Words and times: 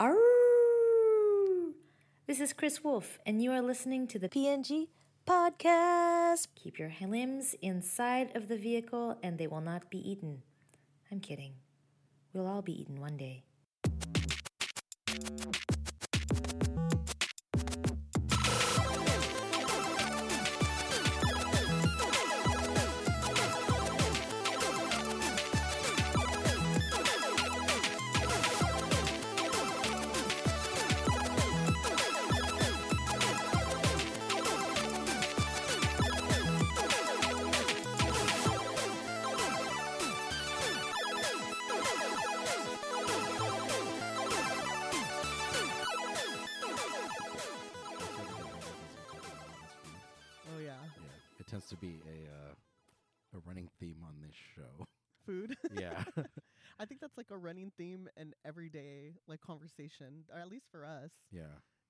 Arr! 0.00 0.16
This 2.26 2.40
is 2.40 2.54
Chris 2.54 2.82
Wolf, 2.82 3.18
and 3.26 3.42
you 3.42 3.52
are 3.52 3.60
listening 3.60 4.06
to 4.06 4.18
the 4.18 4.30
PNG 4.30 4.88
podcast. 5.26 6.46
Keep 6.54 6.78
your 6.78 6.90
limbs 7.06 7.54
inside 7.60 8.34
of 8.34 8.48
the 8.48 8.56
vehicle 8.56 9.18
and 9.22 9.36
they 9.36 9.46
will 9.46 9.60
not 9.60 9.90
be 9.90 9.98
eaten. 9.98 10.40
I'm 11.12 11.20
kidding. 11.20 11.52
We'll 12.32 12.46
all 12.46 12.62
be 12.62 12.80
eaten 12.80 12.98
one 12.98 13.18
day. 13.18 13.44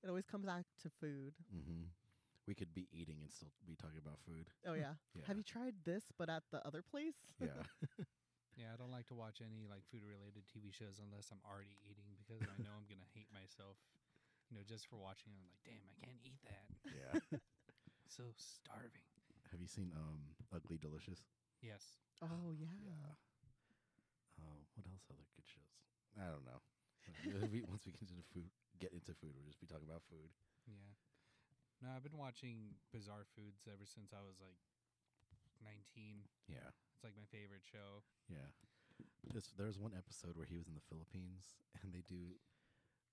It 0.03 0.09
always 0.09 0.27
comes 0.27 0.47
back 0.47 0.65
to 0.83 0.89
food. 1.01 1.35
hmm 1.53 1.91
We 2.47 2.55
could 2.55 2.73
be 2.75 2.89
eating 2.93 3.21
and 3.23 3.31
still 3.31 3.53
be 3.67 3.77
talking 3.77 3.99
about 4.01 4.19
food. 4.27 4.49
Oh 4.67 4.75
yeah. 4.75 4.95
Yeah. 5.15 5.23
Have 5.29 5.37
you 5.37 5.45
tried 5.45 5.75
this 5.85 6.05
but 6.19 6.29
at 6.29 6.43
the 6.51 6.65
other 6.67 6.83
place? 6.83 7.17
Yeah, 7.41 7.63
Yeah, 8.59 8.75
I 8.75 8.77
don't 8.77 8.91
like 8.93 9.07
to 9.09 9.17
watch 9.17 9.41
any 9.41 9.65
like 9.71 9.85
food 9.89 10.03
related 10.05 10.45
TV 10.51 10.71
shows 10.73 10.99
unless 11.01 11.31
I'm 11.33 11.41
already 11.47 11.77
eating 11.87 12.13
because 12.19 12.45
I 12.49 12.57
know 12.61 12.75
I'm 12.77 12.89
gonna 12.89 13.07
hate 13.15 13.31
myself. 13.33 13.77
You 14.51 14.59
know, 14.59 14.65
just 14.67 14.89
for 14.91 14.97
watching. 14.99 15.31
I'm 15.33 15.45
like, 15.47 15.63
damn, 15.65 15.85
I 15.87 15.95
can't 16.03 16.19
eat 16.27 16.41
that. 16.45 16.67
yeah. 16.91 17.15
so 18.09 18.25
starving. 18.37 19.07
Have 19.51 19.61
you 19.61 19.67
seen 19.69 19.93
um 19.97 20.35
Ugly 20.53 20.79
Delicious? 20.79 21.25
Yes. 21.63 21.99
Oh 22.23 22.53
yeah. 22.53 22.67
Yeah. 22.85 23.15
Uh, 24.39 24.61
what 24.75 24.87
else 24.91 25.07
other 25.11 25.27
good 25.37 25.47
shows? 25.47 25.73
I 26.19 26.27
don't 26.31 26.45
know. 26.47 26.61
Once 27.69 27.85
we 27.87 27.93
get 27.93 28.09
into 28.11 28.23
food, 28.35 28.51
get 28.81 28.93
into 28.97 29.13
food, 29.15 29.37
we'll 29.37 29.47
just 29.47 29.61
be 29.61 29.69
talking 29.69 29.87
about 29.87 30.03
food. 30.09 30.33
Yeah. 30.67 30.93
No, 31.85 31.89
I've 31.97 32.05
been 32.05 32.17
watching 32.21 32.77
Bizarre 32.93 33.25
Foods 33.37 33.65
ever 33.69 33.85
since 33.89 34.13
I 34.13 34.21
was 34.21 34.37
like 34.41 34.57
19. 35.65 36.25
Yeah, 36.49 36.69
It's 36.97 37.05
like 37.05 37.17
my 37.17 37.25
favorite 37.31 37.65
show. 37.65 38.03
yeah. 38.29 38.49
This, 39.33 39.53
there's 39.57 39.79
one 39.79 39.93
episode 39.97 40.37
where 40.37 40.45
he 40.49 40.57
was 40.57 40.67
in 40.69 40.75
the 40.75 40.85
Philippines 40.89 41.57
and 41.83 41.93
they 41.93 42.03
do 42.09 42.37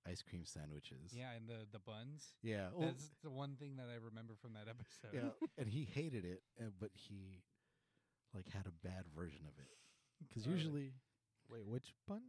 ice 0.07 0.21
cream 0.23 0.43
sandwiches. 0.43 1.11
Yeah, 1.15 1.31
and 1.35 1.47
the 1.47 1.67
the 1.71 1.79
buns. 1.79 2.35
yeah. 2.43 2.71
well, 2.73 2.87
That's 2.91 3.11
the 3.23 3.29
one 3.29 3.55
thing 3.59 3.75
that 3.77 3.87
I 3.91 3.99
remember 4.03 4.35
from 4.39 4.53
that 4.55 4.67
episode. 4.71 5.11
yeah, 5.15 5.31
and 5.57 5.67
he 5.67 5.83
hated 5.83 6.23
it, 6.25 6.43
uh, 6.59 6.71
but 6.79 6.91
he 6.95 7.43
like 8.35 8.47
had 8.51 8.67
a 8.67 8.75
bad 8.87 9.03
version 9.15 9.43
of 9.47 9.55
it 9.59 9.67
because 10.27 10.45
usually, 10.45 10.91
Wait, 11.51 11.65
which 11.65 11.93
bun? 12.07 12.21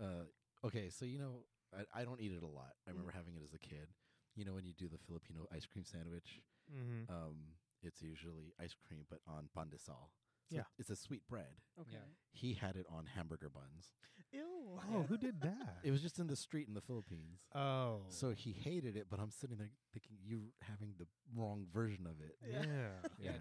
uh, 0.00 0.24
okay, 0.64 0.88
so 0.88 1.04
you 1.04 1.18
know, 1.18 1.44
I, 1.76 2.00
I 2.00 2.04
don't 2.04 2.20
eat 2.20 2.32
it 2.32 2.42
a 2.42 2.46
lot. 2.46 2.72
I 2.86 2.90
remember 2.90 3.12
having 3.12 3.34
it 3.36 3.42
as 3.44 3.54
a 3.54 3.58
kid. 3.58 3.88
You 4.36 4.44
know, 4.44 4.54
when 4.54 4.64
you 4.64 4.72
do 4.72 4.88
the 4.88 4.98
Filipino 4.98 5.46
ice 5.54 5.66
cream 5.66 5.84
sandwich, 5.84 6.40
Mm-hmm. 6.72 7.12
um, 7.12 7.36
it's 7.82 8.00
usually 8.00 8.54
ice 8.60 8.74
cream 8.86 9.00
but 9.10 9.18
on 9.26 9.48
pan 9.54 9.68
de 9.68 9.78
sal. 9.78 10.10
So 10.48 10.56
Yeah. 10.56 10.62
it's 10.78 10.90
a 10.90 10.96
sweet 10.96 11.22
bread. 11.28 11.52
Okay. 11.80 11.90
Yeah. 11.92 11.98
He 12.32 12.54
had 12.54 12.76
it 12.76 12.86
on 12.88 13.04
hamburger 13.06 13.48
buns. 13.50 13.92
Ew. 14.32 14.78
oh, 14.94 15.02
who 15.08 15.16
did 15.18 15.40
that? 15.42 15.78
It 15.82 15.90
was 15.90 16.00
just 16.00 16.18
in 16.18 16.28
the 16.28 16.36
street 16.36 16.68
in 16.68 16.74
the 16.74 16.80
Philippines. 16.80 17.40
oh, 17.54 18.02
So 18.08 18.30
he 18.30 18.52
hated 18.52 18.96
it, 18.96 19.06
but 19.10 19.18
I'm 19.20 19.30
sitting 19.30 19.56
there 19.58 19.70
thinking 19.92 20.16
you're 20.24 20.52
having 20.62 20.94
the 20.98 21.06
wrong 21.36 21.66
version 21.72 22.06
of 22.06 22.20
it. 22.20 22.36
yeah. 22.48 23.08
Yeah. 23.18 23.32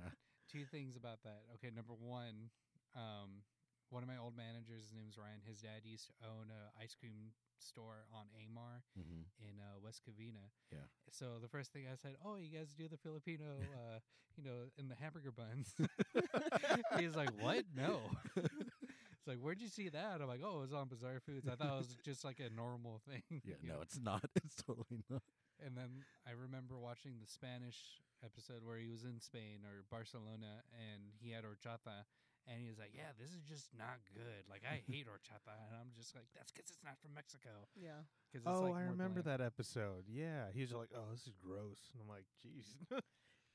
Two 0.52 0.66
things 0.66 0.96
about 0.98 1.20
that. 1.24 1.44
Okay, 1.56 1.70
number 1.74 1.94
one, 1.94 2.50
um, 2.96 3.44
one 3.92 4.04
of 4.04 4.10
my 4.10 4.18
old 4.18 4.36
managers, 4.36 4.88
his 4.88 4.96
name 4.96 5.06
is 5.12 5.20
Ryan. 5.20 5.44
His 5.46 5.60
dad 5.60 5.84
used 5.84 6.08
to 6.08 6.16
own 6.24 6.48
a 6.48 6.72
ice 6.82 6.96
cream 6.96 7.36
store 7.60 8.08
on 8.16 8.26
Amar 8.34 8.82
hmm 8.96 9.28
in 9.38 9.60
uh, 9.60 9.78
West 9.84 10.02
Covina. 10.08 10.50
Yeah. 10.72 10.88
So 11.12 11.38
the 11.42 11.48
first 11.48 11.74
thing 11.74 11.86
I 11.92 11.96
said, 11.96 12.16
"Oh, 12.24 12.38
you 12.38 12.50
guys 12.50 12.74
do 12.74 12.88
the 12.88 12.98
Filipino, 12.98 13.70
uh, 13.76 14.00
you 14.38 14.44
know, 14.44 14.72
in 14.78 14.88
the 14.88 14.96
hamburger 14.96 15.32
buns." 15.32 15.76
He's 16.98 17.16
like, 17.16 17.32
"What? 17.38 17.66
No." 17.76 18.00
it's 18.36 19.28
like, 19.28 19.38
"Where'd 19.38 19.62
you 19.62 19.68
see 19.68 19.90
that?" 19.90 20.22
I'm 20.22 20.28
like, 20.28 20.42
"Oh, 20.44 20.60
it 20.60 20.62
was 20.62 20.74
on 20.74 20.88
Bizarre 20.88 21.20
Foods." 21.20 21.48
I 21.48 21.56
thought 21.56 21.76
it 21.76 21.80
was 21.80 21.98
just 22.06 22.24
like 22.24 22.40
a 22.40 22.54
normal 22.54 23.02
thing. 23.10 23.42
Yeah, 23.44 23.56
no, 23.62 23.76
know? 23.76 23.82
it's 23.86 24.00
not. 24.00 24.24
It's 24.44 24.62
totally 24.64 25.04
not. 25.10 25.22
And 25.64 25.78
then 25.78 26.06
I 26.26 26.32
remember 26.32 26.80
watching 26.80 27.20
the 27.20 27.28
Spanish 27.28 28.02
episode 28.24 28.64
where 28.64 28.78
he 28.78 28.88
was 28.88 29.04
in 29.04 29.20
Spain 29.20 29.62
or 29.66 29.84
Barcelona 29.90 30.62
and 30.74 31.14
he 31.20 31.32
had 31.32 31.44
horchata. 31.44 32.06
And 32.48 32.60
he 32.60 32.68
was 32.68 32.78
like, 32.80 32.92
"Yeah, 32.94 33.14
this 33.20 33.30
is 33.32 33.44
just 33.48 33.70
not 33.78 34.02
good. 34.14 34.48
Like 34.50 34.64
I 34.66 34.82
hate 34.90 35.06
horchata." 35.08 35.54
And 35.70 35.76
I'm 35.80 35.92
just 35.96 36.16
like, 36.16 36.26
"That's 36.36 36.52
because 36.52 36.70
it's 36.72 36.84
not 36.84 36.98
from 37.00 37.14
Mexico." 37.14 37.68
Yeah. 37.76 38.04
'Cause 38.34 38.42
it's, 38.46 38.48
Oh, 38.48 38.62
like, 38.64 38.76
I 38.76 38.82
remember 38.88 39.22
bland. 39.22 39.40
that 39.40 39.46
episode. 39.46 40.06
Yeah, 40.08 40.52
he 40.52 40.62
was 40.62 40.72
like, 40.74 40.90
"Oh, 40.96 41.12
this 41.12 41.28
is 41.28 41.36
gross," 41.36 41.92
and 41.94 42.02
I'm 42.02 42.08
like, 42.10 42.26
"Jeez." 42.44 42.76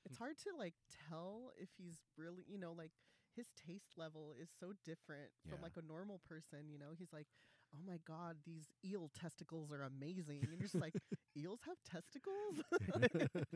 It's 0.09 0.19
hard 0.19 0.39
to 0.39 0.55
like 0.57 0.75
tell 1.09 1.51
if 1.59 1.69
he's 1.77 1.99
really, 2.17 2.45
you 2.47 2.59
know, 2.59 2.73
like 2.73 2.93
his 3.35 3.51
taste 3.67 3.99
level 3.99 4.37
is 4.41 4.49
so 4.61 4.73
different 4.85 5.33
Yeah. 5.45 5.51
from 5.51 5.63
like 5.63 5.77
a 5.77 5.83
normal 5.83 6.21
person. 6.21 6.69
You 6.71 6.79
know, 6.79 6.93
he's 6.97 7.13
like, 7.13 7.27
"Oh 7.75 7.81
my 7.85 7.99
god, 8.07 8.37
these 8.45 8.71
eel 8.85 9.09
testicles 9.13 9.73
are 9.73 9.83
amazing," 9.83 10.43
and 10.45 10.53
you're 10.53 10.63
just 10.63 10.77
like, 10.77 10.95
"Eels 11.37 11.61
have 11.67 11.83
testicles?" 11.83 12.63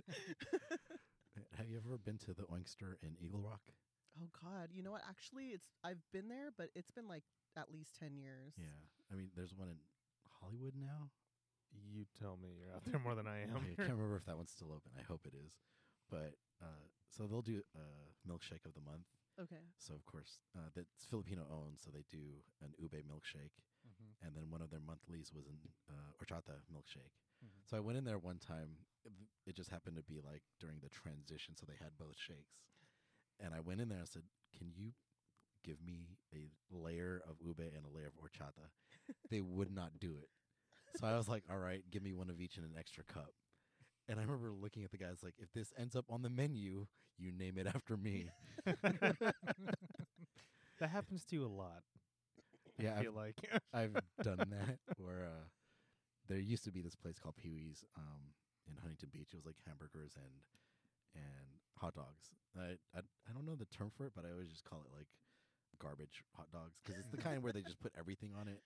Have 1.56 1.68
you 1.68 1.76
ever 1.78 1.96
been 1.98 2.18
to 2.18 2.34
the 2.34 2.42
Oinkster 2.44 2.96
in 3.02 3.16
Eagle 3.20 3.40
Rock? 3.40 3.62
Oh 4.20 4.28
god, 4.42 4.68
you 4.72 4.82
know 4.82 4.92
what? 4.92 5.02
Actually, 5.08 5.46
it's 5.56 5.68
I've 5.84 6.02
been 6.12 6.28
there, 6.28 6.50
but 6.56 6.70
it's 6.74 6.90
been 6.90 7.08
like 7.08 7.24
at 7.56 7.70
least 7.72 7.96
ten 7.98 8.16
years. 8.16 8.54
Yeah. 8.56 8.80
I 9.12 9.16
mean, 9.16 9.30
there's 9.34 9.54
one 9.54 9.68
in 9.68 9.78
Hollywood 10.40 10.74
now. 10.78 11.10
you 11.72 12.04
tell 12.18 12.36
me 12.36 12.50
you're 12.58 12.74
out 12.74 12.84
there 12.84 12.98
more 13.00 13.14
than 13.14 13.26
I 13.26 13.42
am. 13.42 13.56
I 13.56 13.74
can't 13.76 13.94
remember 13.98 14.16
if 14.16 14.26
that 14.26 14.36
one's 14.36 14.50
still 14.50 14.72
open. 14.72 14.90
I 14.98 15.02
hope 15.02 15.22
it 15.26 15.34
is. 15.34 15.52
But 16.10 16.34
uh, 16.62 16.84
so 17.08 17.26
they'll 17.26 17.42
do 17.42 17.62
a 17.74 17.86
milkshake 18.28 18.66
of 18.66 18.74
the 18.74 18.80
month. 18.82 19.06
Okay. 19.40 19.62
So 19.78 19.94
of 19.94 20.04
course 20.04 20.38
uh, 20.56 20.68
that's 20.74 21.06
Filipino 21.08 21.46
owned. 21.50 21.78
So 21.78 21.90
they 21.90 22.04
do 22.10 22.42
an 22.62 22.74
ube 22.78 23.02
milkshake, 23.06 23.56
Mhm, 23.86 24.12
and 24.26 24.36
then 24.36 24.50
one 24.50 24.60
of 24.62 24.70
their 24.70 24.80
monthlies 24.84 25.32
was 25.34 25.46
an 25.46 25.58
uh, 25.88 26.12
horchata 26.20 26.60
milkshake. 26.70 27.14
mhm. 27.42 27.62
So 27.64 27.76
I 27.76 27.80
went 27.80 27.96
in 27.98 28.04
there 28.04 28.18
one 28.18 28.38
time. 28.38 28.76
It- 29.04 29.12
It 29.46 29.56
just 29.56 29.70
happened 29.70 29.96
to 29.96 30.02
be 30.02 30.20
like 30.20 30.42
during 30.60 30.78
the 30.80 30.90
transition, 30.90 31.56
so 31.56 31.64
they 31.66 31.78
had 31.82 31.96
both 31.96 32.16
shakes. 32.18 32.60
And 33.42 33.54
I 33.54 33.60
went 33.60 33.80
in 33.80 33.88
there 33.88 33.98
and 33.98 34.08
said, 34.08 34.22
"Can 34.56 34.70
you 34.74 34.92
give 35.64 35.76
me 35.84 36.18
a 36.34 36.50
layer 36.70 37.22
of 37.28 37.36
ube 37.40 37.60
and 37.60 37.84
a 37.84 37.88
layer 37.96 38.06
of 38.06 38.14
horchata?" 38.14 38.70
they 39.30 39.40
would 39.40 39.70
not 39.70 39.98
do 40.00 40.16
it. 40.20 40.28
So 40.98 41.06
I 41.06 41.16
was 41.16 41.28
like, 41.28 41.44
"All 41.50 41.58
right, 41.58 41.82
give 41.90 42.02
me 42.02 42.12
one 42.12 42.30
of 42.30 42.40
each 42.40 42.56
and 42.56 42.66
an 42.66 42.72
extra 42.78 43.04
cup." 43.04 43.32
And 44.08 44.18
I 44.18 44.22
remember 44.22 44.50
looking 44.52 44.84
at 44.84 44.90
the 44.90 44.98
guys 44.98 45.22
like, 45.22 45.34
"If 45.38 45.52
this 45.52 45.72
ends 45.78 45.94
up 45.96 46.06
on 46.10 46.22
the 46.22 46.30
menu, 46.30 46.86
you 47.18 47.32
name 47.32 47.58
it 47.58 47.66
after 47.66 47.96
me." 47.96 48.30
that 48.66 49.34
happens 50.90 51.24
to 51.26 51.36
you 51.36 51.44
a 51.44 51.48
lot. 51.48 51.82
Yeah, 52.78 52.90
I 52.90 52.94
I've- 52.94 53.02
feel 53.04 53.12
like. 53.12 53.36
I've 53.74 53.94
done 54.22 54.38
that 54.50 54.78
where 54.96 55.24
uh, 55.26 55.44
there 56.28 56.38
used 56.38 56.64
to 56.64 56.72
be 56.72 56.82
this 56.82 56.96
place 56.96 57.18
called 57.18 57.36
Pee 57.36 57.50
Wee's 57.50 57.84
um, 57.96 58.34
in 58.68 58.76
Huntington 58.76 59.10
Beach. 59.12 59.28
It 59.32 59.36
was 59.36 59.46
like 59.46 59.56
hamburgers 59.66 60.14
and 60.16 60.32
and 61.14 61.59
hot 61.80 61.94
dogs. 61.94 62.34
I, 62.56 62.76
I 62.94 63.00
I 63.28 63.32
don't 63.32 63.46
know 63.46 63.56
the 63.56 63.66
term 63.66 63.90
for 63.96 64.06
it, 64.06 64.12
but 64.14 64.24
I 64.24 64.32
always 64.32 64.50
just 64.50 64.64
call 64.64 64.80
it 64.80 64.92
like 64.96 65.08
garbage 65.80 66.22
hot 66.36 66.50
dogs 66.52 66.78
because 66.82 67.00
it's 67.00 67.10
the 67.10 67.16
kind 67.22 67.42
where 67.42 67.52
they 67.52 67.62
just 67.62 67.80
put 67.80 67.92
everything 67.98 68.32
on 68.38 68.48
it. 68.48 68.62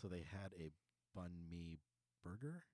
So 0.00 0.08
they 0.08 0.24
had 0.30 0.52
a 0.58 0.70
banh 1.18 1.48
mi 1.50 1.78
burger. 2.22 2.64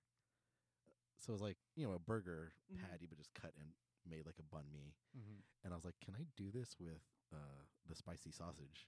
So 1.17 1.31
it 1.31 1.33
was 1.33 1.41
like 1.41 1.57
you 1.75 1.87
know 1.87 1.93
a 1.93 1.99
burger 1.99 2.53
Mhm. 2.71 2.81
patty, 2.81 3.05
but 3.07 3.17
just 3.17 3.33
cut 3.33 3.53
and 3.57 3.69
made 4.05 4.25
like 4.25 4.39
a 4.39 4.43
banh 4.55 4.71
mi. 4.71 4.93
Mhm. 5.17 5.41
And 5.63 5.73
I 5.73 5.75
was 5.75 5.85
like, 5.85 5.95
"Can 6.03 6.15
I 6.15 6.25
do 6.35 6.51
this 6.51 6.75
with 6.79 7.01
uh, 7.33 7.63
the 7.87 7.95
spicy 7.95 8.31
sausage?" 8.31 8.87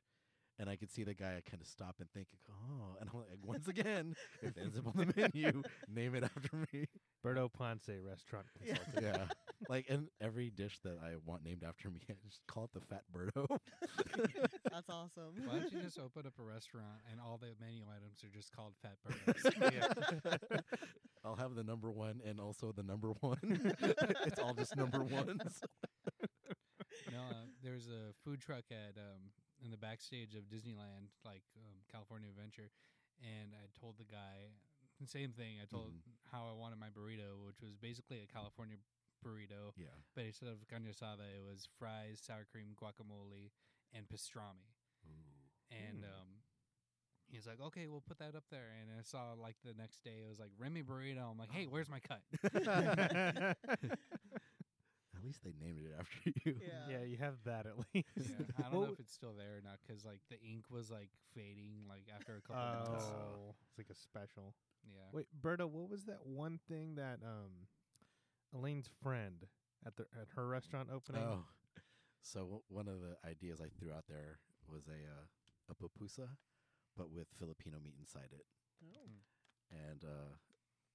And 0.57 0.69
I 0.69 0.75
could 0.77 0.89
see 0.91 1.03
the 1.03 1.13
guy 1.13 1.41
kind 1.49 1.61
of 1.61 1.67
stop 1.67 1.95
and 1.99 2.09
think, 2.11 2.27
"Oh!" 2.49 2.95
And 2.99 3.09
I'm 3.09 3.19
like, 3.19 3.39
"Once 3.41 3.67
again, 3.67 4.15
if 4.41 4.57
it 4.57 4.61
ends 4.61 4.77
up 4.77 4.87
on 4.87 4.93
the 4.97 5.13
menu, 5.15 5.63
name 5.87 6.15
it 6.15 6.23
after 6.23 6.57
me." 6.73 6.87
Berto 7.23 7.51
Ponce 7.51 7.89
restaurant 8.03 8.45
consultant. 8.57 9.01
yeah, 9.01 9.25
like 9.69 9.85
and 9.89 10.07
every 10.21 10.49
dish 10.49 10.79
that 10.83 10.97
I 11.03 11.13
want 11.25 11.43
named 11.43 11.63
after 11.67 11.89
me, 11.89 12.01
I 12.09 12.13
just 12.27 12.41
call 12.47 12.65
it 12.65 12.71
the 12.73 12.81
Fat 12.81 13.03
Birdo. 13.13 13.47
That's 14.71 14.89
awesome. 14.89 15.33
Why 15.45 15.59
don't 15.59 15.71
you 15.71 15.81
just 15.81 15.99
open 15.99 16.25
up 16.27 16.33
a 16.39 16.43
restaurant 16.43 16.99
and 17.11 17.19
all 17.19 17.37
the 17.37 17.53
menu 17.59 17.83
items 17.89 18.23
are 18.23 18.29
just 18.35 18.51
called 18.55 18.73
Fat 18.81 18.97
Birdos? 19.05 20.59
I'll 21.25 21.35
have 21.35 21.55
the 21.55 21.63
number 21.63 21.89
one 21.91 22.21
and 22.25 22.39
also 22.39 22.71
the 22.71 22.83
number 22.83 23.09
one. 23.21 23.73
it's 24.25 24.39
all 24.39 24.53
just 24.53 24.75
number 24.75 25.03
ones. 25.03 25.61
no, 27.11 27.19
uh, 27.31 27.45
there's 27.63 27.87
a 27.87 28.13
food 28.23 28.39
truck 28.41 28.65
at 28.71 28.97
um, 28.97 29.31
in 29.63 29.71
the 29.71 29.77
backstage 29.77 30.35
of 30.35 30.43
Disneyland, 30.43 31.09
like 31.25 31.41
um, 31.57 31.77
California 31.91 32.29
Adventure, 32.29 32.69
and 33.21 33.53
I 33.55 33.65
told 33.79 33.97
the 33.97 34.05
guy 34.05 34.53
the 35.01 35.07
same 35.07 35.31
thing. 35.31 35.57
I 35.61 35.65
told 35.65 35.91
Mhm. 35.93 36.13
how 36.31 36.47
I 36.47 36.53
wanted 36.53 36.79
my 36.79 36.89
burrito, 36.89 37.35
which 37.45 37.59
was 37.61 37.75
basically 37.75 38.21
a 38.21 38.27
California 38.27 38.77
burrito, 39.25 39.73
Yeah. 39.77 39.87
but 40.15 40.25
instead 40.25 40.49
of 40.49 40.67
carne 40.69 40.85
asada, 40.87 41.25
it 41.35 41.43
was 41.43 41.67
fries, 41.79 42.21
sour 42.21 42.45
cream, 42.51 42.75
guacamole, 42.75 43.51
and 43.93 44.07
pastrami. 44.07 44.75
And 45.71 46.03
Mm. 46.03 46.07
um, 46.07 46.29
he's 47.29 47.47
like, 47.47 47.59
"Okay, 47.59 47.87
we'll 47.87 48.01
put 48.01 48.19
that 48.19 48.35
up 48.35 48.45
there." 48.51 48.69
And 48.81 48.91
I 48.97 49.01
saw 49.03 49.33
like 49.33 49.55
the 49.63 49.73
next 49.73 50.03
day, 50.03 50.21
it 50.23 50.29
was 50.29 50.39
like 50.39 50.51
Remy 50.57 50.83
burrito. 50.83 51.29
I'm 51.31 51.37
like, 51.37 51.51
"Hey, 51.51 51.65
where's 51.67 51.89
my 51.89 51.99
cut?" 51.99 52.21
At 55.15 55.23
least 55.23 55.43
they 55.43 55.53
named 55.59 55.79
it 55.83 55.93
after 55.97 56.17
you. 56.45 56.55
Yeah. 56.61 56.99
yeah, 56.99 57.03
you 57.03 57.17
have 57.17 57.35
that 57.45 57.65
at 57.65 57.77
least. 57.93 58.07
Yeah, 58.17 58.45
I 58.57 58.69
don't 58.69 58.79
What 58.79 58.87
know 58.87 58.93
if 58.93 58.99
it's 58.99 59.13
still 59.13 59.33
there 59.37 59.57
or 59.57 59.61
not 59.63 59.79
because 59.85 60.05
like 60.05 60.19
the 60.29 60.39
ink 60.41 60.65
was 60.69 60.91
like 60.91 61.09
fading 61.33 61.85
like 61.89 62.03
after 62.13 62.35
a 62.37 62.41
couple 62.41 62.63
of 62.67 62.89
months. 62.91 63.05
Oh, 63.11 63.55
it's 63.69 63.77
like 63.77 63.89
a 63.89 63.95
special. 63.95 64.53
Yeah. 64.85 65.01
Wait, 65.11 65.27
Berta, 65.33 65.65
what 65.67 65.89
was 65.89 66.03
that 66.05 66.25
one 66.25 66.59
thing 66.69 66.95
that 66.95 67.19
um 67.23 67.67
Elaine's 68.55 68.89
friend 69.03 69.45
at 69.85 69.95
the 69.95 70.05
at 70.19 70.27
her 70.35 70.47
restaurant 70.47 70.89
opening? 70.93 71.21
Oh, 71.21 71.43
so 72.21 72.63
one 72.69 72.87
of 72.87 73.01
the 73.01 73.15
ideas 73.27 73.61
I 73.61 73.69
threw 73.77 73.91
out 73.93 74.05
there 74.07 74.39
was 74.71 74.87
a 74.87 74.99
uh, 75.05 75.25
a 75.69 75.75
pupusa, 75.75 76.27
but 76.97 77.11
with 77.11 77.27
Filipino 77.37 77.77
meat 77.83 77.95
inside 77.99 78.31
it. 78.31 78.45
Oh. 78.83 79.11
And 79.71 80.03
uh, 80.03 80.33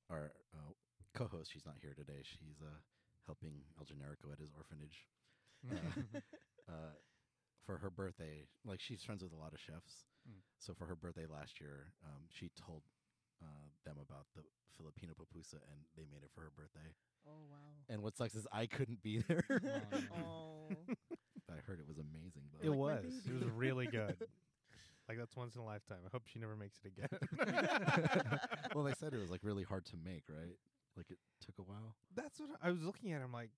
our 0.08 0.32
uh, 0.54 0.72
co-host, 1.14 1.50
she's 1.52 1.66
not 1.66 1.76
here 1.80 1.94
today. 1.94 2.22
She's 2.22 2.62
uh, 2.62 2.78
helping 3.26 3.62
El 3.78 3.84
Generico 3.84 4.32
at 4.32 4.38
his 4.38 4.50
orphanage. 4.56 5.06
uh, 6.68 6.94
for 7.66 7.76
her 7.78 7.90
birthday, 7.90 8.48
like 8.64 8.80
she's 8.80 9.04
friends 9.04 9.22
with 9.22 9.32
a 9.32 9.36
lot 9.36 9.52
of 9.52 9.60
chefs. 9.60 10.08
Mm. 10.24 10.40
So 10.58 10.72
for 10.72 10.86
her 10.86 10.96
birthday 10.96 11.28
last 11.28 11.60
year, 11.60 11.92
um, 12.02 12.24
she 12.32 12.50
told 12.56 12.82
uh, 13.44 13.68
them 13.84 14.00
about 14.00 14.26
the 14.34 14.42
Filipino 14.76 15.12
pupusa, 15.12 15.60
and 15.70 15.84
they 15.96 16.08
made 16.08 16.24
it 16.24 16.32
for 16.34 16.40
her 16.40 16.52
birthday. 16.56 16.96
Oh 17.26 17.42
wow. 17.50 17.56
And 17.88 18.02
what 18.02 18.16
sucks 18.16 18.34
is 18.34 18.46
I 18.52 18.66
couldn't 18.66 19.02
be 19.02 19.18
there. 19.28 19.44
Oh, 20.12 20.16
Oh. 20.16 20.76
I 21.50 21.58
heard 21.66 21.80
it 21.80 21.88
was 21.88 21.98
amazing. 21.98 22.42
But 22.52 22.64
it 22.64 22.70
like 22.70 22.78
was. 22.78 23.12
It 23.26 23.34
was 23.34 23.48
really 23.50 23.86
good. 23.86 24.16
like 25.08 25.18
that's 25.18 25.36
once 25.36 25.54
in 25.56 25.60
a 25.60 25.64
lifetime. 25.64 25.98
I 26.06 26.10
hope 26.12 26.22
she 26.26 26.38
never 26.38 26.54
makes 26.56 26.78
it 26.84 26.92
again. 26.94 27.10
well, 28.74 28.84
they 28.84 28.94
said 28.94 29.12
it 29.14 29.20
was 29.20 29.30
like 29.30 29.40
really 29.42 29.64
hard 29.64 29.84
to 29.86 29.96
make, 30.04 30.24
right? 30.28 30.54
Like 30.96 31.10
it 31.10 31.18
took 31.44 31.58
a 31.58 31.62
while. 31.62 31.96
That's 32.14 32.38
what 32.38 32.50
I 32.62 32.70
was 32.70 32.82
looking 32.82 33.12
at. 33.12 33.22
I'm 33.22 33.32
like, 33.32 33.50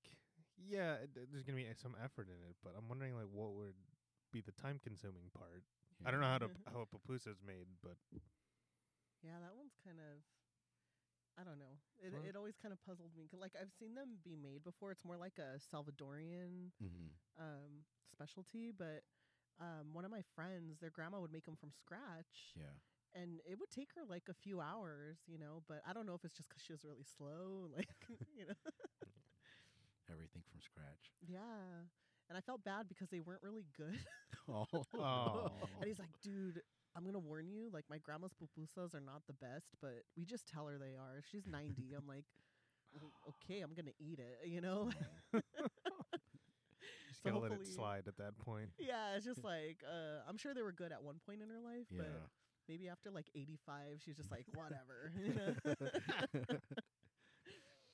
yeah, 0.56 0.94
it, 1.04 1.10
there's 1.30 1.44
gonna 1.44 1.56
be 1.58 1.66
some 1.80 1.94
effort 2.02 2.28
in 2.28 2.40
it, 2.48 2.56
but 2.64 2.72
I'm 2.76 2.88
wondering 2.88 3.14
like 3.14 3.28
what 3.30 3.52
would 3.52 3.76
be 4.32 4.40
the 4.40 4.52
time 4.52 4.80
consuming 4.82 5.28
part. 5.36 5.64
I 6.06 6.10
don't 6.10 6.20
know 6.20 6.26
how 6.32 6.38
to 6.38 6.50
how 6.72 6.80
a 6.80 6.88
pupusa 6.88 7.28
is 7.28 7.42
made, 7.46 7.66
but 7.82 7.96
Yeah, 9.22 9.36
that 9.40 9.52
one's 9.54 9.76
kind 9.84 9.98
of. 10.00 10.24
I 11.36 11.44
don't 11.44 11.58
know. 11.58 11.78
It 11.98 12.12
it 12.14 12.36
always 12.36 12.56
kind 12.56 12.72
of 12.72 12.80
puzzled 12.82 13.16
me. 13.16 13.26
'cause, 13.28 13.40
like 13.40 13.56
I've 13.56 13.72
seen 13.72 13.94
them 13.94 14.18
be 14.22 14.36
made 14.36 14.62
before. 14.62 14.90
It's 14.92 15.04
more 15.04 15.16
like 15.16 15.38
a 15.38 15.58
Salvadorian 15.58 16.72
hmm 16.80 17.22
um, 17.36 17.86
specialty, 18.06 18.72
but 18.72 19.04
um, 19.60 19.94
one 19.94 20.04
of 20.04 20.10
my 20.10 20.22
friends, 20.22 20.78
their 20.80 20.90
grandma 20.90 21.20
would 21.20 21.32
make 21.32 21.46
them 21.46 21.56
from 21.56 21.72
scratch, 21.72 22.56
Yeah. 22.56 22.76
and 23.14 23.40
it 23.46 23.58
would 23.58 23.70
take 23.70 23.94
her 23.94 24.04
like 24.04 24.28
a 24.28 24.34
few 24.34 24.60
hours, 24.60 25.24
you 25.28 25.38
know. 25.38 25.62
But 25.66 25.82
I 25.86 25.92
don't 25.94 26.06
know 26.06 26.14
if 26.14 26.24
it's 26.24 26.36
just 26.36 26.50
'cause 26.50 26.62
she 26.62 26.72
was 26.72 26.84
really 26.84 27.04
slow, 27.04 27.68
like 27.76 28.08
you 28.34 28.46
know. 28.46 28.54
Everything 30.08 30.42
from 30.42 30.60
scratch. 30.60 31.12
Yeah, 31.20 31.84
and 32.28 32.36
I 32.38 32.40
felt 32.40 32.64
bad 32.64 32.88
because 32.88 33.08
they 33.10 33.20
weren't 33.20 33.42
really 33.42 33.64
good. 33.64 33.98
Oh. 34.48 35.50
and 35.80 35.86
he's 35.86 35.98
like, 35.98 36.10
"Dude, 36.20 36.62
I'm 36.96 37.04
gonna 37.04 37.18
warn 37.18 37.48
you. 37.48 37.70
Like 37.72 37.84
my 37.88 37.98
grandma's 37.98 38.32
pupusas 38.34 38.94
are 38.94 39.00
not 39.00 39.22
the 39.26 39.32
best, 39.34 39.74
but 39.80 40.04
we 40.16 40.24
just 40.24 40.46
tell 40.46 40.66
her 40.66 40.78
they 40.78 40.94
are. 40.94 41.22
She's 41.30 41.46
90. 41.46 41.94
I'm 41.96 42.06
like." 42.06 42.24
Okay, 43.26 43.62
I'm 43.62 43.72
gonna 43.72 43.92
eat 43.98 44.18
it, 44.18 44.46
you 44.46 44.60
know. 44.60 44.90
just 45.32 47.22
So 47.22 47.30
gotta 47.30 47.38
let 47.38 47.52
it 47.52 47.66
slide 47.66 48.06
at 48.06 48.18
that 48.18 48.38
point. 48.38 48.68
yeah, 48.78 49.16
it's 49.16 49.24
just 49.24 49.42
like 49.44 49.78
uh, 49.90 50.28
I'm 50.28 50.36
sure 50.36 50.52
they 50.52 50.60
were 50.60 50.72
good 50.72 50.92
at 50.92 51.02
one 51.02 51.16
point 51.24 51.40
in 51.40 51.48
her 51.48 51.58
life, 51.58 51.86
yeah. 51.90 52.02
but 52.02 52.28
maybe 52.68 52.88
after 52.90 53.10
like 53.10 53.30
85, 53.34 54.02
she's 54.04 54.16
just 54.18 54.30
like, 54.30 54.44
whatever. 54.54 55.10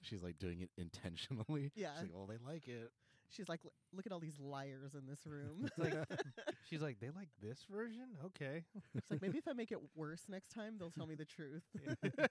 She's 0.03 0.23
like 0.23 0.39
doing 0.39 0.61
it 0.61 0.71
intentionally. 0.77 1.73
Yeah. 1.75 1.91
She's 1.95 2.03
like, 2.05 2.15
well, 2.15 2.27
they 2.27 2.39
like 2.45 2.69
it. 2.69 2.91
She's 3.31 3.49
like, 3.49 3.61
"L- 3.65 3.73
look 3.93 4.07
at 4.07 4.13
all 4.13 4.21
these 4.21 4.39
liars 4.39 4.95
in 4.95 5.07
this 5.07 5.27
room. 5.27 5.71
like 5.79 5.95
she's 6.69 6.83
like, 6.83 7.01
they 7.01 7.11
like 7.11 7.29
this 7.43 7.65
version, 7.71 8.17
okay. 8.27 8.65
it's 8.95 9.11
like 9.11 9.23
maybe 9.23 9.39
if 9.39 9.49
I 9.49 9.53
make 9.53 9.73
it 9.73 9.79
worse 9.95 10.23
next 10.29 10.51
time, 10.51 10.77
they'll 10.79 10.91
tell 10.91 11.07
me 11.07 11.15
the 11.15 11.25
truth. 11.25 11.65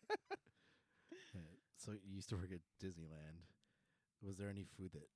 Yeah. 1.33 1.41
So 1.77 1.91
you 1.91 2.15
used 2.15 2.29
to 2.29 2.35
work 2.35 2.51
at 2.51 2.61
Disneyland. 2.83 3.45
Was 4.21 4.37
there 4.37 4.49
any 4.49 4.65
food 4.77 4.91
that 4.93 5.07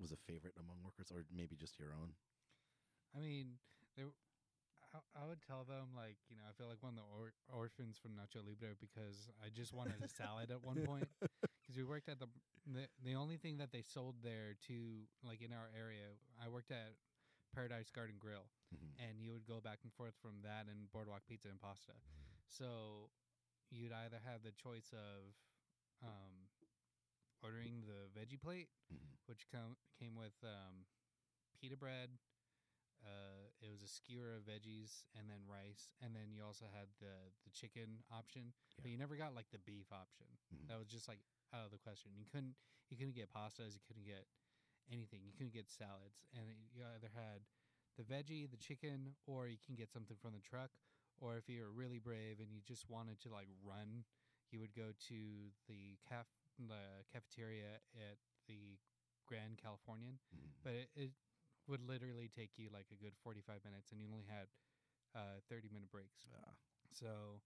was 0.00 0.12
a 0.12 0.16
favorite 0.16 0.54
among 0.58 0.76
workers, 0.84 1.12
or 1.12 1.24
maybe 1.34 1.56
just 1.56 1.78
your 1.78 1.92
own? 1.92 2.12
I 3.14 3.20
mean, 3.20 3.58
there. 3.96 4.06
I, 4.94 5.22
I 5.22 5.26
would 5.26 5.42
tell 5.42 5.64
them 5.64 5.92
like 5.94 6.16
you 6.30 6.36
know 6.36 6.44
I 6.48 6.52
feel 6.56 6.68
like 6.68 6.82
one 6.82 6.94
of 6.94 7.00
the 7.00 7.08
or- 7.12 7.34
orphans 7.52 7.98
from 8.00 8.12
Nacho 8.12 8.40
Libre 8.46 8.76
because 8.80 9.28
I 9.44 9.48
just 9.50 9.72
wanted 9.72 10.00
a 10.02 10.08
salad 10.08 10.50
at 10.50 10.64
one 10.64 10.84
point 10.86 11.08
because 11.66 11.76
we 11.76 11.84
worked 11.84 12.08
at 12.08 12.18
the, 12.18 12.28
the 12.66 12.86
the 13.04 13.14
only 13.14 13.36
thing 13.36 13.58
that 13.58 13.72
they 13.72 13.82
sold 13.82 14.16
there 14.22 14.54
to 14.68 15.06
like 15.22 15.42
in 15.42 15.52
our 15.52 15.70
area 15.76 16.14
I 16.42 16.48
worked 16.48 16.70
at 16.70 16.94
Paradise 17.54 17.90
Garden 17.90 18.16
Grill 18.18 18.46
Mhm. 18.74 18.98
and 18.98 19.20
you 19.22 19.32
would 19.32 19.46
go 19.46 19.60
back 19.60 19.78
and 19.84 19.92
forth 19.94 20.14
from 20.20 20.42
that 20.42 20.66
and 20.66 20.90
Boardwalk 20.92 21.22
Pizza 21.28 21.48
and 21.48 21.60
Pasta. 21.60 21.94
So 22.48 23.10
you'd 23.70 23.92
either 23.92 24.18
have 24.26 24.42
the 24.42 24.50
choice 24.52 24.90
of 24.92 25.34
um, 26.02 26.50
ordering 27.42 27.82
the 27.86 28.10
veggie 28.10 28.40
plate, 28.40 28.68
Mhm. 28.92 29.06
which 29.26 29.46
com- 29.50 29.76
came 29.98 30.16
with 30.16 30.34
um, 30.42 30.84
pita 31.60 31.76
bread. 31.76 32.18
Uh, 33.04 33.46
it 33.62 33.68
was 33.70 33.82
a 33.82 33.88
skewer 33.88 34.34
of 34.34 34.42
veggies 34.44 35.04
and 35.14 35.30
then 35.30 35.46
rice, 35.46 35.92
and 36.00 36.14
then 36.16 36.32
you 36.32 36.42
also 36.42 36.66
had 36.66 36.88
the 36.98 37.30
the 37.44 37.50
chicken 37.50 38.02
option, 38.10 38.52
but 38.82 38.90
you 38.90 38.98
never 38.98 39.16
got 39.16 39.34
like 39.34 39.50
the 39.50 39.58
beef 39.60 39.92
option. 39.92 40.26
Mhm. 40.52 40.66
That 40.68 40.78
was 40.78 40.88
just 40.88 41.06
like 41.06 41.20
out 41.54 41.66
of 41.66 41.72
the 41.72 41.78
question. 41.82 42.12
You 42.16 42.26
couldn't 42.30 42.54
you 42.90 42.96
couldn't 42.96 43.14
get 43.14 43.32
pastas, 43.34 43.74
you 43.74 43.82
couldn't 43.86 44.06
get 44.06 44.26
anything. 44.92 45.20
You 45.26 45.32
couldn't 45.34 45.52
get 45.54 45.70
salads, 45.70 46.22
and 46.34 46.46
you 46.74 46.82
either 46.86 47.10
had 47.14 47.42
the 47.98 48.04
veggie, 48.06 48.46
the 48.50 48.56
chicken, 48.60 49.16
or 49.26 49.48
you 49.48 49.58
can 49.58 49.74
get 49.74 49.90
something 49.90 50.16
from 50.20 50.32
the 50.34 50.42
truck. 50.44 50.70
Or 51.18 51.36
if 51.40 51.48
you 51.48 51.64
were 51.64 51.72
really 51.72 51.98
brave 51.98 52.38
and 52.44 52.52
you 52.52 52.60
just 52.60 52.84
wanted 52.90 53.18
to 53.24 53.32
like 53.32 53.48
run, 53.64 54.04
you 54.52 54.60
would 54.60 54.74
go 54.76 54.92
to 55.08 55.20
the 55.66 55.96
caf 56.06 56.26
the 56.60 57.04
cafeteria 57.12 57.80
at 57.96 58.16
the 58.48 58.78
Grand 59.26 59.58
Californian. 59.58 60.18
Mhm. 60.30 60.52
But 60.62 60.72
it, 60.74 60.88
it 60.94 61.10
would 61.66 61.82
literally 61.82 62.28
take 62.28 62.58
you 62.60 62.68
like 62.70 62.86
a 62.92 62.98
good 63.00 63.16
forty 63.24 63.40
five 63.40 63.64
minutes, 63.64 63.90
and 63.92 64.00
you 64.00 64.06
only 64.12 64.28
had 64.28 64.46
uh, 65.16 65.40
thirty 65.48 65.68
minute 65.72 65.90
breaks. 65.90 66.28
Ah. 66.36 66.52
So 66.92 67.40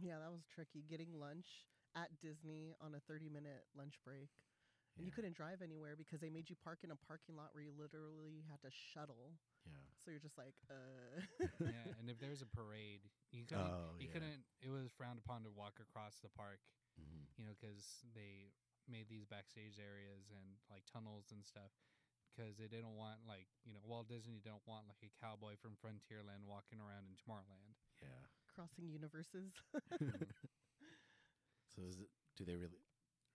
yeah, 0.00 0.18
that 0.18 0.30
was 0.32 0.44
tricky. 0.44 0.82
Getting 0.82 1.14
lunch 1.14 1.70
at 1.96 2.08
Disney 2.20 2.74
on 2.80 2.94
a 2.94 3.00
30 3.00 3.28
minute 3.28 3.64
lunch 3.76 3.98
break. 4.04 4.30
And 5.00 5.08
you 5.08 5.12
couldn't 5.12 5.32
drive 5.32 5.64
anywhere 5.64 5.96
because 5.96 6.20
they 6.20 6.28
made 6.28 6.52
you 6.52 6.56
park 6.60 6.84
in 6.84 6.92
a 6.92 6.98
parking 7.08 7.32
lot 7.32 7.56
where 7.56 7.64
you 7.64 7.72
literally 7.72 8.44
had 8.52 8.60
to 8.60 8.68
shuttle. 8.68 9.40
Yeah. 9.64 9.80
So 10.04 10.12
you're 10.12 10.20
just 10.20 10.36
like, 10.36 10.52
uh. 10.68 11.16
yeah, 11.64 11.96
and 11.96 12.12
if 12.12 12.20
there 12.20 12.28
was 12.28 12.44
a 12.44 12.50
parade, 12.52 13.08
you 13.32 13.48
couldn't. 13.48 13.72
Oh, 13.72 13.96
you 13.96 14.12
yeah. 14.12 14.12
couldn't. 14.12 14.44
It 14.60 14.68
was 14.68 14.92
frowned 14.92 15.16
upon 15.16 15.48
to 15.48 15.52
walk 15.54 15.80
across 15.80 16.20
the 16.20 16.28
park. 16.28 16.60
Mhm. 17.00 17.24
You 17.40 17.48
know, 17.48 17.56
because 17.56 18.04
they 18.12 18.52
made 18.84 19.08
these 19.08 19.24
backstage 19.24 19.80
areas 19.80 20.28
and 20.28 20.60
like 20.68 20.84
tunnels 20.84 21.32
and 21.32 21.40
stuff. 21.40 21.72
Because 22.36 22.60
they 22.60 22.68
didn't 22.68 22.92
want 22.92 23.24
like 23.24 23.48
you 23.64 23.72
know 23.72 23.80
Walt 23.84 24.12
Disney 24.12 24.44
didn't 24.44 24.64
want 24.68 24.88
like 24.92 25.00
a 25.00 25.12
cowboy 25.16 25.56
from 25.56 25.72
Frontierland 25.80 26.44
walking 26.44 26.80
around 26.84 27.08
in 27.08 27.16
Tomorrowland. 27.16 27.80
Yeah. 28.04 28.28
crossing 28.52 28.92
universes. 28.92 29.56
So 31.74 31.82
is 31.88 31.98
it? 32.00 32.08
Do 32.36 32.44
they 32.44 32.56
really, 32.56 32.80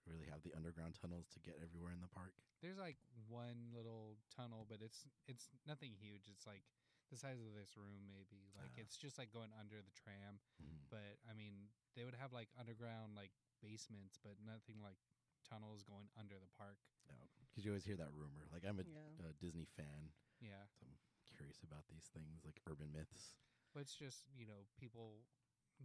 really 0.06 0.26
have 0.30 0.42
the 0.42 0.54
underground 0.54 0.94
tunnels 0.98 1.26
to 1.34 1.38
get 1.42 1.58
everywhere 1.62 1.92
in 1.94 2.00
the 2.02 2.10
park? 2.10 2.34
There's 2.62 2.78
like 2.78 2.98
one 3.30 3.70
little 3.74 4.18
tunnel, 4.30 4.66
but 4.66 4.78
it's 4.82 5.06
it's 5.26 5.50
nothing 5.66 5.94
huge. 5.98 6.26
It's 6.30 6.46
like 6.46 6.62
the 7.10 7.16
size 7.18 7.40
of 7.42 7.54
this 7.54 7.74
room, 7.78 8.06
maybe. 8.10 8.50
Like 8.58 8.74
Ah. 8.78 8.82
it's 8.82 8.96
just 8.98 9.16
like 9.18 9.30
going 9.34 9.50
under 9.58 9.78
the 9.82 9.94
tram. 9.94 10.38
Mhm. 10.62 10.86
But 10.90 11.18
I 11.30 11.34
mean, 11.34 11.70
they 11.94 12.04
would 12.04 12.14
have 12.18 12.32
like 12.34 12.50
underground 12.58 13.14
like 13.14 13.32
basements, 13.62 14.18
but 14.22 14.38
nothing 14.42 14.78
like 14.82 14.98
tunnels 15.46 15.82
going 15.86 16.10
under 16.18 16.38
the 16.38 16.50
park. 16.58 16.78
No, 17.08 17.16
because 17.48 17.64
you 17.64 17.70
always 17.72 17.86
hear 17.86 17.96
that 17.96 18.12
rumor. 18.12 18.44
Like 18.52 18.62
I'm 18.66 18.78
a, 18.78 18.86
Yeah. 18.86 19.30
a 19.30 19.32
Disney 19.40 19.64
fan, 19.64 20.12
Yeah, 20.42 20.66
so 20.78 20.84
I'm 20.86 20.98
curious 21.26 21.62
about 21.64 21.86
these 21.88 22.06
things, 22.12 22.44
like 22.44 22.60
urban 22.68 22.92
myths. 22.92 23.34
but 23.72 23.80
it's 23.80 23.94
just 23.94 24.26
you 24.36 24.44
know 24.46 24.66
people 24.76 25.24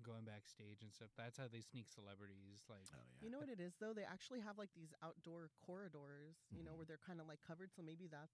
going 0.01 0.25
backstage 0.25 0.81
and 0.81 0.89
stuff. 0.91 1.13
That's 1.13 1.37
how 1.37 1.45
they 1.51 1.61
sneak 1.61 1.85
celebrities. 1.91 2.65
Like, 2.65 2.89
Oh 2.89 2.97
yeah. 2.97 3.21
You 3.21 3.29
know 3.29 3.37
what 3.39 3.49
it 3.53 3.59
is 3.61 3.77
though? 3.77 3.93
They 3.93 4.07
actually 4.07 4.41
have 4.41 4.57
like 4.57 4.73
these 4.73 4.93
outdoor 5.05 5.51
corridors, 5.61 6.41
you 6.49 6.63
know, 6.65 6.73
Mhm. 6.73 6.77
where 6.81 6.87
they're 6.89 7.05
kind 7.05 7.21
of 7.21 7.27
like 7.27 7.41
covered. 7.45 7.69
So 7.75 7.81
maybe 7.85 8.07
that's 8.07 8.33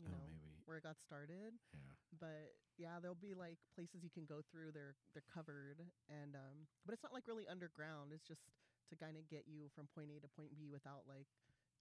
you 0.00 0.08
oh, 0.08 0.10
know 0.10 0.24
maybe. 0.26 0.62
where 0.64 0.76
it 0.78 0.82
got 0.82 0.98
started. 0.98 1.54
Yeah. 1.74 1.92
But 2.18 2.56
yeah, 2.78 2.98
there'll 3.00 3.18
be 3.18 3.34
like 3.34 3.58
places 3.74 4.02
you 4.02 4.10
can 4.10 4.24
go 4.24 4.40
through. 4.42 4.72
They're 4.72 4.96
they're 5.12 5.26
covered, 5.28 5.82
and 6.08 6.34
um, 6.34 6.66
but 6.86 6.94
it's 6.94 7.02
not 7.02 7.12
like 7.12 7.26
really 7.28 7.46
underground. 7.46 8.12
It's 8.14 8.26
just 8.26 8.42
to 8.90 8.96
kind 8.96 9.16
of 9.16 9.28
get 9.28 9.46
you 9.46 9.68
from 9.74 9.86
point 9.92 10.10
A 10.10 10.20
to 10.20 10.28
point 10.28 10.56
B 10.56 10.68
without 10.68 11.06
like 11.06 11.26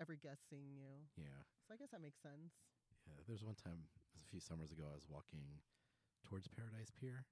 every 0.02 0.18
guest 0.18 0.50
seeing 0.50 0.76
you. 0.76 1.08
Yeah. 1.18 1.42
So 1.68 1.74
I 1.74 1.78
guess 1.78 1.90
that 1.92 2.02
makes 2.02 2.20
sense. 2.22 2.54
Yeah. 3.08 3.20
There's 3.28 3.44
one 3.44 3.56
time 3.56 3.90
it 3.90 4.14
was 4.14 4.24
a 4.24 4.30
few 4.30 4.40
summers 4.40 4.72
ago. 4.72 4.86
I 4.90 4.96
was 4.96 5.08
walking 5.10 5.62
towards 6.24 6.48
Paradise 6.48 6.90
Pier, 6.92 7.26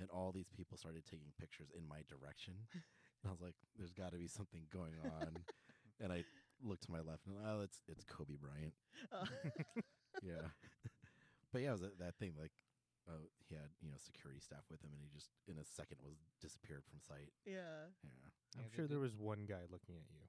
and 0.00 0.08
all 0.10 0.32
these 0.32 0.48
people 0.48 0.76
started 0.76 1.04
taking 1.04 1.32
pictures 1.38 1.70
in 1.76 1.86
my 1.88 2.00
direction. 2.08 2.54
and 2.74 3.26
I 3.26 3.30
was 3.30 3.40
like, 3.40 3.54
"There's 3.76 3.92
got 3.92 4.12
to 4.12 4.18
be 4.18 4.28
something 4.28 4.62
going 4.72 4.94
on." 5.04 5.44
and 6.00 6.12
I 6.12 6.24
looked 6.62 6.84
to 6.84 6.92
my 6.92 7.00
left, 7.00 7.26
and 7.26 7.36
oh, 7.44 7.60
it's 7.62 7.82
it's 7.88 8.04
Kobe 8.04 8.36
Bryant. 8.36 8.74
Uh, 9.12 9.26
yeah. 10.22 10.48
but 11.52 11.62
yeah, 11.62 11.68
it 11.70 11.72
was 11.72 11.80
that, 11.82 11.98
that 11.98 12.16
thing 12.18 12.32
like 12.38 12.52
uh, 13.08 13.22
he 13.48 13.54
had 13.54 13.68
you 13.82 13.90
know 13.90 13.98
security 13.98 14.40
staff 14.40 14.64
with 14.70 14.80
him, 14.82 14.90
and 14.94 15.02
he 15.02 15.08
just 15.12 15.30
in 15.48 15.58
a 15.58 15.64
second 15.64 15.98
was 16.02 16.16
disappeared 16.40 16.82
from 16.84 17.00
sight. 17.00 17.30
yeah. 17.46 17.90
Yeah, 18.02 18.28
I'm 18.58 18.68
Yeah, 18.70 18.76
sure 18.76 18.86
there 18.86 19.02
was 19.02 19.14
one 19.16 19.44
guy 19.48 19.66
looking 19.70 19.96
at 19.96 20.06
you. 20.10 20.24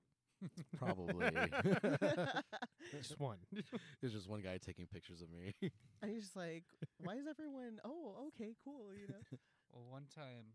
probably. 0.77 1.31
Just 2.91 3.19
one. 3.19 3.39
There's 4.01 4.13
just 4.13 4.27
one 4.27 4.41
guy 4.41 4.59
taking 4.59 4.85
pictures 4.85 5.21
of 5.23 5.31
me. 5.31 5.55
and 6.03 6.11
he's 6.11 6.27
just 6.29 6.35
like, 6.35 6.63
why 6.99 7.15
is 7.15 7.25
everyone? 7.29 7.79
Oh, 7.87 8.27
okay, 8.33 8.53
cool. 8.59 8.91
You 8.91 9.07
know. 9.07 9.23
well, 9.71 9.87
one 9.87 10.05
time 10.11 10.51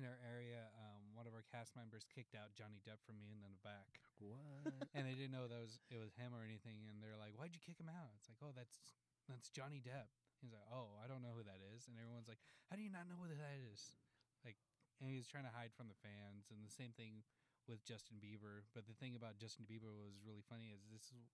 in 0.00 0.08
our 0.08 0.16
area, 0.24 0.72
um, 0.80 1.12
one 1.12 1.28
of 1.28 1.36
our 1.36 1.44
cast 1.44 1.76
members 1.76 2.08
kicked 2.08 2.32
out 2.34 2.56
Johnny 2.56 2.80
Depp 2.82 3.04
from 3.04 3.20
me 3.20 3.30
in 3.30 3.44
the 3.44 3.52
back. 3.60 4.00
what? 4.18 4.72
and 4.96 5.04
they 5.04 5.12
didn't 5.14 5.32
know 5.34 5.44
that 5.46 5.60
was 5.60 5.76
it 5.92 6.00
was 6.00 6.16
him 6.16 6.32
or 6.32 6.40
anything 6.46 6.86
and 6.88 7.02
they're 7.02 7.18
like 7.18 7.34
why'd 7.34 7.50
you 7.52 7.60
kick 7.62 7.74
him 7.80 7.90
out 7.90 8.12
it's 8.14 8.28
like 8.30 8.38
oh 8.44 8.52
that's 8.54 8.94
that's 9.26 9.50
johnny 9.50 9.82
depp 9.82 10.06
he's 10.38 10.54
like 10.54 10.62
oh 10.70 10.94
i 11.02 11.08
don't 11.10 11.24
know 11.24 11.34
who 11.34 11.42
that 11.42 11.58
is 11.74 11.88
and 11.90 11.98
everyone's 11.98 12.30
like 12.30 12.38
how 12.70 12.78
do 12.78 12.82
you 12.84 12.92
not 12.92 13.08
know 13.10 13.18
who 13.18 13.26
that 13.26 13.56
is 13.66 13.98
like 14.46 14.54
and 15.02 15.10
he 15.10 15.18
was 15.18 15.26
trying 15.26 15.42
to 15.42 15.50
hide 15.50 15.74
from 15.74 15.90
the 15.90 15.98
fans 15.98 16.54
and 16.54 16.62
the 16.62 16.70
same 16.70 16.94
thing 16.94 17.26
with 17.68 17.84
justin 17.84 18.18
bieber 18.22 18.66
but 18.74 18.86
the 18.86 18.94
thing 18.98 19.14
about 19.16 19.38
justin 19.38 19.64
bieber 19.66 19.92
was 19.94 20.18
really 20.26 20.44
funny 20.48 20.72
is 20.74 20.82
this 20.92 21.10
is 21.14 21.30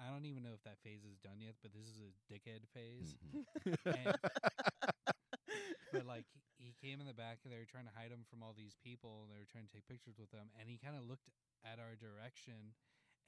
i 0.00 0.08
don't 0.10 0.26
even 0.26 0.42
know 0.42 0.54
if 0.54 0.62
that 0.64 0.78
phase 0.82 1.04
is 1.04 1.18
done 1.18 1.38
yet 1.40 1.54
but 1.62 1.72
this 1.72 1.86
is 1.86 1.98
a 2.02 2.10
dickhead 2.30 2.66
phase 2.74 3.16
Mhm. 3.22 3.44
and, 3.92 4.14
but 5.92 6.06
like 6.06 6.26
he- 6.32 6.42
he 6.58 6.72
came 6.80 7.00
in 7.00 7.06
the 7.06 7.14
back 7.16 7.40
and 7.44 7.52
they 7.52 7.58
were 7.58 7.68
trying 7.68 7.86
to 7.88 7.96
hide 7.96 8.10
him 8.12 8.24
from 8.28 8.42
all 8.42 8.54
these 8.56 8.76
people 8.82 9.22
and 9.24 9.30
they 9.32 9.38
were 9.38 9.48
trying 9.48 9.66
to 9.66 9.72
take 9.72 9.86
pictures 9.88 10.18
with 10.18 10.30
him 10.32 10.50
and 10.58 10.68
he 10.68 10.78
kind 10.78 10.96
of 10.96 11.04
looked 11.06 11.28
at 11.64 11.78
our 11.78 11.96
direction 11.96 12.74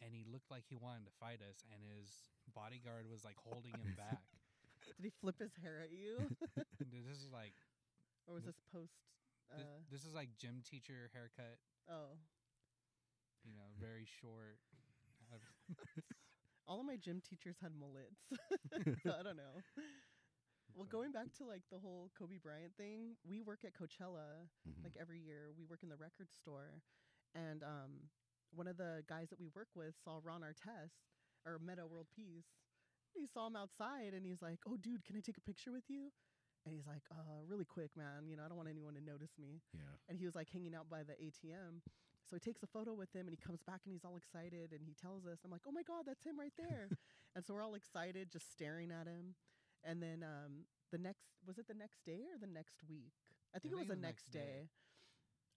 and 0.02 0.14
he 0.14 0.24
looked 0.26 0.50
like 0.50 0.64
he 0.68 0.76
wanted 0.76 1.04
to 1.06 1.14
fight 1.20 1.40
us 1.42 1.64
and 1.72 1.80
his 1.84 2.28
bodyguard 2.54 3.06
was 3.08 3.24
like 3.24 3.36
holding 3.42 3.76
him 3.78 3.94
back 3.96 4.24
Did 4.96 5.04
he 5.04 5.10
flip 5.20 5.38
his 5.38 5.54
hair 5.62 5.80
at 5.82 5.92
you, 5.92 6.32
this 6.90 7.06
is 7.06 7.30
like 7.32 7.54
or 8.26 8.34
was 8.34 8.44
this 8.44 8.60
post? 8.72 8.94
this, 9.56 9.66
Uh, 9.66 9.80
this 9.90 10.04
is 10.04 10.14
like 10.14 10.28
gym 10.38 10.62
teacher 10.64 11.10
haircut 11.12 11.58
oh, 11.88 12.18
you 13.44 13.52
know 13.52 13.68
very 13.80 14.04
short 14.20 14.58
I've- 15.32 15.44
all 16.68 16.80
of 16.80 16.86
my 16.86 16.96
gym 16.96 17.20
teachers 17.20 17.56
had 17.62 17.72
mullets. 17.78 18.20
so 19.04 19.12
I 19.18 19.22
don't 19.22 19.36
know. 19.36 19.60
Well, 20.74 20.86
going 20.86 21.12
back 21.12 21.32
to 21.38 21.44
like 21.44 21.62
the 21.70 21.78
whole 21.78 22.10
Kobe 22.18 22.38
Bryant 22.38 22.76
thing, 22.76 23.16
we 23.24 23.40
work 23.40 23.60
at 23.64 23.72
Coachella 23.74 24.48
Mhm. 24.66 24.82
like 24.84 24.96
every 24.98 25.20
year. 25.20 25.52
We 25.56 25.64
work 25.64 25.82
in 25.82 25.88
the 25.88 25.96
record 25.96 26.28
store, 26.32 26.80
and 27.34 27.62
um, 27.62 28.08
one 28.52 28.66
of 28.68 28.76
the 28.76 29.02
guys 29.08 29.28
that 29.30 29.38
we 29.40 29.48
work 29.54 29.68
with 29.74 29.94
saw 30.04 30.20
Ron 30.22 30.42
Artest 30.42 30.96
or 31.46 31.58
Metta 31.58 31.86
World 31.86 32.06
Peace. 32.14 32.46
He 33.14 33.26
saw 33.26 33.46
him 33.48 33.56
outside, 33.56 34.14
and 34.14 34.24
he's 34.24 34.40
like, 34.42 34.60
"Oh, 34.66 34.76
dude, 34.76 35.04
can 35.04 35.16
I 35.16 35.20
take 35.20 35.36
a 35.38 35.42
picture 35.42 35.72
with 35.72 35.88
you?" 35.88 36.10
And 36.64 36.74
he's 36.74 36.86
like, 36.86 37.02
"Uh, 37.10 37.42
really 37.46 37.64
quick, 37.64 37.90
man. 37.96 38.28
You 38.30 38.36
know, 38.36 38.44
I 38.44 38.48
don't 38.48 38.56
want 38.56 38.68
anyone 38.68 38.94
to 38.94 39.02
notice 39.02 39.34
me." 39.38 39.62
yeah. 39.74 39.80
and 40.08 40.18
he 40.18 40.24
was 40.24 40.34
like 40.34 40.48
hanging 40.50 40.74
out 40.74 40.88
by 40.88 41.02
the 41.02 41.14
ATM. 41.18 41.82
So 42.32 42.36
he 42.36 42.40
takes 42.40 42.62
a 42.62 42.66
photo 42.66 42.94
with 42.94 43.12
him 43.12 43.26
and 43.26 43.36
he 43.36 43.36
comes 43.36 43.62
back 43.62 43.80
and 43.84 43.92
he's 43.92 44.04
all 44.04 44.16
excited 44.16 44.72
and 44.72 44.80
he 44.86 44.94
tells 44.94 45.26
us, 45.26 45.40
I'm 45.44 45.50
like, 45.50 45.68
oh 45.68 45.72
my 45.72 45.82
God, 45.82 46.04
that's 46.06 46.24
him 46.24 46.38
right 46.38 46.52
there. 46.56 46.88
and 47.36 47.44
so 47.44 47.54
we're 47.54 47.62
all 47.62 47.74
excited, 47.74 48.30
just 48.32 48.50
staring 48.50 48.90
at 48.90 49.06
him. 49.06 49.34
And 49.84 50.02
then 50.02 50.24
um, 50.24 50.64
the 50.90 50.98
next, 50.98 51.24
was 51.46 51.58
it 51.58 51.66
the 51.68 51.74
next 51.74 52.04
day 52.06 52.24
or 52.32 52.38
the 52.40 52.50
next 52.50 52.80
week? 52.88 53.12
I 53.54 53.58
think 53.58 53.72
it 53.72 53.78
was 53.78 53.88
the 53.88 53.96
next 53.96 54.30
day. 54.30 54.70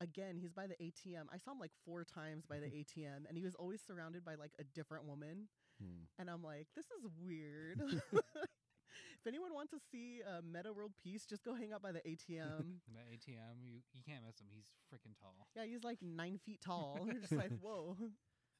Again, 0.01 0.35
he's 0.37 0.51
by 0.51 0.67
the 0.67 0.75
ATM. 0.75 1.31
I 1.31 1.37
saw 1.37 1.51
him 1.51 1.59
like 1.59 1.71
four 1.85 2.03
times 2.03 2.43
by 2.45 2.59
the 2.59 2.67
ATM 2.83 3.23
and 3.29 3.37
he 3.37 3.43
was 3.45 3.55
always 3.55 3.79
surrounded 3.79 4.25
by 4.25 4.35
like 4.35 4.51
a 4.59 4.63
different 4.63 5.05
woman. 5.05 5.47
Hmm. 5.79 6.03
And 6.19 6.29
I'm 6.29 6.43
like, 6.43 6.67
this 6.75 6.85
is 6.85 7.07
weird. 7.23 7.79
if 9.25 9.33
anyone 9.33 9.57
wants 9.57 9.73
to 9.73 9.81
see 9.91 10.21
a 10.21 10.45
Metta 10.45 10.69
World 10.69 10.93
Peace, 11.01 11.25
just 11.25 11.41
go 11.41 11.57
hang 11.57 11.73
out 11.73 11.81
by 11.81 11.89
the 11.91 12.05
ATM. 12.05 12.77
the 12.93 13.01
atm 13.09 13.57
you, 13.65 13.81
you 13.89 14.05
can't 14.05 14.21
miss 14.21 14.37
him 14.37 14.45
he's 14.53 14.69
freaking 14.85 15.17
tall 15.17 15.33
Yeah, 15.57 15.65
he's 15.65 15.81
like 15.83 15.97
nine 16.05 16.37
feet 16.45 16.61
tall. 16.61 17.01
We're 17.09 17.17
just 17.17 17.33
like, 17.33 17.49
whoa. 17.57 17.97
I 17.97 18.05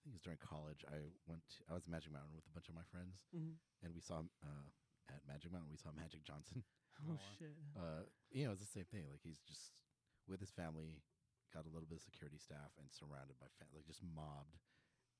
think 0.01 0.09
it 0.09 0.17
was 0.17 0.25
during 0.25 0.41
college. 0.41 0.81
I 0.89 1.13
went. 1.29 1.45
To, 1.53 1.57
I 1.69 1.77
was 1.77 1.85
at 1.85 1.93
Magic 1.93 2.09
Mountain 2.09 2.33
with 2.33 2.45
a 2.49 2.53
bunch 2.57 2.65
of 2.69 2.73
my 2.73 2.85
friends, 2.89 3.21
Mhm. 3.29 3.61
and 3.85 3.93
we 3.93 4.01
saw 4.01 4.25
uh, 4.41 4.65
at 5.13 5.21
Magic 5.29 5.53
Mountain. 5.53 5.69
We 5.69 5.77
saw 5.81 5.93
Magic 5.93 6.25
Johnson. 6.25 6.65
Oh, 7.03 7.11
wow. 7.11 7.19
shit. 7.35 7.51
uh, 7.75 8.07
you 8.31 8.47
know, 8.47 8.55
it's 8.55 8.63
the 8.63 8.71
same 8.71 8.87
thing. 8.87 9.03
Like 9.11 9.19
he's 9.19 9.43
just 9.43 9.75
with 10.31 10.39
his 10.39 10.47
family, 10.55 11.03
got 11.51 11.67
a 11.67 11.71
little 11.73 11.83
bit 11.83 11.99
of 11.99 12.07
security 12.07 12.39
staff, 12.39 12.71
and 12.79 12.87
surrounded 12.87 13.35
by 13.35 13.51
fa- 13.59 13.67
like 13.75 13.83
just 13.83 13.99
mobbed. 13.99 14.55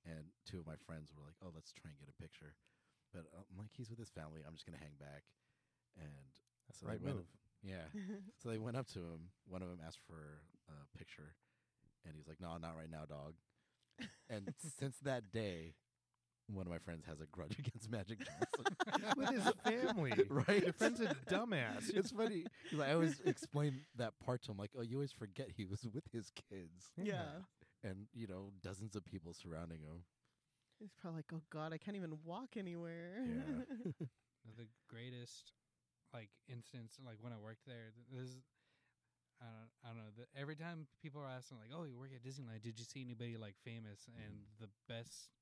And 0.08 0.32
two 0.48 0.64
of 0.64 0.66
my 0.70 0.80
friends 0.88 1.12
were 1.12 1.20
like, 1.20 1.36
"Oh, 1.44 1.52
let's 1.52 1.75
try 1.75 1.92
and 1.92 2.00
get 2.00 2.08
a 2.08 2.16
picture," 2.16 2.56
but 3.15 3.24
I'm 3.31 3.57
like, 3.57 3.72
he's 3.72 3.89
with 3.89 4.00
his 4.00 4.10
family. 4.10 4.41
I'm 4.45 4.53
just 4.53 4.65
gonna 4.65 4.84
hang 4.84 5.00
back, 5.00 5.24
and 5.95 6.12
That's 6.67 6.79
so 6.79 6.86
the 6.86 6.91
right 6.91 7.00
they 7.00 7.05
went 7.05 7.17
move. 7.17 7.31
Yeah. 7.63 7.88
so 8.43 8.50
they 8.50 8.60
went 8.60 8.77
up 8.77 8.88
to 8.93 9.00
him. 9.00 9.31
One 9.48 9.63
of 9.63 9.69
them 9.69 9.79
asked 9.86 10.01
for 10.05 10.41
a 10.69 10.98
picture, 10.98 11.34
and 12.05 12.13
he's 12.15 12.27
like, 12.27 12.39
"No, 12.39 12.55
not 12.57 12.75
right 12.77 12.91
now, 12.91 13.05
dog." 13.07 13.34
And 14.29 14.53
since 14.79 14.98
that 15.03 15.31
day, 15.31 15.74
one 16.48 16.67
of 16.67 16.72
my 16.72 16.77
friends 16.77 17.05
has 17.07 17.22
a 17.22 17.25
grudge 17.25 17.57
against 17.57 17.89
Magic 17.89 18.19
Johnson. 18.19 19.15
With 19.17 19.29
his 19.29 19.53
family. 19.63 20.13
right? 20.29 20.63
Your 20.63 20.74
friend's 20.74 21.01
a 21.01 21.15
dumbass. 21.27 21.89
It's 21.89 22.12
funny. 22.12 22.45
I 22.79 22.91
always 22.93 23.19
explain 23.25 23.79
that 23.95 24.13
part 24.24 24.43
to 24.43 24.51
him, 24.51 24.57
like, 24.57 24.72
"Oh, 24.77 24.81
you 24.84 24.98
always 24.98 25.13
forget 25.13 25.50
he 25.55 25.65
was 25.65 25.88
with 25.91 26.03
his 26.12 26.29
kids, 26.50 26.91
yeah. 27.01 27.41
and 27.84 28.05
you 28.13 28.27
know, 28.27 28.51
dozens 28.62 28.95
of 28.95 29.05
people 29.05 29.34
surrounding 29.34 29.79
him." 29.79 30.03
He's 30.79 30.94
probably 31.00 31.20
like, 31.20 31.32
oh, 31.34 31.41
God, 31.50 31.74
I 31.74 31.77
can't 31.77 31.96
even 31.96 32.17
walk 32.24 32.58
anywhere. 32.58 33.24
Yeah. 33.25 33.91
the 34.53 34.70
greatest 34.86 35.58
like 36.13 36.29
instance 36.46 37.01
like 37.01 37.17
when 37.20 37.34
I 37.34 37.39
worked 37.41 37.65
there 37.65 37.89
th- 37.91 38.08
this 38.13 38.29
is 38.29 38.46
I 39.41 39.51
don't, 39.51 39.72
I 39.84 39.86
don't 39.91 40.00
know 40.00 40.13
the, 40.15 40.25
every 40.32 40.55
time 40.55 40.88
people 41.01 41.20
are 41.20 41.27
asking 41.27 41.58
like 41.58 41.74
oh 41.74 41.84
you 41.84 41.98
work 41.98 42.13
at 42.13 42.22
Disneyland 42.22 42.62
did 42.62 42.77
you 42.77 42.86
see 42.86 43.01
anybody 43.01 43.36
like 43.36 43.58
famous? 43.65 44.05
Mm-hmm. 44.05 44.22
And 44.22 44.34
the 44.62 44.72
best 44.88 45.34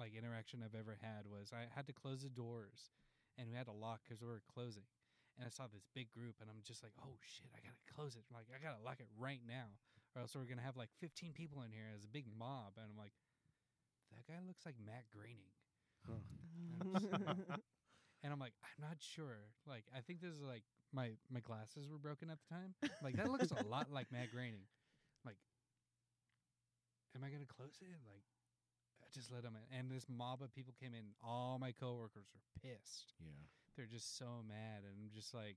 like 0.00 0.16
interaction 0.16 0.62
I've 0.64 0.78
ever 0.78 0.96
had 1.02 1.28
was 1.28 1.52
I 1.52 1.68
had 1.70 1.84
to 1.90 1.94
close 1.94 2.22
the 2.22 2.32
doors 2.32 2.94
and 3.36 3.50
we 3.50 3.58
had 3.58 3.66
to 3.66 3.76
lock 3.76 4.06
because 4.06 4.22
we 4.22 4.30
were 4.30 4.42
closing. 4.46 4.86
And 5.34 5.42
I 5.42 5.50
saw 5.50 5.66
this 5.66 5.82
big 5.98 6.14
group 6.14 6.38
and 6.38 6.46
I'm 6.46 6.62
just 6.64 6.80
like 6.80 6.96
oh 7.02 7.18
shit 7.20 7.50
I 7.52 7.60
gotta 7.60 7.84
close 7.90 8.16
it. 8.16 8.24
Like 8.32 8.48
I 8.48 8.62
gotta 8.62 8.80
lock 8.80 9.04
it 9.04 9.10
right 9.18 9.42
now 9.44 9.74
or 10.16 10.24
else 10.24 10.32
we're 10.32 10.48
gonna 10.48 10.64
have 10.64 10.80
like 10.80 10.94
15 11.02 11.36
people 11.36 11.60
in 11.60 11.74
here 11.74 11.92
as 11.92 12.08
a 12.08 12.10
big 12.10 12.24
mob. 12.30 12.80
And 12.80 12.88
I'm 12.88 12.96
like 12.96 13.12
that 14.12 14.26
guy 14.26 14.40
looks 14.46 14.66
like 14.66 14.76
Matt 14.84 15.04
Groening 15.12 15.54
and 18.24 18.32
I'm 18.32 18.40
like, 18.40 18.52
I'm 18.64 18.80
not 18.80 18.96
sure. 19.00 19.52
Like, 19.68 19.84
I 19.96 20.00
think 20.00 20.20
this 20.20 20.32
is 20.32 20.40
like 20.40 20.64
my 20.92 21.10
my 21.30 21.40
glasses 21.40 21.88
were 21.90 21.98
broken 21.98 22.30
at 22.30 22.38
the 22.40 22.48
time. 22.48 22.74
Like 23.02 23.16
that 23.16 23.30
looks 23.30 23.52
a 23.52 23.66
lot 23.68 23.92
like 23.92 24.10
Matt 24.12 24.32
Groening. 24.32 24.64
Like, 25.24 25.36
am 27.16 27.24
I 27.24 27.28
gonna 27.28 27.48
close 27.48 27.76
it? 27.80 28.00
Like, 28.08 28.24
I 29.02 29.06
just 29.12 29.32
let 29.32 29.42
them 29.42 29.56
in, 29.56 29.64
and 29.76 29.90
this 29.90 30.06
mob 30.08 30.42
of 30.42 30.54
people 30.54 30.72
came 30.80 30.94
in. 30.94 31.12
All 31.22 31.58
my 31.60 31.72
coworkers 31.72 32.26
were 32.32 32.44
pissed. 32.62 33.12
Yeah. 33.20 33.48
They're 33.76 33.90
just 33.90 34.16
so 34.16 34.44
mad, 34.46 34.86
and 34.86 34.94
I'm 35.02 35.10
just 35.12 35.34
like, 35.34 35.56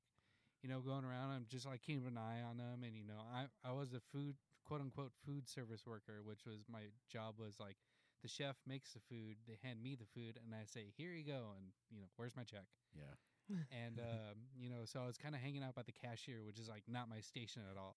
you 0.63 0.70
know, 0.70 0.82
going 0.82 1.06
around. 1.06 1.32
I'm 1.32 1.46
just 1.48 1.66
like 1.66 1.82
keeping 1.82 2.08
an 2.08 2.18
eye 2.18 2.42
on 2.44 2.58
them, 2.58 2.84
and 2.84 2.96
you 2.96 3.06
know, 3.06 3.24
I 3.32 3.48
I 3.63 3.72
was 3.72 3.94
a 3.94 4.01
food 4.12 4.36
quote 4.66 4.82
unquote 4.82 5.12
food 5.25 5.48
service 5.48 5.86
worker, 5.86 6.20
which 6.24 6.46
was 6.46 6.68
my 6.72 6.92
job 7.12 7.36
was 7.39 7.60
like. 7.60 7.77
The 8.21 8.27
chef 8.27 8.57
makes 8.65 8.93
the 8.93 9.00
food. 9.09 9.38
They 9.47 9.59
hand 9.62 9.81
me 9.81 9.95
the 9.95 10.09
food, 10.09 10.39
and 10.41 10.53
I 10.55 10.65
say, 10.65 10.89
"Here 10.97 11.13
you 11.13 11.24
go." 11.24 11.53
And 11.55 11.69
you 11.93 12.01
know, 12.01 12.09
where's 12.17 12.36
my 12.36 12.43
check? 12.43 12.65
Yeah. 12.95 13.13
and 13.71 14.00
um, 14.00 14.36
you 14.57 14.69
know, 14.69 14.83
so 14.83 15.00
I 15.00 15.07
was 15.07 15.17
kind 15.17 15.36
of 15.36 15.41
hanging 15.41 15.63
out 15.63 15.75
by 15.75 15.83
the 15.86 15.95
cashier, 15.95 16.43
which 16.43 16.59
is 16.59 16.67
like 16.67 16.83
not 16.89 17.07
my 17.09 17.21
station 17.21 17.62
at 17.69 17.77
all. 17.77 17.95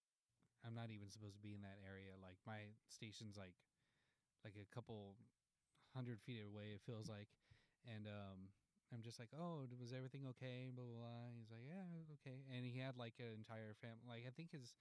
I'm 0.64 0.76
not 0.76 0.92
even 0.92 1.08
supposed 1.08 1.34
to 1.36 1.42
be 1.42 1.56
in 1.56 1.62
that 1.64 1.80
area. 1.80 2.12
Like 2.20 2.36
my 2.44 2.76
station's 2.92 3.36
like 3.40 3.56
like 4.44 4.54
a 4.60 4.68
couple 4.74 5.16
hundred 5.96 6.20
feet 6.20 6.44
away. 6.44 6.72
It 6.76 6.84
feels 6.84 7.08
like, 7.08 7.28
and 7.88 8.06
um, 8.06 8.52
I'm 8.92 9.02
just 9.02 9.18
like, 9.18 9.32
oh, 9.34 9.66
was 9.80 9.92
everything 9.96 10.28
okay? 10.36 10.68
Blah 10.70 10.84
blah 10.84 11.00
blah. 11.00 11.26
He's 11.34 11.50
like, 11.50 11.64
yeah, 11.64 11.86
okay. 12.20 12.44
And 12.52 12.62
he 12.62 12.78
had 12.78 12.96
like 13.00 13.16
an 13.18 13.32
entire 13.34 13.74
family. 13.80 14.04
Like 14.06 14.24
I 14.28 14.32
think 14.36 14.52
his 14.52 14.76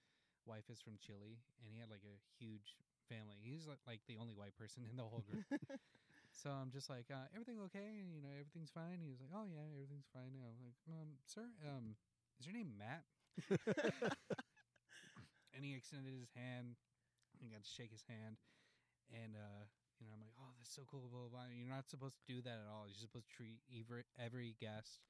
wife 0.45 0.67
is 0.69 0.81
from 0.81 0.99
Chile, 0.99 1.39
and 1.63 1.71
he 1.71 1.79
had 1.79 1.89
like 1.89 2.03
a 2.05 2.17
huge 2.37 2.75
family. 3.09 3.41
He's 3.41 3.65
like, 3.65 3.81
like 3.89 4.01
the 4.07 4.15
only 4.21 4.37
white 4.37 4.55
person 4.55 4.85
in 4.85 4.95
the 4.95 5.03
whole 5.03 5.25
group. 5.25 5.45
so 6.31 6.53
I'm 6.53 6.69
just 6.71 6.89
like, 6.89 7.09
uh, 7.09 7.25
everything 7.33 7.57
okay? 7.67 8.05
You 8.05 8.21
know, 8.21 8.31
everything's 8.37 8.71
fine. 8.71 9.01
He 9.01 9.09
was 9.09 9.19
like, 9.19 9.33
oh 9.33 9.49
yeah, 9.49 9.65
everything's 9.73 10.07
fine 10.13 10.31
now. 10.37 10.45
I'm 10.47 10.61
like, 10.61 10.79
um, 10.93 11.17
sir, 11.25 11.49
um, 11.65 11.97
is 12.39 12.45
your 12.47 12.55
name 12.55 12.77
Matt? 12.77 13.03
and 15.53 15.65
he 15.65 15.75
extended 15.75 16.13
his 16.13 16.31
hand. 16.35 16.77
and 17.41 17.51
got 17.51 17.63
to 17.63 17.69
shake 17.69 17.91
his 17.91 18.03
hand, 18.07 18.37
and 19.11 19.35
uh, 19.35 19.63
you 19.99 20.07
know, 20.07 20.15
I'm 20.15 20.23
like, 20.23 20.35
oh, 20.39 20.51
that's 20.57 20.71
so 20.71 20.83
cool. 20.87 21.07
Blah 21.11 21.27
blah. 21.27 21.43
blah. 21.43 21.47
You're 21.51 21.71
not 21.71 21.89
supposed 21.89 22.17
to 22.19 22.25
do 22.27 22.39
that 22.43 22.59
at 22.63 22.69
all. 22.71 22.87
You're 22.87 22.99
supposed 22.99 23.27
to 23.31 23.35
treat 23.35 23.59
every 23.71 24.03
every 24.19 24.55
guest 24.59 25.03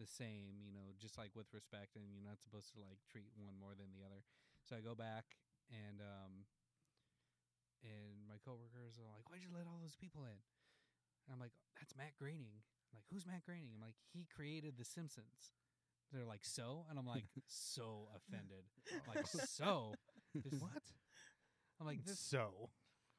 the 0.00 0.08
same. 0.08 0.58
You 0.62 0.72
know, 0.74 0.94
just 0.98 1.18
like 1.18 1.34
with 1.34 1.50
respect, 1.54 1.94
and 1.98 2.10
you're 2.10 2.24
not 2.24 2.42
supposed 2.42 2.72
to 2.74 2.82
like 2.82 2.98
treat 3.10 3.30
one 3.38 3.54
more 3.58 3.74
than 3.76 3.90
the 3.94 4.02
other. 4.06 4.22
So 4.66 4.78
I 4.78 4.82
go 4.82 4.94
back 4.94 5.38
and 5.70 6.02
um, 6.02 6.46
and 7.84 8.26
my 8.28 8.38
coworkers 8.44 8.98
are 8.98 9.08
like, 9.10 9.26
why'd 9.30 9.42
you 9.42 9.50
let 9.52 9.66
all 9.66 9.78
those 9.82 9.96
people 9.98 10.24
in? 10.24 10.38
And 11.26 11.30
I'm 11.34 11.40
like, 11.42 11.54
that's 11.78 11.94
Matt 11.96 12.14
Groening. 12.18 12.62
I'm 12.90 12.94
like, 12.98 13.06
who's 13.10 13.26
Matt 13.26 13.44
Groening? 13.46 13.70
I'm 13.74 13.82
like, 13.82 13.98
he 14.12 14.26
created 14.30 14.74
The 14.78 14.84
Simpsons. 14.84 15.54
They're 16.12 16.24
like, 16.28 16.44
so? 16.44 16.84
And 16.90 16.98
I'm 16.98 17.06
like, 17.08 17.24
so 17.48 18.08
offended. 18.14 18.64
I'm 18.92 19.06
like, 19.14 19.26
so? 19.26 19.94
This, 20.34 20.60
What? 20.60 20.84
I'm 21.80 21.86
like, 21.86 22.04
this. 22.04 22.18
so. 22.20 22.70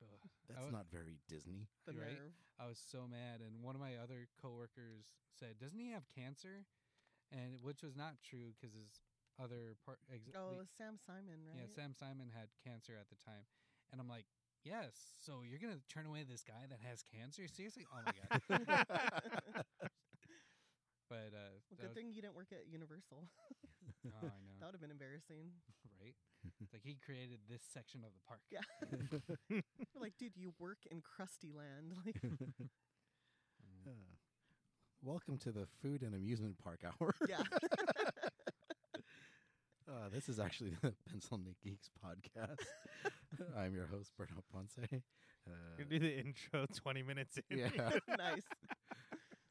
ugh. 0.02 0.30
That's 0.50 0.66
would- 0.66 0.74
not 0.74 0.88
very 0.92 1.18
Disney. 1.28 1.68
the 1.88 1.94
Right? 1.94 2.14
nerve. 2.16 2.34
I 2.62 2.68
was 2.70 2.78
so 2.78 3.10
mad, 3.10 3.42
and 3.42 3.64
one 3.66 3.74
of 3.74 3.82
my 3.82 3.98
other 3.98 4.30
coworkers 4.40 5.10
said, 5.34 5.58
"Doesn't 5.58 5.80
he 5.82 5.90
have 5.90 6.06
cancer?" 6.14 6.70
And 7.34 7.58
which 7.66 7.82
was 7.82 7.98
not 7.98 8.22
true 8.22 8.54
because 8.54 8.78
his 8.78 9.02
other 9.42 9.74
part. 9.90 9.98
Ex- 10.14 10.30
Oh, 10.38 10.62
the- 10.62 10.70
Sam 10.78 11.02
Simon, 11.02 11.42
right? 11.50 11.66
yeah, 11.66 11.68
Sam 11.74 11.98
Simon 11.98 12.30
had 12.30 12.54
cancer 12.64 12.94
at 12.94 13.10
the 13.10 13.18
time, 13.26 13.50
and 13.92 13.98
I'm 14.00 14.08
like, 14.08 14.30
"Yes, 14.64 14.94
so 15.26 15.42
you're 15.48 15.60
gonna 15.60 15.80
turn 15.90 16.06
away 16.06 16.24
this 16.24 16.44
guy 16.44 16.66
that 16.70 16.80
has 16.88 17.04
cancer? 17.04 17.48
Seriously? 17.48 17.86
Oh 17.92 18.00
my 18.06 18.12
god!" 18.12 18.42
but 21.10 21.32
uh, 21.36 21.60
Well, 21.70 21.78
good 21.80 21.88
was- 21.90 21.96
thing 21.96 22.12
you 22.14 22.22
didn't 22.22 22.36
work 22.36 22.52
at 22.52 22.68
Universal. 22.72 23.28
oh, 24.08 24.10
I 24.22 24.22
know, 24.24 24.56
that 24.60 24.66
would 24.68 24.74
have 24.76 24.82
been 24.82 24.92
embarrassing. 24.92 25.52
right? 26.02 26.16
It's 26.62 26.74
like 26.74 26.84
he 26.84 26.98
created 27.06 27.40
this 27.50 27.62
section 27.74 28.02
of 28.04 28.12
the 28.14 28.20
park. 28.28 28.42
Yeah. 28.52 28.60
You're 29.50 30.02
like, 30.02 30.18
dude, 30.18 30.36
you 30.36 30.54
work 30.60 30.80
in 30.92 31.00
Krusty 31.02 31.54
Land. 31.56 31.94
Like. 32.06 32.20
Uh, 33.86 33.90
welcome 35.02 35.38
to 35.38 35.52
the 35.52 35.68
Food 35.82 36.02
and 36.04 36.14
Amusement 36.16 36.58
Park 36.62 36.82
Hour. 36.86 37.14
yeah. 37.30 37.44
Uh, 39.94 40.10
this 40.12 40.28
is 40.30 40.40
actually 40.40 40.72
the 40.82 40.94
Pencil 41.10 41.38
Neck 41.38 41.56
Geeks 41.64 41.90
podcast. 42.04 42.58
I'm 43.58 43.74
your 43.76 43.86
host, 43.88 44.12
Bernard 44.18 44.44
Ponce. 44.52 44.76
Uh, 44.80 44.98
You 45.78 45.86
do 45.86 46.00
the 46.00 46.18
intro 46.18 46.66
20 46.74 47.04
minutes 47.04 47.38
in. 47.50 47.58
yeah. 47.60 47.70
nice. 48.18 48.48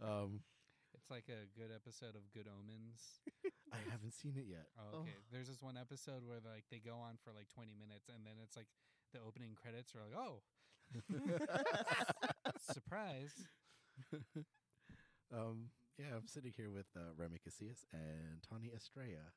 Um, 0.02 0.40
It's 0.94 1.10
like 1.10 1.28
a 1.30 1.46
good 1.58 1.70
episode 1.74 2.16
of 2.16 2.22
Good 2.34 2.48
Omens. 2.50 3.22
I 3.72 3.78
haven't 3.90 4.14
seen 4.14 4.34
it 4.36 4.46
yet. 4.48 4.66
Oh, 4.78 4.82
Oh. 4.94 4.98
okay. 5.02 5.14
There's 5.30 5.48
this 5.48 5.62
one 5.62 5.76
episode 5.76 6.26
where 6.26 6.38
like 6.44 6.64
they 6.70 6.78
go 6.78 6.96
on 6.98 7.18
for 7.22 7.30
like 7.32 7.48
20 7.54 7.72
minutes, 7.78 8.08
and 8.08 8.26
then 8.26 8.34
it's 8.42 8.56
like 8.56 8.66
the 9.14 9.20
opening 9.20 9.54
credits 9.54 9.94
are 9.94 10.02
like, 10.02 10.16
oh, 10.18 10.42
surprise. 12.72 13.32
Um, 15.32 15.70
yeah, 15.98 16.16
I'm 16.16 16.26
sitting 16.26 16.52
here 16.56 16.70
with 16.70 16.86
uh, 16.96 17.12
Remy 17.16 17.38
Casillas 17.46 17.84
and 17.92 18.42
Tawney 18.42 18.70
Estrella. 18.74 19.32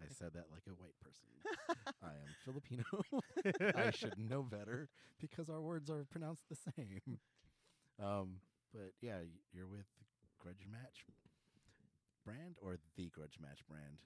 I 0.00 0.06
said 0.08 0.32
that 0.34 0.46
like 0.50 0.62
a 0.66 0.74
white 0.76 0.98
person. 1.00 1.28
I 2.02 2.14
am 2.16 2.32
Filipino. 2.44 2.84
I 3.76 3.90
should 3.90 4.18
know 4.18 4.42
better 4.42 4.88
because 5.20 5.48
our 5.48 5.60
words 5.60 5.90
are 5.90 6.04
pronounced 6.10 6.44
the 6.48 6.56
same. 6.56 7.18
Um, 8.02 8.40
but 8.72 8.92
yeah, 9.00 9.20
you're 9.52 9.68
with 9.68 9.86
Grudge 10.40 10.66
Match 10.70 11.04
brand 12.24 12.56
or 12.62 12.78
the 12.96 13.10
Grudge 13.10 13.38
Match 13.40 13.60
brand. 13.68 14.00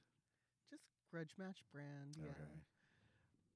Just 0.69 0.83
grudge 1.11 1.35
match 1.39 1.63
brand. 1.71 2.19
Yeah. 2.19 2.35
Okay. 2.35 2.57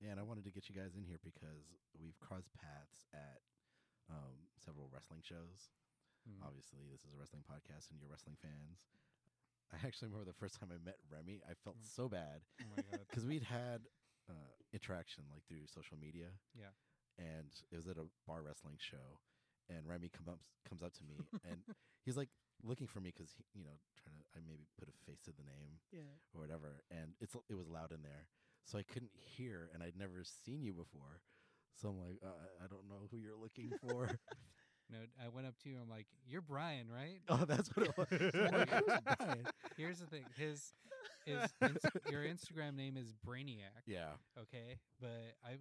Yeah, 0.00 0.16
and 0.16 0.20
I 0.20 0.24
wanted 0.24 0.44
to 0.48 0.54
get 0.54 0.70
you 0.70 0.74
guys 0.74 0.96
in 0.96 1.04
here 1.04 1.20
because 1.20 1.76
we've 1.98 2.16
crossed 2.24 2.48
paths 2.56 3.04
at 3.12 3.44
um, 4.08 4.48
several 4.56 4.88
wrestling 4.88 5.20
shows. 5.20 5.68
Mm. 6.24 6.40
Obviously, 6.40 6.88
this 6.88 7.04
is 7.04 7.12
a 7.12 7.18
wrestling 7.20 7.44
podcast, 7.44 7.92
and 7.92 8.00
you're 8.00 8.08
wrestling 8.08 8.40
fans. 8.40 8.88
I 9.72 9.86
actually 9.86 10.08
remember 10.08 10.26
the 10.30 10.38
first 10.38 10.58
time 10.58 10.70
I 10.72 10.78
met 10.84 10.96
Remy. 11.10 11.42
I 11.48 11.54
felt 11.64 11.76
Mm. 11.78 11.86
so 11.94 12.08
bad 12.08 12.42
Oh 12.60 12.68
my 12.70 12.82
god. 12.82 13.00
because 13.08 13.24
we'd 13.24 13.42
had 13.44 13.82
uh, 14.28 14.52
interaction 14.72 15.24
like 15.32 15.44
through 15.46 15.66
social 15.66 15.96
media. 15.98 16.28
Yeah. 16.58 16.72
And 17.18 17.50
it 17.70 17.76
was 17.76 17.86
at 17.88 17.98
a 17.98 18.06
bar 18.26 18.42
wrestling 18.42 18.76
show, 18.78 19.20
and 19.68 19.86
Remy 19.86 20.08
come 20.10 20.28
up 20.28 20.40
comes 20.68 20.82
up 20.82 20.92
to 20.94 21.04
me, 21.04 21.26
and 21.44 21.60
he's 22.04 22.16
like 22.16 22.30
looking 22.62 22.86
for 22.86 23.00
me 23.00 23.12
because 23.14 23.34
you 23.54 23.62
know 23.64 23.76
trying 24.00 24.16
to 24.16 24.24
I 24.34 24.40
maybe 24.46 24.64
put 24.78 24.88
a 24.88 24.92
face 25.06 25.20
to 25.24 25.32
the 25.32 25.42
name 25.44 25.80
Yeah. 25.92 26.16
or 26.34 26.40
whatever, 26.40 26.82
and 26.90 27.12
it's 27.20 27.36
it 27.48 27.54
was 27.54 27.68
loud 27.68 27.92
in 27.92 28.02
there, 28.02 28.26
so 28.64 28.78
I 28.78 28.82
couldn't 28.84 29.12
hear, 29.14 29.68
and 29.74 29.82
I'd 29.82 29.96
never 29.98 30.24
seen 30.24 30.62
you 30.62 30.72
before, 30.72 31.20
so 31.76 31.88
I'm 31.90 31.98
like, 31.98 32.18
uh, 32.24 32.64
I 32.64 32.66
don't 32.68 32.88
know 32.88 33.08
who 33.10 33.18
you're 33.18 33.36
looking 33.36 33.72
for. 33.80 34.08
No, 34.90 34.98
I 35.24 35.28
went 35.28 35.46
up 35.46 35.54
to 35.62 35.68
you. 35.68 35.76
I'm 35.82 35.88
like, 35.88 36.06
"You're 36.26 36.40
Brian, 36.42 36.86
right?" 36.92 37.20
oh, 37.28 37.44
that's 37.46 37.68
what 37.76 37.86
it 37.86 37.96
was. 37.96 38.08
Like, 38.52 38.68
Brian?" 39.18 39.46
Here's 39.76 39.98
the 40.00 40.06
thing. 40.06 40.24
His 40.36 40.72
his 41.24 41.38
ins- 41.62 41.84
your 42.10 42.22
Instagram 42.24 42.74
name 42.76 42.96
is 42.96 43.12
Brainiac. 43.26 43.84
Yeah. 43.86 44.10
Okay, 44.38 44.78
but 45.00 45.36
I 45.44 45.58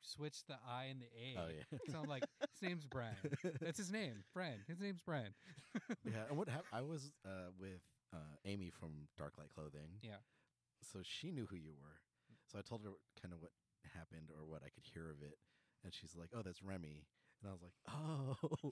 switched 0.00 0.48
the 0.48 0.54
I 0.68 0.84
and 0.84 1.00
the 1.00 1.06
A. 1.06 1.40
Oh 1.40 1.48
yeah. 1.48 1.78
So 1.92 1.98
I'm 2.02 2.08
like, 2.08 2.24
his 2.40 2.68
name's 2.68 2.86
Brian. 2.86 3.14
That's 3.60 3.78
his 3.78 3.92
name, 3.92 4.24
Brian. 4.34 4.58
His 4.66 4.80
name's 4.80 5.00
Brian. 5.00 5.34
yeah. 6.04 6.26
And 6.28 6.36
what 6.36 6.48
happened? 6.48 6.68
I 6.72 6.82
was 6.82 7.12
uh, 7.24 7.50
with 7.58 7.80
uh, 8.14 8.18
Amy 8.44 8.70
from 8.70 9.08
Darklight 9.20 9.50
Clothing. 9.54 10.00
Yeah. 10.02 10.18
So 10.92 11.00
she 11.02 11.30
knew 11.30 11.46
who 11.48 11.56
you 11.56 11.72
were. 11.80 11.98
So 12.50 12.58
I 12.58 12.62
told 12.62 12.82
her 12.84 12.90
kind 13.20 13.32
of 13.32 13.40
what 13.42 13.50
happened 13.94 14.30
or 14.30 14.44
what 14.44 14.62
I 14.62 14.70
could 14.70 14.84
hear 14.92 15.10
of 15.10 15.22
it, 15.22 15.38
and 15.84 15.92
she's 15.94 16.14
like, 16.16 16.30
"Oh, 16.36 16.42
that's 16.42 16.62
Remy." 16.62 17.06
And 17.42 17.50
I 17.50 17.52
was 17.52 17.62
like, 17.62 17.72
"Oh." 17.88 18.70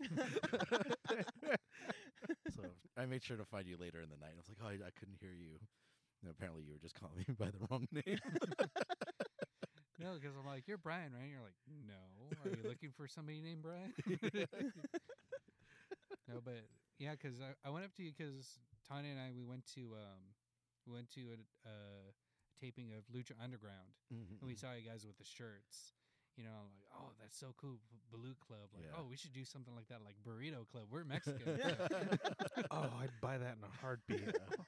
so 2.56 2.62
I 2.96 3.06
made 3.06 3.22
sure 3.22 3.36
to 3.36 3.44
find 3.44 3.66
you 3.66 3.76
later 3.76 4.00
in 4.02 4.08
the 4.10 4.16
night. 4.16 4.32
I 4.34 4.38
was 4.38 4.48
like, 4.48 4.58
"Oh, 4.62 4.68
I, 4.68 4.88
I 4.88 4.90
couldn't 4.98 5.18
hear 5.20 5.32
you." 5.32 5.58
And 6.22 6.30
apparently, 6.30 6.62
you 6.64 6.72
were 6.72 6.78
just 6.78 6.94
calling 6.94 7.18
me 7.18 7.34
by 7.38 7.46
the 7.46 7.66
wrong 7.70 7.86
name. 7.92 8.18
No, 9.98 10.14
because 10.20 10.36
I'm 10.36 10.46
like, 10.46 10.66
you're 10.66 10.78
Brian, 10.78 11.12
right? 11.12 11.28
You're 11.30 11.40
like, 11.42 11.56
no. 11.66 12.34
Are 12.44 12.50
you 12.50 12.64
looking 12.66 12.90
for 12.96 13.06
somebody 13.06 13.40
named 13.40 13.62
Brian? 13.62 13.92
no, 16.28 16.40
but 16.44 16.66
yeah, 16.98 17.12
because 17.12 17.40
I, 17.40 17.54
I 17.66 17.70
went 17.70 17.84
up 17.84 17.94
to 17.96 18.02
you 18.02 18.12
because 18.16 18.58
Tanya 18.88 19.10
and 19.10 19.20
I 19.20 19.30
we 19.36 19.44
went 19.44 19.66
to 19.74 19.94
um 19.94 20.34
we 20.86 20.92
went 20.92 21.10
to 21.14 21.20
a, 21.34 21.68
a 21.68 21.72
taping 22.60 22.92
of 22.92 23.04
Lucha 23.14 23.32
Underground 23.42 23.94
Mhm, 24.10 24.38
and 24.40 24.48
we 24.48 24.54
mhm. 24.54 24.56
saw 24.56 24.72
you 24.72 24.88
guys 24.88 25.04
with 25.06 25.18
the 25.18 25.24
shirts. 25.24 25.94
You 26.36 26.42
know, 26.42 26.50
I'm 26.50 26.74
like, 26.74 26.90
oh, 26.90 27.14
that's 27.20 27.38
so 27.38 27.54
cool, 27.56 27.78
B- 27.86 28.02
Balut 28.10 28.34
Club. 28.42 28.66
Like, 28.74 28.90
Yeah. 28.90 28.98
oh, 28.98 29.06
we 29.06 29.16
should 29.16 29.32
do 29.32 29.44
something 29.44 29.74
like 29.74 29.86
that, 29.88 30.02
like 30.02 30.16
Burrito 30.26 30.66
Club. 30.66 30.90
We're 30.90 31.04
Mexican, 31.04 31.46
oh, 32.70 32.90
I'd 32.98 33.14
buy 33.20 33.38
that 33.38 33.54
in 33.54 33.62
a 33.62 33.70
heartbeat. 33.80 34.26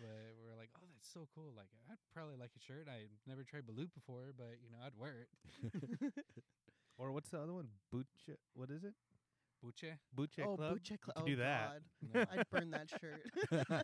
but 0.00 0.32
we're 0.40 0.56
like, 0.56 0.70
oh, 0.80 0.88
that's 0.94 1.12
so 1.12 1.28
cool. 1.34 1.52
Like, 1.54 1.68
I'd 1.90 2.00
probably 2.14 2.36
like 2.36 2.52
a 2.56 2.60
shirt. 2.60 2.88
I 2.88 3.04
never 3.28 3.44
tried 3.44 3.66
Balut 3.66 3.92
before, 3.92 4.32
but 4.36 4.56
you 4.64 4.70
know, 4.72 4.80
I'd 4.80 4.96
wear 4.96 5.28
it. 5.28 6.24
or 6.98 7.12
what's 7.12 7.28
the 7.28 7.40
other 7.40 7.52
one? 7.52 7.68
Buche. 7.92 8.36
What 8.54 8.70
is 8.70 8.84
it? 8.84 8.94
Buche. 9.60 9.92
Buche 10.14 10.40
oh, 10.40 10.56
Club. 10.56 10.72
Buche 10.72 10.98
Club. 11.00 11.16
Oh, 11.20 11.26
do 11.26 11.36
that. 11.36 11.68
God. 11.68 11.82
No. 12.14 12.24
I'd 12.32 12.48
burn 12.50 12.70
that 12.70 12.88
shirt. 12.88 13.20
I, 13.52 13.82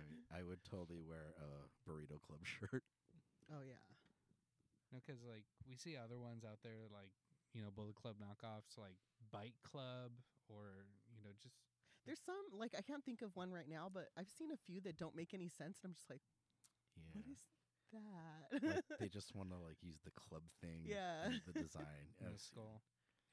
mean, 0.00 0.24
I 0.32 0.42
would 0.42 0.64
totally 0.64 1.00
wear 1.06 1.34
a 1.36 1.88
Burrito 1.88 2.20
Club 2.24 2.40
shirt. 2.44 2.82
oh, 3.52 3.60
yeah. 3.66 3.95
No, 4.96 5.02
because 5.04 5.20
like 5.28 5.44
we 5.68 5.76
see 5.76 5.92
other 5.92 6.16
ones 6.18 6.40
out 6.40 6.64
there, 6.64 6.88
like 6.88 7.12
you 7.52 7.60
know, 7.60 7.68
Bullet 7.68 7.94
Club 7.96 8.16
knockoffs, 8.16 8.80
like 8.80 8.96
Bite 9.30 9.60
Club, 9.60 10.12
or 10.48 10.88
you 11.12 11.20
know, 11.20 11.36
just 11.42 11.56
There's 12.06 12.20
some, 12.24 12.48
like, 12.52 12.72
I 12.76 12.80
can't 12.80 13.04
think 13.04 13.20
of 13.20 13.34
one 13.36 13.50
right 13.52 13.68
now, 13.68 13.90
but 13.92 14.08
I've 14.16 14.30
seen 14.30 14.52
a 14.52 14.56
few 14.56 14.80
that 14.82 14.96
don't 14.96 15.14
make 15.16 15.34
any 15.34 15.48
sense. 15.48 15.80
And 15.82 15.90
I'm 15.90 15.94
just 15.94 16.08
like, 16.08 16.22
Yeah. 16.96 17.12
what 17.12 17.26
is 17.28 17.44
that? 17.92 18.62
like 18.62 18.84
they 19.00 19.08
just 19.08 19.34
want 19.36 19.50
to 19.50 19.58
like 19.60 19.76
use 19.82 20.00
the 20.04 20.12
club 20.12 20.42
thing. 20.60 20.84
Yeah. 20.88 21.28
the 21.44 21.52
design. 21.64 22.08
you 22.20 22.26
know, 22.26 22.32
I've 22.32 22.40
skull. 22.40 22.80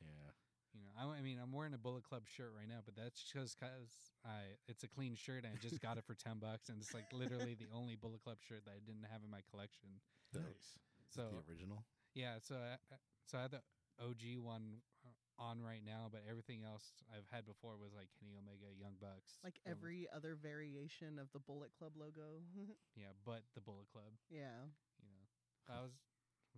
Yeah. 0.02 0.32
You 0.74 0.82
know, 0.82 0.92
I, 0.98 1.20
I 1.20 1.22
mean, 1.22 1.38
I'm 1.42 1.54
wearing 1.54 1.76
a 1.76 1.78
Bullet 1.78 2.04
Club 2.04 2.24
shirt 2.26 2.52
right 2.58 2.68
now, 2.68 2.82
but 2.84 2.96
that's 2.96 3.22
just 3.22 3.60
because 3.60 3.94
I 4.26 4.58
it's 4.68 4.84
a 4.84 4.88
clean 4.88 5.16
shirt 5.16 5.46
and 5.46 5.54
I 5.54 5.58
just 5.62 5.80
got 5.80 5.98
it 5.98 6.04
for 6.04 6.16
ten 6.16 6.40
bucks, 6.40 6.68
and 6.70 6.82
it's 6.82 6.94
like 6.96 7.14
literally 7.14 7.54
the 7.54 7.70
only 7.72 7.96
Bullet 7.96 8.24
Club 8.24 8.38
shirt 8.42 8.66
that 8.66 8.74
I 8.74 8.82
didn't 8.84 9.06
have 9.12 9.22
in 9.24 9.30
my 9.30 9.42
collection. 9.52 10.02
Nice. 10.34 10.80
So 11.14 11.30
the 11.30 11.46
original. 11.52 11.86
yeah, 12.14 12.40
so 12.42 12.56
I, 12.58 12.78
I- 12.92 13.04
so 13.30 13.38
I 13.40 13.42
had 13.48 13.52
the 13.56 13.64
OG 14.02 14.42
one 14.44 14.82
uh, 15.06 15.14
on 15.42 15.62
right 15.64 15.82
now, 15.86 16.10
but 16.12 16.22
everything 16.28 16.62
else 16.68 16.92
I've 17.14 17.26
had 17.32 17.46
before 17.48 17.78
was 17.80 17.94
like 17.96 18.12
Kenny 18.20 18.36
Omega, 18.36 18.68
Young 18.76 19.00
Bucks, 19.00 19.40
like 19.46 19.58
um, 19.66 19.72
every 19.78 20.06
other 20.12 20.36
variation 20.36 21.18
of 21.22 21.32
the 21.32 21.40
Bullet 21.40 21.72
Club 21.78 21.94
logo. 21.96 22.44
yeah, 23.00 23.16
but 23.24 23.48
the 23.56 23.62
Bullet 23.64 23.88
Club. 23.94 24.12
yeah. 24.30 24.68
you 25.00 25.08
know 25.08 25.24
I 25.72 25.80
was 25.88 25.96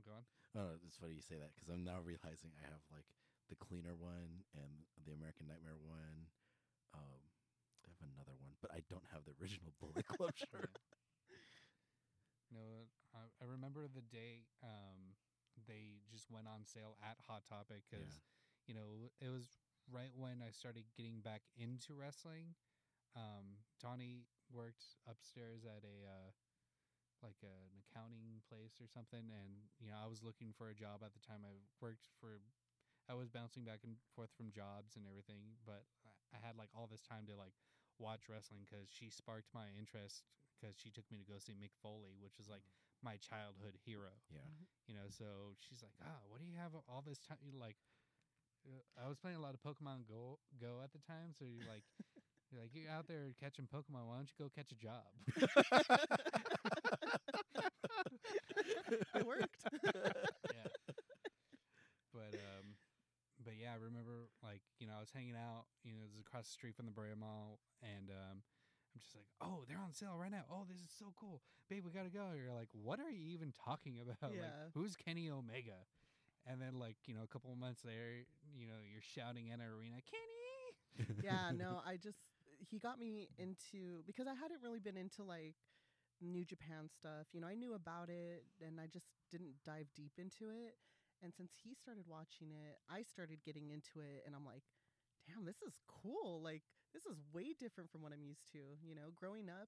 go 0.04 0.12
on. 0.18 0.26
Oh, 0.58 0.74
it's 0.88 0.98
funny 0.98 1.14
you 1.14 1.22
say 1.22 1.38
that 1.38 1.54
because 1.54 1.70
I'm 1.70 1.86
now 1.86 2.02
realizing 2.02 2.50
I 2.58 2.66
have 2.66 2.82
like 2.90 3.06
the 3.54 3.56
cleaner 3.62 3.94
one 3.94 4.42
and 4.58 4.72
the 5.06 5.14
American 5.14 5.46
Nightmare 5.52 5.78
one. 5.78 6.32
Um, 6.98 7.22
I 7.86 7.94
have 8.02 8.10
another 8.18 8.34
one, 8.42 8.58
but 8.64 8.74
I 8.74 8.82
don't 8.90 9.06
have 9.14 9.22
the 9.30 9.38
original 9.38 9.70
Bullet 9.78 10.08
Club 10.10 10.34
shirt. 10.50 10.74
I, 13.14 13.28
I 13.42 13.46
remember 13.48 13.88
the 13.88 14.02
day 14.06 14.48
um, 14.64 15.16
they 15.68 16.02
just 16.12 16.30
went 16.32 16.48
on 16.48 16.66
sale 16.66 16.98
at 17.04 17.18
Hot 17.28 17.44
Topic 17.48 17.84
because 17.90 18.22
Yeah. 18.68 18.68
you 18.68 18.74
know 18.76 19.12
it 19.22 19.30
was 19.32 19.48
right 19.92 20.12
when 20.16 20.42
I 20.42 20.52
started 20.52 20.86
getting 20.98 21.22
back 21.22 21.42
into 21.58 21.94
wrestling. 21.94 22.56
Um, 23.16 23.62
Tawney 23.82 24.26
worked 24.52 24.96
upstairs 25.08 25.66
at 25.66 25.84
a 25.84 25.98
uh, 26.08 26.30
like 27.24 27.40
a, 27.44 27.54
an 27.72 27.82
accounting 27.82 28.42
place 28.48 28.78
or 28.82 28.88
something, 28.88 29.32
and 29.32 29.66
you 29.80 29.90
know 29.90 29.98
I 29.98 30.08
was 30.08 30.22
looking 30.24 30.54
for 30.54 30.70
a 30.70 30.76
job 30.78 31.02
at 31.04 31.14
the 31.14 31.24
time. 31.24 31.42
I 31.46 31.54
worked 31.82 32.08
for, 32.20 32.42
I 33.10 33.16
was 33.16 33.30
bouncing 33.30 33.64
back 33.66 33.82
and 33.84 33.98
forth 34.16 34.30
from 34.38 34.52
jobs 34.52 34.96
and 34.96 35.06
everything, 35.08 35.58
but 35.66 35.86
I- 36.06 36.38
I 36.38 36.40
had 36.46 36.58
like 36.58 36.70
all 36.76 36.88
this 36.88 37.02
time 37.02 37.26
to 37.28 37.36
like 37.36 37.56
watch 37.98 38.28
wrestling 38.30 38.66
because 38.68 38.90
she 38.92 39.10
sparked 39.10 39.50
my 39.54 39.72
interest 39.78 40.26
because 40.66 40.82
she 40.82 40.90
took 40.90 41.06
me 41.14 41.22
to 41.22 41.28
go 41.30 41.38
see 41.38 41.54
Mick 41.54 41.78
Foley, 41.86 42.18
which 42.18 42.42
is 42.42 42.50
like 42.50 42.66
my 43.06 43.22
childhood 43.22 43.78
hero. 43.86 44.10
Yeah. 44.34 44.42
You 44.90 44.98
know, 44.98 45.06
so 45.14 45.54
she's 45.62 45.86
like, 45.86 45.94
"Ah, 46.02 46.26
what 46.26 46.42
do 46.42 46.46
you 46.50 46.58
have 46.58 46.74
all 46.90 47.06
this 47.06 47.22
time?" 47.22 47.38
You're 47.46 47.62
like, 47.62 47.78
uh, 48.66 48.82
I 48.98 49.06
was 49.06 49.22
playing 49.22 49.38
a 49.38 49.42
lot 49.46 49.54
of 49.54 49.62
Pokemon 49.62 50.10
Go 50.10 50.42
Go 50.58 50.82
at 50.82 50.90
the 50.90 51.02
time, 51.06 51.38
so 51.38 51.46
you're 51.46 51.70
like, 51.70 51.86
you're 52.50 52.62
like, 52.62 52.74
you're 52.74 52.90
out 52.90 53.06
there 53.06 53.30
catching 53.38 53.70
Pokemon. 53.70 54.10
Why 54.10 54.18
don't 54.18 54.30
you 54.30 54.38
go 54.42 54.50
catch 54.50 54.74
a 54.74 54.80
job? 54.82 55.06
it 59.14 59.26
worked. 59.26 59.62
yeah. 59.86 60.70
But 62.14 62.34
um, 62.34 62.66
but 63.44 63.54
yeah, 63.60 63.74
I 63.74 63.78
remember 63.78 64.34
like 64.42 64.62
you 64.82 64.90
know 64.90 64.98
I 64.98 65.02
was 65.02 65.14
hanging 65.14 65.38
out, 65.38 65.70
you 65.86 65.94
know, 65.94 66.02
it 66.02 66.10
was 66.10 66.22
across 66.22 66.50
the 66.50 66.58
street 66.58 66.74
from 66.74 66.86
the 66.86 66.96
Brea 66.96 67.14
Mall, 67.14 67.60
and 67.86 68.10
um, 68.10 68.42
I'm 68.96 69.04
just 69.04 69.16
like, 69.16 69.28
oh, 69.44 69.68
they're 69.68 69.84
on 69.84 69.92
sale 69.92 70.16
right 70.16 70.32
now. 70.32 70.48
Oh, 70.48 70.64
this 70.64 70.80
is 70.80 70.88
so 70.98 71.12
cool, 71.20 71.44
babe. 71.70 71.84
We 71.84 71.92
gotta 71.92 72.10
go. 72.10 72.32
You're 72.32 72.56
like, 72.56 72.72
what 72.72 73.00
are 73.04 73.12
you 73.12 73.28
even 73.36 73.52
talking 73.52 74.00
about? 74.04 74.32
Yeah. 74.32 74.48
Like, 74.48 74.72
who's 74.74 74.96
Kenny 74.96 75.30
Omega? 75.30 75.84
And 76.48 76.62
then 76.62 76.80
like 76.80 76.96
you 77.06 77.14
know 77.14 77.24
a 77.24 77.28
couple 77.28 77.52
of 77.52 77.60
months 77.60 77.84
later, 77.84 78.24
you 78.56 78.68
know, 78.68 78.80
you're 78.80 79.04
shouting 79.04 79.52
in 79.52 79.60
an 79.60 79.68
arena, 79.68 80.00
Kenny. 80.08 81.20
yeah, 81.24 81.52
no, 81.58 81.82
I 81.84 81.98
just 81.98 82.24
he 82.64 82.80
got 82.80 83.00
me 83.00 83.28
into 83.38 84.00
because 84.08 84.28
I 84.28 84.34
hadn't 84.34 84.64
really 84.64 84.80
been 84.80 84.96
into 84.96 85.24
like 85.24 85.60
New 86.22 86.46
Japan 86.46 86.88
stuff. 86.88 87.28
You 87.34 87.42
know, 87.42 87.48
I 87.48 87.56
knew 87.56 87.74
about 87.74 88.10
it 88.10 88.46
and 88.64 88.80
I 88.80 88.88
just 88.88 89.08
didn't 89.32 89.60
dive 89.66 89.88
deep 89.96 90.14
into 90.18 90.48
it. 90.54 90.80
And 91.24 91.34
since 91.34 91.52
he 91.64 91.74
started 91.74 92.06
watching 92.08 92.52
it, 92.52 92.78
I 92.88 93.04
started 93.04 93.40
getting 93.44 93.72
into 93.72 94.00
it 94.00 94.24
and 94.26 94.36
I'm 94.36 94.46
like, 94.46 94.64
damn, 95.28 95.46
this 95.46 95.62
is 95.66 95.82
cool. 95.88 96.42
Like 96.44 96.64
this 96.96 97.06
is 97.06 97.20
way 97.34 97.54
different 97.60 97.92
from 97.92 98.02
what 98.02 98.14
I'm 98.16 98.24
used 98.24 98.48
to, 98.54 98.80
you 98.82 98.96
know. 98.96 99.12
Growing 99.16 99.50
up, 99.50 99.68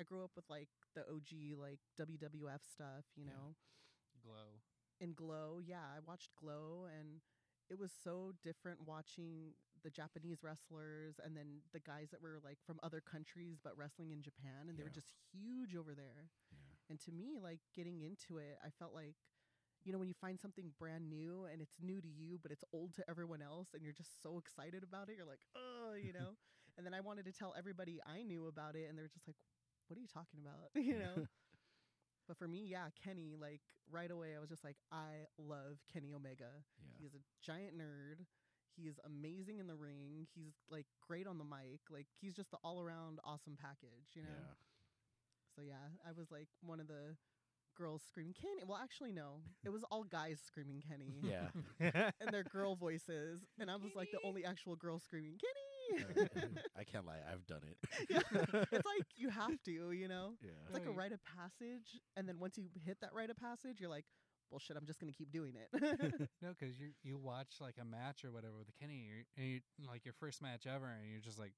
I 0.00 0.02
grew 0.02 0.24
up 0.24 0.32
with 0.34 0.48
like 0.48 0.68
the 0.96 1.02
OG 1.02 1.54
like 1.60 1.80
WWF 2.00 2.64
stuff, 2.64 3.04
you 3.14 3.24
Yeah. 3.26 3.32
know. 3.36 3.56
Glow. 4.22 4.60
in 5.00 5.14
Glow. 5.14 5.58
Yeah, 5.62 5.84
I 5.96 5.98
watched 6.06 6.30
Glow 6.36 6.86
and 6.86 7.20
it 7.68 7.78
was 7.78 7.90
so 7.92 8.32
different 8.42 8.86
watching 8.86 9.54
the 9.82 9.90
Japanese 9.90 10.42
wrestlers 10.44 11.18
and 11.22 11.36
then 11.36 11.60
the 11.72 11.80
guys 11.80 12.10
that 12.10 12.22
were 12.22 12.38
like 12.44 12.58
from 12.64 12.78
other 12.82 13.00
countries 13.00 13.58
but 13.62 13.76
wrestling 13.76 14.12
in 14.12 14.22
Japan 14.22 14.68
and 14.68 14.78
they 14.78 14.84
were 14.84 14.90
just 14.90 15.12
huge 15.32 15.74
over 15.74 15.94
there. 15.94 16.30
Yeah. 16.52 16.58
And 16.88 17.00
to 17.00 17.10
me, 17.12 17.38
like 17.42 17.60
getting 17.74 18.00
into 18.02 18.38
it, 18.38 18.58
I 18.64 18.70
felt 18.70 18.94
like 18.94 19.16
you 19.84 19.92
know 19.92 19.98
when 19.98 20.08
you 20.08 20.14
find 20.14 20.38
something 20.38 20.70
brand 20.78 21.08
new 21.10 21.44
and 21.50 21.60
it's 21.60 21.74
new 21.82 22.00
to 22.00 22.06
you 22.08 22.38
but 22.40 22.52
it's 22.52 22.62
old 22.72 22.94
to 22.94 23.10
everyone 23.10 23.42
else 23.42 23.74
and 23.74 23.82
you're 23.82 23.92
just 23.92 24.22
so 24.22 24.38
excited 24.38 24.84
about 24.84 25.08
it, 25.08 25.16
you're 25.16 25.26
like, 25.26 25.44
"Oh, 25.56 25.94
you 25.94 26.12
know." 26.18 26.36
And 26.76 26.86
then 26.86 26.94
I 26.94 27.00
wanted 27.00 27.24
to 27.26 27.32
tell 27.32 27.54
everybody 27.56 28.00
I 28.06 28.22
knew 28.22 28.46
about 28.46 28.76
it 28.76 28.86
and 28.88 28.96
they 28.98 29.02
were 29.02 29.08
just 29.12 29.26
like, 29.26 29.36
"What 29.88 29.96
are 29.96 30.00
you 30.00 30.08
talking 30.08 30.40
about?" 30.40 30.70
you 30.74 30.98
know. 30.98 31.26
But 32.28 32.38
for 32.38 32.46
me, 32.46 32.64
yeah, 32.66 32.86
Kenny, 33.02 33.34
like 33.38 33.60
right 33.90 34.10
away, 34.10 34.36
I 34.36 34.40
was 34.40 34.48
just 34.48 34.64
like, 34.64 34.76
I 34.92 35.26
love 35.38 35.82
Kenny 35.92 36.14
Omega. 36.14 36.62
Yeah. 36.78 36.94
He's 37.00 37.14
a 37.14 37.22
giant 37.44 37.76
nerd. 37.76 38.24
He 38.76 38.84
is 38.88 38.98
amazing 39.04 39.58
in 39.58 39.66
the 39.66 39.74
ring. 39.74 40.26
He's 40.34 40.54
like 40.70 40.86
great 41.06 41.26
on 41.26 41.38
the 41.38 41.44
mic. 41.44 41.80
Like 41.90 42.06
he's 42.20 42.34
just 42.34 42.50
the 42.50 42.58
all 42.64 42.80
around 42.80 43.18
awesome 43.24 43.58
package, 43.60 44.14
you 44.14 44.22
know? 44.22 44.28
Yeah. 44.30 44.54
So 45.56 45.62
yeah, 45.62 45.98
I 46.08 46.12
was 46.16 46.30
like 46.30 46.48
one 46.62 46.80
of 46.80 46.86
the 46.86 47.16
girls 47.76 48.02
screaming 48.06 48.34
Kenny. 48.34 48.62
Well, 48.66 48.78
actually, 48.82 49.12
no, 49.12 49.42
it 49.64 49.70
was 49.70 49.84
all 49.90 50.04
guys 50.04 50.40
screaming 50.44 50.82
Kenny. 50.88 51.20
Yeah. 51.22 51.48
And 52.20 52.32
their 52.32 52.44
girl 52.44 52.76
voices. 52.76 53.40
And 53.58 53.70
I 53.70 53.76
was 53.76 53.94
like 53.96 54.10
the 54.12 54.20
only 54.24 54.44
actual 54.44 54.76
girl 54.76 54.98
screaming 54.98 55.38
Kenny. 55.38 55.71
I 56.78 56.84
can't 56.84 57.06
lie. 57.06 57.18
I've 57.30 57.46
done 57.46 57.60
it. 57.64 57.76
yeah. 58.10 58.20
It's 58.72 58.86
like 58.86 59.06
you 59.16 59.28
have 59.30 59.60
to, 59.64 59.92
you 59.92 60.08
know? 60.08 60.32
Yeah. 60.42 60.50
It's 60.66 60.74
like 60.74 60.86
a 60.86 60.90
rite 60.90 61.12
of 61.12 61.20
passage. 61.24 62.00
And 62.16 62.28
then 62.28 62.38
once 62.38 62.56
you 62.58 62.64
hit 62.84 62.98
that 63.00 63.10
rite 63.14 63.30
of 63.30 63.36
passage, 63.36 63.80
you're 63.80 63.90
like, 63.90 64.04
well, 64.50 64.58
shit, 64.58 64.76
I'm 64.76 64.86
just 64.86 65.00
going 65.00 65.12
to 65.12 65.16
keep 65.16 65.32
doing 65.32 65.54
it. 65.56 66.28
No, 66.42 66.50
because 66.58 66.78
you 66.78 66.90
you 67.02 67.16
watch 67.16 67.54
like 67.60 67.76
a 67.80 67.84
match 67.86 68.22
or 68.24 68.30
whatever 68.30 68.58
with 68.58 68.68
Kenny, 68.78 69.08
or- 69.10 69.24
and 69.36 69.46
you 69.48 69.60
like 69.88 70.04
your 70.04 70.12
first 70.20 70.42
match 70.42 70.66
ever, 70.66 70.84
and 70.86 71.10
you're 71.10 71.20
just 71.22 71.38
like, 71.38 71.54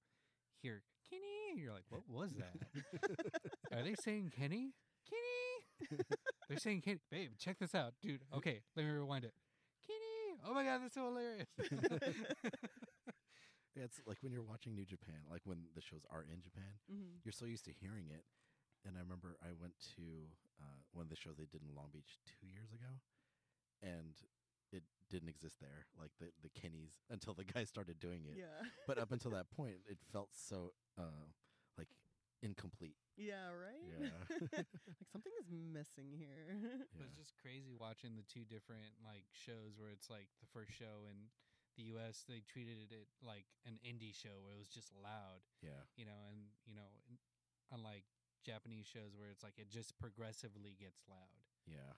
"Here, 0.62 0.82
Kenny." 1.10 1.50
And 1.50 1.58
you're 1.60 1.72
like, 1.72 1.82
"What 1.88 2.02
was 2.08 2.34
that? 2.34 2.54
Are 3.76 3.82
they 3.82 3.96
saying 4.00 4.30
Kenny? 4.38 4.74
Kenny? 5.10 5.98
They're 6.48 6.58
saying 6.58 6.82
Kenny. 6.82 7.00
Babe, 7.10 7.32
check 7.36 7.58
this 7.58 7.74
out, 7.74 7.94
dude. 8.00 8.20
Okay, 8.32 8.60
let 8.76 8.84
me 8.86 8.92
rewind 8.92 9.24
it. 9.24 9.34
Kenny. 9.88 10.38
Oh 10.46 10.54
my 10.54 10.62
god, 10.64 10.80
that's 10.84 10.94
so 10.94 11.06
hilarious. 11.06 11.48
Yeah, 13.76 13.84
it's 13.84 14.00
like 14.06 14.18
when 14.22 14.32
you're 14.32 14.42
watching 14.46 14.74
New 14.74 14.84
Japan, 14.86 15.26
like 15.30 15.42
when 15.44 15.66
the 15.74 15.80
shows 15.82 16.06
are 16.10 16.22
in 16.22 16.40
Japan, 16.40 16.78
hmm 16.90 17.18
you're 17.24 17.32
so 17.32 17.46
used 17.46 17.64
to 17.66 17.72
hearing 17.72 18.06
it. 18.10 18.24
And 18.86 18.96
I 18.96 19.00
remember 19.00 19.36
I 19.42 19.50
went 19.58 19.74
to 19.96 20.28
uh, 20.60 20.78
one 20.92 21.04
of 21.04 21.10
the 21.10 21.16
shows 21.16 21.36
they 21.38 21.48
did 21.48 21.62
in 21.64 21.74
Long 21.74 21.88
Beach 21.92 22.20
two 22.28 22.46
years 22.46 22.70
ago, 22.70 23.00
and 23.82 24.12
it 24.72 24.82
didn't 25.08 25.28
exist 25.28 25.56
there, 25.60 25.86
like 25.98 26.12
the 26.20 26.30
the 26.42 26.50
Kennys, 26.52 26.92
until 27.10 27.34
the 27.34 27.44
guys 27.44 27.68
started 27.68 27.98
doing 27.98 28.24
it. 28.28 28.36
Yeah. 28.38 28.62
But 28.86 28.98
up 28.98 29.10
until 29.12 29.30
that 29.32 29.50
point, 29.50 29.80
it 29.88 29.98
felt 30.12 30.30
so 30.36 30.72
uh, 30.98 31.26
like 31.78 31.88
incomplete. 32.42 32.96
Yeah, 33.16 33.48
right? 33.56 33.80
Yeah. 33.88 34.10
like 34.58 34.66
something 35.10 35.32
is 35.40 35.48
missing 35.50 36.12
here. 36.12 36.52
But 36.92 37.00
Yeah. 37.00 37.06
it's 37.08 37.16
just 37.16 37.32
crazy 37.40 37.72
watching 37.72 38.14
the 38.20 38.26
two 38.26 38.44
different 38.44 38.92
like 39.02 39.24
shows 39.32 39.78
where 39.80 39.90
it's 39.90 40.10
like 40.10 40.28
the 40.44 40.50
first 40.52 40.72
show 40.76 41.08
in 41.08 41.30
the 41.76 41.90
U.S. 41.98 42.22
they 42.28 42.40
treated 42.46 42.90
it 42.94 43.08
like 43.22 43.46
an 43.66 43.78
indie 43.82 44.14
show 44.14 44.38
where 44.42 44.54
it 44.54 44.60
was 44.62 44.70
just 44.70 44.90
loud. 44.94 45.42
Yeah. 45.62 45.82
you 45.96 46.04
know, 46.06 46.20
and 46.30 46.50
you 46.66 46.74
know, 46.74 46.88
unlike 47.72 48.04
Japanese 48.44 48.86
shows 48.86 49.16
where 49.16 49.30
it's 49.32 49.42
like 49.42 49.56
it 49.58 49.70
just 49.72 49.96
progressively 49.98 50.76
gets 50.78 51.02
loud. 51.08 51.40
Yeah. 51.66 51.96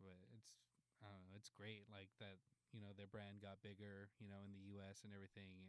But 0.00 0.18
it's 0.36 0.50
I 1.02 1.10
don't 1.10 1.22
know, 1.26 1.34
it's 1.36 1.50
great 1.50 1.86
like 1.90 2.10
that. 2.22 2.38
You 2.72 2.80
know, 2.80 2.96
their 2.96 3.10
brand 3.10 3.44
got 3.44 3.60
bigger. 3.60 4.08
You 4.16 4.32
know, 4.32 4.40
in 4.48 4.52
the 4.56 4.64
U.S. 4.80 5.04
and 5.04 5.12
everything, 5.12 5.52
and 5.60 5.68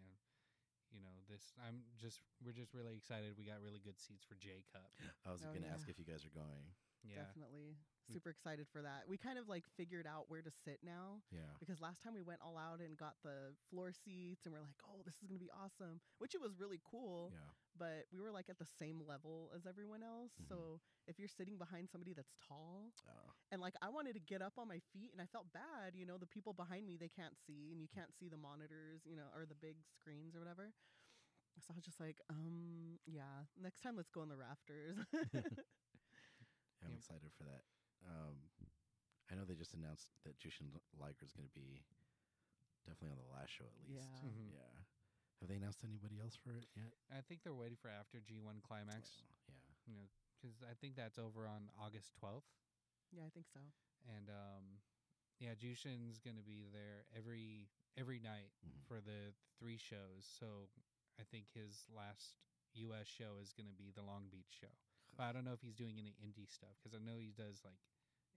you 0.93 1.01
know, 1.03 1.15
this 1.27 1.51
I'm 1.59 1.83
just 1.99 2.21
we're 2.39 2.55
just 2.55 2.71
really 2.71 2.95
excited. 2.95 3.35
We 3.35 3.43
got 3.49 3.59
really 3.59 3.81
good 3.83 3.99
seats 3.99 4.23
for 4.23 4.37
J 4.39 4.63
Cup. 4.71 4.87
I 5.27 5.33
was 5.35 5.43
Oh, 5.43 5.51
going 5.51 5.65
to 5.67 5.71
ask 5.73 5.89
if 5.89 5.99
you 5.99 6.05
guys 6.07 6.23
are 6.23 6.31
going. 6.31 6.63
Yeah, 7.03 7.27
Definitely. 7.27 7.75
Super 8.11 8.29
excited 8.31 8.67
for 8.71 8.81
that. 8.81 9.03
We 9.07 9.17
kind 9.17 9.37
of 9.37 9.47
like 9.47 9.63
figured 9.77 10.05
out 10.05 10.25
where 10.29 10.41
to 10.41 10.51
sit 10.51 10.79
now 10.83 11.21
Yeah. 11.31 11.55
because 11.59 11.79
last 11.79 12.01
time 12.03 12.13
we 12.13 12.21
went 12.21 12.41
all 12.43 12.57
out 12.57 12.79
and 12.81 12.97
got 12.97 13.15
the 13.23 13.55
floor 13.69 13.91
seats 13.93 14.45
and 14.45 14.53
we're 14.53 14.59
like, 14.61 14.75
oh, 14.87 15.01
this 15.05 15.15
is 15.21 15.27
going 15.27 15.39
to 15.39 15.43
be 15.43 15.51
awesome, 15.51 16.01
which 16.19 16.35
it 16.35 16.41
was 16.41 16.59
really 16.59 16.79
cool. 16.83 17.31
Yeah. 17.33 17.39
But 17.77 18.05
we 18.11 18.19
were 18.19 18.31
like 18.31 18.49
at 18.49 18.57
the 18.59 18.67
same 18.79 19.01
level 19.07 19.51
as 19.55 19.65
everyone 19.65 20.03
else. 20.03 20.33
Mhm. 20.41 20.47
So 20.49 20.79
if 21.07 21.17
you're 21.17 21.27
sitting 21.31 21.57
behind 21.57 21.89
somebody 21.89 22.13
that's 22.13 22.35
tall, 22.47 22.91
Oh. 23.07 23.33
and 23.51 23.61
like 23.61 23.75
I 23.81 23.89
wanted 23.89 24.13
to 24.13 24.19
get 24.21 24.41
up 24.41 24.57
on 24.57 24.67
my 24.67 24.79
feet 24.91 25.11
and 25.13 25.21
I 25.21 25.25
felt 25.25 25.51
bad, 25.53 25.95
you 25.95 26.05
know, 26.05 26.17
the 26.17 26.27
people 26.27 26.53
behind 26.53 26.85
me 26.85 26.97
they 26.97 27.09
can't 27.09 27.37
see 27.47 27.71
and 27.71 27.79
you 27.81 27.87
can't 27.87 28.13
see 28.13 28.27
the 28.29 28.37
monitors, 28.37 29.01
you 29.05 29.15
know, 29.15 29.29
or 29.35 29.45
the 29.45 29.55
big 29.55 29.77
screens 29.95 30.35
or 30.35 30.39
whatever. 30.39 30.73
So 31.59 31.71
I 31.71 31.75
was 31.75 31.83
just 31.85 31.99
like, 31.99 32.19
um, 32.29 32.99
yeah, 33.05 33.45
next 33.61 33.81
time 33.81 33.95
let's 33.95 34.09
go 34.09 34.21
on 34.21 34.29
the 34.29 34.35
rafters. 34.37 34.97
I'm 36.83 36.93
excited 36.93 37.31
for 37.37 37.43
that. 37.45 37.63
Um, 38.05 38.37
I 39.31 39.35
know 39.35 39.45
they 39.47 39.55
just 39.55 39.73
announced 39.73 40.11
that 40.25 40.37
Jushin 40.39 40.69
Liger 40.99 41.23
is 41.25 41.33
going 41.33 41.47
to 41.47 41.55
be 41.55 41.81
definitely 42.85 43.15
on 43.15 43.21
the 43.23 43.31
last 43.33 43.49
show 43.55 43.65
at 43.65 43.75
least. 43.79 43.95
Yeah. 44.03 44.19
Mhm. 44.29 44.51
Yeah. 44.51 44.75
Have 45.39 45.49
they 45.49 45.55
announced 45.55 45.83
anybody 45.83 46.19
else 46.19 46.35
for 46.35 46.55
it 46.55 46.67
yet? 46.75 46.93
I 47.11 47.21
think 47.21 47.43
they're 47.43 47.55
waiting 47.55 47.77
for 47.79 47.89
after 47.89 48.19
G1 48.19 48.61
climax. 48.61 49.23
Oh, 49.23 49.27
yeah. 49.47 49.75
You 49.87 49.93
know, 49.95 50.07
because 50.39 50.61
I 50.63 50.73
think 50.75 50.95
that's 50.95 51.19
over 51.19 51.47
on 51.47 51.71
August 51.79 52.13
12th. 52.19 52.47
yeah, 53.11 53.25
I 53.25 53.29
think 53.29 53.47
so. 53.47 53.59
and 54.09 54.27
um 54.29 54.81
yeah 55.39 55.55
jushin's 55.55 56.19
gonna 56.19 56.41
be 56.43 56.67
there 56.73 57.05
every 57.15 57.69
every 57.95 58.19
night 58.19 58.51
Mhm. 58.65 58.83
for 58.87 58.99
the 58.99 59.33
three 59.59 59.77
shows 59.77 60.25
so 60.25 60.67
i 61.19 61.23
think 61.23 61.47
his 61.53 61.87
last 61.89 62.35
us 62.75 63.07
show 63.07 63.37
is 63.39 63.53
gonna 63.53 63.71
be 63.71 63.91
the 63.91 64.01
long 64.01 64.27
beach 64.29 64.51
show 64.59 64.75
but 65.15 65.23
i 65.23 65.31
don't 65.31 65.45
know 65.45 65.53
if 65.53 65.61
he's 65.61 65.75
doing 65.75 65.97
any 65.99 66.15
indie 66.19 66.49
stuff 66.51 66.75
because 66.81 66.93
i 66.93 66.99
know 66.99 67.17
he 67.17 67.31
does 67.31 67.63
like 67.63 67.79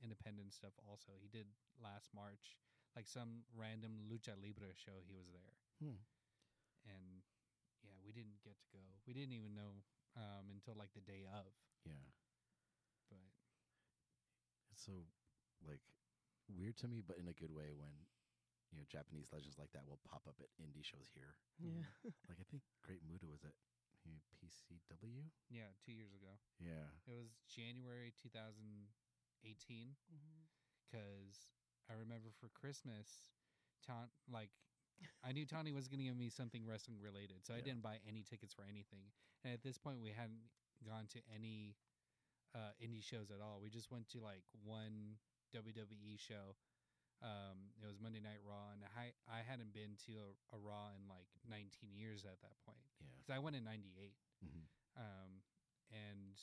independent 0.02 0.52
stuff 0.52 0.74
also. 0.84 1.16
He 1.20 1.28
did 1.28 1.48
last 1.80 2.12
March, 2.12 2.56
like 2.94 3.08
some 3.08 3.44
random 3.52 4.04
lucha 4.08 4.36
libre 4.36 4.72
show. 4.76 5.04
He 5.04 5.16
was 5.16 5.28
there, 5.32 5.54
hmm. 5.80 6.00
and 6.88 7.24
yeah, 7.84 7.96
we 8.04 8.12
didn't 8.12 8.40
get 8.44 8.56
to 8.60 8.68
go. 8.72 8.82
We 9.04 9.12
didn't 9.12 9.36
even 9.36 9.54
know 9.56 9.84
um, 10.16 10.52
until 10.52 10.76
like 10.76 10.92
the 10.96 11.04
day 11.04 11.24
of. 11.28 11.48
Yeah, 11.84 12.08
but 13.08 13.22
it's 14.72 14.84
so 14.84 15.06
like 15.62 15.84
weird 16.50 16.76
to 16.84 16.88
me, 16.88 17.00
but 17.00 17.20
in 17.20 17.28
a 17.28 17.36
good 17.36 17.52
way 17.52 17.72
when 17.76 17.94
you 18.72 18.78
know 18.78 18.86
Japanese 18.88 19.30
legends 19.30 19.60
like 19.60 19.70
that 19.72 19.86
will 19.86 20.02
pop 20.02 20.26
up 20.26 20.36
at 20.42 20.50
indie 20.58 20.84
shows 20.84 21.12
here. 21.14 21.36
Yeah, 21.60 21.86
hmm. 22.02 22.10
like 22.28 22.40
I 22.40 22.46
think 22.48 22.64
Great 22.82 23.04
Muta 23.04 23.28
was 23.28 23.44
at 23.46 23.54
PCW. 24.38 25.26
Yeah, 25.50 25.74
two 25.82 25.90
years 25.92 26.14
ago. 26.14 26.38
Yeah, 26.62 26.86
it 27.06 27.14
was 27.14 27.34
January 27.50 28.14
two 28.14 28.30
thousand 28.30 28.90
18 29.44 29.92
because 30.86 31.36
mm-hmm. 31.36 31.92
I 31.92 31.94
remember 31.98 32.30
for 32.40 32.48
Christmas, 32.54 33.32
Ton 33.84 34.08
like 34.30 34.50
I 35.20 35.32
knew 35.32 35.44
Tony 35.44 35.72
was 35.72 35.88
going 35.88 36.00
to 36.00 36.08
give 36.08 36.16
me 36.16 36.32
something 36.32 36.64
wrestling 36.64 36.96
related, 37.02 37.44
so 37.44 37.52
yeah. 37.52 37.60
I 37.60 37.62
didn't 37.62 37.82
buy 37.84 38.00
any 38.08 38.24
tickets 38.24 38.54
for 38.56 38.64
anything. 38.64 39.12
And 39.44 39.52
at 39.52 39.62
this 39.62 39.76
point, 39.76 40.00
we 40.00 40.08
hadn't 40.08 40.40
gone 40.84 41.04
to 41.12 41.20
any 41.28 41.76
uh, 42.56 42.72
indie 42.80 43.04
shows 43.04 43.28
at 43.28 43.44
all. 43.44 43.60
We 43.60 43.68
just 43.68 43.92
went 43.92 44.08
to 44.16 44.18
like 44.24 44.44
one 44.64 45.20
WWE 45.52 46.16
show. 46.16 46.56
Um, 47.24 47.72
it 47.80 47.88
was 47.88 47.96
Monday 48.00 48.20
Night 48.20 48.40
Raw, 48.44 48.72
and 48.76 48.84
I 48.92 49.16
I 49.24 49.40
hadn't 49.40 49.72
been 49.72 49.96
to 50.08 50.12
a, 50.20 50.56
a 50.56 50.58
Raw 50.60 50.92
in 50.92 51.08
like 51.08 51.28
19 51.48 51.96
years 51.96 52.28
at 52.28 52.40
that 52.44 52.56
point. 52.64 52.84
Yeah, 53.00 53.08
because 53.16 53.32
I 53.32 53.40
went 53.40 53.56
in 53.56 53.64
'98, 53.64 54.12
mm-hmm. 54.44 54.64
um, 55.00 55.40
and 55.88 56.36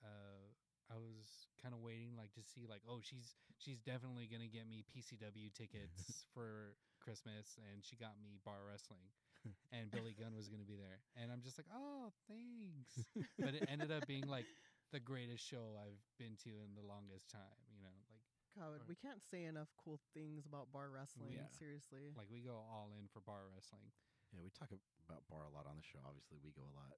uh, 0.00 0.48
I 0.88 0.96
was 0.96 1.45
kind 1.66 1.74
of 1.74 1.82
waiting, 1.82 2.14
like 2.14 2.30
to 2.38 2.46
see, 2.46 2.70
like, 2.70 2.86
oh, 2.86 3.02
she's 3.02 3.34
she's 3.58 3.82
definitely 3.82 4.30
gonna 4.30 4.46
get 4.46 4.70
me 4.70 4.86
PCW 4.86 5.50
tickets 5.50 6.22
for 6.34 6.78
Christmas, 7.02 7.58
and 7.58 7.82
she 7.82 7.98
got 7.98 8.14
me 8.22 8.38
bar 8.46 8.62
wrestling, 8.62 9.10
and 9.74 9.90
Billy 9.90 10.14
Gunn 10.14 10.38
was 10.38 10.46
gonna 10.46 10.62
be 10.68 10.78
there, 10.78 11.02
and 11.18 11.34
I'm 11.34 11.42
just 11.42 11.58
like, 11.58 11.66
oh, 11.74 12.14
thanks, 12.30 13.02
but 13.42 13.58
it 13.58 13.66
ended 13.66 13.90
up 13.90 14.06
being 14.06 14.30
like 14.30 14.46
the 14.94 15.02
greatest 15.02 15.42
show 15.42 15.74
I've 15.74 15.98
been 16.22 16.38
to 16.46 16.62
in 16.62 16.78
the 16.78 16.86
longest 16.86 17.26
time, 17.26 17.58
you 17.74 17.82
know, 17.82 17.90
like 18.14 18.22
God, 18.54 18.78
Or- 18.78 18.86
we 18.86 18.94
can't 18.94 19.18
say 19.26 19.50
enough 19.50 19.68
cool 19.82 19.98
things 20.14 20.46
about 20.46 20.70
bar 20.70 20.88
wrestling. 20.94 21.34
Yeah. 21.34 21.50
Seriously. 21.58 22.14
like 22.14 22.30
we 22.30 22.40
go 22.46 22.62
all 22.70 22.94
in 22.94 23.10
for 23.10 23.18
bar 23.26 23.50
wrestling. 23.50 23.90
Yeah, 24.32 24.40
we 24.40 24.48
talk 24.54 24.70
ab- 24.72 24.86
about 25.04 25.26
bar 25.28 25.44
a 25.44 25.52
lot 25.52 25.66
on 25.66 25.76
the 25.76 25.84
show. 25.84 25.98
Obviously, 26.06 26.38
we 26.40 26.54
go 26.54 26.62
a 26.64 26.74
lot. 26.78 26.94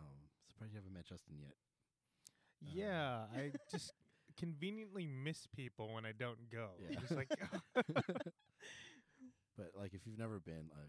Um, 0.00 0.30
surprised 0.48 0.72
you 0.72 0.80
haven't 0.80 0.94
met 0.94 1.04
Justin 1.04 1.36
yet. 1.42 1.58
Um, 2.62 2.68
Yeah, 2.74 3.24
I 3.34 3.52
just 3.70 3.92
conveniently 4.36 5.06
miss 5.06 5.46
people 5.46 5.92
when 5.94 6.04
I 6.06 6.12
don't 6.12 6.50
go. 6.50 6.68
Yeah. 6.78 6.98
Just 7.00 7.12
like 7.16 7.28
But 9.56 9.74
like, 9.74 9.92
if 9.94 10.06
you've 10.06 10.18
never 10.18 10.38
been, 10.38 10.70
uh, 10.70 10.86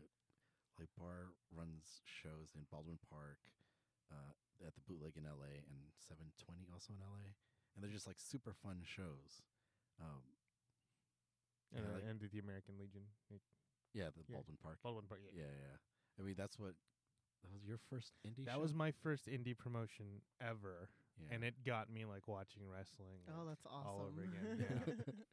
like 0.78 0.90
Bar 0.98 1.34
runs 1.56 2.06
shows 2.06 2.54
in 2.56 2.62
Baldwin 2.72 3.00
Park, 3.10 3.38
uh, 4.14 4.34
at 4.66 4.76
the 4.76 4.82
Bootleg 4.86 5.18
in 5.18 5.26
L.A. 5.26 5.66
and 5.66 5.82
720 5.98 6.70
also 6.74 6.94
in 6.94 7.02
L.A. 7.02 7.34
And 7.74 7.82
they're 7.82 7.90
just 7.94 8.06
like 8.06 8.20
super 8.22 8.54
fun 8.54 8.82
shows. 8.86 9.42
Um, 10.00 10.22
and, 11.74 11.82
Yeah, 11.86 11.90
uh, 11.90 11.94
like- 11.98 12.06
and 12.10 12.18
the 12.22 12.40
American 12.40 12.78
Legion, 12.78 13.04
yeah, 13.94 14.10
the 14.14 14.22
Yeah. 14.30 14.38
Baldwin 14.38 14.58
Park. 14.62 14.78
Baldwin 14.86 15.06
Park. 15.10 15.22
yeah, 15.34 15.50
yeah. 15.50 15.78
I 16.20 16.22
mean, 16.22 16.36
that's 16.38 16.60
what 16.60 16.76
that 17.42 17.50
was 17.52 17.64
your 17.66 17.78
first 17.90 18.14
indie. 18.28 18.46
That 18.46 18.56
show? 18.56 18.62
was 18.62 18.74
my 18.74 18.92
first 18.92 19.26
indie 19.26 19.58
promotion 19.58 20.22
ever, 20.42 20.90
yeah. 21.20 21.36
and 21.36 21.44
it 21.44 21.56
got 21.66 21.92
me 21.92 22.06
like 22.06 22.28
watching 22.28 22.64
wrestling. 22.66 23.22
oh, 23.30 23.46
that's 23.48 23.66
awesome. 23.66 23.88
all 23.88 24.08
over 24.08 24.24
again. 24.24 24.66
Yeah. 24.70 25.14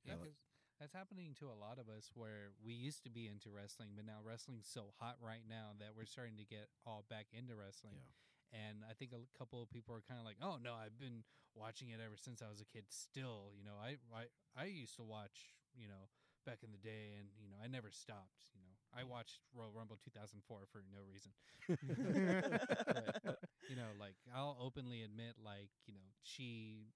Yeah, 0.00 0.16
Yeah, 0.16 0.32
that's 0.80 0.96
happening 0.96 1.36
to 1.44 1.52
a 1.52 1.56
lot 1.60 1.76
of 1.76 1.92
us 1.92 2.08
where 2.16 2.56
we 2.64 2.72
used 2.72 3.04
to 3.04 3.12
be 3.12 3.28
into 3.28 3.52
wrestling, 3.52 3.92
but 3.92 4.08
now 4.08 4.24
wrestling's 4.24 4.64
so 4.64 4.96
hot 4.96 5.20
right 5.20 5.44
now 5.44 5.76
that 5.76 5.92
we're 5.92 6.08
starting 6.08 6.40
to 6.40 6.48
get 6.48 6.72
all 6.88 7.04
back 7.12 7.28
into 7.36 7.52
wrestling. 7.52 8.00
Yeah. 8.00 8.64
And 8.64 8.76
I 8.88 8.96
think 8.96 9.12
a 9.12 9.20
couple 9.36 9.60
of 9.60 9.68
people 9.68 9.92
are 9.94 10.02
kind 10.08 10.18
of 10.18 10.24
like, 10.24 10.40
"Oh 10.40 10.56
no, 10.56 10.72
I've 10.72 10.98
been 10.98 11.22
watching 11.54 11.90
it 11.90 12.00
ever 12.02 12.16
since 12.16 12.42
I 12.42 12.48
was 12.48 12.60
a 12.60 12.66
kid. 12.66 12.88
Still, 12.88 13.52
you 13.54 13.62
know, 13.62 13.78
I 13.78 14.00
I 14.10 14.26
I 14.56 14.66
used 14.66 14.96
to 14.96 15.04
watch, 15.04 15.54
you 15.76 15.86
know, 15.86 16.10
back 16.46 16.64
in 16.64 16.72
the 16.72 16.80
day, 16.82 17.14
and 17.18 17.28
you 17.38 17.46
know, 17.46 17.58
I 17.62 17.68
never 17.68 17.90
stopped. 17.90 18.50
You 18.54 18.62
know, 18.64 18.69
I 18.96 19.04
watched 19.04 19.40
Royal 19.54 19.72
Rumble 19.74 19.98
2004 20.02 20.66
for 20.66 20.82
no 20.90 21.00
reason. 21.06 21.32
But, 23.24 23.38
you 23.68 23.76
know, 23.76 23.94
like 23.98 24.16
I'll 24.34 24.58
openly 24.60 25.02
admit, 25.02 25.38
like 25.38 25.70
you 25.86 25.94
know, 25.94 26.10
she, 26.22 26.90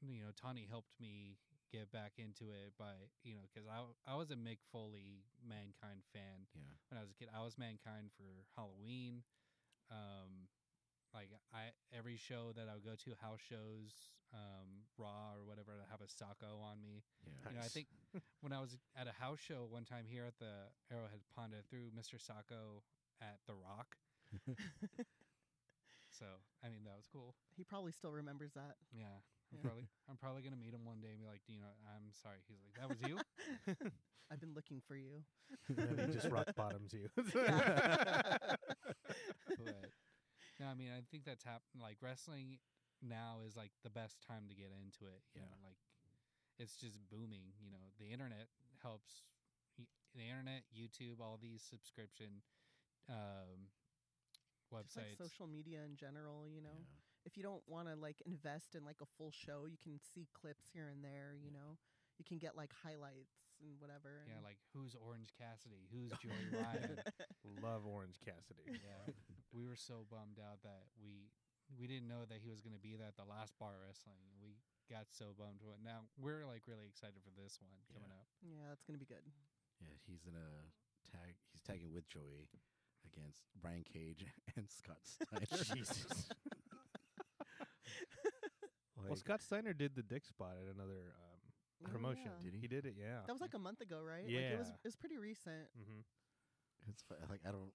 you 0.00 0.22
know, 0.22 0.30
Tawney 0.36 0.66
helped 0.68 0.94
me 1.00 1.38
get 1.72 1.90
back 1.90 2.12
into 2.18 2.54
it 2.54 2.70
by 2.78 2.94
you 3.24 3.34
know 3.34 3.42
because 3.50 3.66
I 3.66 3.82
I 4.06 4.14
was 4.14 4.30
a 4.30 4.38
Mick 4.38 4.62
Foley 4.70 5.26
Mankind 5.42 6.06
fan 6.14 6.46
yeah. 6.54 6.70
when 6.90 6.98
I 6.98 7.02
was 7.02 7.10
a 7.10 7.14
kid. 7.18 7.28
I 7.34 7.42
was 7.42 7.58
Mankind 7.58 8.14
for 8.14 8.46
Halloween. 8.54 9.22
Um, 9.90 10.46
like 11.14 11.30
I 11.52 11.74
every 11.96 12.16
show 12.16 12.52
that 12.54 12.68
I 12.70 12.74
would 12.74 12.84
go 12.84 12.94
to, 12.94 13.10
house 13.18 13.42
shows, 13.42 14.14
um, 14.34 14.84
Raw 14.98 15.34
or 15.36 15.44
whatever, 15.46 15.72
I 15.82 15.90
have 15.90 16.00
a 16.00 16.08
Socko 16.10 16.60
on 16.62 16.80
me. 16.80 17.02
Yeah. 17.24 17.50
You 17.50 17.56
know, 17.56 17.62
I 17.64 17.68
think 17.68 17.86
when 18.40 18.52
I 18.52 18.60
was 18.60 18.76
at 18.98 19.06
a 19.06 19.12
house 19.12 19.40
show 19.40 19.66
one 19.68 19.84
time 19.84 20.04
here 20.08 20.24
at 20.26 20.38
the 20.38 20.70
Arrowhead 20.90 21.20
Pond, 21.34 21.52
I 21.56 21.62
threw 21.68 21.90
Mr. 21.94 22.16
Socko 22.20 22.82
at 23.22 23.38
The 23.46 23.54
Rock. 23.54 23.96
so 26.10 26.26
I 26.64 26.68
mean 26.68 26.82
that 26.84 26.96
was 26.96 27.06
cool. 27.12 27.34
he 27.56 27.64
probably 27.64 27.92
still 27.92 28.12
remembers 28.12 28.52
that. 28.54 28.76
Yeah. 28.92 29.04
I'm 29.52 29.58
Yeah. 29.58 29.62
probably 29.62 29.86
I'm 30.10 30.16
probably 30.16 30.42
gonna 30.42 30.56
meet 30.56 30.74
him 30.74 30.84
one 30.84 31.00
day 31.00 31.10
and 31.12 31.20
be 31.20 31.26
like, 31.26 31.42
"Do 31.46 31.52
you 31.52 31.60
know, 31.60 31.70
I'm 31.86 32.10
sorry. 32.12 32.38
He's 32.48 32.58
like, 32.66 32.74
that 32.80 32.88
was 32.90 32.98
you. 33.06 33.16
I've 34.32 34.40
been 34.40 34.54
looking 34.54 34.80
for 34.88 34.96
you. 34.96 35.22
and 35.68 35.96
then 35.96 36.08
he 36.08 36.14
just 36.14 36.28
rock 36.30 36.48
bottoms 36.56 36.92
you. 36.92 37.08
but 37.14 37.46
no, 40.58 40.66
I 40.66 40.74
mean, 40.74 40.88
I 40.90 41.00
think 41.10 41.24
that's 41.24 41.44
happened. 41.44 41.80
Like 41.80 41.98
wrestling 42.02 42.58
now 43.02 43.40
is 43.46 43.56
like 43.56 43.72
the 43.82 43.90
best 43.90 44.20
time 44.22 44.48
to 44.48 44.54
get 44.54 44.70
into 44.72 45.06
it. 45.10 45.22
You 45.34 45.42
Yeah. 45.42 45.48
know, 45.48 45.58
like 45.62 45.78
it's 46.58 46.76
just 46.76 46.98
booming. 47.10 47.52
You 47.60 47.70
know, 47.70 47.92
the 47.98 48.12
internet 48.12 48.48
helps. 48.82 49.24
y- 49.78 49.86
The 50.14 50.28
internet, 50.28 50.64
YouTube, 50.72 51.20
all 51.20 51.36
these 51.40 51.62
subscription 51.62 52.42
um, 53.08 53.68
Just 54.70 54.96
like 54.96 55.06
websites. 55.06 55.18
social 55.18 55.46
media 55.46 55.84
in 55.84 55.94
general, 55.96 56.48
you 56.48 56.60
know. 56.60 56.74
Yeah. 56.80 57.02
If 57.24 57.36
you 57.36 57.42
don't 57.42 57.62
want 57.68 57.88
to 57.88 57.94
like 57.96 58.22
invest 58.26 58.74
in 58.74 58.84
like 58.84 59.00
a 59.02 59.06
full 59.18 59.30
show, 59.30 59.66
you 59.66 59.76
can 59.76 59.98
see 60.00 60.26
clips 60.32 60.66
here 60.72 60.88
and 60.88 61.04
there, 61.04 61.34
you 61.36 61.50
Yeah. 61.52 61.58
know. 61.60 61.78
You 62.18 62.24
can 62.24 62.38
get 62.38 62.56
like 62.56 62.72
highlights 62.72 63.36
and 63.60 63.78
whatever. 63.78 64.24
yeah, 64.26 64.40
like 64.42 64.58
who's 64.72 64.94
Orange 64.94 65.32
Cassidy? 65.36 65.86
Who's 65.92 66.10
Joey 66.22 66.48
Ryan? 66.50 66.98
Love 67.62 67.84
Orange 67.86 68.18
Cassidy. 68.24 68.80
yeah, 68.82 69.12
we 69.52 69.66
were 69.66 69.76
so 69.76 70.06
bummed 70.10 70.38
out 70.40 70.62
that 70.62 70.86
we 71.02 71.28
we 71.74 71.86
didn't 71.90 72.06
know 72.06 72.22
that 72.30 72.38
he 72.38 72.48
was 72.50 72.62
going 72.62 72.74
to 72.78 72.82
be 72.82 72.94
there 72.94 73.10
at 73.10 73.18
the 73.18 73.26
last 73.26 73.58
bar 73.58 73.74
wrestling. 73.82 74.22
We 74.38 74.54
got 74.86 75.10
so 75.10 75.34
bummed. 75.34 75.58
But 75.66 75.82
now 75.82 76.06
we're 76.14 76.46
like 76.46 76.62
really 76.70 76.86
excited 76.86 77.18
for 77.26 77.34
this 77.34 77.58
one 77.58 77.74
coming 77.90 78.06
Yeah. 78.10 78.20
up. 78.22 78.26
yeah, 78.46 78.64
that's 78.70 78.86
gonna 78.86 79.02
be 79.02 79.08
good. 79.10 79.26
Yeah, 79.82 79.90
he's 80.06 80.22
in 80.30 80.38
a 80.38 80.48
tag. 81.10 81.34
He's 81.50 81.62
tagging 81.66 81.90
with 81.92 82.06
Joey 82.08 82.46
against 83.04 83.42
Brian 83.58 83.82
Cage 83.82 84.22
and 84.56 84.70
Scott 84.70 85.02
Steiner. 85.02 85.46
Jesus. 85.74 86.30
well, 88.96 89.08
Like, 89.10 89.18
Scott 89.18 89.42
Steiner 89.42 89.72
did 89.72 89.94
the 89.94 90.02
dick 90.02 90.24
spot 90.24 90.54
at 90.60 90.72
another 90.72 91.12
um, 91.18 91.22
Oh, 91.84 91.90
promotion. 91.92 92.32
yeah. 92.32 92.42
Did 92.42 92.54
he? 92.54 92.60
He 92.60 92.68
did 92.68 92.86
it, 92.86 92.94
yeah. 92.98 93.20
That 93.26 93.32
was 93.36 93.42
like 93.44 93.52
a 93.52 93.58
month 93.60 93.82
ago, 93.82 94.00
right? 94.00 94.24
Like 94.24 94.32
it 94.32 94.58
was 94.58 94.68
Yeah. 94.72 94.80
it 94.80 94.86
was 94.88 94.96
pretty 94.96 95.18
recent. 95.18 95.68
mm-hmm. 95.76 96.00
It's 96.88 97.02
fu- 97.02 97.14
like 97.28 97.40
I 97.44 97.50
don't. 97.52 97.68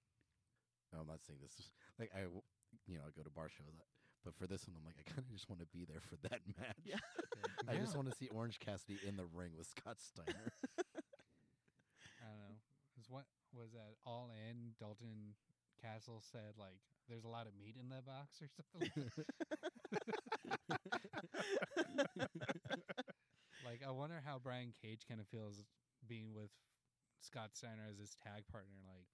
no, 0.92 1.00
I'm 1.00 1.06
not 1.06 1.22
saying 1.22 1.38
this. 1.40 1.70
Like 2.00 2.10
I, 2.16 2.22
w- 2.26 2.42
you 2.86 2.96
know, 2.96 3.02
I 3.06 3.10
go 3.16 3.22
to 3.22 3.30
bar 3.30 3.48
shows, 3.48 3.74
uh, 3.78 3.84
but 4.24 4.34
for 4.34 4.46
this 4.46 4.66
one, 4.66 4.76
I'm 4.78 4.84
like, 4.86 4.96
I 4.98 5.04
kind 5.08 5.22
of 5.22 5.30
just 5.30 5.48
want 5.48 5.60
to 5.60 5.70
be 5.70 5.84
there 5.84 6.00
for 6.00 6.16
that 6.28 6.40
match. 6.58 6.82
Yeah. 6.84 7.02
I 7.68 7.76
just 7.76 7.96
want 7.96 8.10
to 8.10 8.16
see 8.16 8.28
Orange 8.34 8.58
Cassidy 8.58 8.98
in 9.06 9.16
the 9.16 9.26
ring 9.34 9.52
with 9.56 9.66
Scott 9.66 9.98
Steiner. 10.00 10.52
I 10.78 12.26
don't 12.26 12.42
know. 12.42 12.58
Is 12.98 13.08
what 13.08 13.26
was 13.54 13.72
that 13.72 13.94
all 14.06 14.30
in? 14.30 14.74
Dalton 14.78 15.34
Castle 15.80 16.22
said 16.22 16.54
like 16.58 16.78
there's 17.08 17.24
a 17.24 17.28
lot 17.28 17.46
of 17.46 17.52
meat 17.58 17.76
in 17.78 17.88
that 17.90 18.06
box 18.06 18.40
or 18.40 18.48
something. 18.54 18.90
like 23.66 23.82
I 23.86 23.90
wonder 23.90 24.22
how 24.24 24.38
Brian 24.38 24.72
Cage 24.80 25.02
kind 25.08 25.20
of 25.20 25.26
feels 25.26 25.64
being 26.08 26.32
with 26.34 26.50
Scott 27.20 27.50
Steiner 27.54 27.86
as 27.90 27.98
his 27.98 28.14
tag 28.22 28.46
partner. 28.50 28.82
Like, 28.86 29.06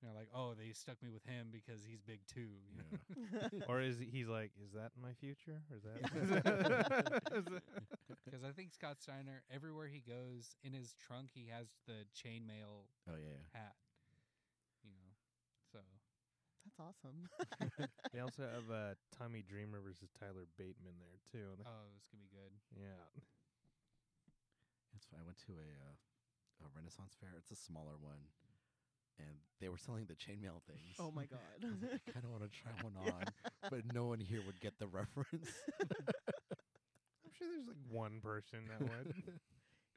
you 0.00 0.08
know, 0.08 0.14
like 0.14 0.28
oh 0.34 0.54
they 0.56 0.72
stuck 0.72 1.02
me 1.02 1.10
with 1.10 1.24
him 1.26 1.48
because 1.52 1.84
he's 1.84 2.00
big 2.00 2.20
too. 2.26 2.48
You 2.72 2.76
know? 2.80 3.48
yeah. 3.52 3.64
or 3.68 3.80
is 3.80 3.98
he- 3.98 4.08
he's 4.10 4.28
like, 4.28 4.50
is 4.64 4.72
that 4.72 4.92
my 5.00 5.12
future? 5.20 5.60
Or 5.70 5.76
is 5.76 5.84
that- 5.84 6.00
Because 8.24 8.44
I 8.44 8.52
think 8.52 8.72
Scott 8.72 9.00
Steiner 9.00 9.42
everywhere 9.52 9.88
he 9.88 10.00
goes 10.00 10.54
in 10.64 10.72
his 10.72 10.94
trunk 10.98 11.30
he 11.34 11.48
has 11.52 11.68
the 11.86 12.04
chainmail 12.16 12.86
Oh 13.08 13.18
yeah. 13.18 13.42
hat. 13.52 13.74
You 14.84 14.90
know, 14.96 15.10
so 15.72 15.78
That's 16.64 16.78
awesome. 16.80 17.28
They 18.12 18.20
also 18.20 18.44
have 18.48 18.68
uh, 18.72 18.94
Tommy 19.16 19.42
Dreamer 19.44 19.80
versus 19.84 20.08
Tyler 20.16 20.46
Bateman 20.56 20.96
there 21.00 21.18
too. 21.28 21.44
and- 21.56 21.66
Oh, 21.66 21.86
it's 21.96 22.08
gonna 22.08 22.24
be 22.24 22.32
good. 22.32 22.52
Yeah. 22.76 23.04
It's 24.96 25.06
fun. 25.06 25.20
I 25.20 25.24
went 25.26 25.38
to 25.48 25.52
a 25.56 25.68
uh, 25.88 25.96
a 26.64 26.68
Renaissance 26.76 27.16
fair. 27.16 27.32
It's 27.40 27.50
a 27.50 27.56
smaller 27.56 27.96
one, 28.00 28.20
and 28.20 28.49
they 29.60 29.68
were 29.68 29.78
selling 29.78 30.06
the 30.06 30.14
chainmail 30.14 30.62
things. 30.66 30.96
oh 30.98 31.10
my 31.10 31.24
god. 31.30 31.40
I 31.62 31.66
like, 31.66 32.00
I 32.08 32.12
kind 32.12 32.24
of 32.24 32.30
want 32.30 32.42
to 32.44 32.50
try 32.50 32.72
one 32.82 32.96
on, 33.14 33.24
but 33.70 33.92
no 33.94 34.06
one 34.06 34.20
here 34.20 34.40
would 34.46 34.60
get 34.60 34.78
the 34.78 34.86
reference. 34.86 35.50
I'm 35.80 37.32
sure 37.36 37.48
there's 37.48 37.66
like 37.66 37.76
one 37.88 38.20
person 38.22 38.60
that 38.68 38.80
would. 38.80 39.14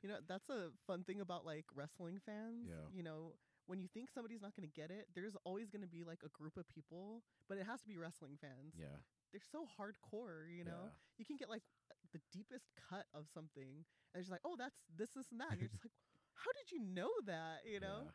You 0.01 0.09
know, 0.09 0.17
that's 0.27 0.49
a 0.49 0.67
fun 0.85 1.03
thing 1.03 1.21
about 1.21 1.45
like 1.45 1.65
wrestling 1.73 2.19
fans. 2.25 2.67
Yeah. 2.67 2.83
You 2.91 3.03
know, 3.03 3.33
when 3.67 3.79
you 3.79 3.87
think 3.87 4.09
somebody's 4.13 4.41
not 4.41 4.51
going 4.55 4.67
to 4.67 4.73
get 4.75 4.91
it, 4.91 5.07
there's 5.15 5.35
always 5.45 5.69
going 5.69 5.81
to 5.83 5.87
be 5.87 6.03
like 6.03 6.19
a 6.25 6.29
group 6.35 6.57
of 6.57 6.67
people, 6.67 7.23
but 7.47 7.57
it 7.57 7.65
has 7.65 7.79
to 7.81 7.87
be 7.87 7.95
wrestling 7.97 8.35
fans. 8.41 8.75
yeah, 8.77 8.99
They're 9.31 9.39
so 9.51 9.63
hardcore, 9.63 10.51
you 10.51 10.65
know? 10.65 10.91
yeah. 10.91 10.99
You 11.17 11.23
can 11.25 11.37
get 11.37 11.47
like 11.49 11.63
the 12.11 12.19
deepest 12.35 12.67
cut 12.89 13.05
of 13.15 13.25
something 13.33 13.87
and 14.13 14.19
it's 14.19 14.27
just 14.27 14.31
like, 14.31 14.43
"Oh, 14.45 14.55
that's 14.59 14.83
this 14.97 15.09
this 15.15 15.31
and 15.31 15.39
that." 15.39 15.51
And 15.55 15.59
you're 15.61 15.69
just 15.71 15.81
like, 15.83 15.95
"How 16.35 16.51
did 16.51 16.69
you 16.75 16.83
know 16.83 17.09
that?" 17.25 17.63
You 17.65 17.79
know? 17.79 18.11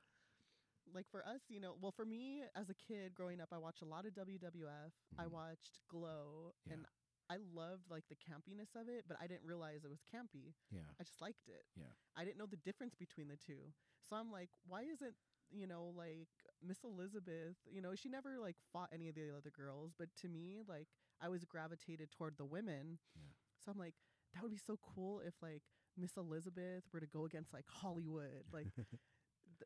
Like 0.94 1.06
for 1.10 1.24
us, 1.26 1.40
you 1.48 1.60
know, 1.60 1.74
well 1.80 1.92
for 1.92 2.04
me 2.04 2.42
as 2.56 2.70
a 2.70 2.74
kid 2.74 3.14
growing 3.14 3.40
up, 3.40 3.48
I 3.52 3.58
watched 3.58 3.82
a 3.82 3.86
lot 3.86 4.06
of 4.06 4.14
WWF. 4.14 4.92
I 5.18 5.24
Mhm. 5.24 5.30
watched 5.30 5.80
Glow 5.88 6.54
Yeah. 6.66 6.74
and 6.74 6.86
I 7.30 7.36
loved 7.36 7.90
like 7.90 8.08
the 8.08 8.16
campiness 8.16 8.74
of 8.74 8.88
it, 8.88 9.04
but 9.06 9.18
I 9.20 9.26
didn't 9.26 9.44
realize 9.44 9.84
it 9.84 9.88
was 9.90 10.02
campy. 10.02 10.54
Yeah, 10.70 10.88
I 10.98 11.02
just 11.04 11.20
liked 11.20 11.48
it. 11.48 11.66
Yeah. 11.76 11.92
I 12.16 12.24
didn't 12.24 12.38
know 12.38 12.46
the 12.46 12.56
difference 12.56 12.94
between 12.94 13.28
the 13.28 13.36
two. 13.36 13.72
So 14.08 14.16
I'm 14.16 14.30
like, 14.32 14.48
why 14.66 14.82
isn't, 14.82 15.14
you 15.50 15.66
know, 15.66 15.86
like 15.94 16.28
Miss 16.62 16.82
Elizabeth, 16.84 17.56
you 17.66 17.82
know, 17.82 17.94
she 17.94 18.08
never 18.08 18.38
like 18.38 18.56
fought 18.72 18.88
any 18.92 19.08
of 19.08 19.14
the 19.14 19.30
other 19.36 19.50
girls, 19.50 19.92
but 19.98 20.14
to 20.16 20.28
me, 20.28 20.62
like 20.66 20.88
I 21.20 21.28
was 21.28 21.44
gravitated 21.44 22.10
toward 22.12 22.38
the 22.38 22.46
women. 22.46 22.98
Yeah. 23.14 23.22
So 23.58 23.70
I'm 23.72 23.78
like, 23.78 23.94
that 24.32 24.42
would 24.42 24.50
be 24.52 24.56
so 24.58 24.78
cool 24.78 25.20
if 25.20 25.34
like 25.42 25.62
Miss 25.96 26.16
Elizabeth 26.16 26.84
were 26.92 27.00
to 27.00 27.06
go 27.06 27.24
against 27.26 27.52
like 27.52 27.66
Hollywood, 27.68 28.46
like 28.52 28.68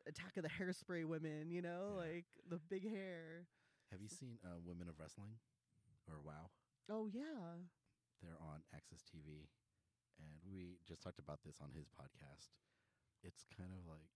Attack 0.07 0.37
of 0.37 0.43
the 0.43 0.49
Hairspray 0.59 1.05
women, 1.05 1.49
you 1.49 1.61
know, 1.61 1.95
Yeah. 1.97 2.01
like 2.13 2.25
the 2.49 2.59
big 2.69 2.89
hair. 2.89 3.47
Have 3.91 4.01
you 4.01 4.09
seen 4.09 4.37
uh, 4.43 4.57
Women 4.63 4.89
of 4.89 4.95
Wrestling 4.99 5.35
or 6.09 6.19
WoW? 6.23 6.49
Oh 6.89 7.07
yeah. 7.11 7.61
They're 8.21 8.39
on 8.41 8.61
AXS 8.75 9.03
TV, 9.03 9.47
and 10.19 10.29
we 10.49 10.77
just 10.87 11.01
talked 11.01 11.19
about 11.19 11.39
this 11.45 11.57
on 11.61 11.69
his 11.75 11.87
podcast. 11.87 12.49
It's 13.23 13.45
kind 13.57 13.69
of 13.71 13.85
like, 13.87 14.07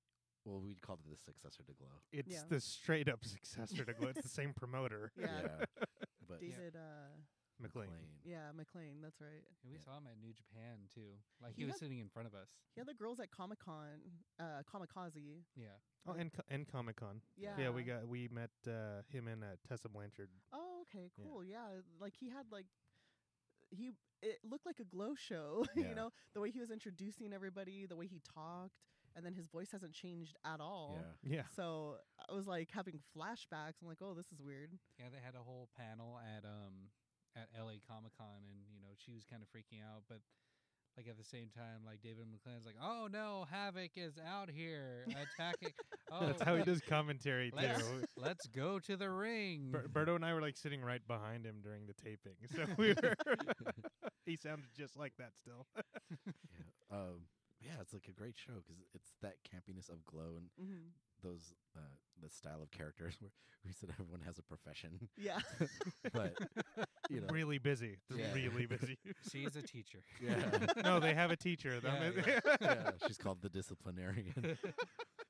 well, 0.46 0.60
we'd 0.62 0.82
call 0.82 0.96
it 0.96 1.10
the 1.10 1.18
successor 1.18 1.64
to 1.64 1.74
Glow. 1.74 2.02
It's 2.12 2.30
Yeah. 2.32 2.44
the 2.50 2.60
straight 2.62 3.08
up 3.10 3.24
successor 3.26 3.84
to 3.86 3.94
Glow. 3.94 4.10
It's 4.10 4.22
the 4.22 4.28
same 4.30 4.54
promoter. 4.54 5.12
Yeah. 5.20 5.66
but 6.28 6.40
David 6.42 6.76
uh 6.76 7.16
McLane. 7.62 7.90
yeah, 8.24 8.52
McLane, 8.56 9.02
that's 9.02 9.20
right. 9.20 9.44
And 9.64 9.72
we 9.72 9.78
Yeah. 9.78 9.84
saw 9.84 9.98
him 9.98 10.08
at 10.08 10.18
New 10.20 10.32
Japan 10.34 10.88
too. 10.94 11.18
Like 11.42 11.56
He 11.56 11.62
he, 11.62 11.66
was 11.66 11.74
had- 11.76 11.80
sitting 11.80 12.00
in 12.00 12.10
front 12.10 12.28
of 12.28 12.36
us. 12.36 12.50
He 12.76 12.80
had 12.80 12.88
the 12.88 12.94
girls 12.94 13.20
at 13.20 13.32
Comic 13.32 13.60
Con, 13.60 14.02
uh 14.40 14.62
Kamikaze. 14.72 15.44
Yeah. 15.56 15.68
Oh, 16.06 16.14
and 16.14 16.32
co- 16.32 16.44
and 16.50 16.68
Comic 16.68 16.96
Con. 16.98 17.22
Yeah. 17.36 17.56
Yeah, 17.58 17.70
we 17.72 17.84
got 17.84 18.08
we 18.08 18.28
met 18.30 18.52
uh, 18.68 19.02
him 19.10 19.28
and 19.28 19.44
uh, 19.44 19.48
Tessa 19.68 19.90
Blanchard. 19.90 20.30
Oh, 20.54 20.84
okay, 20.84 21.10
Yeah. 21.18 21.26
cool. 21.26 21.44
Yeah. 21.44 21.82
like 22.00 22.16
he 22.20 22.30
had 22.30 22.46
like 22.52 22.68
he 23.70 23.92
it 24.22 24.40
looked 24.44 24.66
like 24.66 24.80
a 24.80 24.86
glow 24.86 25.14
show, 25.16 25.66
Yeah. 25.76 25.90
you 25.90 25.96
know, 25.96 26.12
the 26.34 26.40
way 26.42 26.50
he 26.52 26.60
was 26.60 26.72
introducing 26.72 27.34
everybody, 27.34 27.86
the 27.86 27.96
way 27.96 28.08
he 28.08 28.20
talked, 28.34 28.80
and 29.16 29.26
then 29.26 29.34
his 29.34 29.48
voice 29.48 29.72
hasn't 29.72 29.94
changed 29.94 30.36
at 30.46 30.60
all. 30.60 30.98
yeah, 31.24 31.36
Yeah. 31.38 31.44
So 31.56 31.98
I 32.30 32.34
was 32.34 32.48
like 32.48 32.70
having 32.72 33.00
flashbacks. 33.16 33.82
I'm 33.82 33.88
like, 33.88 34.02
oh, 34.02 34.14
this 34.14 34.32
is 34.32 34.42
weird. 34.42 34.72
Yeah, 35.00 35.10
they 35.12 35.20
had 35.24 35.36
a 35.36 35.44
whole 35.44 35.68
panel 35.78 36.18
at 36.20 36.46
um 36.46 36.90
at 37.38 37.48
LA 37.54 37.78
Comic 37.88 38.18
Con 38.18 38.42
and 38.50 38.60
you 38.74 38.82
know, 38.82 38.92
she 38.98 39.14
was 39.14 39.24
kind 39.30 39.42
of 39.44 39.48
freaking 39.54 39.80
out, 39.86 40.04
but 40.10 40.20
like 40.98 41.08
at 41.08 41.18
the 41.18 41.24
same 41.24 41.50
time, 41.56 41.86
like 41.86 42.02
David 42.02 42.26
McLane's 42.32 42.66
like, 42.66 42.76
"Oh 42.82 43.08
no, 43.12 43.46
Havoc 43.52 43.92
is 43.96 44.18
out 44.18 44.50
here 44.50 45.06
attacking." 45.08 45.74
oh, 46.12 46.26
That's 46.26 46.42
how 46.42 46.56
he 46.56 46.64
does 46.64 46.82
commentary 46.82 47.52
Let's, 47.56 47.80
too. 47.80 48.04
let's 48.18 48.48
go 48.48 48.80
to 48.80 48.98
the 48.98 49.10
ring. 49.10 49.70
Ber- 49.72 49.88
Berto 49.88 50.16
and 50.16 50.26
I 50.26 50.34
were 50.34 50.42
like 50.42 50.58
sitting 50.58 50.82
right 50.82 51.06
behind 51.08 51.46
him 51.46 51.58
during 51.62 51.86
the 51.86 51.94
taping, 51.94 52.34
so 52.56 52.66
we 52.78 52.96
were. 53.02 53.14
he 54.26 54.36
sounded 54.36 54.70
just 54.76 54.98
like 54.98 55.14
that 55.20 55.32
still. 55.40 55.68
yeah. 56.26 56.98
Um, 56.98 57.28
yeah, 57.62 57.74
it's 57.82 57.94
like 57.94 58.08
a 58.10 58.12
great 58.14 58.36
show 58.38 58.54
because 58.66 58.82
it's 58.96 59.12
that 59.22 59.36
campiness 59.46 59.90
of 59.90 60.04
Glow 60.06 60.38
and 60.38 60.48
hmm 60.60 60.88
those 61.24 61.54
uh, 61.76 61.80
the 62.22 62.30
style 62.30 62.62
of 62.62 62.70
characters 62.70 63.18
where 63.20 63.32
we 63.66 63.72
said 63.72 63.90
everyone 64.00 64.22
has 64.26 64.38
a 64.38 64.44
profession, 64.44 65.10
Yeah. 65.18 65.40
but 66.14 66.36
you 67.10 67.22
know, 67.22 67.28
really 67.30 67.58
busy. 67.58 67.98
They're 68.10 68.20
Yeah. 68.20 68.34
really 68.34 68.66
busy. 68.66 68.98
She's 69.32 69.56
a 69.56 69.62
teacher. 69.62 70.00
yeah, 70.22 70.68
no, 70.84 71.00
they 71.00 71.14
have 71.14 71.32
a 71.32 71.36
teacher. 71.36 71.80
though. 71.80 71.90
Yeah, 72.28 72.40
yeah, 72.62 72.92
she's 73.08 73.18
called 73.18 73.42
the 73.42 73.50
disciplinarian. 73.50 74.58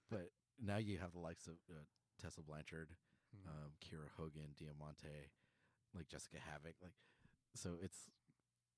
but 0.10 0.30
now 0.64 0.78
you 0.78 0.98
have 1.00 1.12
the 1.14 1.20
likes 1.20 1.48
of 1.48 1.54
uh, 1.70 1.76
Tessa 2.22 2.42
Blanchard, 2.42 2.90
Mm. 3.36 3.50
um, 3.50 3.72
Kiera 3.84 4.08
Hogan, 4.18 4.56
Diamante, 4.58 5.30
like 5.94 6.08
Jessica 6.08 6.38
Havoc, 6.50 6.76
like 6.82 6.94
so 7.56 7.72
it's 7.84 8.10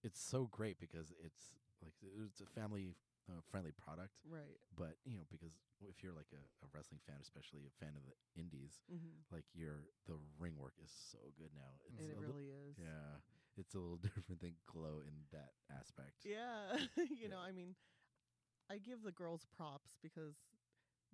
it's 0.03 0.19
so 0.19 0.47
great 0.51 0.79
because 0.79 1.13
it's 1.23 1.53
like 1.83 1.93
it's 2.01 2.41
a 2.41 2.45
family 2.59 2.95
uh, 3.29 3.41
friendly 3.49 3.71
product, 3.71 4.17
right. 4.27 4.57
but 4.75 4.97
you 5.05 5.17
know 5.17 5.25
because 5.29 5.53
if 5.81 6.03
you're 6.03 6.13
like 6.13 6.31
a, 6.33 6.41
a 6.65 6.67
wrestling 6.73 7.01
fan, 7.05 7.17
especially 7.21 7.61
a 7.67 7.75
fan 7.83 7.93
of 7.95 8.03
the 8.05 8.15
indies, 8.39 8.81
hmm 8.89 9.23
like 9.31 9.45
your 9.53 9.87
the 10.07 10.17
ring 10.39 10.57
work 10.57 10.75
is 10.83 10.91
so 10.91 11.19
good 11.37 11.51
now. 11.55 11.79
It's 11.97 12.07
And 12.07 12.09
it 12.09 12.17
a 12.17 12.21
li- 12.21 12.27
really 12.27 12.49
is. 12.49 12.77
yeah, 12.77 13.21
it's 13.57 13.75
a 13.75 13.79
little 13.79 13.97
different 14.03 14.41
than 14.41 14.55
Glow 14.65 15.01
in 15.05 15.25
that 15.31 15.53
aspect. 15.71 16.25
Yeah. 16.25 16.77
you 17.09 17.29
know, 17.29 17.39
I 17.39 17.51
mean, 17.51 17.75
I 18.69 18.77
give 18.77 19.03
the 19.03 19.11
girls 19.11 19.45
props 19.45 19.97
because 20.01 20.35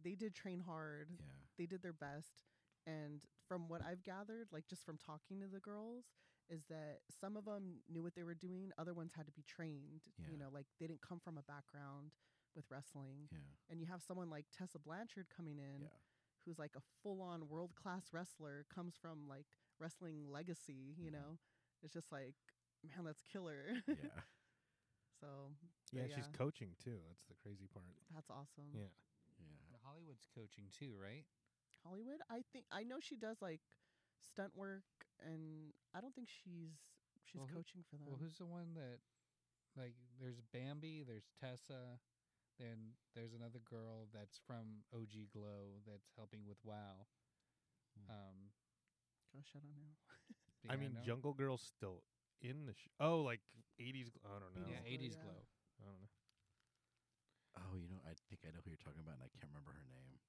they 0.02 0.16
did 0.16 0.36
train 0.36 0.60
hard. 0.62 1.10
yeah, 1.20 1.26
they 1.58 1.66
did 1.68 1.82
their 1.82 1.94
best 1.94 2.44
and 2.88 3.24
from 3.48 3.68
what 3.68 3.82
i've 3.84 4.04
gathered 4.04 4.48
like 4.52 4.66
just 4.68 4.86
from 4.86 4.98
talking 4.98 5.40
to 5.40 5.48
the 5.48 5.60
girls 5.60 6.06
is 6.50 6.64
that 6.70 7.00
some 7.22 7.36
of 7.38 7.46
them 7.46 7.82
knew 7.90 8.04
what 8.04 8.16
they 8.16 8.24
were 8.24 8.36
doing 8.36 8.72
other 8.78 8.94
ones 8.94 9.12
had 9.16 9.26
to 9.26 9.32
be 9.32 9.44
trained 9.44 10.02
Yeah. 10.20 10.26
you 10.32 10.38
know 10.38 10.50
like 10.52 10.68
they 10.80 10.88
didn't 10.88 11.02
come 11.02 11.20
from 11.20 11.38
a 11.38 11.44
background 11.44 12.12
with 12.56 12.66
wrestling 12.70 13.28
yeah, 13.32 13.40
and 13.70 13.80
you 13.80 13.86
have 13.88 14.02
someone 14.02 14.30
like 14.30 14.46
tessa 14.56 14.80
blanchard 14.80 15.28
coming 15.36 15.58
in 15.60 15.82
yeah. 15.84 15.98
who's 16.46 16.58
like 16.60 16.76
a 16.78 16.82
full-on 17.04 17.48
world-class 17.50 18.14
wrestler 18.14 18.66
comes 18.74 18.96
from 19.02 19.28
like 19.28 19.48
wrestling 19.80 20.30
legacy 20.30 20.96
you 20.98 21.10
Mhm. 21.10 21.14
know 21.14 21.40
it's 21.84 21.94
just 21.94 22.12
like 22.12 22.36
man 22.84 23.06
that's 23.06 23.22
killer 23.22 23.82
yeah. 23.88 23.96
so 25.22 25.52
yeah, 25.92 26.04
but 26.08 26.12
she's 26.16 26.28
coaching 26.28 26.76
too. 26.84 27.00
That's 27.08 27.24
the 27.30 27.36
crazy 27.36 27.68
part. 27.72 27.96
that's 28.14 28.30
awesome 28.30 28.70
Yeah. 28.74 28.92
Yeah. 29.40 29.48
The 29.72 29.80
Hollywood's 29.84 30.26
coaching 30.34 30.66
too, 30.72 30.96
right? 31.00 31.26
Hollywood. 31.86 32.22
I 32.30 32.42
think 32.52 32.66
I 32.72 32.84
know 32.84 33.00
she 33.00 33.16
does 33.16 33.42
like 33.42 33.62
stunt 34.20 34.56
work, 34.56 34.84
and 35.24 35.72
I 35.94 36.02
don't 36.02 36.14
think 36.16 36.30
she's 36.30 36.92
she's 37.24 37.40
Well, 37.40 37.48
who- 37.48 37.56
coaching 37.62 37.84
for 37.90 37.98
them. 37.98 38.08
Well, 38.08 38.20
who's 38.20 38.38
the 38.38 38.46
one 38.50 38.74
that 38.76 39.00
like 39.76 39.96
there's 40.20 40.40
Bambi, 40.54 41.04
there's 41.04 41.28
Tessa, 41.40 42.00
then 42.60 42.96
there's 43.14 43.34
another 43.34 43.60
girl 43.60 44.08
that's 44.14 44.40
from 44.48 44.84
OG 44.96 45.32
Glow 45.34 45.80
that's 45.86 46.12
helping 46.16 46.46
with 46.48 46.58
WoW. 46.64 47.08
Hmm. 47.98 48.12
Um, 48.12 48.38
Gosh, 49.36 49.52
I 49.56 49.60
don't 49.60 49.76
know. 49.76 49.92
do 50.64 50.68
I 50.72 50.76
mean, 50.80 50.94
know? 50.96 51.04
Jungle 51.04 51.34
Girl's 51.36 51.62
still 51.64 52.04
in 52.42 52.66
the. 52.66 52.74
Sh- 52.74 52.88
oh, 53.04 53.20
like 53.20 53.42
eighties. 53.80 54.08
I 54.24 54.40
don't 54.40 54.56
know. 54.56 54.64
Yeah, 54.72 54.80
80s 54.88 54.94
eighties 54.94 55.16
yeah. 55.20 55.24
Glow. 55.28 55.42
I 55.80 55.84
don't 55.84 56.00
know. 56.00 56.12
Oh, 57.60 57.76
you 57.80 57.88
know, 57.92 58.00
I 58.08 58.16
think 58.32 58.44
I 58.48 58.52
know 58.56 58.60
who 58.64 58.72
you're 58.72 58.80
talking 58.84 59.00
about, 59.04 59.20
and 59.20 59.24
I 59.28 59.32
can't 59.36 59.48
remember 59.52 59.72
her 59.76 59.84
name. 59.92 60.20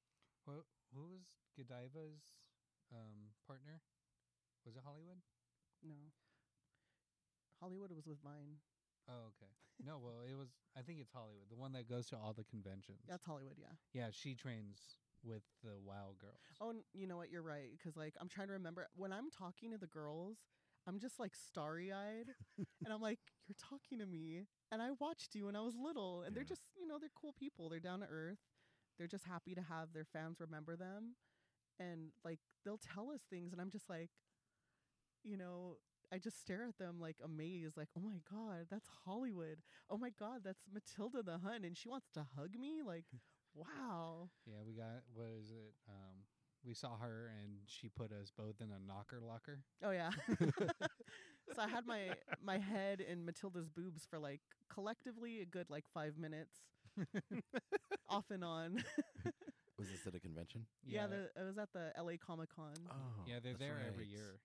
What 0.46 0.66
who 0.94 1.06
was 1.10 1.26
Godiva's 1.58 2.34
um 2.94 3.34
partner? 3.46 3.78
Was 4.66 4.74
it 4.74 4.82
Hollywood? 4.84 5.22
No. 5.86 6.10
Hollywood 7.62 7.92
was 7.92 8.06
with 8.06 8.18
Vine. 8.20 8.58
Oh, 9.08 9.30
okay. 9.38 9.52
no, 9.86 9.98
well, 10.02 10.26
it 10.28 10.34
was. 10.36 10.48
I 10.76 10.82
think 10.82 10.98
it's 11.00 11.12
Hollywood, 11.12 11.48
the 11.48 11.56
one 11.56 11.72
that 11.72 11.88
goes 11.88 12.08
to 12.08 12.16
all 12.16 12.34
the 12.34 12.42
conventions. 12.42 12.98
That's 13.08 13.24
Hollywood, 13.24 13.54
yeah. 13.56 13.78
Yeah, 13.94 14.08
she 14.10 14.34
trains 14.34 14.98
with 15.22 15.42
the 15.62 15.78
WoW 15.78 16.16
girls. 16.20 16.42
Oh, 16.60 16.74
you 16.92 17.06
know 17.06 17.16
what? 17.16 17.30
You're 17.30 17.42
right. 17.42 17.70
Because 17.78 17.96
like 17.96 18.14
I'm 18.20 18.28
trying 18.28 18.48
to 18.48 18.54
remember 18.54 18.88
when 18.96 19.12
I'm 19.12 19.30
talking 19.30 19.70
to 19.70 19.78
the 19.78 19.86
girls, 19.86 20.38
I'm 20.88 20.98
just 20.98 21.20
like 21.20 21.34
starry 21.36 21.92
eyed, 21.92 22.34
and 22.84 22.92
I'm 22.92 23.00
like, 23.00 23.20
"You're 23.46 23.56
talking 23.60 24.00
to 24.00 24.06
me," 24.06 24.42
and 24.72 24.82
I 24.82 24.90
watched 24.98 25.36
you 25.36 25.46
when 25.46 25.54
I 25.56 25.60
was 25.60 25.76
little, 25.76 26.22
and 26.22 26.34
they're 26.34 26.44
just 26.44 26.62
you 26.76 26.88
know 26.88 26.98
they're 26.98 27.10
cool 27.14 27.34
people. 27.38 27.68
They're 27.68 27.78
down 27.78 28.00
to 28.00 28.06
earth. 28.06 28.38
They're 28.98 29.06
just 29.06 29.24
happy 29.24 29.54
to 29.54 29.62
have 29.62 29.92
their 29.92 30.04
fans 30.04 30.40
remember 30.40 30.74
them, 30.74 31.14
and 31.78 32.10
like 32.24 32.40
they'll 32.64 32.78
tell 32.78 33.10
us 33.10 33.20
things, 33.30 33.52
and 33.52 33.60
I'm 33.60 33.70
just 33.70 33.88
like, 33.88 34.10
you 35.26 35.36
know. 35.36 35.76
I 36.12 36.18
just 36.18 36.40
stare 36.40 36.64
at 36.68 36.78
them 36.78 37.00
like 37.00 37.16
amazed, 37.24 37.76
like, 37.76 37.88
oh 37.98 38.00
my 38.00 38.20
God, 38.30 38.68
that's 38.70 38.88
Hollywood. 39.04 39.58
Oh 39.90 39.98
my 39.98 40.10
God, 40.16 40.42
that's 40.44 40.62
Matilda 40.72 41.20
the 41.20 41.38
Hun, 41.38 41.64
and 41.64 41.76
she 41.76 41.88
wants 41.88 42.06
to 42.14 42.24
hug 42.38 42.54
me. 42.56 42.80
Like, 42.86 43.06
wow. 43.54 44.30
Yeah, 44.46 44.62
we 44.64 44.74
got 44.74 45.02
what 45.12 45.30
is 45.36 45.50
it? 45.50 45.74
Um, 45.88 46.22
we 46.64 46.74
saw 46.74 46.96
her 46.98 47.32
and 47.42 47.58
she 47.66 47.88
put 47.88 48.12
us 48.12 48.32
both 48.36 48.60
in 48.60 48.68
a 48.70 48.78
knocker 48.86 49.20
locker. 49.20 49.60
Oh 49.82 49.90
yeah. 49.90 50.10
so 51.54 51.62
I 51.62 51.68
had 51.68 51.86
my 51.86 52.10
my 52.44 52.58
head 52.58 53.00
in 53.00 53.24
Matilda's 53.24 53.68
boobs 53.68 54.06
for 54.08 54.18
like 54.18 54.40
collectively 54.72 55.40
a 55.40 55.44
good 55.44 55.70
like 55.70 55.84
five 55.92 56.18
minutes, 56.18 56.56
off 58.08 58.30
and 58.30 58.44
on. 58.44 58.84
Was 59.78 59.90
this 59.90 60.06
at 60.06 60.14
a 60.14 60.20
convention? 60.20 60.64
yeah, 60.86 61.06
the, 61.06 61.28
I 61.38 61.44
was 61.44 61.58
at 61.58 61.70
the 61.74 61.92
L.A. 61.96 62.16
Comic 62.16 62.48
Con. 62.54 62.72
Oh, 62.90 62.94
yeah, 63.26 63.40
they're 63.42 63.52
that's 63.52 63.58
there 63.58 63.82
every 63.86 64.06
year. 64.06 64.40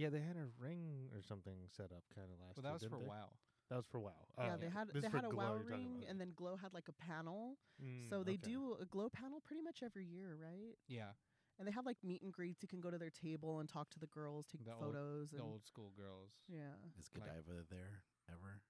Yeah, 0.00 0.08
they 0.08 0.20
had 0.20 0.36
a 0.36 0.48
ring 0.58 1.10
or 1.14 1.20
something 1.22 1.68
set 1.76 1.92
up 1.92 2.04
kind 2.14 2.28
of 2.32 2.40
last. 2.40 2.56
Well, 2.56 2.62
that 2.64 2.68
year, 2.70 2.74
was 2.74 2.82
for 2.84 2.96
didn't 2.96 3.04
they? 3.04 3.08
WoW. 3.08 3.30
That 3.68 3.76
was 3.76 3.86
for 3.86 4.00
WoW. 4.00 4.10
yeah, 4.38 4.54
Oh, 4.54 4.56
they 4.56 4.68
had 4.68 4.88
they 4.94 5.08
had 5.08 5.24
a 5.24 5.28
Glow 5.28 5.60
WoW 5.60 5.60
ring, 5.62 6.04
and 6.08 6.18
then 6.20 6.32
Glow 6.34 6.56
had 6.56 6.72
like 6.74 6.88
a 6.88 6.92
panel. 6.96 7.58
Mm, 7.82 8.08
so 8.08 8.24
they 8.24 8.32
okay. 8.40 8.50
do 8.50 8.76
a 8.80 8.86
Glow 8.86 9.08
panel 9.10 9.40
pretty 9.44 9.62
much 9.62 9.82
every 9.84 10.06
year, 10.06 10.36
right? 10.40 10.74
Yeah, 10.88 11.12
And 11.58 11.68
they 11.68 11.72
have 11.72 11.84
like 11.86 11.98
meet 12.02 12.22
and 12.22 12.32
greets. 12.32 12.62
You 12.62 12.68
can 12.68 12.80
go 12.80 12.90
to 12.90 12.98
their 12.98 13.10
table 13.12 13.60
and 13.60 13.68
talk 13.68 13.90
to 13.90 13.98
the 14.00 14.06
girls, 14.08 14.46
take 14.50 14.64
The 14.64 14.72
old- 14.72 14.80
photos. 14.80 15.30
the 15.30 15.36
and 15.36 15.46
old 15.46 15.64
school 15.66 15.92
girls. 15.96 16.32
yeah. 16.48 16.74
Is 16.98 17.10
Like- 17.14 17.28
Godiva 17.28 17.64
there 17.68 18.02
ever? 18.32 18.62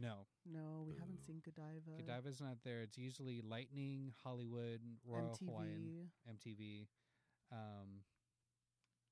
No, 0.00 0.26
No, 0.46 0.84
we 0.86 0.94
haven't 0.94 1.18
seen 1.18 1.40
Godiva. 1.44 2.00
Godiva's 2.06 2.40
not 2.40 2.62
there. 2.62 2.82
It's 2.82 2.96
usually 2.96 3.40
Lightning, 3.40 4.14
Hollywood, 4.22 4.80
Royal 5.04 5.34
Hawaiian, 5.34 6.12
MTV. 6.30 6.86
MTV. 6.86 6.88
Um, 7.50 8.04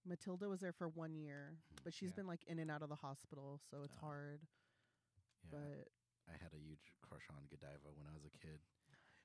Matilda 0.06 0.48
was 0.48 0.60
there 0.60 0.72
for 0.72 0.88
one 0.88 1.14
year, 1.14 1.56
but 1.84 1.92
she's 1.94 2.10
Yeah. 2.10 2.16
been 2.16 2.26
like 2.26 2.44
in 2.46 2.58
and 2.58 2.70
out 2.70 2.82
of 2.82 2.88
the 2.88 2.94
hospital, 2.96 3.60
so 3.70 3.82
it's 3.82 3.94
Oh. 3.96 4.00
hard. 4.06 4.40
Yeah. 5.44 5.50
But 5.58 5.88
I 6.28 6.36
had 6.36 6.52
a 6.54 6.58
huge 6.58 6.92
crush 7.02 7.26
on 7.30 7.46
Godiva 7.46 7.90
when 7.94 8.06
I 8.06 8.14
was 8.14 8.24
a 8.34 8.38
kid. 8.38 8.60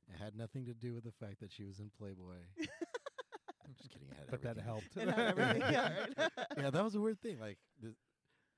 It 0.08 0.18
had 0.18 0.36
nothing 0.36 0.66
to 0.66 0.74
do 0.74 0.94
with 0.94 1.04
the 1.04 1.12
fact 1.12 1.40
that 1.40 1.52
she 1.52 1.64
was 1.64 1.80
in 1.80 1.90
Playboy. 1.92 2.38
I'm 3.66 3.74
just 3.76 3.90
kidding. 3.92 4.10
It 4.10 4.18
had 4.18 4.28
But 4.30 4.42
that 4.42 4.58
everything. 4.58 4.66
helped. 4.66 4.98
it 4.98 5.08
had 5.08 5.38
everything. 5.40 5.62
yeah, 5.72 6.06
right. 6.18 6.32
yeah, 6.58 6.70
that 6.70 6.84
was 6.84 6.96
a 6.96 7.00
weird 7.02 7.22
thing. 7.22 7.40
Like 7.40 7.60
th- 7.82 7.96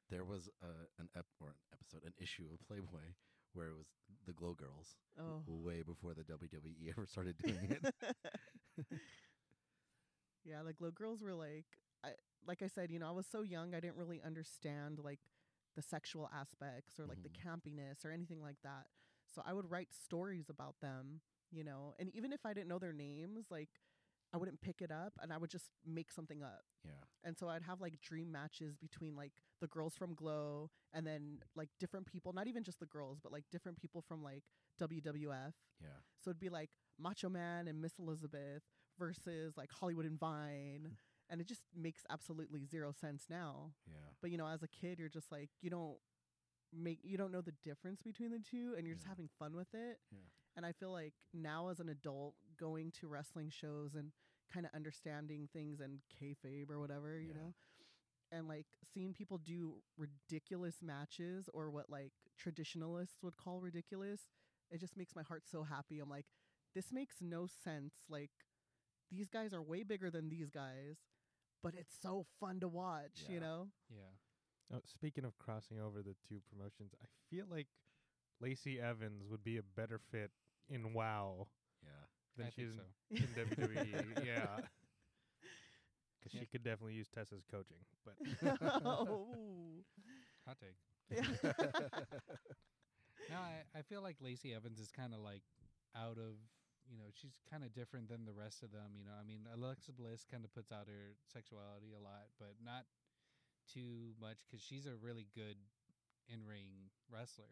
there 0.09 0.23
was 0.25 0.49
uh, 0.63 0.85
an 0.99 1.09
ep- 1.15 1.25
or 1.39 1.49
an 1.49 1.55
episode, 1.73 2.03
an 2.05 2.13
issue 2.17 2.47
of 2.51 2.59
Playboy 2.67 3.13
where 3.53 3.67
it 3.67 3.75
was 3.77 3.87
the 4.25 4.33
Glow 4.33 4.53
Girls 4.55 4.95
oh. 5.19 5.43
way 5.47 5.83
before 5.83 6.13
the 6.15 6.23
WWE 6.23 6.89
ever 6.89 7.05
started 7.05 7.37
doing 7.37 7.69
it. 7.69 7.93
Yeah, 10.45 10.61
like 10.61 10.77
Glow 10.77 10.91
Girls 10.91 11.21
were 11.21 11.33
like, 11.33 11.65
I 12.03 12.09
like 12.45 12.61
I 12.61 12.67
said, 12.67 12.91
you 12.91 12.99
know, 12.99 13.07
I 13.07 13.11
was 13.11 13.27
so 13.27 13.41
young, 13.41 13.73
I 13.73 13.79
didn't 13.79 13.95
really 13.97 14.21
understand 14.23 14.99
like 15.03 15.19
the 15.75 15.81
sexual 15.81 16.29
aspects 16.33 16.99
or 16.99 17.05
like 17.07 17.19
Mhm. 17.19 17.23
the 17.23 17.29
campiness 17.29 18.05
or 18.05 18.11
anything 18.11 18.41
like 18.41 18.57
that. 18.63 18.87
So 19.33 19.41
I 19.45 19.53
would 19.53 19.69
write 19.71 19.93
stories 19.93 20.49
about 20.49 20.75
them, 20.81 21.21
you 21.51 21.63
know, 21.63 21.95
and 21.99 22.09
even 22.15 22.31
if 22.33 22.45
I 22.45 22.53
didn't 22.53 22.67
know 22.67 22.79
their 22.79 22.93
names, 22.93 23.45
like 23.49 23.69
I 24.33 24.37
wouldn't 24.37 24.61
pick 24.61 24.81
it 24.81 24.91
up 24.91 25.13
and 25.21 25.31
I 25.31 25.37
would 25.37 25.49
just 25.49 25.69
make 25.85 26.11
something 26.11 26.43
up. 26.43 26.63
yeah, 26.83 27.03
And 27.23 27.37
so 27.37 27.47
I'd 27.49 27.63
have 27.63 27.79
like 27.81 28.01
dream 28.01 28.31
matches 28.31 28.75
between 28.77 29.15
like 29.15 29.31
the 29.61 29.67
girls 29.67 29.95
from 29.95 30.13
Glow 30.15 30.69
and 30.93 31.05
then 31.07 31.39
like 31.55 31.69
different 31.79 32.05
people, 32.07 32.33
not 32.33 32.47
even 32.47 32.63
just 32.63 32.79
the 32.79 32.85
girls, 32.87 33.19
but 33.21 33.31
like 33.31 33.45
different 33.51 33.77
people 33.77 34.01
from 34.01 34.23
like 34.23 34.43
WWF. 34.79 35.53
yeah, 35.81 35.99
So 36.19 36.29
it'd 36.31 36.39
be 36.39 36.49
like 36.49 36.71
Macho 36.99 37.29
Man 37.29 37.67
and 37.67 37.81
Miss 37.81 37.93
Elizabeth 37.99 38.63
versus 38.97 39.55
like 39.57 39.71
Hollywood 39.71 40.05
and 40.05 40.19
Vine. 40.19 40.87
Mm. 40.87 40.95
And 41.29 41.41
it 41.41 41.47
just 41.47 41.63
makes 41.75 42.03
absolutely 42.09 42.65
zero 42.65 42.91
sense 42.91 43.25
now. 43.29 43.71
yeah. 43.87 43.95
But 44.21 44.31
you 44.31 44.37
know, 44.37 44.47
as 44.47 44.61
a 44.63 44.67
kid, 44.67 44.99
you're 44.99 45.09
just 45.09 45.31
like, 45.31 45.49
you 45.61 45.69
don't 45.69 45.97
make, 46.73 46.99
you 47.03 47.17
don't 47.17 47.31
know 47.31 47.41
the 47.41 47.53
difference 47.63 48.01
between 48.01 48.31
the 48.31 48.39
two 48.39 48.73
and 48.77 48.85
you're 48.85 48.95
just 48.95 49.07
having 49.07 49.29
fun 49.39 49.55
with 49.55 49.73
it. 49.73 49.99
Yeah. 50.11 50.17
And 50.55 50.65
I 50.65 50.71
feel 50.71 50.91
like 50.91 51.13
now 51.33 51.69
as 51.69 51.79
an 51.79 51.89
adult, 51.89 52.35
going 52.59 52.91
to 52.99 53.07
wrestling 53.07 53.49
shows 53.49 53.95
and 53.95 54.11
kind 54.53 54.65
of 54.65 54.71
understanding 54.75 55.49
things 55.51 55.79
and 55.79 55.99
kayfabe 56.21 56.69
or 56.69 56.79
whatever, 56.79 57.19
you 57.19 57.33
Yeah. 57.33 57.41
know, 57.41 57.53
and 58.31 58.47
like 58.47 58.67
seeing 58.93 59.13
people 59.13 59.37
do 59.39 59.75
ridiculous 59.97 60.81
matches 60.81 61.49
or 61.53 61.69
what 61.71 61.89
like 61.89 62.11
traditionalists 62.37 63.23
would 63.23 63.37
call 63.37 63.59
ridiculous, 63.61 64.21
it 64.69 64.79
just 64.79 64.97
makes 64.97 65.15
my 65.15 65.23
heart 65.23 65.43
so 65.49 65.63
happy. 65.63 65.99
I'm 65.99 66.09
like, 66.09 66.25
this 66.75 66.91
makes 66.91 67.15
no 67.21 67.47
sense. 67.47 67.93
Like, 68.09 68.31
these 69.11 69.27
guys 69.29 69.53
are 69.53 69.61
way 69.61 69.83
bigger 69.83 70.09
than 70.09 70.29
these 70.29 70.49
guys, 70.49 70.97
but 71.61 71.73
it's 71.77 71.95
so 72.01 72.25
fun 72.39 72.59
to 72.61 72.67
watch, 72.67 73.23
Yeah. 73.27 73.33
you 73.33 73.39
know? 73.39 73.67
yeah. 73.89 74.75
Oh, 74.77 74.81
speaking 74.85 75.23
of 75.25 75.37
crossing 75.37 75.79
over 75.79 76.01
the 76.01 76.15
two 76.27 76.39
promotions, 76.49 76.93
I 77.01 77.05
feel 77.29 77.45
like 77.49 77.67
Lacey 78.41 78.79
Evans 78.79 79.23
would 79.29 79.43
be 79.43 79.57
a 79.57 79.63
better 79.63 79.99
fit 80.11 80.31
in 80.69 80.93
WoW 80.93 81.47
Yeah. 81.83 81.89
than 82.37 82.47
I 82.47 82.49
she 82.49 82.55
think 82.63 82.69
is 82.69 82.75
so. 82.75 82.83
in 83.39 83.45
WWE. 83.45 84.25
yeah, 84.25 84.57
because 86.19 86.33
Yeah. 86.33 86.39
she 86.39 86.45
could 86.47 86.63
definitely 86.63 86.95
use 86.95 87.09
Tessa's 87.09 87.43
coaching. 87.49 87.77
But 88.03 88.15
oh. 88.85 89.83
Hot 90.47 90.57
take. 90.59 90.75
Yeah. 91.09 91.53
Oh. 91.59 92.01
No, 93.29 93.37
I, 93.37 93.79
I 93.79 93.81
feel 93.83 94.01
like 94.01 94.17
Lacey 94.21 94.53
Evans 94.53 94.79
is 94.79 94.91
kind 94.91 95.13
of 95.13 95.19
like 95.21 95.43
out 95.95 96.17
of, 96.17 96.35
you 96.89 96.97
know, 96.99 97.09
she's 97.13 97.39
kind 97.49 97.63
of 97.63 97.73
different 97.73 98.09
than 98.09 98.25
the 98.25 98.35
rest 98.35 98.63
of 98.63 98.71
them. 98.71 98.95
You 98.97 99.05
know, 99.05 99.15
I 99.15 99.23
mean, 99.23 99.47
Alexa 99.49 99.93
Bliss 99.93 100.27
kind 100.27 100.43
of 100.43 100.51
puts 100.53 100.71
out 100.71 100.87
her 100.87 101.15
sexuality 101.25 101.95
a 101.95 102.01
lot, 102.01 102.31
but 102.39 102.59
not 102.59 102.85
too 103.67 104.13
much 104.19 104.43
because 104.43 104.63
she's 104.63 104.85
a 104.85 104.99
really 104.99 105.27
good 105.31 105.55
in 106.27 106.43
ring 106.43 106.91
wrestler. 107.07 107.51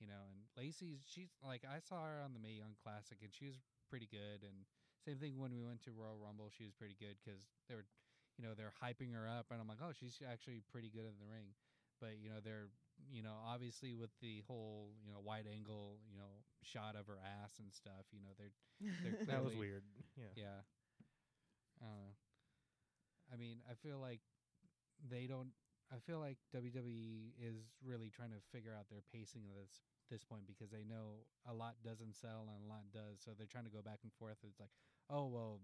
You 0.00 0.08
know, 0.08 0.32
and 0.32 0.48
Lacey's 0.56 1.04
she's 1.04 1.36
like 1.44 1.68
I 1.68 1.76
saw 1.84 2.08
her 2.08 2.24
on 2.24 2.32
the 2.32 2.40
Mae 2.40 2.56
Young 2.56 2.72
Classic 2.80 3.20
and 3.20 3.28
she 3.28 3.44
was 3.52 3.60
pretty 3.92 4.08
good. 4.08 4.40
And 4.40 4.64
same 5.04 5.20
thing 5.20 5.36
when 5.36 5.52
we 5.52 5.60
went 5.60 5.84
to 5.84 5.92
Royal 5.92 6.16
Rumble, 6.16 6.48
she 6.48 6.64
was 6.64 6.72
pretty 6.72 6.96
good 6.96 7.20
because 7.20 7.44
they 7.68 7.76
were, 7.76 7.84
you 8.40 8.44
know, 8.44 8.56
they're 8.56 8.72
hyping 8.80 9.12
her 9.12 9.28
up, 9.28 9.52
and 9.52 9.60
I'm 9.60 9.68
like, 9.68 9.80
oh, 9.84 9.92
she's 9.92 10.20
actually 10.24 10.64
pretty 10.72 10.88
good 10.88 11.04
in 11.04 11.16
the 11.20 11.28
ring. 11.28 11.52
But 12.00 12.16
you 12.16 12.32
know, 12.32 12.40
they're 12.40 12.72
you 13.08 13.22
know, 13.22 13.34
obviously 13.46 13.94
with 13.94 14.10
the 14.20 14.42
whole, 14.46 14.90
you 15.04 15.12
know, 15.12 15.20
wide 15.22 15.46
angle, 15.50 15.98
you 16.10 16.16
know, 16.16 16.44
shot 16.62 16.96
of 16.96 17.06
her 17.06 17.18
ass 17.42 17.58
and 17.58 17.72
stuff, 17.72 18.04
you 18.12 18.20
know, 18.20 18.34
they're 18.36 18.52
They're 19.02 19.26
that 19.30 19.44
was 19.44 19.54
weird. 19.54 19.82
Yeah. 20.16 20.34
yeah. 20.36 20.60
I 21.80 21.86
don't 21.86 22.00
know. 22.04 22.14
I 23.32 23.36
mean, 23.36 23.62
I 23.70 23.74
feel 23.74 23.98
like 23.98 24.20
they 25.08 25.26
don't 25.26 25.52
I 25.90 25.98
feel 25.98 26.22
like 26.22 26.38
WWE 26.54 27.34
is 27.34 27.66
really 27.82 28.14
trying 28.14 28.30
to 28.30 28.38
figure 28.54 28.70
out 28.70 28.86
their 28.86 29.02
pacing 29.10 29.50
at 29.50 29.58
this 29.58 29.82
this 30.06 30.22
point 30.22 30.46
because 30.46 30.70
they 30.70 30.82
know 30.82 31.26
a 31.46 31.54
lot 31.54 31.78
doesn't 31.82 32.14
sell 32.14 32.46
and 32.50 32.62
a 32.62 32.68
lot 32.70 32.86
does. 32.94 33.22
So 33.22 33.30
they're 33.34 33.50
trying 33.50 33.66
to 33.66 33.74
go 33.74 33.82
back 33.82 34.02
and 34.02 34.10
forth. 34.18 34.38
It's 34.42 34.58
like, 34.58 34.74
oh 35.10 35.26
well, 35.26 35.60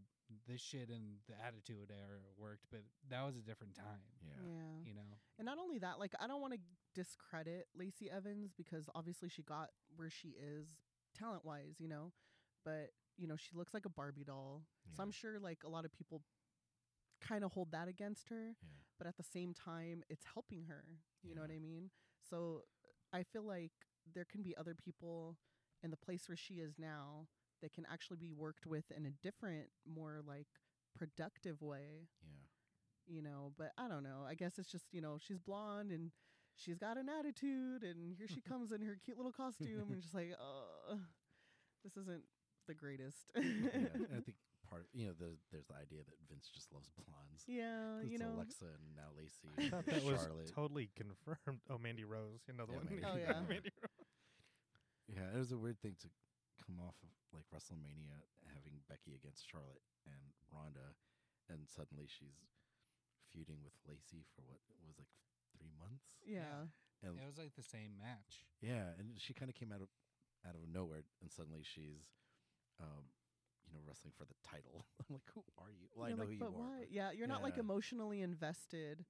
this 0.48 0.60
shit 0.60 0.88
and 0.88 1.18
the 1.28 1.34
Attitude 1.44 1.90
Era 1.90 2.18
worked, 2.36 2.66
but 2.70 2.80
that 3.10 3.24
was 3.24 3.36
a 3.36 3.40
different 3.40 3.74
time. 3.74 4.02
Yeah. 4.22 4.42
yeah. 4.42 4.88
You 4.88 4.94
know. 4.94 5.18
And 5.38 5.46
not 5.46 5.58
only 5.58 5.78
that, 5.78 5.98
like 5.98 6.12
I 6.20 6.26
don't 6.26 6.40
want 6.40 6.54
to 6.54 6.60
discredit 6.94 7.66
Lacey 7.76 8.10
Evans 8.10 8.52
because 8.56 8.88
obviously 8.94 9.28
she 9.28 9.42
got 9.42 9.68
where 9.96 10.10
she 10.10 10.28
is 10.28 10.66
talent 11.16 11.44
wise, 11.44 11.76
you 11.78 11.88
know. 11.88 12.12
But, 12.64 12.90
you 13.16 13.28
know, 13.28 13.36
she 13.36 13.54
looks 13.54 13.72
like 13.72 13.86
a 13.86 13.90
Barbie 13.90 14.24
doll. 14.24 14.62
So 14.96 15.02
I'm 15.02 15.12
sure 15.12 15.38
like 15.38 15.58
a 15.64 15.68
lot 15.68 15.84
of 15.84 15.92
people 15.92 16.22
kind 17.20 17.44
of 17.44 17.52
hold 17.52 17.70
that 17.72 17.88
against 17.88 18.28
her, 18.28 18.56
Yeah. 18.60 18.68
but 18.98 19.06
at 19.06 19.16
the 19.16 19.22
same 19.22 19.54
time 19.54 20.02
it's 20.08 20.24
helping 20.32 20.64
her. 20.64 20.84
You 21.22 21.34
know 21.34 21.42
what 21.42 21.50
I 21.50 21.58
mean? 21.58 21.90
So 22.28 22.62
I 23.12 23.22
feel 23.22 23.42
like 23.44 23.72
there 24.12 24.24
can 24.24 24.42
be 24.42 24.56
other 24.56 24.74
people 24.74 25.36
in 25.82 25.90
the 25.90 25.96
place 25.96 26.28
where 26.28 26.36
she 26.36 26.54
is 26.54 26.74
now 26.78 27.28
that 27.62 27.72
can 27.72 27.86
actually 27.90 28.16
be 28.18 28.30
worked 28.32 28.66
with 28.66 28.84
in 28.96 29.06
a 29.06 29.10
different, 29.22 29.68
more 29.86 30.20
like 30.26 30.46
productive 30.98 31.60
way 31.62 32.08
Yeah. 32.22 33.14
you 33.14 33.22
know, 33.22 33.52
but 33.58 33.72
I 33.78 33.88
don't 33.88 34.02
know. 34.02 34.24
I 34.26 34.34
guess 34.34 34.58
it's 34.58 34.70
just, 34.70 34.86
you 34.92 35.00
know, 35.00 35.18
she's 35.18 35.38
blonde 35.38 35.92
and 35.92 36.10
she's 36.56 36.78
got 36.78 36.96
an 36.96 37.08
attitude 37.08 37.82
and 37.82 38.14
here 38.16 38.26
she 38.28 38.40
comes 38.40 38.72
in 38.72 38.80
her 38.82 38.96
cute 39.04 39.16
little 39.16 39.32
costume 39.32 39.92
and 39.92 40.00
just 40.02 40.14
like, 40.14 40.34
oh, 40.40 40.98
this 41.84 41.96
isn't 41.96 42.22
the 42.66 42.74
greatest. 42.74 43.30
yeah. 43.36 43.42
I 43.44 44.20
think 44.24 44.36
part, 44.68 44.88
you 44.92 45.06
know, 45.06 45.12
the, 45.18 45.36
there's 45.52 45.66
the 45.66 45.74
idea 45.74 45.98
that 46.04 46.14
Vince 46.28 46.48
just 46.52 46.72
loves 46.72 46.90
blondes. 46.96 47.44
yeah, 47.46 48.00
'Cause 48.02 48.10
you 48.10 48.18
know. 48.18 48.32
Alexa 48.36 48.64
and 48.64 48.96
now 48.96 49.12
Lacey, 49.16 49.48
I 49.58 49.68
thought 49.70 49.86
that 49.86 50.02
was 50.02 50.26
totally 50.52 50.90
confirmed. 50.96 51.60
Oh, 51.70 51.78
Mandy 51.78 52.04
Rose, 52.04 52.40
another 52.48 52.72
Yeah, 52.72 52.78
one. 52.78 52.88
Mandy 52.90 53.06
Oh, 53.06 53.16
yeah. 53.20 53.40
Mandy 53.48 53.70
Rose. 53.80 54.08
Yeah, 55.14 55.34
it 55.34 55.38
was 55.38 55.52
a 55.52 55.58
weird 55.58 55.80
thing 55.80 55.94
to 56.00 56.08
come 56.60 56.80
off 56.80 56.96
of 57.04 57.12
like 57.32 57.44
WrestleMania 57.52 58.24
having 58.54 58.80
Becky 58.88 59.14
against 59.14 59.44
Charlotte 59.46 59.82
and 60.06 60.32
Ronda, 60.52 60.94
and 61.50 61.68
suddenly 61.68 62.06
she's 62.08 62.56
feuding 63.32 63.60
with 63.62 63.74
Lacey 63.88 64.24
for 64.34 64.42
what 64.46 64.60
was 64.86 64.96
like 64.98 65.10
three 65.56 65.72
months. 65.78 66.22
Yeah. 66.24 66.70
And 67.04 67.18
It 67.20 67.26
was 67.26 67.38
like 67.38 67.54
the 67.54 67.62
same 67.66 67.98
match. 68.00 68.46
yeah, 68.64 68.96
and 68.98 69.14
she 69.20 69.34
kind 69.34 69.50
of 69.50 69.54
came 69.54 69.70
out 69.72 69.82
of 69.82 69.88
out 70.46 70.54
of 70.54 70.62
nowhere, 70.70 71.02
and 71.20 71.30
suddenly 71.30 71.62
she's, 71.62 72.14
um, 72.80 73.10
you 73.66 73.74
know, 73.74 73.80
wrestling 73.86 74.12
for 74.16 74.24
the 74.24 74.34
title. 74.46 74.86
I'm 75.08 75.14
like, 75.18 75.26
who 75.34 75.42
are 75.58 75.70
you? 75.70 75.88
Well, 75.94 76.08
You're 76.08 76.16
I 76.16 76.18
know 76.18 76.24
like, 76.24 76.38
who 76.38 76.44
you 76.44 76.50
why? 76.54 76.64
are. 76.64 76.78
but 76.80 76.92
Yeah, 76.92 77.10
you're 77.10 77.26
not 77.28 77.42
like 77.42 77.58
emotionally 77.58 78.22
invested 78.22 79.04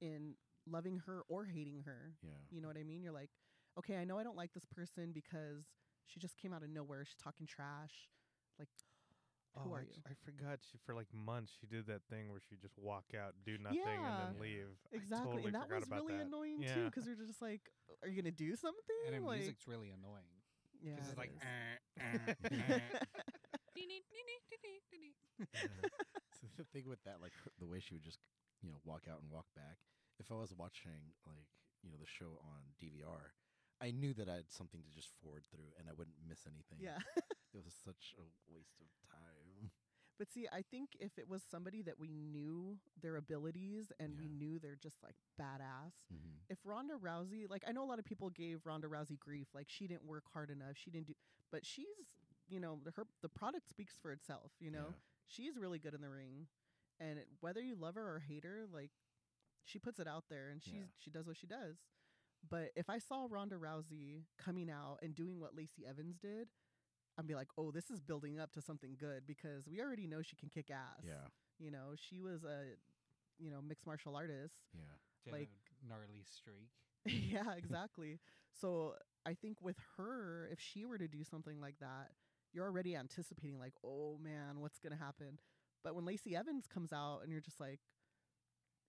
in 0.00 0.34
loving 0.66 1.02
her 1.06 1.22
or 1.28 1.44
hating 1.44 1.82
her. 1.86 2.14
yeah, 2.22 2.30
You 2.50 2.60
know 2.62 2.68
what 2.68 2.76
I 2.78 2.84
mean? 2.84 3.02
You're 3.02 3.12
like, 3.12 3.30
okay, 3.78 3.96
I 3.96 4.04
know 4.04 4.18
I 4.18 4.22
don't 4.22 4.36
like 4.36 4.52
this 4.54 4.64
person 4.64 5.10
because 5.12 5.64
she 6.06 6.20
just 6.20 6.36
came 6.36 6.52
out 6.52 6.62
of 6.62 6.70
nowhere. 6.70 7.04
She's 7.04 7.18
talking 7.22 7.46
trash. 7.46 8.08
Like, 8.58 8.68
Who 9.62 9.70
oh, 9.70 9.74
are 9.74 9.78
I, 9.80 9.82
you? 9.82 10.00
I 10.06 10.14
forgot. 10.24 10.58
She, 10.62 10.78
for 10.84 10.94
like 10.94 11.08
months, 11.12 11.52
she 11.60 11.66
did 11.66 11.86
that 11.86 12.02
thing 12.08 12.30
where 12.30 12.40
she 12.40 12.56
just 12.56 12.78
walk 12.78 13.12
out, 13.16 13.34
do 13.44 13.58
nothing, 13.58 13.80
and 13.84 14.16
then 14.18 14.40
leave. 14.40 14.72
Exactly, 14.92 15.26
totally 15.26 15.44
and 15.46 15.54
that 15.54 15.68
was 15.68 15.90
really 15.90 16.14
that. 16.16 16.26
annoying 16.26 16.62
too, 16.62 16.84
because 16.86 17.06
you're 17.06 17.16
just 17.26 17.42
like, 17.42 17.60
are 18.02 18.08
you 18.08 18.16
gonna 18.20 18.32
do 18.32 18.56
something? 18.56 19.00
And 19.06 19.14
her 19.16 19.20
like, 19.20 19.40
music's 19.40 19.66
really 19.68 19.90
annoying. 19.90 20.32
yeah, 20.82 20.92
Because 20.94 21.08
it 21.08 21.10
it's 21.10 21.18
like, 21.18 21.32
is. 21.34 21.42
"Eh, 21.42 21.76
eh, 22.52 22.60
eh." 22.70 22.80
so 26.40 26.46
the 26.56 26.64
thing 26.72 26.88
with 26.88 27.02
that, 27.04 27.20
like 27.20 27.32
the 27.58 27.66
way 27.66 27.80
she 27.80 27.94
would 27.94 28.04
just, 28.04 28.18
you 28.62 28.68
know, 28.68 28.78
walk 28.84 29.04
out 29.10 29.20
and 29.22 29.30
walk 29.30 29.46
back. 29.54 29.78
If 30.18 30.30
I 30.32 30.34
was 30.34 30.52
watching 30.56 31.12
like 31.26 31.48
you 31.82 31.90
know 31.90 31.98
the 32.00 32.08
show 32.08 32.40
on 32.40 32.60
DVR, 32.80 33.36
I 33.80 33.90
knew 33.90 34.14
that 34.14 34.28
I 34.28 34.36
had 34.36 34.50
something 34.50 34.80
to 34.82 34.90
just 34.94 35.10
forward 35.22 35.44
through, 35.50 35.70
and 35.78 35.88
I 35.88 35.92
wouldn't 35.92 36.16
miss 36.26 36.46
anything. 36.46 36.78
yeah. 36.80 36.98
it 37.54 37.62
was 37.64 37.74
such 37.84 38.14
a 38.18 38.22
waste 38.52 38.80
of 38.80 38.88
time. 39.10 39.70
But 40.18 40.32
see, 40.32 40.46
I 40.50 40.62
think 40.62 40.96
if 40.98 41.18
it 41.18 41.28
was 41.28 41.42
somebody 41.50 41.82
that 41.82 41.98
we 42.00 42.08
knew 42.10 42.78
their 43.02 43.16
abilities 43.16 43.92
and 44.00 44.16
we 44.18 44.28
knew 44.28 44.58
they're 44.58 44.78
just 44.82 44.96
like 45.02 45.14
badass, 45.38 45.92
Mm-hmm. 46.10 46.40
if 46.48 46.56
Ronda 46.64 46.94
Rousey, 46.94 47.50
like 47.50 47.64
I 47.68 47.72
know 47.72 47.84
a 47.84 47.90
lot 47.90 47.98
of 47.98 48.06
people 48.06 48.30
gave 48.30 48.60
Ronda 48.64 48.86
Rousey 48.88 49.18
grief, 49.18 49.48
like 49.54 49.66
she 49.68 49.86
didn't 49.86 50.06
work 50.06 50.24
hard 50.32 50.48
enough, 50.50 50.76
she 50.76 50.90
didn't 50.90 51.08
do, 51.08 51.14
but 51.52 51.66
she's, 51.66 51.84
you 52.48 52.60
know, 52.60 52.78
the- 52.82 52.92
her 52.92 53.06
the 53.20 53.28
product 53.28 53.68
speaks 53.68 53.94
for 54.00 54.10
itself. 54.10 54.52
You 54.58 54.70
know, 54.70 54.94
she's 55.26 55.58
really 55.58 55.78
good 55.78 55.92
in 55.92 56.00
the 56.00 56.08
ring, 56.08 56.46
and 56.98 57.18
it, 57.18 57.28
whether 57.40 57.60
you 57.60 57.74
love 57.76 57.96
her 57.96 58.14
or 58.14 58.20
hate 58.26 58.44
her, 58.44 58.64
like 58.72 58.92
she 59.64 59.78
puts 59.78 59.98
it 60.00 60.06
out 60.08 60.24
there 60.30 60.48
and 60.48 60.62
she's 60.62 60.72
Yeah. 60.74 60.96
she 60.96 61.10
does 61.10 61.26
what 61.26 61.36
she 61.36 61.46
does. 61.46 61.76
But 62.48 62.70
if 62.76 62.88
I 62.88 62.98
saw 62.98 63.26
Ronda 63.28 63.56
Rousey 63.56 64.24
coming 64.38 64.70
out 64.70 64.98
and 65.02 65.14
doing 65.14 65.40
what 65.40 65.56
Lacey 65.56 65.84
Evans 65.88 66.16
did, 66.18 66.48
I'd 67.18 67.26
be 67.26 67.34
like, 67.34 67.48
oh, 67.58 67.70
this 67.70 67.90
is 67.90 68.00
building 68.00 68.38
up 68.38 68.52
to 68.52 68.60
something 68.62 68.96
good 68.98 69.26
because 69.26 69.66
we 69.68 69.80
already 69.80 70.06
know 70.06 70.22
she 70.22 70.36
can 70.36 70.48
kick 70.48 70.70
ass. 70.70 71.02
yeah, 71.06 71.26
You 71.58 71.70
know, 71.70 71.94
she 71.96 72.20
was 72.20 72.44
a, 72.44 72.74
you 73.38 73.50
know, 73.50 73.60
mixed 73.66 73.86
martial 73.86 74.14
artist. 74.16 74.54
yeah, 74.74 75.32
Like- 75.32 75.48
a 75.84 75.88
gnarly 75.88 76.22
streak. 76.24 76.70
yeah, 77.06 77.54
exactly. 77.56 78.18
so 78.60 78.94
I 79.24 79.34
think 79.34 79.60
with 79.62 79.76
her, 79.96 80.48
if 80.52 80.60
she 80.60 80.84
were 80.84 80.98
to 80.98 81.08
do 81.08 81.24
something 81.24 81.60
like 81.60 81.76
that, 81.80 82.10
you're 82.52 82.64
already 82.66 82.94
anticipating 82.96 83.58
like, 83.58 83.74
oh 83.84 84.18
man, 84.22 84.60
what's 84.60 84.78
gonna 84.78 84.96
happen? 84.96 85.38
But 85.84 85.94
when 85.94 86.04
Lacey 86.04 86.34
Evans 86.36 86.66
comes 86.66 86.92
out, 86.92 87.20
and 87.22 87.30
you're 87.30 87.40
just 87.40 87.60
like, 87.60 87.80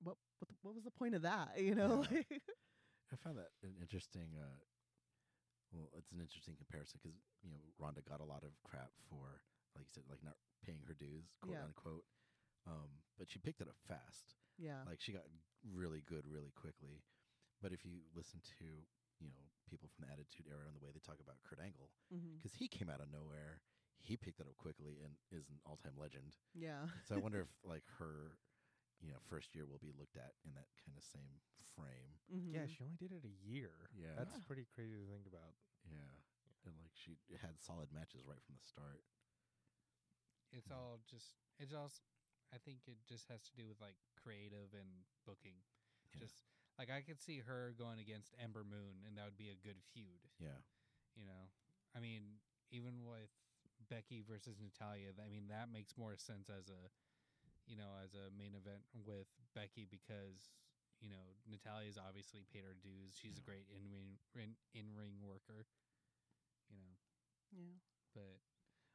what? 0.02 0.16
What, 0.40 0.48
the, 0.50 0.56
what 0.62 0.76
was 0.76 0.84
the 0.84 0.92
point 0.92 1.16
of 1.16 1.24
that? 1.24 1.50
You 1.60 1.76
know? 1.76 2.06
Yeah. 2.12 2.22
I 3.12 3.16
found 3.16 3.38
that 3.38 3.52
an 3.64 3.76
interesting. 3.82 4.36
Uh, 4.38 4.60
well, 5.72 5.92
it's 6.00 6.12
an 6.12 6.20
interesting 6.24 6.56
comparison 6.56 7.00
because 7.02 7.18
you 7.44 7.52
know 7.52 7.60
Ronda 7.80 8.02
got 8.08 8.20
a 8.24 8.28
lot 8.28 8.44
of 8.44 8.56
crap 8.64 8.92
for, 9.12 9.44
like 9.76 9.88
you 9.88 9.94
said, 9.94 10.08
like 10.10 10.24
not 10.24 10.40
paying 10.64 10.84
her 10.88 10.96
dues, 10.96 11.36
quote 11.44 11.60
Yeah. 11.60 11.68
unquote. 11.68 12.04
Um, 12.68 13.04
but 13.20 13.30
she 13.30 13.40
picked 13.40 13.62
it 13.62 13.68
up 13.72 13.80
fast. 13.88 14.36
yeah. 14.60 14.84
Like 14.88 15.00
she 15.00 15.12
got 15.16 15.24
really 15.64 16.02
good 16.04 16.26
really 16.28 16.52
quickly. 16.56 17.04
But 17.62 17.72
if 17.72 17.86
you 17.86 18.04
listen 18.16 18.40
to 18.60 18.68
you 19.24 19.30
know 19.32 19.44
people 19.70 19.88
from 19.92 20.08
the 20.08 20.12
Attitude 20.12 20.48
Era 20.48 20.68
and 20.68 20.76
the 20.76 20.84
way 20.84 20.92
they 20.92 21.00
talk 21.04 21.20
about 21.24 21.40
Kurt 21.44 21.60
Angle, 21.64 21.92
because 22.40 22.56
he 22.56 22.68
came 22.68 22.90
out 22.92 23.00
of 23.04 23.12
nowhere, 23.12 23.64
he 24.00 24.16
picked 24.16 24.40
it 24.40 24.48
up 24.48 24.56
quickly 24.60 25.00
and 25.04 25.16
is 25.32 25.48
an 25.50 25.60
all-time 25.66 25.96
legend. 26.00 26.36
Yeah. 26.56 26.88
So 27.08 27.16
I 27.16 27.20
wonder 27.20 27.40
if 27.48 27.52
like 27.64 27.84
her, 28.00 28.36
you 29.02 29.12
know, 29.14 29.20
first 29.30 29.54
year 29.54 29.66
will 29.66 29.80
be 29.82 29.92
looked 29.94 30.18
at 30.18 30.34
in 30.46 30.54
that 30.58 30.68
kind 30.86 30.98
of 30.98 31.04
same 31.04 31.38
frame. 31.76 32.18
Mhm. 32.34 32.54
Yeah, 32.54 32.66
she 32.66 32.84
only 32.84 32.98
did 32.98 33.12
it 33.14 33.24
a 33.24 33.34
year. 33.46 33.90
Yeah. 33.94 34.16
that's 34.18 34.40
pretty 34.46 34.66
crazy 34.74 34.98
to 34.98 35.06
think 35.06 35.28
about. 35.28 35.54
Yeah. 35.86 36.18
And 36.66 36.76
like 36.82 36.92
she 36.98 37.16
had 37.40 37.62
solid 37.62 37.92
matches 37.94 38.26
right 38.26 38.42
from 38.44 38.56
the 38.58 38.66
start. 38.66 39.04
It's 40.52 40.72
all 40.72 41.00
just, 41.06 41.36
it's 41.60 41.74
all, 41.74 41.92
I 42.54 42.58
think 42.58 42.88
it 42.88 42.98
just 43.08 43.28
has 43.28 43.44
to 43.44 43.54
do 43.56 43.68
with 43.68 43.80
like 43.80 43.96
creative 44.16 44.72
and 44.74 45.06
booking. 45.28 45.60
Yeah. 46.16 46.24
Just 46.24 46.44
like 46.80 46.90
I 46.90 47.02
could 47.02 47.20
see 47.22 47.40
her 47.40 47.74
going 47.78 48.00
against 48.00 48.34
Ember 48.40 48.64
Moon, 48.64 49.04
and 49.06 49.18
that 49.18 49.26
would 49.26 49.38
be 49.38 49.50
a 49.52 49.60
good 49.60 49.78
feud. 49.94 50.24
Yeah. 50.40 50.60
You 51.16 51.26
know, 51.26 51.52
I 51.96 52.00
mean, 52.00 52.40
even 52.72 53.04
with 53.06 53.32
Becky 53.90 54.24
versus 54.24 54.58
Natalya, 54.62 55.12
th- 55.14 55.26
I 55.26 55.30
mean 55.30 55.48
that 55.50 55.72
makes 55.72 55.98
more 55.98 56.16
sense 56.16 56.50
as 56.50 56.70
a, 56.70 56.82
you 57.68 57.76
know, 57.78 58.00
as 58.04 58.16
a 58.16 58.32
main 58.34 58.56
event 58.56 58.82
with 58.96 59.28
Becky 59.54 59.86
because 59.86 60.56
you 61.00 61.10
know 61.12 61.36
Natalya's 61.46 62.00
obviously 62.00 62.48
paid 62.50 62.64
her 62.66 62.74
dues. 62.80 63.14
She's 63.14 63.38
a 63.38 63.46
great 63.46 63.68
in 63.70 63.92
ring 63.92 64.18
in, 64.34 64.56
in 64.74 64.96
ring 64.96 65.20
worker. 65.22 65.68
You 66.72 66.78
know, 66.80 66.96
Yeah. 67.56 67.78
but 68.16 68.40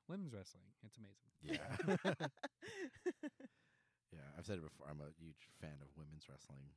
women's 0.08 0.32
wrestling, 0.32 0.68
it's 0.84 0.98
amazing. 0.98 1.30
Yeah. 1.40 1.68
yeah. 4.12 4.28
I've 4.36 4.44
said 4.46 4.58
it 4.58 4.64
before. 4.66 4.88
I'm 4.90 5.00
a 5.00 5.12
huge 5.16 5.48
fan 5.60 5.80
of 5.80 5.88
women's 5.96 6.28
wrestling. 6.28 6.72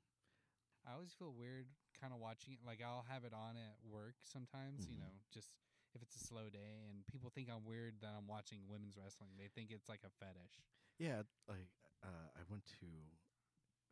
I 0.88 0.94
always 0.94 1.12
feel 1.18 1.34
weird 1.34 1.66
kind 2.00 2.14
of 2.14 2.20
watching 2.22 2.54
it. 2.54 2.62
Like 2.66 2.80
I'll 2.86 3.06
have 3.10 3.26
it 3.26 3.34
on 3.34 3.58
at 3.58 3.76
work 3.84 4.16
sometimes, 4.24 4.88
you 4.88 4.96
Mhm. 4.96 5.02
know, 5.10 5.14
just 5.34 5.50
if 5.96 6.02
it's 6.02 6.16
a 6.16 6.24
slow 6.24 6.50
day 6.50 6.86
and 6.92 7.06
people 7.08 7.30
think 7.32 7.50
I'm 7.50 7.64
weird 7.66 8.00
that 8.02 8.14
I'm 8.16 8.28
watching 8.28 8.68
women's 8.68 8.98
wrestling. 8.98 9.32
They 9.38 9.48
think 9.48 9.72
it's 9.72 9.90
like 9.90 10.04
a 10.04 10.10
fetish. 10.20 10.62
Yeah. 11.00 11.24
Like 11.48 11.72
uh, 12.06 12.30
I 12.38 12.42
went 12.48 12.64
to 12.80 12.88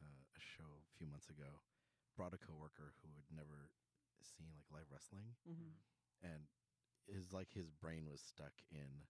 uh, 0.02 0.22
a 0.38 0.42
show 0.42 0.70
a 0.86 0.92
few 0.98 1.08
months 1.10 1.30
ago, 1.34 1.60
brought 2.16 2.34
a 2.38 2.42
coworker 2.42 2.94
who 3.02 3.10
had 3.18 3.26
never 3.34 3.74
seen 4.22 4.48
like 4.54 4.70
live 4.72 4.88
wrestling, 4.94 5.34
hmm 5.44 5.74
and 6.22 6.48
his 7.10 7.34
like 7.34 7.52
his 7.52 7.68
brain 7.74 8.08
was 8.08 8.22
stuck 8.22 8.54
in 8.72 9.04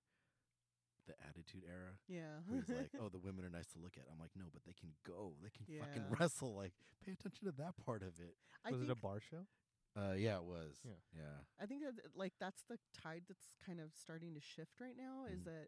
the 1.06 1.14
Attitude 1.28 1.64
Era. 1.68 2.00
Yeah. 2.08 2.40
where 2.48 2.58
he's 2.64 2.70
like, 2.72 2.90
"Oh, 3.02 3.10
the 3.10 3.20
women 3.20 3.44
are 3.46 3.52
nice 3.54 3.68
to 3.76 3.80
look 3.80 3.98
at." 3.98 4.08
I'm 4.12 4.20
like, 4.20 4.32
"No, 4.36 4.46
but 4.54 4.64
they 4.66 4.74
can 4.74 4.96
go. 5.06 5.36
They 5.44 5.52
can 5.52 5.68
fucking 5.68 6.08
wrestle. 6.10 6.56
Like, 6.56 6.74
pay 7.06 7.12
attention 7.14 7.46
to 7.46 7.54
that 7.60 7.76
part 7.86 8.02
of 8.02 8.18
it." 8.24 8.36
I 8.66 8.72
was 8.72 8.80
think 8.80 8.90
it 8.90 8.94
a 8.94 8.96
bar 8.96 9.20
show? 9.20 9.46
Uh, 9.96 10.16
yeah, 10.18 10.38
it 10.42 10.46
was. 10.48 10.82
Yeah. 10.84 10.98
yeah, 11.14 11.38
I 11.62 11.68
think 11.68 11.84
that 11.84 11.94
like 12.16 12.34
that's 12.40 12.64
the 12.70 12.80
tide 12.98 13.24
that's 13.28 13.52
kind 13.66 13.80
of 13.80 13.94
starting 13.94 14.34
to 14.34 14.42
shift 14.42 14.80
right 14.82 14.98
now 14.98 15.26
is 15.30 15.42
Mhm. 15.42 15.46
that 15.46 15.68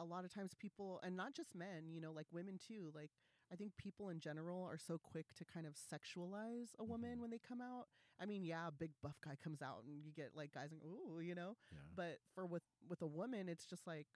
a 0.00 0.04
lot 0.04 0.24
of 0.24 0.32
times 0.32 0.52
people 0.58 1.00
and 1.02 1.16
not 1.16 1.34
just 1.34 1.54
men, 1.54 1.90
you 1.90 2.00
know, 2.00 2.12
like 2.12 2.26
women 2.32 2.58
too, 2.58 2.90
like 2.94 3.10
I 3.52 3.56
think 3.56 3.76
people 3.76 4.10
in 4.10 4.20
general 4.20 4.62
are 4.64 4.78
so 4.78 4.98
quick 4.98 5.32
to 5.36 5.44
kind 5.44 5.66
of 5.66 5.74
sexualize 5.74 6.74
a 6.78 6.84
woman 6.84 7.16
Mhm. 7.16 7.20
when 7.20 7.30
they 7.30 7.38
come 7.38 7.60
out. 7.60 7.88
I 8.20 8.26
mean, 8.26 8.44
yeah, 8.44 8.68
a 8.68 8.72
big 8.72 8.92
buff 9.02 9.20
guy 9.20 9.36
comes 9.36 9.62
out 9.62 9.84
and 9.84 10.04
you 10.04 10.12
get 10.12 10.34
like 10.34 10.52
guys 10.52 10.70
like, 10.72 10.82
ooh, 10.84 11.20
you 11.20 11.34
know. 11.34 11.56
yeah, 11.72 11.78
But 11.94 12.20
for 12.34 12.46
with 12.46 12.64
with 12.88 13.00
a 13.02 13.06
woman, 13.06 13.48
it's 13.48 13.64
just 13.66 13.86
like 13.86 14.08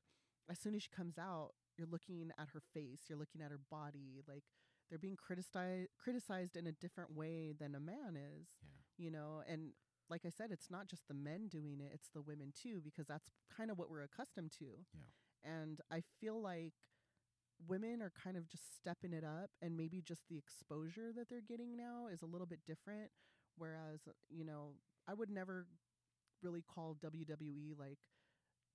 as 0.48 0.58
soon 0.58 0.74
as 0.74 0.82
she 0.82 0.90
comes 0.90 1.18
out, 1.18 1.54
you're 1.76 1.86
looking 1.86 2.30
at 2.38 2.48
her 2.48 2.60
face, 2.60 3.08
you're 3.08 3.18
looking 3.18 3.40
at 3.40 3.50
her 3.50 3.60
body, 3.70 4.22
like 4.28 4.44
they're 4.90 4.98
being 4.98 5.16
criticized 5.16 5.88
criticized 5.96 6.56
in 6.56 6.66
a 6.66 6.72
different 6.72 7.12
way 7.14 7.52
than 7.52 7.74
a 7.74 7.80
man 7.80 8.14
is 8.16 8.48
yeah, 8.60 8.68
you 8.98 9.10
know 9.10 9.42
and 9.48 9.72
like 10.10 10.26
i 10.26 10.28
said 10.28 10.50
it's 10.52 10.70
not 10.70 10.86
just 10.86 11.08
the 11.08 11.14
men 11.14 11.48
doing 11.48 11.80
it 11.80 11.92
it's 11.94 12.10
the 12.10 12.20
women 12.20 12.52
too 12.52 12.82
because 12.84 13.06
that's 13.06 13.30
kind 13.56 13.70
of 13.70 13.78
what 13.78 13.88
we're 13.88 14.02
accustomed 14.02 14.52
to 14.52 14.84
Yeah. 14.92 15.00
And 15.44 15.80
i 15.90 16.02
feel 16.20 16.40
like 16.40 16.72
women 17.68 18.02
are 18.02 18.12
kind 18.22 18.36
of 18.36 18.48
just 18.48 18.74
stepping 18.76 19.12
it 19.12 19.24
up 19.24 19.50
and 19.60 19.76
maybe 19.76 20.00
just 20.02 20.22
the 20.28 20.36
exposure 20.38 21.12
that 21.14 21.28
they're 21.28 21.40
getting 21.46 21.76
now 21.76 22.06
is 22.12 22.22
a 22.22 22.26
little 22.26 22.46
bit 22.46 22.60
different 22.66 23.10
whereas 23.56 24.00
you 24.28 24.44
know 24.44 24.72
i 25.08 25.14
would 25.14 25.30
never 25.30 25.66
really 26.42 26.62
call 26.62 26.96
wwe 27.04 27.78
like 27.78 27.98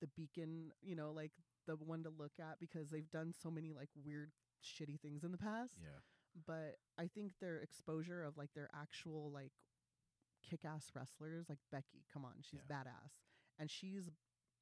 the 0.01 0.07
beacon 0.15 0.72
you 0.82 0.95
know 0.95 1.11
like 1.11 1.32
the 1.68 1.76
one 1.76 2.03
to 2.03 2.09
look 2.18 2.34
at 2.39 2.59
because 2.59 2.89
they've 2.89 3.09
done 3.11 3.34
so 3.34 3.49
many 3.51 3.74
like 3.74 3.89
weird 4.05 4.32
shitty 4.63 4.99
things 4.99 5.24
in 5.24 5.32
the 5.32 5.38
past 5.38 5.78
yeah, 5.82 5.99
but 6.45 6.76
I 6.97 7.07
think 7.07 7.34
their 7.41 7.57
exposure 7.57 8.24
of 8.24 8.38
like 8.38 8.49
their 8.55 8.70
actual 8.80 9.32
like 9.34 9.51
kick 10.47 10.61
ass 10.65 10.91
wrestlers, 10.95 11.47
like 11.49 11.59
Becky, 11.72 12.05
come 12.11 12.24
on, 12.26 12.34
she's 12.41 12.61
Yeah. 12.70 12.76
badass. 12.78 13.11
And 13.59 13.70
she's 13.72 14.09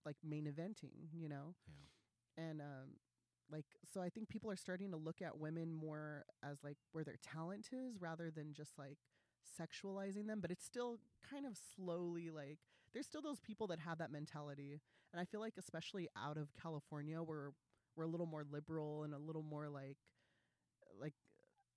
like 0.06 0.16
main 0.24 0.46
eventing, 0.46 1.10
you 1.14 1.28
know? 1.30 1.56
yeah, 1.68 1.74
And 2.38 2.62
um 2.62 2.98
like 3.52 3.66
so 3.94 4.02
I 4.02 4.10
think 4.10 4.30
people 4.30 4.50
are 4.52 4.56
starting 4.56 4.92
to 4.92 4.98
look 4.98 5.22
at 5.22 5.38
women 5.38 5.72
more 5.74 6.26
as 6.44 6.58
like 6.64 6.78
where 6.92 7.04
their 7.04 7.18
talent 7.22 7.70
is 7.72 8.02
rather 8.02 8.32
than 8.32 8.54
just 8.54 8.78
like 8.78 8.98
sexualizing 9.60 10.28
them. 10.28 10.40
But 10.42 10.52
it's 10.52 10.66
still 10.66 11.00
kind 11.30 11.46
of 11.46 11.58
slowly 11.76 12.30
like 12.32 12.60
there's 12.94 13.06
still 13.06 13.22
those 13.22 13.40
people 13.40 13.68
that 13.68 13.80
have 13.80 14.00
that 14.00 14.12
mentality. 14.12 14.82
And 15.14 15.22
I 15.22 15.26
feel 15.26 15.40
like 15.40 15.54
especially 15.58 16.08
out 16.18 16.38
of 16.38 16.50
California 16.62 17.22
where 17.22 17.52
we're 17.96 18.04
a 18.06 18.08
little 18.08 18.26
more 18.26 18.44
liberal 18.50 19.04
and 19.04 19.14
a 19.14 19.20
little 19.20 19.44
more 19.44 19.70
like 19.70 19.98
like 21.00 21.14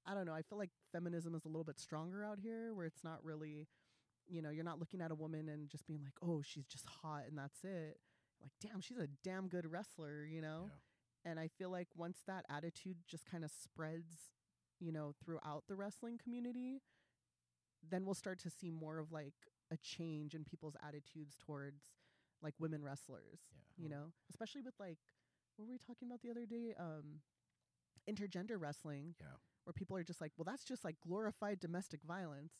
I 0.06 0.14
don't 0.14 0.26
know, 0.26 0.32
I 0.34 0.42
feel 0.42 0.58
like 0.58 0.70
feminism 0.92 1.34
is 1.34 1.44
a 1.44 1.48
little 1.48 1.64
bit 1.64 1.78
stronger 1.78 2.24
out 2.24 2.38
here 2.40 2.72
where 2.74 2.86
it's 2.86 3.04
not 3.04 3.22
really 3.24 3.68
you 4.28 4.42
know, 4.42 4.50
you're 4.50 4.64
not 4.64 4.78
looking 4.78 5.00
at 5.00 5.10
a 5.10 5.14
woman 5.14 5.48
and 5.48 5.68
just 5.70 5.86
being 5.86 6.02
like, 6.02 6.14
"Oh, 6.22 6.42
she's 6.42 6.66
just 6.66 6.86
hot 6.86 7.24
and 7.28 7.38
that's 7.38 7.64
it." 7.64 7.98
Like, 8.40 8.52
"Damn, 8.60 8.80
she's 8.80 8.98
a 8.98 9.08
damn 9.24 9.48
good 9.48 9.70
wrestler," 9.70 10.24
you 10.24 10.40
know? 10.40 10.64
yeah, 10.66 11.30
And 11.30 11.40
I 11.40 11.48
feel 11.48 11.70
like 11.70 11.88
once 11.96 12.18
that 12.26 12.44
attitude 12.48 12.98
just 13.06 13.26
kind 13.26 13.44
of 13.44 13.50
spreads, 13.50 14.32
you 14.80 14.92
know, 14.92 15.12
throughout 15.24 15.64
the 15.68 15.76
wrestling 15.76 16.18
community, 16.22 16.82
then 17.88 18.04
we'll 18.04 18.14
start 18.14 18.38
to 18.40 18.50
see 18.50 18.70
more 18.70 18.98
of 18.98 19.12
like 19.12 19.34
a 19.70 19.76
change 19.76 20.34
in 20.34 20.44
people's 20.44 20.76
attitudes 20.86 21.36
towards 21.44 21.82
like 22.42 22.54
women 22.58 22.82
wrestlers, 22.82 23.40
yeah. 23.76 23.82
you 23.84 23.88
know, 23.88 24.12
especially 24.30 24.62
with 24.62 24.74
like 24.78 24.98
what 25.56 25.66
were 25.66 25.72
we 25.72 25.78
talking 25.78 26.08
about 26.08 26.22
the 26.22 26.30
other 26.30 26.46
day? 26.46 26.72
Um, 26.78 27.20
intergender 28.08 28.58
wrestling. 28.58 29.14
Yeah. 29.20 29.26
Where 29.64 29.72
people 29.72 29.96
are 29.96 30.04
just 30.04 30.20
like, 30.20 30.32
well, 30.38 30.44
that's 30.44 30.64
just 30.64 30.84
like 30.84 30.96
glorified 31.06 31.60
domestic 31.60 32.00
violence. 32.02 32.54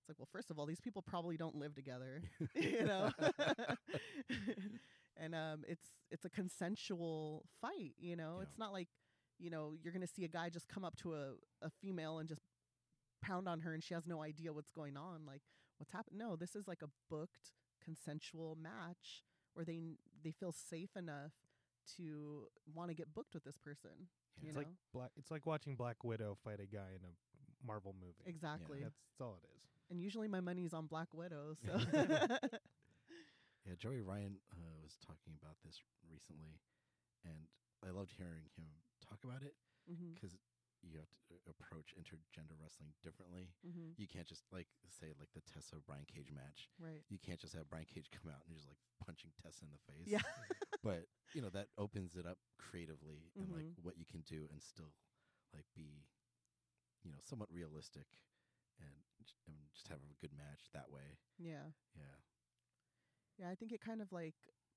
It's 0.00 0.08
like, 0.08 0.18
well, 0.18 0.28
first 0.30 0.50
of 0.50 0.58
all, 0.58 0.66
these 0.66 0.80
people 0.80 1.02
probably 1.02 1.36
don't 1.36 1.56
live 1.56 1.74
together, 1.74 2.22
you 2.54 2.84
know. 2.84 3.10
and 5.16 5.34
um, 5.34 5.64
it's 5.66 5.88
it's 6.10 6.24
a 6.24 6.30
consensual 6.30 7.44
fight, 7.60 7.94
you 7.98 8.16
know. 8.16 8.36
Yeah. 8.36 8.42
It's 8.44 8.58
not 8.58 8.72
like, 8.72 8.88
you 9.38 9.50
know, 9.50 9.74
you're 9.82 9.92
gonna 9.92 10.06
see 10.06 10.24
a 10.24 10.28
guy 10.28 10.48
just 10.48 10.68
come 10.68 10.84
up 10.84 10.96
to 10.98 11.14
a, 11.14 11.32
a 11.62 11.70
female 11.80 12.18
and 12.18 12.28
just 12.28 12.42
pound 13.22 13.48
on 13.48 13.60
her 13.60 13.72
and 13.72 13.82
she 13.82 13.94
has 13.94 14.06
no 14.06 14.22
idea 14.22 14.52
what's 14.52 14.70
going 14.70 14.96
on, 14.96 15.24
like 15.26 15.42
what's 15.78 15.92
happening. 15.92 16.18
No, 16.18 16.36
this 16.36 16.54
is 16.56 16.66
like 16.66 16.82
a 16.82 16.88
booked 17.08 17.52
consensual 17.82 18.56
match 18.60 19.22
where 19.54 19.64
they 19.64 19.76
n- 19.76 19.96
they 20.22 20.30
feel 20.30 20.52
safe 20.52 20.96
enough 20.96 21.32
to 21.96 22.44
want 22.74 22.90
to 22.90 22.94
get 22.94 23.12
booked 23.14 23.34
with 23.34 23.44
this 23.44 23.58
person. 23.58 23.90
Yeah. 24.40 24.48
It's 24.48 24.54
know? 24.54 24.60
like 24.60 24.68
black. 24.92 25.10
It's 25.16 25.30
like 25.30 25.46
watching 25.46 25.76
Black 25.76 26.04
Widow 26.04 26.36
fight 26.44 26.60
a 26.60 26.66
guy 26.66 26.90
in 26.94 27.02
a 27.04 27.66
Marvel 27.66 27.94
movie. 28.00 28.14
exactly. 28.26 28.80
That's, 28.82 28.96
that's 29.18 29.20
all 29.20 29.38
it 29.42 29.46
is. 29.54 29.62
And 29.90 30.00
usually 30.00 30.28
my 30.28 30.40
money's 30.40 30.72
on 30.72 30.86
Black 30.86 31.08
Widow, 31.12 31.54
so 31.64 31.72
Yeah, 33.66 33.78
Joey 33.78 34.02
Ryan 34.02 34.38
uh, 34.50 34.74
was 34.82 34.98
talking 34.98 35.38
about 35.38 35.54
this 35.62 35.78
recently, 36.10 36.58
and 37.22 37.46
I 37.86 37.94
loved 37.94 38.10
hearing 38.18 38.50
him 38.58 38.66
talk 38.98 39.22
about 39.22 39.42
it 39.46 39.54
because 40.14 40.34
you 40.82 40.98
have 40.98 41.06
to 41.10 41.18
uh, 41.30 41.54
approach 41.54 41.94
intergender 41.94 42.58
wrestling 42.58 42.90
differently. 43.06 43.54
hmm 43.62 43.94
You 43.94 44.10
can't 44.10 44.26
just 44.26 44.42
like 44.50 44.66
say 44.90 45.14
like 45.14 45.30
the 45.30 45.42
Tessa 45.46 45.78
Brian 45.86 46.06
Cage 46.10 46.34
match. 46.34 46.66
right. 46.82 47.06
You 47.06 47.22
can't 47.22 47.38
just 47.38 47.54
have 47.54 47.70
Brian 47.70 47.86
Cage 47.86 48.10
come 48.10 48.26
out 48.34 48.42
and 48.46 48.54
just 48.54 48.66
like 48.66 48.78
punching 48.98 49.30
Tessa 49.38 49.62
in 49.62 49.70
the 49.70 49.82
face. 49.86 50.10
Yeah. 50.10 50.26
but 50.82 51.06
you 51.34 51.42
know 51.42 51.50
that 51.54 51.70
opens 51.78 52.18
it 52.18 52.26
up 52.26 52.38
creatively 52.58 53.30
and 53.38 53.46
like 53.54 53.70
Mhm. 53.70 53.86
what 53.86 53.94
you 53.94 54.06
can 54.06 54.26
do 54.26 54.50
and 54.50 54.58
still 54.58 54.90
like 55.54 55.66
be, 55.78 56.02
you 57.06 57.10
know, 57.14 57.22
somewhat 57.22 57.46
realistic 57.54 58.06
and 58.82 58.90
j- 59.22 59.38
and 59.46 59.54
just 59.70 59.86
have 59.86 60.02
a 60.02 60.18
good 60.18 60.34
match 60.34 60.66
that 60.74 60.90
way. 60.90 61.14
Yeah. 61.38 61.70
Yeah. 61.94 62.18
Yeah, 63.38 63.48
I 63.50 63.54
think 63.54 63.72
it 63.72 63.80
kind 63.80 64.00
of 64.00 64.12
like 64.12 64.34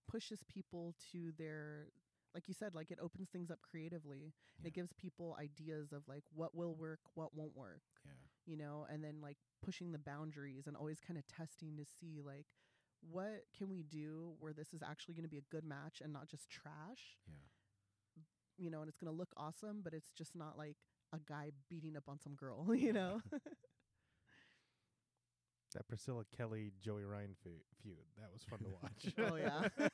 pushes 0.10 0.44
people 0.48 0.96
to 1.12 1.32
their 1.38 1.88
like 2.34 2.48
you 2.50 2.54
said, 2.54 2.76
like 2.76 2.92
it 2.92 3.00
opens 3.02 3.30
things 3.30 3.50
up 3.50 3.60
creatively. 3.62 4.34
Yeah. 4.60 4.68
It 4.68 4.74
gives 4.74 4.92
people 4.94 5.38
ideas 5.40 5.94
of 5.94 6.04
like 6.08 6.24
what 6.34 6.54
will 6.54 6.76
work, 6.76 7.00
what 7.14 7.34
won't 7.34 7.56
work, 7.56 7.82
Yeah. 8.06 8.12
you 8.46 8.58
know, 8.58 8.86
and 8.90 9.04
then 9.04 9.22
like 9.22 9.38
pushing 9.64 9.92
the 9.92 10.00
boundaries 10.00 10.68
and 10.68 10.76
always 10.76 11.00
kind 11.00 11.18
of 11.18 11.26
testing 11.28 11.78
to 11.78 11.86
see 11.86 12.22
like 12.22 12.48
what 13.02 13.44
can 13.58 13.70
we 13.70 13.84
do 13.84 14.34
where 14.40 14.54
this 14.54 14.74
is 14.74 14.82
actually 14.84 15.14
going 15.14 15.24
to 15.24 15.30
be 15.30 15.38
a 15.38 15.50
good 15.52 15.64
match 15.64 16.02
and 16.02 16.12
not 16.12 16.28
just 16.28 16.50
trash, 16.50 17.20
Yeah. 17.28 17.34
you 18.58 18.70
know, 18.70 18.82
and 18.82 18.90
it's 18.90 18.98
going 18.98 19.12
to 19.12 19.18
look 19.18 19.34
awesome, 19.38 19.82
but 19.84 19.94
it's 19.94 20.12
just 20.12 20.36
not 20.36 20.58
like 20.58 20.78
a 21.14 21.20
guy 21.20 21.52
beating 21.70 21.96
up 21.96 22.04
on 22.08 22.20
some 22.20 22.36
girl, 22.36 22.74
you 22.76 22.94
know. 22.94 23.22
That 25.76 25.88
Priscilla 25.90 26.24
Kelly 26.36 26.72
Joey 26.82 27.04
Ryan 27.04 27.36
fe- 27.44 27.64
feud. 27.84 27.98
That 28.18 28.32
was 28.32 28.44
fun 28.44 28.60
to 28.60 28.70
watch. 28.82 29.14
oh 29.20 29.36
yeah. 29.36 29.68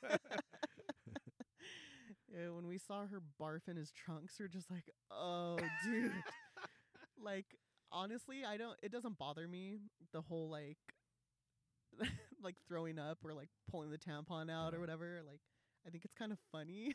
yeah. 2.32 2.50
When 2.50 2.68
we 2.68 2.78
saw 2.78 3.04
her 3.06 3.20
barf 3.40 3.68
in 3.68 3.76
his 3.76 3.90
trunks, 3.90 4.36
we're 4.38 4.46
just 4.46 4.70
like, 4.70 4.90
oh, 5.10 5.58
dude. 5.84 6.12
like, 7.22 7.46
honestly, 7.90 8.44
I 8.48 8.56
don't. 8.56 8.76
It 8.80 8.92
doesn't 8.92 9.18
bother 9.18 9.48
me 9.48 9.78
the 10.12 10.20
whole 10.20 10.48
like, 10.48 10.78
like 12.42 12.54
throwing 12.68 13.00
up 13.00 13.18
or 13.24 13.34
like 13.34 13.48
pulling 13.68 13.90
the 13.90 13.98
tampon 13.98 14.50
out 14.50 14.72
or 14.72 14.76
uh-huh. 14.76 14.80
whatever. 14.80 15.20
Like, 15.26 15.40
I 15.84 15.90
think 15.90 16.04
it's 16.04 16.14
kind 16.14 16.30
of 16.30 16.38
funny. 16.52 16.94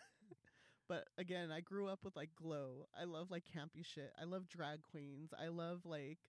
but 0.87 1.09
again, 1.17 1.51
I 1.51 1.59
grew 1.59 1.89
up 1.89 1.99
with 2.05 2.15
like 2.15 2.29
glow. 2.41 2.85
I 2.97 3.03
love 3.03 3.31
like 3.31 3.43
campy 3.43 3.83
shit. 3.85 4.13
I 4.19 4.23
love 4.23 4.47
drag 4.47 4.83
queens. 4.83 5.31
I 5.37 5.49
love 5.49 5.81
like 5.83 6.19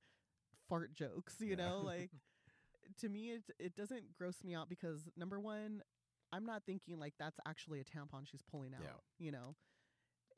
fart 0.69 0.93
jokes. 0.93 1.37
You 1.39 1.51
Yeah. 1.51 1.57
know, 1.57 1.83
like 1.85 2.11
to 3.01 3.09
me 3.09 3.31
it 3.33 3.43
it 3.59 3.75
doesn't 3.77 4.15
gross 4.17 4.43
me 4.45 4.55
out 4.55 4.69
because 4.69 5.09
number 5.17 5.39
one 5.41 5.83
i'm 6.33 6.45
not 6.45 6.63
thinking 6.67 6.99
like 6.99 7.15
that's 7.19 7.39
actually 7.47 7.81
a 7.81 7.85
tampon 7.85 8.27
she's 8.29 8.43
pulling 8.43 8.75
out 8.75 8.81
Yeah. 8.83 8.99
you 9.19 9.31
know 9.33 9.57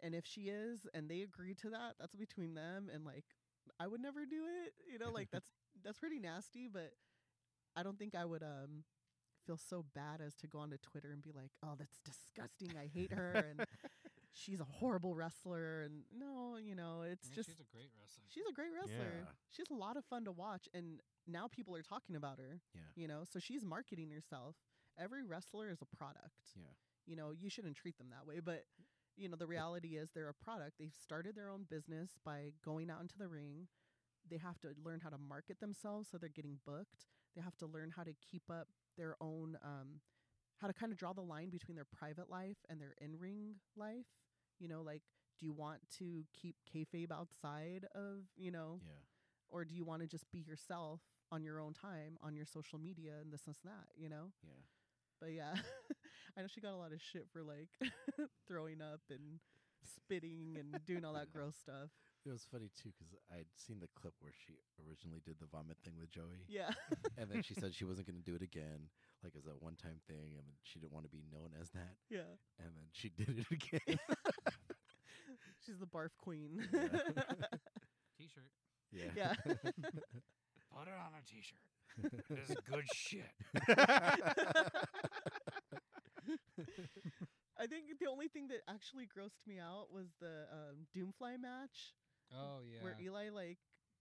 and 0.02 0.14
if 0.14 0.26
she 0.26 0.42
is 0.42 0.86
and 0.94 1.08
they 1.08 1.22
agree 1.22 1.54
to 1.54 1.70
that 1.70 1.94
that's 1.98 2.14
between 2.14 2.54
them 2.54 2.88
and 2.92 3.04
like 3.04 3.24
i 3.78 3.86
would 3.86 4.00
never 4.00 4.24
do 4.26 4.44
it 4.64 4.72
you 4.90 4.98
know 4.98 5.10
like 5.10 5.28
that's 5.32 5.50
that's 5.84 5.98
pretty 5.98 6.18
nasty 6.18 6.68
but 6.72 6.92
i 7.76 7.82
don't 7.82 7.98
think 7.98 8.14
i 8.14 8.24
would 8.24 8.42
um 8.42 8.84
feel 9.46 9.56
so 9.56 9.84
bad 9.94 10.20
as 10.20 10.34
to 10.36 10.46
go 10.46 10.58
onto 10.58 10.76
twitter 10.78 11.10
and 11.12 11.22
be 11.22 11.32
like 11.34 11.50
oh 11.64 11.74
that's 11.78 11.98
disgusting 12.04 12.70
i 12.78 12.86
hate 12.86 13.12
her 13.12 13.44
and 13.50 13.64
she's 14.32 14.60
a 14.60 14.64
horrible 14.64 15.14
wrestler 15.14 15.82
and 15.82 16.02
no 16.16 16.56
you 16.56 16.74
know 16.74 17.02
it's 17.02 17.26
I 17.26 17.30
mean, 17.30 17.34
just 17.36 17.48
she's 17.50 17.60
a 17.60 17.70
great 17.74 17.90
wrestler. 17.98 18.24
She's 18.28 18.46
a 18.48 18.52
great 18.52 18.70
wrestler. 18.74 19.24
Yeah. 19.24 19.32
She's 19.50 19.70
a 19.70 19.74
lot 19.74 19.96
of 19.96 20.04
fun 20.04 20.24
to 20.24 20.32
watch, 20.32 20.68
and 20.72 21.00
now 21.26 21.48
people 21.48 21.74
are 21.76 21.82
talking 21.82 22.16
about 22.16 22.38
her. 22.38 22.60
Yeah. 22.74 22.80
You 22.94 23.08
know, 23.08 23.22
so 23.30 23.38
she's 23.38 23.64
marketing 23.64 24.10
herself. 24.10 24.56
Every 24.98 25.24
wrestler 25.24 25.70
is 25.70 25.82
a 25.82 25.96
product. 25.96 26.54
Yeah. 26.56 26.70
You 27.06 27.16
know, 27.16 27.32
you 27.32 27.50
shouldn't 27.50 27.76
treat 27.76 27.98
them 27.98 28.08
that 28.10 28.26
way, 28.26 28.40
but 28.40 28.64
you 29.16 29.28
know, 29.28 29.36
the 29.36 29.46
reality 29.46 29.96
is 29.96 30.10
they're 30.14 30.28
a 30.28 30.34
product. 30.34 30.78
They've 30.78 30.94
started 31.02 31.34
their 31.34 31.50
own 31.50 31.66
business 31.68 32.10
by 32.24 32.52
going 32.64 32.90
out 32.90 33.00
into 33.00 33.18
the 33.18 33.28
ring. 33.28 33.66
They 34.28 34.38
have 34.38 34.60
to 34.60 34.68
learn 34.84 35.00
how 35.00 35.10
to 35.10 35.18
market 35.18 35.60
themselves 35.60 36.08
so 36.10 36.18
they're 36.18 36.28
getting 36.30 36.58
booked. 36.64 37.06
They 37.34 37.42
have 37.42 37.56
to 37.58 37.66
learn 37.66 37.92
how 37.96 38.04
to 38.04 38.14
keep 38.30 38.44
up 38.50 38.68
their 38.96 39.16
own 39.20 39.58
um 39.64 40.00
how 40.60 40.66
to 40.66 40.74
kind 40.74 40.92
of 40.92 40.98
draw 40.98 41.12
the 41.12 41.22
line 41.22 41.48
between 41.50 41.74
their 41.76 41.86
private 41.86 42.28
life 42.30 42.58
and 42.68 42.80
their 42.80 42.94
in-ring 43.00 43.56
life. 43.76 44.06
You 44.58 44.68
know, 44.68 44.82
like 44.82 45.02
do 45.38 45.46
you 45.46 45.52
want 45.52 45.80
to 45.98 46.24
keep 46.34 46.56
kayfabe 46.74 47.10
outside 47.10 47.86
of, 47.94 48.24
you 48.36 48.50
know, 48.50 48.80
Yeah. 48.84 48.92
or 49.48 49.64
do 49.64 49.74
you 49.74 49.84
want 49.84 50.02
to 50.02 50.06
just 50.08 50.30
be 50.30 50.38
yourself 50.40 51.00
on 51.32 51.42
your 51.42 51.60
own 51.60 51.72
time 51.72 52.18
on 52.22 52.34
your 52.34 52.44
social 52.44 52.78
media 52.78 53.12
and 53.22 53.32
this 53.32 53.46
and 53.46 53.54
that, 53.64 53.88
you 53.96 54.08
know? 54.10 54.32
Yeah. 54.44 54.60
But 55.20 55.32
yeah, 55.32 55.54
I 56.36 56.42
know 56.42 56.46
she 56.46 56.60
got 56.60 56.72
a 56.74 56.76
lot 56.76 56.92
of 56.92 57.00
shit 57.00 57.26
for 57.32 57.42
like 57.42 57.68
throwing 58.48 58.80
up 58.82 59.00
and 59.10 59.40
spitting 59.84 60.56
and 60.58 60.84
doing 60.84 61.04
all 61.04 61.14
that 61.14 61.32
gross 61.32 61.56
stuff. 61.56 61.90
It 62.26 62.30
was 62.30 62.44
funny 62.52 62.68
too 62.76 62.90
because 62.92 63.14
I'd 63.32 63.48
seen 63.56 63.80
the 63.80 63.88
clip 63.96 64.12
where 64.20 64.32
she 64.44 64.52
originally 64.86 65.20
did 65.24 65.36
the 65.40 65.46
vomit 65.46 65.78
thing 65.82 65.94
with 65.98 66.10
Joey, 66.10 66.44
Yeah. 66.48 66.68
and 67.18 67.30
then 67.30 67.42
she 67.42 67.54
said 67.54 67.74
she 67.74 67.84
wasn't 67.86 68.06
going 68.08 68.20
to 68.20 68.24
do 68.24 68.34
it 68.36 68.42
again, 68.42 68.90
like 69.24 69.32
as 69.38 69.46
a 69.46 69.56
one-time 69.58 70.00
thing, 70.06 70.36
and 70.36 70.44
she 70.62 70.78
didn't 70.78 70.92
want 70.92 71.06
to 71.06 71.10
be 71.10 71.24
known 71.32 71.50
as 71.60 71.70
that, 71.70 71.96
yeah. 72.10 72.28
and 72.58 72.68
then 72.76 72.84
she 72.92 73.08
did 73.16 73.38
it 73.38 73.46
again. 73.50 73.98
She's 75.64 75.78
the 75.78 75.86
barf 75.86 76.10
queen. 76.18 76.68
Yeah. 76.72 76.88
T-shirt. 78.18 78.50
yeah. 78.92 79.10
yeah. 79.16 79.34
Put 79.46 80.88
it 80.88 80.96
on 81.00 81.12
a 81.16 81.22
T-shirt. 81.24 81.64
this 82.28 82.50
is 82.50 82.56
good 82.70 82.84
shit. 82.94 83.32
I 87.58 87.66
think 87.66 87.84
the 88.00 88.08
only 88.08 88.28
thing 88.28 88.48
that 88.48 88.60
actually 88.68 89.04
grossed 89.04 89.46
me 89.46 89.58
out 89.58 89.88
was 89.92 90.06
the 90.20 90.46
um, 90.52 90.86
Doomfly 90.96 91.40
match 91.40 91.92
Oh 92.32 92.60
yeah. 92.64 92.82
where 92.82 92.96
Eli 93.00 93.30
like 93.30 93.58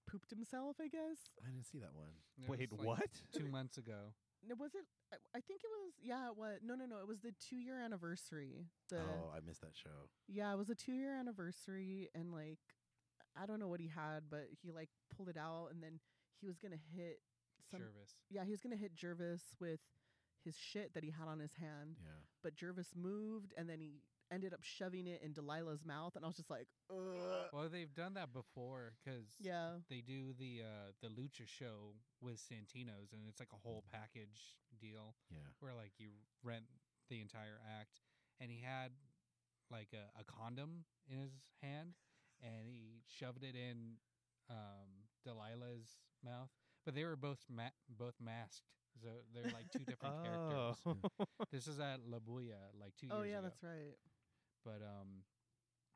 pooped 0.10 0.30
himself, 0.30 0.78
I 0.82 0.88
guess. 0.88 1.18
I 1.46 1.50
didn't 1.52 1.66
see 1.68 1.80
that 1.80 1.94
one. 1.94 2.14
It 2.42 2.50
Wait, 2.50 2.72
was, 2.72 2.80
like, 2.80 2.88
what? 2.88 3.10
Two 3.36 3.48
months 3.48 3.78
ago. 3.78 4.14
No, 4.48 4.56
was 4.58 4.72
it? 4.74 4.86
I, 5.12 5.18
I 5.38 5.42
think 5.42 5.60
it 5.66 5.68
was. 5.68 5.92
Yeah, 6.02 6.30
it 6.32 6.38
was. 6.38 6.60
No, 6.64 6.74
no, 6.74 6.86
no. 6.86 7.00
It 7.00 7.08
was 7.10 7.20
the 7.20 7.34
two 7.46 7.58
year 7.58 7.78
anniversary. 7.78 8.68
The 8.88 9.00
oh, 9.00 9.34
I 9.36 9.42
missed 9.46 9.60
that 9.60 9.76
show. 9.76 10.08
yeah, 10.30 10.54
it 10.54 10.58
was 10.58 10.70
a 10.70 10.76
two 10.76 10.94
year 10.94 11.14
anniversary, 11.14 12.08
and 12.16 12.32
like 12.32 12.60
I 13.36 13.46
don't 13.46 13.60
know 13.60 13.68
what 13.68 13.82
he 13.82 13.92
had, 13.94 14.32
but 14.32 14.48
he 14.64 14.72
like 14.72 14.88
pulled 15.14 15.28
it 15.28 15.36
out, 15.36 15.72
and 15.74 15.84
then 15.84 16.00
he 16.40 16.48
was 16.48 16.58
gonna 16.58 16.80
hit 16.96 17.20
some. 17.70 17.82
Jervis. 17.82 18.16
Yeah, 18.30 18.46
he 18.46 18.52
was 18.52 18.62
gonna 18.62 18.78
hit 18.78 18.96
Jervis 18.96 19.44
with 19.60 19.82
his 20.46 20.56
shit 20.56 20.94
that 20.94 21.04
he 21.04 21.12
had 21.12 21.28
on 21.28 21.40
his 21.40 21.56
hand, 21.60 21.98
Yeah. 22.00 22.24
but 22.42 22.56
Jervis 22.56 22.94
moved, 22.96 23.54
and 23.58 23.68
then 23.70 23.82
he 23.82 24.04
ended 24.32 24.54
up 24.54 24.62
shoving 24.64 25.08
it 25.08 25.22
in 25.24 25.34
Delilah's 25.34 25.86
mouth, 25.86 26.16
and 26.16 26.24
I 26.24 26.28
was 26.28 26.38
just 26.38 26.50
like, 26.50 26.68
Ugh. 26.90 27.50
Well, 27.54 27.70
they've 27.72 27.94
done 27.94 28.14
that 28.16 28.34
before 28.34 28.94
because 29.04 29.26
yeah, 29.42 29.72
they 29.90 30.02
do 30.02 30.34
the 30.38 30.62
uh, 30.64 30.92
the 31.02 31.08
Lucha 31.10 31.48
show 31.48 31.96
with 32.22 32.38
Santino's, 32.40 33.14
and 33.14 33.22
it's 33.28 33.40
like 33.40 33.54
a 33.54 33.60
whole 33.68 33.84
package 33.92 34.58
deal 34.80 35.16
Yeah. 35.32 35.38
where 35.60 35.74
like 35.74 35.92
you 35.98 36.10
rent 36.44 36.66
the 37.10 37.22
entire 37.22 37.60
act, 37.80 38.02
and 38.40 38.52
he 38.52 38.62
had 38.62 38.92
like 39.72 39.90
a, 39.94 40.20
a 40.20 40.24
condom 40.24 40.86
in 41.10 41.18
his 41.20 41.32
hand, 41.62 41.94
and 42.42 42.68
he 42.68 43.02
shoved 43.08 43.44
it 43.44 43.56
in 43.56 43.96
um, 44.50 45.06
Delilah's 45.28 45.98
mouth, 46.24 46.50
but 46.86 46.96
they 46.96 47.04
were 47.04 47.16
both 47.16 47.40
ma- 47.50 47.76
both 47.90 48.16
masked, 48.20 48.64
so 49.02 49.08
they're 49.34 49.52
like 49.54 49.70
two 49.72 49.86
different 49.86 50.16
oh. 50.26 50.76
characters. 50.84 50.98
This 51.52 51.68
is 51.68 51.80
at 51.80 52.00
La 52.08 52.20
Bulla 52.20 52.72
like 52.80 52.94
two 53.00 53.08
oh 53.12 53.22
years 53.22 53.22
Oh 53.22 53.24
yeah, 53.24 53.40
ago. 53.40 53.44
that's 53.44 53.64
right. 53.64 53.96
But 54.64 54.82
um, 54.84 55.24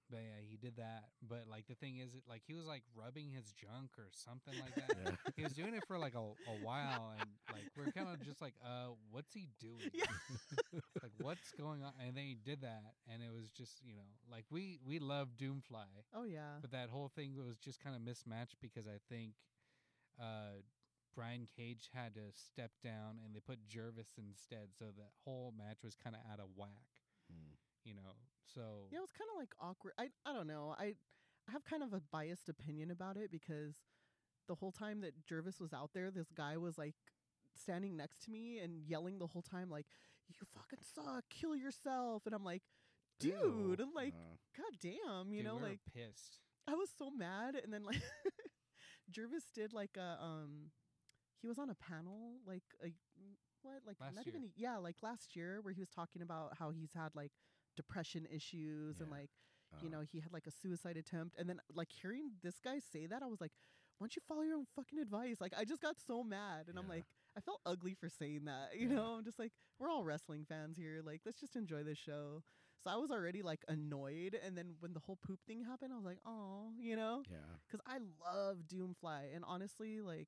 but 0.10 0.20
yeah, 0.20 0.42
he 0.48 0.58
did 0.58 0.78
that. 0.78 1.10
But 1.28 1.46
like 1.50 1.68
the 1.68 1.76
thing 1.76 1.98
is, 1.98 2.14
it 2.14 2.24
like 2.30 2.42
he 2.46 2.54
was 2.54 2.66
like 2.66 2.84
rubbing 2.96 3.32
his 3.32 3.52
junk 3.54 3.92
or 3.98 4.10
something 4.12 4.54
like 4.62 4.76
that. 4.76 4.96
Yeah. 5.04 5.12
he 5.36 5.44
was 5.44 5.54
doing 5.54 5.74
it 5.74 5.84
for 5.88 5.98
like 5.98 6.14
a, 6.16 6.20
a 6.20 6.56
while, 6.64 7.14
and 7.20 7.30
like 7.52 7.66
we're 7.78 7.92
kind 7.92 8.10
of 8.10 8.22
just 8.24 8.42
like, 8.42 8.54
uh, 8.64 8.94
what's 9.12 9.34
he 9.34 9.48
doing? 9.60 9.90
Yeah. 9.94 10.06
like 11.02 11.12
what's 11.20 11.52
going 11.58 11.84
on? 11.84 11.94
And 12.00 12.16
then 12.16 12.26
he 12.26 12.36
did 12.36 12.62
that, 12.62 12.94
and 13.12 13.22
it 13.24 13.32
was 13.34 13.50
just 13.50 13.82
you 13.84 13.96
know 13.96 14.10
like 14.32 14.46
we 14.52 14.80
we 14.86 15.00
love 15.00 15.30
Doomfly, 15.40 15.90
Oh 16.14 16.24
yeah. 16.24 16.60
but 16.62 16.72
that 16.72 16.90
whole 16.90 17.10
thing 17.16 17.36
was 17.36 17.58
just 17.58 17.84
kind 17.84 17.96
of 17.96 18.02
mismatched 18.02 18.58
because 18.62 18.86
I 18.88 19.00
think 19.10 19.34
uh, 20.20 20.62
Brian 21.16 21.48
Cage 21.58 21.90
had 21.94 22.14
to 22.16 22.22
step 22.34 22.72
down, 22.84 23.18
and 23.24 23.34
they 23.34 23.40
put 23.40 23.66
Jervis 23.68 24.14
instead, 24.18 24.70
so 24.78 24.86
that 24.98 25.12
whole 25.26 25.54
match 25.58 25.78
was 25.84 25.96
kind 25.96 26.16
of 26.16 26.22
out 26.32 26.40
of 26.40 26.50
whack. 26.56 26.86
Mm. 27.32 27.58
You 27.84 27.96
know, 27.96 28.16
so 28.54 28.88
Yeah, 28.92 29.00
it 29.00 29.02
was 29.02 29.12
kind 29.12 29.30
of 29.34 29.38
like 29.38 29.54
awkward. 29.60 29.94
I 29.98 30.10
I 30.26 30.34
don't 30.34 30.48
know. 30.48 30.76
I 30.78 30.96
I 31.48 31.52
have 31.52 31.64
kind 31.66 31.84
of 31.84 31.94
a 31.94 32.02
biased 32.12 32.50
opinion 32.50 32.92
about 32.92 33.18
it 33.18 33.32
because 33.32 33.76
the 34.48 34.56
whole 34.56 34.72
time 34.72 35.02
that 35.02 35.26
Jervis 35.26 35.60
was 35.60 35.74
out 35.74 35.92
there, 35.94 36.12
this 36.12 36.32
guy 36.32 36.58
was 36.58 36.78
like 36.78 36.96
standing 37.56 37.96
next 37.96 38.22
to 38.24 38.32
me 38.32 38.60
and 38.60 38.78
yelling 38.88 39.20
the 39.20 39.28
whole 39.28 39.42
time 39.42 39.70
like, 39.70 39.86
"You 40.28 40.36
fucking 40.54 40.80
suck, 40.84 41.26
kill 41.30 41.56
yourself." 41.56 42.26
And 42.26 42.34
I'm 42.36 42.44
like, 42.44 42.64
"Dude, 43.20 43.80
Ew. 43.80 43.88
like, 43.96 44.14
Uh, 44.14 44.36
god 44.56 44.74
damn, 44.82 45.32
you 45.34 45.44
dude, 45.44 45.46
know, 45.46 45.56
we 45.58 45.62
like 45.62 45.80
pissed. 45.94 46.40
I 46.68 46.76
was 46.76 46.90
so 46.98 47.10
mad." 47.10 47.56
And 47.56 47.72
then 47.74 47.84
like 47.84 48.02
Jervis 49.10 49.46
did 49.54 49.74
like 49.74 49.98
a 49.98 50.18
um 50.22 50.72
he 51.42 51.48
was 51.48 51.58
on 51.60 51.70
a 51.70 51.76
panel 51.76 52.38
like 52.46 52.64
a 52.84 52.88
what 53.62 53.82
like 53.86 54.00
Last 54.00 54.16
not 54.16 54.26
year. 54.26 54.36
even 54.36 54.50
yeah 54.56 54.78
like 54.78 54.98
last 55.02 55.36
year 55.36 55.60
where 55.62 55.74
he 55.74 55.80
was 55.80 55.90
talking 55.90 56.22
about 56.22 56.58
how 56.58 56.72
he's 56.72 56.92
had 56.94 57.16
like 57.16 57.32
depression 57.76 58.28
issues 58.34 59.00
and 59.00 59.10
Yeah. 59.10 59.18
like 59.20 59.30
you 59.82 59.90
know 59.90 59.98
uh-huh. 59.98 60.06
he 60.12 60.20
had 60.20 60.32
like 60.32 60.46
a 60.48 60.52
suicide 60.52 60.98
attempt. 60.98 61.36
And 61.38 61.50
then 61.50 61.60
like 61.74 61.90
hearing 61.92 62.32
this 62.44 62.60
guy 62.64 62.80
say 62.80 63.08
that 63.08 63.24
i 63.24 63.28
was 63.28 63.42
like 63.42 63.52
why 64.00 64.06
don't 64.06 64.16
you 64.16 64.22
follow 64.28 64.42
your 64.42 64.56
own 64.58 64.66
fucking 64.76 65.00
advice? 65.00 65.38
Like 65.40 65.54
i 65.58 65.64
just 65.66 65.82
got 65.82 65.96
so 66.06 66.24
mad 66.24 66.66
and 66.68 66.78
i'm 66.78 66.88
like 66.90 67.06
i 67.38 67.42
felt 67.42 67.62
ugly 67.66 67.94
for 67.94 68.10
saying 68.10 68.46
that 68.46 68.72
you 68.78 68.88
Yeah. 68.90 68.96
know? 68.96 69.16
I'm 69.18 69.24
just 69.24 69.40
like 69.40 69.52
we're 69.80 69.90
all 69.90 70.04
wrestling 70.04 70.46
fans 70.48 70.78
here. 70.78 71.02
Like 71.04 71.22
let's 71.26 71.40
just 71.40 71.56
enjoy 71.56 71.84
this 71.84 71.98
show. 71.98 72.44
So 72.84 72.90
i 72.92 72.96
was 72.98 73.12
already 73.12 73.42
like 73.42 73.64
annoyed. 73.68 74.38
And 74.46 74.58
then 74.58 74.76
when 74.80 74.94
the 74.94 75.00
whole 75.00 75.18
poop 75.26 75.40
thing 75.48 75.64
happened 75.64 75.92
i 75.94 75.96
was 75.96 76.06
like 76.06 76.20
oh 76.26 76.72
you 76.80 76.96
know? 76.96 77.24
Yeah. 77.30 77.38
because 77.68 77.82
i 77.88 77.98
love 78.24 78.58
doomfly. 78.72 79.34
And 79.36 79.44
honestly 79.48 80.02
like 80.02 80.28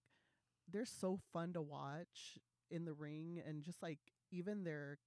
they're 0.71 0.85
so 0.85 1.19
fun 1.33 1.53
to 1.53 1.61
watch 1.61 2.39
in 2.71 2.85
the 2.85 2.93
ring 2.93 3.39
and 3.47 3.63
just 3.63 3.83
like 3.83 3.99
even 4.31 4.63
their 4.63 4.97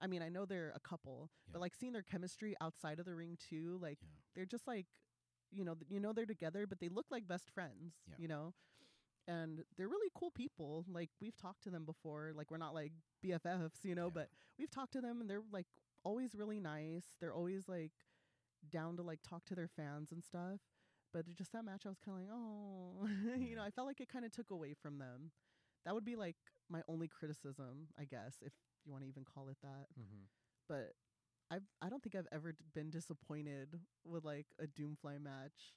i 0.00 0.06
mean 0.06 0.22
i 0.22 0.28
know 0.28 0.44
they're 0.44 0.72
a 0.74 0.80
couple 0.80 1.30
Yeah. 1.46 1.52
but 1.54 1.60
like 1.60 1.74
seeing 1.74 1.92
their 1.92 2.02
chemistry 2.02 2.54
outside 2.60 2.98
of 2.98 3.06
the 3.06 3.14
ring 3.14 3.36
too 3.48 3.78
like 3.80 3.98
Yeah. 4.02 4.08
they're 4.34 4.46
just 4.46 4.66
like 4.66 4.86
you 5.50 5.64
know 5.64 5.74
th- 5.74 5.90
you 5.90 6.00
know 6.00 6.12
they're 6.12 6.26
together 6.26 6.66
but 6.66 6.80
they 6.80 6.88
look 6.88 7.06
like 7.10 7.26
best 7.28 7.50
friends 7.50 7.94
Yeah. 8.08 8.14
you 8.18 8.28
know 8.28 8.54
and 9.28 9.64
they're 9.76 9.88
really 9.88 10.10
cool 10.14 10.30
people 10.30 10.84
like 10.88 11.10
we've 11.20 11.36
talked 11.36 11.62
to 11.64 11.70
them 11.70 11.84
before 11.84 12.32
like 12.36 12.50
we're 12.50 12.58
not 12.58 12.74
like 12.74 12.92
bffs 13.24 13.84
you 13.84 13.94
know 13.94 14.10
but 14.10 14.28
we've 14.58 14.70
talked 14.70 14.92
to 14.92 15.00
them 15.00 15.20
and 15.20 15.28
they're 15.28 15.42
like 15.52 15.66
always 16.04 16.34
really 16.34 16.60
nice 16.60 17.04
they're 17.20 17.34
always 17.34 17.68
like 17.68 17.92
down 18.70 18.96
to 18.96 19.02
like 19.02 19.20
talk 19.22 19.44
to 19.44 19.54
their 19.54 19.68
fans 19.68 20.12
and 20.12 20.22
stuff 20.22 20.60
but 21.12 21.24
just 21.34 21.52
that 21.52 21.64
match 21.64 21.82
i 21.86 21.88
was 21.88 21.98
kind 21.98 22.16
of 22.18 22.22
like 22.22 22.32
oh 22.32 23.36
you 23.38 23.56
know 23.56 23.62
i 23.62 23.70
felt 23.70 23.86
like 23.86 24.00
it 24.00 24.08
kind 24.08 24.24
of 24.24 24.30
took 24.32 24.50
away 24.50 24.74
from 24.74 24.98
them 24.98 25.30
that 25.84 25.94
would 25.94 26.04
be 26.04 26.16
like 26.16 26.36
my 26.68 26.82
only 26.88 27.08
criticism 27.08 27.88
i 27.98 28.04
guess 28.04 28.36
if 28.42 28.52
you 28.86 28.92
want 28.92 29.02
to 29.04 29.08
even 29.08 29.24
call 29.24 29.48
it 29.48 29.56
that 29.62 29.86
Mm-hmm. 29.98 30.24
but 30.68 30.92
I've 31.50 31.62
I 31.82 31.88
don't 31.88 32.02
think 32.02 32.14
I've 32.16 32.28
ever 32.32 32.52
d- 32.52 32.58
been 32.74 32.90
disappointed 32.90 33.78
with 34.04 34.24
like 34.24 34.46
a 34.60 34.66
Doomfly 34.66 35.20
match, 35.22 35.74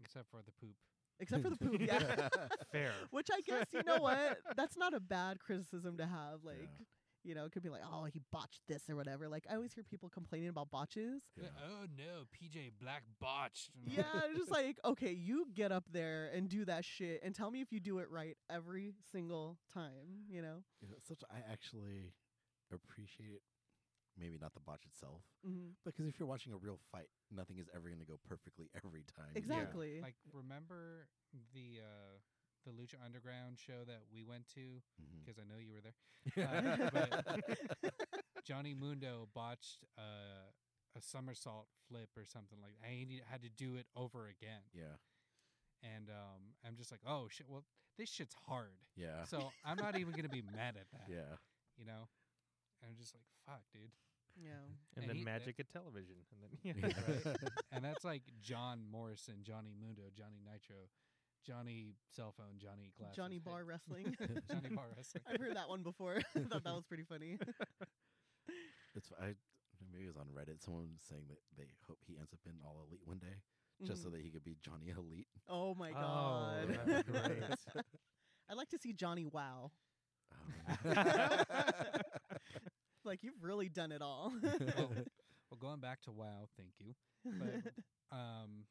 Except 0.00 0.26
for 0.30 0.40
the 0.44 0.52
poop. 0.52 0.76
except 1.20 1.42
for 1.42 1.50
the 1.50 1.56
poop. 1.56 1.80
Yeah, 1.86 2.28
Fair. 2.70 2.92
which 3.10 3.28
I 3.32 3.40
guess 3.40 3.66
you 3.72 3.82
know 3.84 3.98
what 4.00 4.38
that's 4.56 4.76
not 4.76 4.94
a 4.94 5.00
bad 5.00 5.40
criticism 5.40 5.96
to 5.98 6.06
have. 6.06 6.44
Like 6.44 6.60
Yeah. 6.78 6.84
you 7.24 7.34
know, 7.36 7.44
it 7.44 7.52
could 7.52 7.62
be 7.64 7.68
like, 7.68 7.82
oh, 7.84 8.04
he 8.04 8.20
botched 8.30 8.60
this 8.68 8.88
or 8.88 8.94
whatever. 8.96 9.28
Like 9.28 9.44
I 9.50 9.54
always 9.56 9.72
hear 9.72 9.82
people 9.82 10.08
complaining 10.08 10.48
about 10.48 10.70
botches. 10.70 11.22
Yeah. 11.36 11.48
Oh 11.68 11.86
no, 11.98 12.24
PJ 12.36 12.70
Black 12.80 13.02
botched. 13.20 13.70
Yeah, 13.84 14.04
just 14.36 14.52
like 14.52 14.78
okay, 14.84 15.10
you 15.12 15.46
get 15.52 15.72
up 15.72 15.84
there 15.92 16.30
and 16.32 16.48
do 16.48 16.64
that 16.66 16.84
shit, 16.84 17.20
and 17.24 17.34
tell 17.34 17.50
me 17.50 17.60
if 17.60 17.72
you 17.72 17.80
do 17.80 17.98
it 17.98 18.08
right 18.08 18.36
every 18.48 18.92
single 19.10 19.58
time. 19.74 20.26
You 20.30 20.42
know. 20.42 20.62
You 20.80 20.88
know, 20.90 20.96
such 21.08 21.22
I 21.28 21.38
actually 21.52 22.12
appreciate 22.74 23.32
it. 23.34 23.42
maybe 24.18 24.36
not 24.40 24.52
the 24.54 24.60
botch 24.60 24.84
itself, 24.86 25.22
Mm-hmm. 25.46 25.72
because 25.84 26.06
if 26.06 26.18
you're 26.20 26.28
watching 26.28 26.52
a 26.52 26.56
real 26.56 26.78
fight, 26.92 27.08
nothing 27.30 27.56
is 27.58 27.66
ever 27.74 27.88
going 27.88 28.00
to 28.00 28.06
go 28.06 28.18
perfectly 28.28 28.68
every 28.84 29.04
time. 29.16 29.32
you 29.34 29.40
know? 29.40 29.56
Exactly. 29.56 30.00
Like 30.02 30.16
remember 30.32 31.08
the 31.54 31.80
uh 31.80 32.18
the 32.64 32.70
Lucha 32.70 32.94
Underground 33.04 33.58
show 33.58 33.82
that 33.88 34.02
we 34.12 34.22
went 34.22 34.46
to 34.54 34.80
because 35.24 35.40
I 35.40 35.44
know 35.48 35.58
you 35.58 35.72
were 35.74 35.80
there. 35.82 35.96
Uh, 36.38 36.90
but 36.92 37.94
Johnny 38.44 38.74
Mundo 38.74 39.28
botched 39.34 39.82
uh, 39.98 40.46
a 40.96 41.00
somersault 41.02 41.66
flip 41.88 42.08
or 42.16 42.24
something 42.24 42.58
like 42.62 42.74
that. 42.80 42.86
I 42.86 43.06
had 43.30 43.42
to 43.42 43.48
do 43.48 43.74
it 43.76 43.86
over 43.96 44.28
again, 44.28 44.62
yeah, 44.74 44.94
and 45.82 46.08
um, 46.10 46.54
I'm 46.66 46.76
just 46.76 46.90
like, 46.92 47.00
oh 47.06 47.26
shit. 47.30 47.46
Well, 47.48 47.64
this 47.98 48.08
shit's 48.10 48.36
hard, 48.46 48.78
yeah, 48.96 49.24
so 49.24 49.50
I'm 49.64 49.76
not 49.78 49.98
even 49.98 50.12
gonna 50.12 50.28
be 50.28 50.42
mad 50.54 50.76
at 50.78 50.86
that. 50.92 51.06
yeah. 51.08 51.34
You 51.76 51.86
know, 51.86 52.06
and 52.82 52.90
I'm 52.90 52.96
just 52.98 53.14
like, 53.14 53.24
fuck, 53.46 53.62
dude. 53.72 53.90
yeah. 54.36 54.50
And 54.96 55.04
And 55.04 55.08
then 55.08 55.16
he- 55.16 55.24
magic 55.24 55.60
at 55.60 55.70
television. 55.70 56.16
And 56.32 56.38
then 56.42 56.52
yeah, 56.62 56.76
Yeah. 57.24 57.32
and 57.72 57.84
that's 57.84 58.04
like 58.04 58.22
John 58.42 58.84
Morrison, 58.90 59.36
Johnny 59.42 59.72
Mundo, 59.78 60.02
Johnny 60.16 60.40
Nitro, 60.44 60.88
Johnny 61.46 61.94
cell 62.10 62.32
phone, 62.36 62.58
Johnny 62.58 62.92
glasses, 62.98 63.16
Johnny 63.16 63.36
Hey, 63.36 63.50
Bar 63.50 63.64
Wrestling. 63.64 64.16
Johnny 64.50 64.68
Bar 64.74 64.86
Wrestling. 64.96 65.22
I've 65.26 65.40
heard 65.40 65.56
that 65.56 65.68
one 65.68 65.82
before. 65.82 66.18
I 66.36 66.40
thought 66.40 66.64
that 66.64 66.74
was 66.74 66.84
pretty 66.86 67.04
funny. 67.04 67.38
It's 68.94 69.10
I 69.20 69.34
maybe 69.92 70.04
it 70.04 70.08
was 70.08 70.16
on 70.16 70.26
Reddit. 70.30 70.62
Someone 70.62 70.88
was 70.92 71.02
saying 71.08 71.24
that 71.28 71.38
they 71.58 71.68
hope 71.88 71.98
he 72.06 72.16
ends 72.18 72.32
up 72.32 72.38
in 72.46 72.52
All 72.64 72.84
Elite 72.86 73.00
one 73.04 73.18
day, 73.18 73.40
just 73.84 74.02
so 74.02 74.08
Mhm. 74.08 74.12
that 74.12 74.20
he 74.22 74.30
could 74.30 74.44
be 74.44 74.56
Johnny 74.62 74.90
Elite. 74.90 75.26
Oh 75.48 75.74
my 75.74 75.90
Oh, 75.90 75.94
god. 75.94 76.78
that'd 76.86 77.06
great. 77.06 77.42
I'd 78.50 78.56
like 78.56 78.68
to 78.68 78.78
see 78.78 78.92
Johnny 78.92 79.26
Wow. 79.26 79.72
Um, 80.84 81.04
Like 83.04 83.22
you've 83.22 83.42
really 83.42 83.68
done 83.68 83.92
it 83.92 84.02
all. 84.02 84.32
well, 84.42 84.90
well, 85.50 85.58
going 85.60 85.80
back 85.80 86.00
to 86.02 86.10
WoW, 86.10 86.48
thank 86.56 86.72
you. 86.78 86.94
But 87.24 87.72
um, 88.16 88.64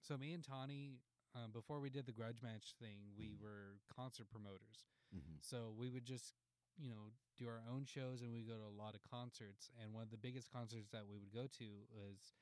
so 0.00 0.16
me 0.16 0.32
and 0.32 0.42
Tawney, 0.42 0.98
um, 1.34 1.50
before 1.52 1.80
we 1.80 1.90
did 1.90 2.06
the 2.06 2.12
grudge 2.12 2.42
match 2.42 2.74
thing, 2.80 2.98
we 3.16 3.34
were 3.40 3.78
concert 3.94 4.28
promoters. 4.30 4.86
mhm. 5.14 5.38
So 5.40 5.72
we 5.76 5.88
would 5.90 6.04
just, 6.04 6.34
you 6.78 6.88
know, 6.90 7.12
do 7.38 7.48
our 7.48 7.62
own 7.72 7.84
shows 7.84 8.22
and 8.22 8.32
we 8.32 8.42
go 8.42 8.54
to 8.56 8.64
a 8.66 8.76
lot 8.82 8.94
of 8.94 9.02
concerts. 9.02 9.70
And 9.82 9.92
one 9.92 10.02
of 10.02 10.10
the 10.10 10.16
biggest 10.18 10.50
concerts 10.52 10.88
that 10.90 11.06
we 11.08 11.18
would 11.18 11.32
go 11.32 11.46
to 11.58 11.68
was 11.92 12.34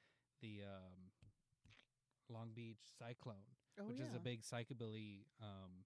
the 0.43 0.63
um, 0.67 1.11
Long 2.29 2.51
Beach 2.55 2.83
Cyclone, 2.99 3.47
oh, 3.79 3.85
which 3.85 4.01
is 4.01 4.15
a 4.15 4.19
big 4.21 4.43
psychobilly, 4.43 5.27
um, 5.43 5.85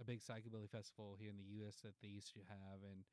a 0.00 0.04
big 0.04 0.20
psychobilly 0.20 0.68
festival 0.68 1.16
here 1.18 1.30
in 1.30 1.36
the 1.36 1.48
U.S. 1.62 1.76
that 1.82 1.94
they 2.02 2.08
used 2.08 2.32
to 2.34 2.40
have, 2.48 2.82
and 2.84 3.04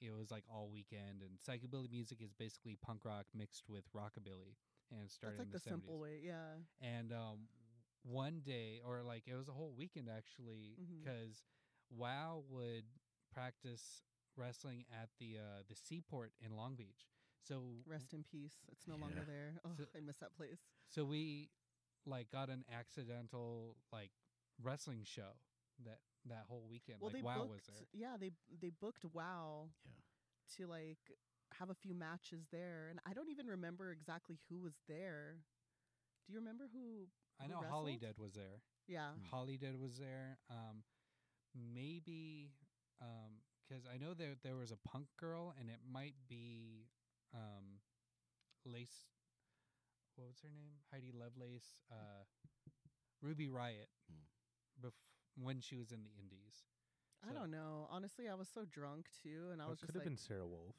it 0.00 0.12
was 0.16 0.30
like 0.30 0.44
all 0.52 0.68
weekend. 0.72 1.22
And 1.22 1.38
psychobilly 1.38 1.90
music 1.90 2.18
is 2.22 2.32
basically 2.32 2.76
punk 2.80 3.04
rock 3.04 3.26
mixed 3.34 3.64
with 3.68 3.84
rockabilly, 3.94 4.56
and 4.90 5.00
it 5.04 5.10
started 5.10 5.38
That's 5.38 5.38
like 5.38 5.46
in 5.46 5.52
the, 5.52 5.58
the, 5.58 5.70
simple 5.70 5.98
way. 5.98 6.20
Yeah. 6.22 6.62
And 6.82 7.12
um, 7.12 7.48
one 8.02 8.40
day, 8.44 8.80
or 8.86 9.02
like 9.02 9.24
it 9.26 9.34
was 9.36 9.48
a 9.48 9.52
whole 9.52 9.74
weekend 9.76 10.08
actually, 10.08 10.76
because 11.02 11.44
WoW 11.90 12.42
would 12.50 12.84
practice 13.32 14.02
wrestling 14.36 14.84
at 14.92 15.08
the 15.18 15.36
uh, 15.38 15.62
the 15.68 15.74
Seaport 15.74 16.32
in 16.44 16.56
Long 16.56 16.74
Beach. 16.76 17.08
So 17.46 17.62
Rest 17.86 18.12
in 18.12 18.24
peace. 18.24 18.56
It's 18.70 18.86
no 18.86 18.96
longer 18.96 19.24
there. 19.26 19.54
Oh, 19.64 19.70
So- 19.76 19.84
I 19.96 20.00
miss 20.00 20.16
that 20.16 20.36
place. 20.36 20.58
so 20.88 21.04
we 21.04 21.50
like 22.06 22.30
got 22.30 22.48
an 22.48 22.64
accidental 22.72 23.76
like 23.92 24.10
wrestling 24.62 25.02
show 25.04 25.36
that 25.84 25.98
that 26.26 26.44
whole 26.48 26.66
weekend. 26.70 26.98
Well, 27.00 27.10
like 27.10 27.22
they 27.22 27.22
WoW 27.22 27.38
booked. 27.38 27.50
was 27.50 27.66
there. 27.66 27.86
Yeah, 27.92 28.16
they 28.18 28.30
they 28.60 28.70
booked 28.70 29.04
Wow 29.12 29.70
Yeah. 29.84 29.92
to 30.56 30.66
like 30.66 30.98
have 31.58 31.70
a 31.70 31.74
few 31.74 31.94
matches 31.94 32.46
there, 32.50 32.88
and 32.90 33.00
I 33.06 33.12
don't 33.14 33.30
even 33.30 33.46
remember 33.46 33.90
exactly 33.92 34.38
who 34.48 34.60
was 34.60 34.74
there. 34.88 35.38
Do 36.26 36.32
you 36.32 36.38
remember 36.38 36.68
who? 36.72 37.08
I 37.40 37.44
who 37.44 37.50
know 37.52 37.60
wrestled? 37.62 37.86
Holidead 37.88 38.18
was 38.18 38.34
there. 38.34 38.60
Yeah. 38.86 39.10
Mm. 39.16 39.30
Holidead 39.32 39.78
was 39.80 39.98
there. 39.98 40.38
Um, 40.50 40.82
maybe 41.54 42.52
because 43.68 43.84
I 43.92 43.96
know 43.98 44.14
there 44.14 44.34
there 44.42 44.56
was 44.56 44.70
a 44.70 44.76
punk 44.88 45.06
girl, 45.16 45.54
and 45.58 45.68
it 45.70 45.80
might 45.90 46.14
be 46.28 46.88
um, 47.34 47.80
Lace. 48.64 49.06
What 50.16 50.26
was 50.28 50.40
her 50.42 50.50
name? 50.50 50.74
Heidi 50.92 51.12
Lovelace. 51.12 51.76
Uh, 51.90 52.24
Ruby 53.22 53.48
Riott. 53.48 53.88
Mm. 54.10 54.26
Bef- 54.82 55.06
when 55.40 55.60
she 55.60 55.76
was 55.76 55.92
in 55.92 56.02
the 56.02 56.10
Indies. 56.18 56.66
I 57.28 57.32
don't 57.34 57.50
know. 57.50 57.86
Honestly, 57.90 58.28
I 58.28 58.34
was 58.34 58.48
so 58.48 58.62
drunk 58.64 59.06
too, 59.22 59.50
and 59.52 59.60
I 59.62 59.66
Oh, 59.66 59.70
was 59.74 59.80
could 59.80 59.88
just 59.90 59.94
have 59.98 60.02
like, 60.06 60.10
been 60.10 60.16
Sarah 60.18 60.46
Wolf. 60.46 60.76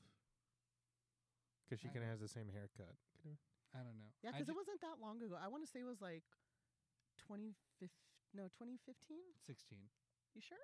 Because 1.68 1.80
she 1.84 1.90
I 1.90 1.94
kind 1.94 2.04
of 2.08 2.12
has 2.12 2.20
the 2.24 2.32
same 2.32 2.48
haircut. 2.50 2.96
Could've- 3.22 3.44
I 3.76 3.84
don't 3.84 3.98
know. 4.00 4.10
Yeah, 4.24 4.32
because 4.32 4.50
it 4.50 4.56
wasn't 4.56 4.82
that 4.82 4.98
long 5.00 5.22
ago. 5.22 5.36
I 5.38 5.48
want 5.48 5.62
to 5.64 5.70
say 5.70 5.82
it 5.82 5.90
was 5.90 6.02
like 6.02 6.24
2015. 7.22 7.54
No, 8.34 8.48
2015. 8.50 9.20
16. 9.46 9.78
You 10.34 10.42
sure? 10.42 10.58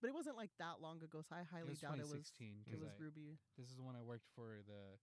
But 0.00 0.08
it 0.08 0.14
wasn't 0.14 0.36
like 0.36 0.50
that 0.58 0.80
long 0.82 1.00
ago, 1.02 1.22
so 1.22 1.36
I 1.36 1.40
It 1.46 1.52
highly 1.52 1.70
was 1.70 1.80
doubt 1.80 1.98
it 2.02 2.08
was. 2.10 2.28
2016 2.28 2.64
It 2.66 2.76
because 2.76 2.80
was 2.82 2.98
Ruby. 3.00 3.38
this 3.56 3.70
is 3.70 3.78
when 3.80 3.94
I 3.96 4.02
worked 4.02 4.26
for 4.34 4.60
the 4.66 4.98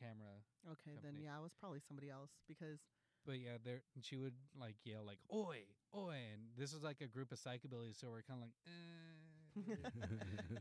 camera. 0.00 0.40
Okay, 0.74 0.96
then 1.02 1.20
yeah, 1.20 1.36
it 1.38 1.42
was 1.44 1.52
probably 1.54 1.80
somebody 1.80 2.08
else 2.10 2.32
because 2.48 2.80
But 3.26 3.40
yeah, 3.40 3.56
there 3.64 3.82
she 4.02 4.16
would 4.16 4.34
like 4.58 4.76
yell 4.84 5.04
like 5.04 5.18
"Oi, 5.32 5.64
oi!" 5.96 6.16
and 6.32 6.42
this 6.56 6.72
was 6.74 6.82
like 6.82 7.00
a 7.00 7.06
group 7.06 7.32
of 7.32 7.38
psychobillies, 7.38 7.96
so 7.98 8.10
we're 8.10 8.22
kind 8.22 8.40
of 8.40 8.48
like, 8.48 8.54
eh, 8.68 9.54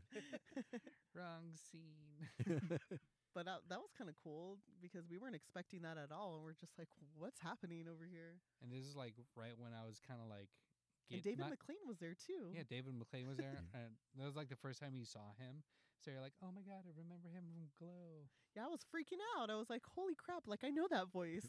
wrong 1.16 1.56
scene. 1.56 2.30
but 3.36 3.46
that, 3.46 3.60
that 3.70 3.80
was 3.82 3.92
kind 3.98 4.10
of 4.10 4.16
cool 4.16 4.60
because 4.82 5.10
we 5.10 5.18
weren't 5.18 5.36
expecting 5.36 5.82
that 5.82 5.98
at 5.98 6.12
all, 6.12 6.36
and 6.36 6.44
we're 6.44 6.54
just 6.56 6.78
like, 6.78 6.90
what's 7.18 7.40
happening 7.42 7.88
over 7.92 8.06
here? 8.06 8.40
and 8.62 8.72
this 8.72 8.86
is 8.86 8.96
like 8.96 9.16
right 9.36 9.58
when 9.58 9.74
I 9.74 9.84
was 9.86 10.00
kind 10.00 10.22
of 10.24 10.30
like, 10.30 10.50
and 11.12 11.22
David 11.22 11.40
not- 11.40 11.52
McLane 11.52 11.86
was 11.86 12.00
there 12.00 12.16
too. 12.16 12.54
Yeah, 12.56 12.64
David 12.64 12.96
McLane 12.96 13.28
was 13.28 13.38
there, 13.38 13.60
and 13.76 13.98
that 14.16 14.26
was 14.26 14.36
like 14.36 14.50
the 14.50 14.56
first 14.56 14.80
time 14.80 14.96
you 14.96 15.06
saw 15.06 15.34
him. 15.38 15.64
So 16.00 16.12
you're 16.12 16.22
like, 16.22 16.36
"Oh 16.44 16.52
my 16.52 16.64
god, 16.64 16.84
I 16.84 16.92
remember 16.96 17.30
him 17.30 17.44
from 17.48 17.72
Glow." 17.80 18.28
Yeah, 18.56 18.66
I 18.66 18.68
was 18.68 18.84
freaking 18.84 19.24
out. 19.38 19.50
I 19.50 19.56
was 19.56 19.70
like, 19.70 19.84
holy 19.86 20.16
crap! 20.16 20.48
Like 20.48 20.64
I 20.64 20.70
know 20.70 20.88
that 20.90 21.12
voice. 21.12 21.48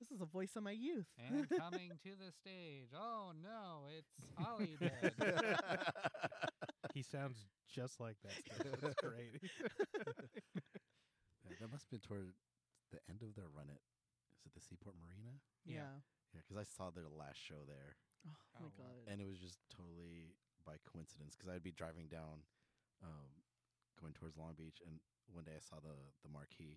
This 0.00 0.10
is 0.10 0.20
a 0.20 0.26
voice 0.26 0.56
of 0.56 0.62
my 0.62 0.72
youth. 0.72 1.06
And 1.18 1.48
coming 1.48 1.90
to 2.04 2.10
the 2.16 2.32
stage, 2.32 2.90
oh 2.94 3.32
no, 3.42 3.88
it's 3.90 4.12
Ollie 4.38 4.76
Dead. 4.80 5.12
he 6.94 7.02
sounds 7.02 7.36
just 7.68 8.00
like 8.00 8.16
that. 8.24 8.36
Still. 8.60 8.76
That's 8.80 9.00
great. 9.00 9.40
Yeah, 11.44 11.54
that 11.60 11.70
must 11.70 11.86
have 11.86 11.90
been 11.94 12.04
toward 12.04 12.32
the 12.90 12.98
end 13.08 13.22
of 13.22 13.34
their 13.34 13.48
run 13.50 13.70
at 13.70 13.80
is 14.36 14.44
it 14.46 14.54
the 14.54 14.60
Seaport 14.62 14.94
Marina? 15.00 15.38
Yeah. 15.64 16.02
Yeah, 16.34 16.42
because 16.44 16.58
I 16.60 16.66
saw 16.66 16.90
their 16.90 17.08
last 17.08 17.38
show 17.40 17.64
there, 17.66 17.96
Oh, 18.26 18.34
Oh, 18.60 18.68
my 18.68 18.70
wow. 18.76 18.90
god. 18.92 18.96
and 19.08 19.20
it 19.22 19.26
was 19.28 19.38
just 19.38 19.58
totally 19.70 20.34
by 20.66 20.76
coincidence 20.84 21.34
because 21.36 21.48
I'd 21.50 21.62
be 21.64 21.72
driving 21.72 22.08
down, 22.10 22.42
um, 23.02 23.30
going 24.00 24.12
towards 24.12 24.36
Long 24.36 24.52
Beach, 24.58 24.82
and 24.84 24.98
one 25.30 25.44
day 25.46 25.54
I 25.56 25.62
saw 25.62 25.78
the 25.80 25.94
the 26.26 26.30
marquee. 26.32 26.76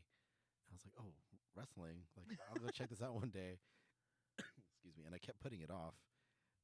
And 0.67 0.71
I 0.71 0.73
was 0.77 0.85
like, 0.85 0.95
"Oh, 1.01 1.11
wrestling! 1.55 2.05
Like 2.17 2.37
I'll 2.49 2.61
go 2.61 2.69
check 2.69 2.89
this 2.89 3.01
out 3.01 3.13
one 3.15 3.29
day." 3.29 3.59
Excuse 4.39 4.95
me, 4.97 5.03
and 5.05 5.13
I 5.13 5.19
kept 5.19 5.39
putting 5.41 5.61
it 5.61 5.69
off, 5.71 5.95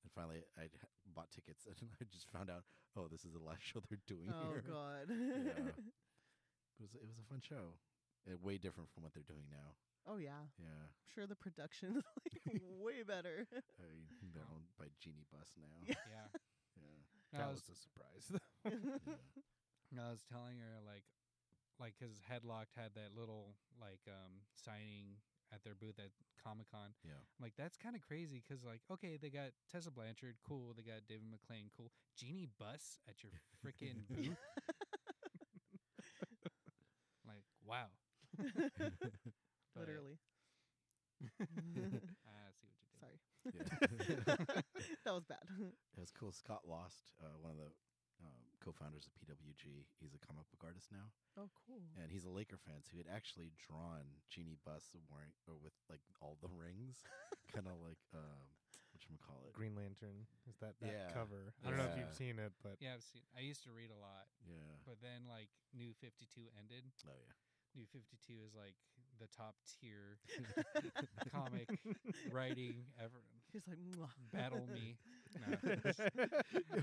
and 0.03 0.11
finally 0.13 0.43
I 0.57 0.69
bought 1.13 1.31
tickets, 1.31 1.65
and 1.81 1.89
I 2.01 2.05
just 2.11 2.29
found 2.31 2.49
out, 2.49 2.63
"Oh, 2.95 3.07
this 3.07 3.25
is 3.25 3.33
the 3.33 3.43
last 3.43 3.63
show 3.67 3.81
they're 3.89 3.99
doing 4.07 4.31
oh 4.31 4.51
here." 4.51 4.63
god. 4.67 5.07
Yeah. 5.09 5.71
It 6.75 6.83
was 6.83 6.91
it 6.99 7.07
was 7.07 7.15
a 7.15 7.23
fun 7.31 7.39
show, 7.39 7.79
uh, 8.27 8.35
way 8.43 8.59
different 8.59 8.91
from 8.91 9.07
what 9.07 9.15
they're 9.15 9.23
doing 9.23 9.47
now. 9.47 9.79
oh 10.11 10.19
yeah. 10.19 10.43
Yeah, 10.59 10.91
I'm 10.91 11.07
sure 11.07 11.23
the 11.23 11.39
production 11.39 11.95
is 11.95 12.03
like 12.19 12.59
way 12.59 12.99
better. 13.07 13.47
I 13.79 13.87
mean, 13.87 14.11
they're 14.35 14.43
owned 14.51 14.67
by 14.75 14.91
Jeanie 14.99 15.23
Buss 15.31 15.55
now. 15.55 15.71
Yeah. 15.87 15.95
yeah. 16.11 16.27
yeah. 16.75 17.39
That 17.39 17.47
was, 17.47 17.63
was 17.63 17.79
a 17.79 17.79
surprise. 17.79 18.25
yeah. 18.67 19.15
no, 19.95 20.03
I 20.03 20.11
was 20.11 20.27
telling 20.27 20.59
her 20.59 20.83
like, 20.83 21.07
like, 21.79 21.93
cause 21.99 22.21
Headlocked 22.23 22.75
had 22.75 22.95
that 22.95 23.17
little 23.17 23.55
like 23.79 24.01
um 24.07 24.43
signing 24.55 25.19
at 25.53 25.63
their 25.63 25.75
booth 25.75 25.99
at 25.99 26.11
Comic 26.41 26.69
Con. 26.71 26.93
Yeah. 27.03 27.11
I'm 27.17 27.41
like, 27.43 27.53
that's 27.57 27.77
kind 27.77 27.95
of 27.95 28.01
crazy 28.01 28.41
because, 28.41 28.63
like, 28.63 28.81
okay, 28.91 29.17
they 29.21 29.29
got 29.29 29.51
Tessa 29.71 29.91
Blanchard, 29.91 30.35
cool. 30.47 30.73
They 30.75 30.83
got 30.83 31.07
David 31.07 31.27
McLane, 31.29 31.69
cool. 31.75 31.91
Jeanie 32.17 32.49
Buss 32.59 32.99
at 33.07 33.23
your 33.23 33.31
freaking 33.63 34.05
booth. 34.09 34.37
like, 37.27 37.43
wow. 37.65 37.87
But, 39.75 39.89
Literally. 39.91 40.15
I 41.19 41.35
see 41.43 41.51
what 41.51 41.75
you 41.75 41.89
did. 41.91 42.07
Sorry. 42.95 43.19
Yeah. 43.51 44.35
that 45.03 45.13
was 45.13 45.25
bad. 45.25 45.43
It 45.59 45.99
was 45.99 46.11
cool. 46.17 46.31
Scott 46.31 46.61
Lost, 46.65 47.11
uh, 47.19 47.35
one 47.41 47.51
of 47.51 47.57
the 47.57 47.67
um, 48.23 48.41
co-founders 48.63 49.07
of 49.07 49.11
PWG, 49.19 49.85
he's 49.99 50.13
a 50.15 50.21
comic 50.23 50.47
book 50.51 50.63
artist 50.63 50.91
now, 50.91 51.11
Oh, 51.37 51.49
cool. 51.67 51.83
and 51.99 52.11
he's 52.11 52.25
a 52.25 52.31
Laker 52.33 52.57
fan. 52.57 52.79
So 52.83 52.91
he 52.95 52.99
had 53.03 53.11
actually 53.11 53.51
drawn 53.59 54.05
Jeanie 54.31 54.57
Buss 54.65 54.95
wearing 55.11 55.33
or 55.47 55.55
with 55.59 55.75
like 55.89 56.03
all 56.21 56.37
the 56.41 56.51
rings, 56.51 57.03
kind 57.53 57.67
of 57.67 57.77
like 57.83 57.99
um, 58.15 58.39
what 58.95 59.03
you 59.09 59.17
call 59.19 59.43
it? 59.47 59.53
Green 59.53 59.75
Lantern 59.75 60.23
is 60.47 60.55
that 60.63 60.79
that 60.81 60.95
Yeah. 60.95 61.11
cover? 61.11 61.51
I 61.63 61.69
don't 61.69 61.79
know 61.79 61.89
if 61.91 61.97
you've 61.99 62.15
seen 62.15 62.39
it, 62.39 62.53
but 62.63 62.79
Yeah, 62.79 62.95
I've 62.95 63.03
seen. 63.03 63.23
I 63.35 63.41
used 63.43 63.63
to 63.67 63.71
read 63.75 63.91
a 63.91 63.99
lot, 63.99 64.27
Yeah. 64.47 64.79
but 64.87 65.01
then 65.03 65.27
like 65.27 65.49
New 65.75 65.91
Fifty 65.99 66.27
Two 66.31 66.47
ended. 66.59 66.87
Oh 67.07 67.15
yeah. 67.15 67.33
New 67.75 67.85
Fifty 67.91 68.15
Two 68.23 68.39
is 68.47 68.55
like 68.55 68.75
the 69.19 69.27
top 69.35 69.55
tier 69.79 70.17
comic 71.31 71.67
writing 72.31 72.83
ever. 72.99 73.23
He's 73.51 73.63
like, 73.67 73.79
Mwah. 73.79 74.11
Battle 74.31 74.67
me, 74.71 74.95
No. 75.35 75.57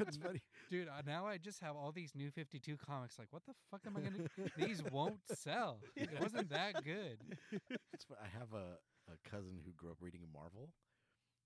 it's 0.01 0.17
funny. 0.17 0.43
dude. 0.71 0.89
Uh, 0.89 1.03
now 1.07 1.27
I 1.27 1.39
just 1.39 1.61
have 1.61 1.77
all 1.77 1.93
these 1.93 2.13
New 2.15 2.31
Fifty 2.31 2.59
Two 2.59 2.77
comics. 2.77 3.19
Like, 3.19 3.29
what 3.31 3.43
the 3.47 3.55
fuck 3.71 3.81
am 3.87 3.97
I 3.97 4.01
gonna? 4.01 4.49
These 4.57 4.83
won't 4.91 5.21
sell. 5.35 5.81
It 5.97 6.09
wasn't 6.21 6.51
that 6.51 6.85
good. 6.85 7.19
It's 7.93 8.07
I 8.11 8.27
have 8.39 8.53
a, 8.53 8.79
a 9.11 9.31
cousin 9.31 9.61
who 9.65 9.73
grew 9.73 9.91
up 9.91 9.99
reading 10.01 10.23
Marvel. 10.33 10.71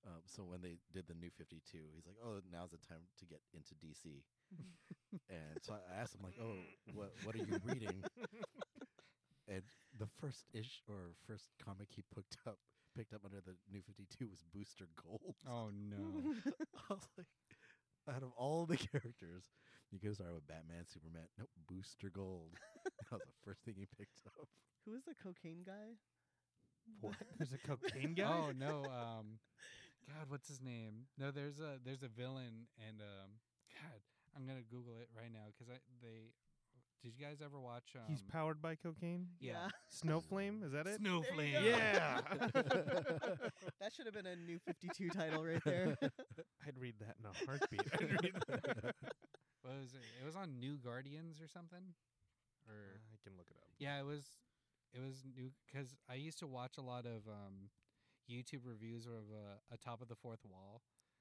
Um, 0.06 0.22
so 0.26 0.44
when 0.44 0.62
they 0.62 0.78
did 0.92 1.06
the 1.08 1.14
new 1.14 1.30
52, 1.36 1.78
he's 1.94 2.06
like, 2.06 2.16
"Oh, 2.24 2.38
now's 2.52 2.70
the 2.70 2.78
time 2.78 3.02
to 3.18 3.26
get 3.26 3.40
into 3.52 3.74
DC." 3.74 4.22
and 5.28 5.58
so 5.62 5.74
I 5.74 6.00
asked 6.00 6.14
him, 6.14 6.22
like, 6.22 6.38
"Oh, 6.40 6.54
what 6.94 7.12
what 7.24 7.34
are 7.34 7.38
you 7.38 7.58
reading?" 7.64 8.04
and 9.48 9.62
the 9.98 10.06
first 10.20 10.44
ish 10.52 10.82
or 10.88 11.14
first 11.26 11.50
comic 11.62 11.88
he 11.90 12.02
picked 12.14 12.36
up 12.46 12.58
picked 12.96 13.12
up 13.12 13.20
under 13.24 13.40
the 13.44 13.54
new 13.70 13.82
52 13.82 14.28
was 14.28 14.42
Booster 14.54 14.88
Gold. 14.96 15.36
Oh 15.46 15.68
no. 15.68 16.32
I 16.90 16.94
was 16.94 17.08
like, 17.16 17.26
out 18.08 18.22
of 18.22 18.30
all 18.36 18.64
the 18.66 18.76
characters, 18.92 19.52
you 19.92 20.00
could 20.00 20.14
start 20.14 20.32
with 20.32 20.46
Batman, 20.46 20.86
Superman. 20.86 21.28
Nope, 21.38 21.50
Booster 21.68 22.08
Gold. 22.08 22.56
that 22.84 23.12
was 23.12 23.28
the 23.28 23.40
first 23.44 23.62
thing 23.64 23.74
he 23.76 23.86
picked 23.98 24.24
up. 24.26 24.48
Who 24.86 24.94
is 24.94 25.04
the 25.04 25.14
cocaine 25.14 25.62
guy? 25.66 26.00
what? 27.00 27.14
There's 27.36 27.52
a 27.52 27.60
cocaine 27.60 28.14
guy. 28.14 28.30
Oh 28.30 28.52
no. 28.56 28.84
Um, 28.86 29.42
God, 30.06 30.30
what's 30.30 30.48
his 30.48 30.62
name? 30.62 31.10
No, 31.18 31.30
there's 31.30 31.58
a 31.58 31.82
there's 31.84 32.02
a 32.02 32.08
villain, 32.08 32.70
and 32.78 33.02
um, 33.02 33.42
God, 33.74 33.98
I'm 34.36 34.46
gonna 34.46 34.62
Google 34.70 34.94
it 35.02 35.10
right 35.12 35.32
now 35.32 35.50
because 35.52 35.68
I 35.68 35.82
they. 36.00 36.32
Did 37.02 37.12
you 37.18 37.24
guys 37.24 37.38
ever 37.44 37.60
watch? 37.60 37.94
Um, 37.94 38.02
He's 38.08 38.22
powered 38.22 38.60
by 38.60 38.74
cocaine. 38.74 39.26
yeah. 39.40 39.68
Snowflame, 40.04 40.64
is 40.64 40.72
that 40.72 40.86
it? 40.86 41.00
Snowflame. 41.00 41.52
Yeah. 41.64 42.20
that 43.80 43.92
should 43.94 44.06
have 44.06 44.14
been 44.14 44.26
a 44.26 44.34
new 44.36 44.58
52 44.66 45.10
title 45.10 45.44
right 45.44 45.62
there. 45.64 45.96
I'd 46.66 46.78
read 46.78 46.94
that 47.00 47.16
in 47.20 47.26
a 47.26 47.46
heartbeat. 47.46 47.82
I'd 47.92 48.22
read 48.22 48.34
that. 48.48 48.94
What 49.62 49.74
was 49.80 49.94
it? 49.94 50.02
It 50.20 50.26
was 50.26 50.36
on 50.36 50.58
New 50.58 50.78
Guardians 50.78 51.40
or 51.40 51.46
something. 51.48 51.94
Or 52.68 52.98
I 53.12 53.16
can 53.22 53.36
look 53.36 53.46
it 53.50 53.56
up. 53.56 53.68
yeah, 53.78 54.00
it 54.00 54.04
was. 54.06 54.24
It 54.92 55.00
was 55.00 55.22
new 55.36 55.50
because 55.66 55.94
I 56.10 56.14
used 56.14 56.38
to 56.40 56.46
watch 56.46 56.78
a 56.78 56.82
lot 56.82 57.04
of 57.04 57.28
um, 57.28 57.70
YouTube 58.30 58.62
reviews 58.64 59.06
of 59.06 59.30
uh, 59.30 59.58
a 59.72 59.76
top 59.76 60.00
of 60.00 60.08
the 60.08 60.14
fourth 60.16 60.40
wall. 60.48 60.80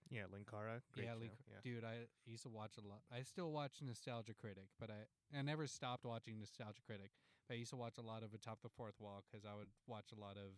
Yeah, 0.09 0.29
Linkara. 0.29 0.81
Great 0.93 1.05
yeah. 1.05 1.15
Link- 1.19 1.31
yeah. 1.49 1.61
dude, 1.63 1.83
I 1.83 2.05
used 2.25 2.43
to 2.43 2.49
watch 2.49 2.77
a 2.77 2.87
lot. 2.87 3.01
I 3.11 3.23
still 3.23 3.51
watch 3.51 3.81
Nostalgia 3.81 4.33
Critic, 4.33 4.69
but 4.79 4.89
I 4.89 5.37
I 5.37 5.41
never 5.41 5.67
stopped 5.67 6.05
watching 6.05 6.39
Nostalgia 6.39 6.81
Critic. 6.85 7.11
But 7.47 7.55
I 7.55 7.57
used 7.57 7.71
to 7.71 7.77
watch 7.77 7.97
a 7.97 8.01
lot 8.01 8.23
of 8.23 8.33
Atop 8.33 8.61
the 8.61 8.69
Fourth 8.69 8.99
Wall 8.99 9.23
because 9.25 9.45
I 9.45 9.55
would 9.55 9.69
watch 9.87 10.11
a 10.15 10.19
lot 10.19 10.37
of 10.37 10.53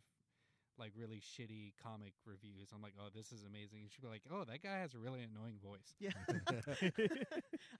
like 0.77 0.93
really 0.95 1.19
shitty 1.19 1.73
comic 1.81 2.13
reviews. 2.25 2.69
I'm 2.73 2.81
like, 2.81 2.93
oh, 2.99 3.09
this 3.13 3.31
is 3.31 3.43
amazing. 3.43 3.81
And 3.81 3.91
she'd 3.91 4.01
be 4.01 4.07
like, 4.07 4.21
oh, 4.31 4.45
that 4.45 4.61
guy 4.61 4.77
has 4.77 4.93
a 4.93 4.99
really 4.99 5.25
annoying 5.25 5.57
voice. 5.57 5.97
yeah. 5.99 6.13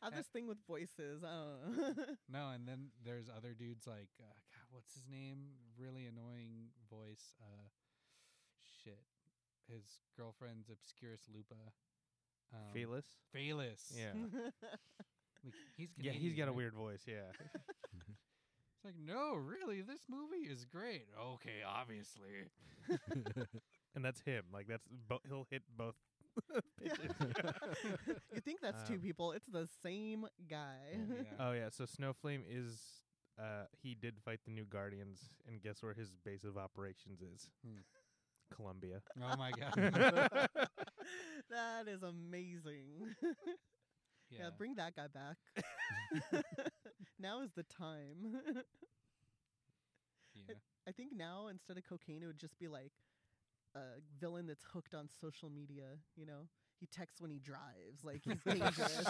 I 0.02 0.10
have 0.10 0.16
this 0.16 0.28
thing 0.28 0.48
with 0.48 0.58
voices. 0.68 1.24
I 1.24 1.30
don't 1.30 1.78
know. 1.78 1.94
No, 2.30 2.50
and 2.52 2.68
then 2.68 2.90
there's 3.06 3.30
other 3.30 3.54
dudes 3.54 3.88
like, 3.88 4.10
uh, 4.20 4.36
God, 4.52 4.68
what's 4.72 4.94
his 4.94 5.08
name? 5.10 5.54
Really 5.78 6.06
annoying 6.06 6.74
voice. 6.90 7.34
Uh, 7.40 7.70
shit, 7.70 7.87
his 9.72 9.84
girlfriend's 10.18 10.70
Obscurus 10.70 11.22
Lupa. 11.34 11.56
Um, 12.54 12.60
Fearless. 12.74 13.06
Phelous. 13.34 13.94
Yeah. 13.96 14.14
Like, 15.44 15.54
he's 15.78 15.90
yeah, 16.02 16.12
he's 16.12 16.34
got 16.34 16.48
Canadian, 16.48 16.48
a 16.48 16.52
right? 16.52 16.58
weird 16.58 16.74
voice. 16.74 17.04
Yeah. 17.08 17.32
It's 18.76 18.86
like, 18.86 18.96
no, 19.04 19.34
really, 19.34 19.82
this 19.82 20.02
movie 20.10 20.46
is 20.52 20.66
great. 20.66 21.06
Okay, 21.20 21.64
obviously. 21.68 22.46
and 23.96 24.06
that's 24.06 24.22
him. 24.22 24.44
Like 24.54 24.68
that's 24.68 24.88
bo- 25.08 25.22
he'll 25.28 25.48
hit 25.50 25.64
both. 25.76 25.96
You 26.84 28.42
think 28.42 28.60
that's 28.62 28.84
two 28.88 28.96
Um, 28.96 29.00
people? 29.00 29.32
It's 29.32 29.48
the 29.48 29.68
same 29.84 30.26
guy. 30.50 30.94
Yeah. 30.94 31.24
Oh 31.40 31.52
yeah, 31.54 31.70
so 31.70 31.86
Snowflame 31.86 32.44
is 32.48 33.02
uh 33.40 33.66
he 33.82 33.96
did 33.96 34.20
fight 34.24 34.40
the 34.46 34.52
new 34.52 34.66
Guardians 34.66 35.30
and 35.48 35.62
guess 35.62 35.82
where 35.82 35.94
his 35.94 36.12
base 36.24 36.44
of 36.44 36.58
operations 36.58 37.22
is? 37.22 37.50
Hmm. 37.66 37.82
Colombia. 38.54 39.02
oh 39.22 39.38
my 39.38 39.52
god. 39.52 39.74
that 41.50 41.88
is 41.88 42.04
amazing. 42.04 43.16
yeah. 44.32 44.40
yeah, 44.40 44.50
bring 44.58 44.76
that 44.76 44.96
guy 44.96 45.08
back. 45.08 45.38
now 47.20 47.42
is 47.42 47.52
the 47.56 47.64
time. 47.64 48.36
yeah. 50.36 50.56
I 50.88 50.92
think 50.92 51.12
now 51.16 51.48
instead 51.50 51.78
of 51.78 51.84
cocaine, 51.88 52.24
it 52.24 52.28
would 52.28 52.40
just 52.40 52.58
be 52.60 52.68
like 52.68 52.92
a 53.76 54.00
villain 54.20 54.48
that's 54.48 54.64
hooked 54.74 54.94
on 54.94 55.10
social 55.22 55.50
media. 55.50 55.98
You 56.16 56.26
know, 56.26 56.48
he 56.80 56.88
texts 56.88 57.22
when 57.22 57.32
he 57.32 57.40
drives, 57.40 58.04
like 58.04 58.22
he's 58.24 58.42
dangerous. 58.42 59.08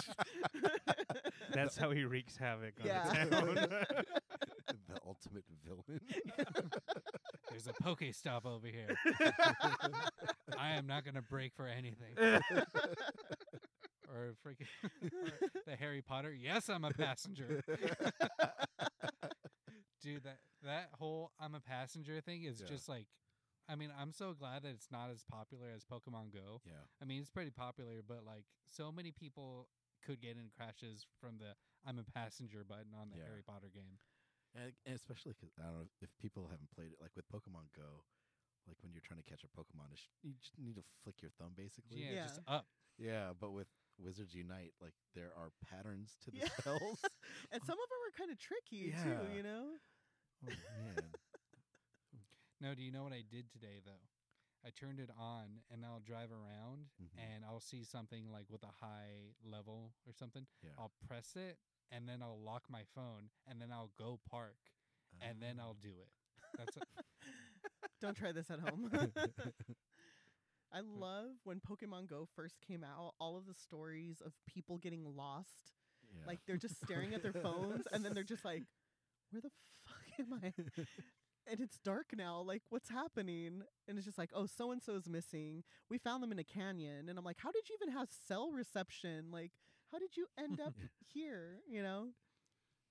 That's 1.52 1.76
how 1.76 1.90
he 1.90 2.04
wreaks 2.04 2.36
havoc 2.36 2.74
on 2.80 2.86
Yeah. 2.86 3.24
the 3.24 3.30
town. 3.30 4.04
The 5.02 5.08
ultimate 5.08 5.44
villain. 5.64 6.00
There's 7.50 7.66
a 7.66 7.72
Pokestop 7.82 8.44
over 8.46 8.66
here. 8.66 8.94
I 10.58 10.70
am 10.72 10.86
not 10.86 11.04
gonna 11.04 11.22
break 11.22 11.54
for 11.54 11.66
anything. 11.66 12.14
or 14.08 14.34
freaking 14.46 14.66
or 15.02 15.32
the 15.66 15.76
Harry 15.76 16.02
Potter. 16.02 16.32
Yes, 16.34 16.68
I'm 16.68 16.84
a 16.84 16.90
passenger. 16.92 17.62
Dude, 20.02 20.22
that 20.24 20.38
that 20.64 20.90
whole 20.98 21.32
I'm 21.40 21.54
a 21.54 21.60
passenger 21.60 22.20
thing 22.20 22.44
is 22.44 22.60
Yeah. 22.60 22.68
just 22.68 22.88
like 22.88 23.06
I 23.70 23.74
mean, 23.74 23.90
I'm 24.00 24.12
so 24.12 24.32
glad 24.32 24.62
that 24.62 24.70
it's 24.70 24.88
not 24.90 25.10
as 25.10 25.24
popular 25.30 25.66
as 25.74 25.84
Pokemon 25.84 26.32
Go. 26.32 26.62
yeah. 26.64 26.72
I 27.02 27.04
mean, 27.04 27.20
it's 27.20 27.28
pretty 27.30 27.50
popular, 27.50 28.00
but 28.06 28.24
like 28.24 28.44
so 28.64 28.90
many 28.92 29.10
people 29.12 29.68
could 30.06 30.20
get 30.22 30.36
in 30.36 30.48
crashes 30.56 31.04
from 31.20 31.36
the 31.38 31.52
I'm 31.86 31.98
a 31.98 32.04
passenger 32.18 32.64
button 32.66 32.94
on 32.98 33.10
the 33.10 33.18
Yeah. 33.18 33.24
Harry 33.26 33.42
Potter 33.46 33.68
game. 33.74 33.98
And, 34.58 34.72
and 34.86 34.94
especially 34.94 35.34
'cause 35.34 35.50
I 35.58 35.62
don't 35.62 35.74
know 35.78 35.88
if 36.02 36.10
people 36.18 36.48
haven't 36.50 36.70
played 36.74 36.92
it, 36.92 37.00
like 37.00 37.14
with 37.14 37.28
Pokemon 37.30 37.70
Go, 37.76 38.02
like 38.66 38.76
when 38.82 38.92
you're 38.92 39.04
trying 39.06 39.22
to 39.22 39.28
catch 39.28 39.44
a 39.44 39.48
Pokemon, 39.48 39.92
it's, 39.92 40.08
you 40.22 40.34
just 40.34 40.58
need 40.58 40.74
to 40.76 40.82
flick 41.04 41.22
your 41.22 41.30
thumb 41.38 41.52
basically. 41.56 42.02
Yeah, 42.02 42.12
Yeah. 42.14 42.22
just 42.26 42.40
up. 42.46 42.66
Yeah, 42.98 43.32
but 43.38 43.52
with 43.52 43.68
Wizards 43.98 44.34
Unite, 44.34 44.74
like 44.80 44.94
there 45.14 45.30
are 45.36 45.52
patterns 45.62 46.16
to 46.24 46.30
the 46.30 46.38
Yeah. 46.38 46.48
spells. 46.58 47.02
and 47.52 47.62
some 47.62 47.78
of 47.78 47.88
them 47.88 47.98
are 48.08 48.18
kind 48.18 48.30
of 48.30 48.38
tricky 48.38 48.90
Yeah. 48.90 49.02
too. 49.04 49.36
You 49.36 49.42
know. 49.42 49.78
oh 50.44 50.50
man. 50.50 51.02
No, 52.60 52.74
do 52.74 52.82
you 52.82 52.90
know 52.90 53.04
what 53.04 53.12
I 53.12 53.22
did 53.22 53.52
today 53.52 53.78
though? 53.84 54.02
I 54.66 54.70
turned 54.70 54.98
it 54.98 55.10
on 55.16 55.62
and 55.70 55.84
I'll 55.84 56.00
drive 56.00 56.32
around 56.32 56.90
Mhm. 57.00 57.14
and 57.16 57.44
I'll 57.44 57.60
see 57.60 57.84
something 57.84 58.32
like 58.32 58.50
with 58.50 58.64
a 58.64 58.72
high 58.84 59.36
level 59.44 59.94
or 60.04 60.12
something. 60.12 60.48
Yeah. 60.60 60.70
I'll 60.76 60.90
press 61.06 61.36
it 61.36 61.58
and 61.90 62.08
then 62.08 62.22
I'll 62.22 62.40
lock 62.44 62.64
my 62.70 62.82
phone 62.94 63.30
and 63.48 63.60
then 63.60 63.68
I'll 63.72 63.90
go 63.98 64.20
park 64.30 64.56
and 65.20 65.40
then 65.40 65.58
I'll 65.60 65.76
ah. 65.78 65.82
do 65.82 65.88
it. 65.88 66.08
That's 66.56 66.76
a, 66.76 66.80
Don't 68.00 68.16
try 68.16 68.32
this 68.32 68.50
at 68.50 68.60
home. 68.60 68.90
I 70.72 70.80
love 70.80 71.30
when 71.44 71.60
Pokemon 71.60 72.08
Go 72.08 72.28
first 72.36 72.56
came 72.66 72.84
out, 72.84 73.14
all 73.18 73.36
of 73.36 73.46
the 73.46 73.54
stories 73.54 74.20
of 74.24 74.32
people 74.46 74.78
getting 74.78 75.04
lost. 75.16 75.72
yeah. 76.12 76.26
Like 76.26 76.40
they're 76.46 76.56
just 76.56 76.80
staring 76.84 77.14
at 77.14 77.22
their 77.22 77.32
phones 77.32 77.86
and 77.92 78.04
then 78.04 78.14
they're 78.14 78.22
just 78.22 78.44
like, 78.44 78.64
where 79.30 79.40
the 79.40 79.50
fuck 79.84 80.20
am 80.20 80.40
I? 80.42 80.52
and 81.50 81.60
it's 81.60 81.78
dark 81.78 82.08
now. 82.16 82.40
Like, 82.40 82.62
what's 82.68 82.90
happening? 82.90 83.62
And 83.88 83.96
it's 83.98 84.06
just 84.06 84.18
like, 84.18 84.30
oh, 84.34 84.46
so 84.46 84.70
and 84.70 84.82
so 84.82 84.94
is 84.94 85.08
missing. 85.08 85.64
We 85.90 85.98
found 85.98 86.22
them 86.22 86.32
in 86.32 86.38
a 86.38 86.44
canyon. 86.44 87.08
And 87.08 87.18
I'm 87.18 87.24
like, 87.24 87.38
how 87.38 87.50
did 87.50 87.68
you 87.68 87.76
even 87.80 87.94
have 87.94 88.08
cell 88.26 88.50
reception? 88.52 89.26
Like, 89.32 89.52
how 89.92 89.98
did 89.98 90.16
you 90.16 90.26
end 90.38 90.60
up 90.60 90.74
here? 91.12 91.60
You 91.68 91.82
know? 91.82 92.12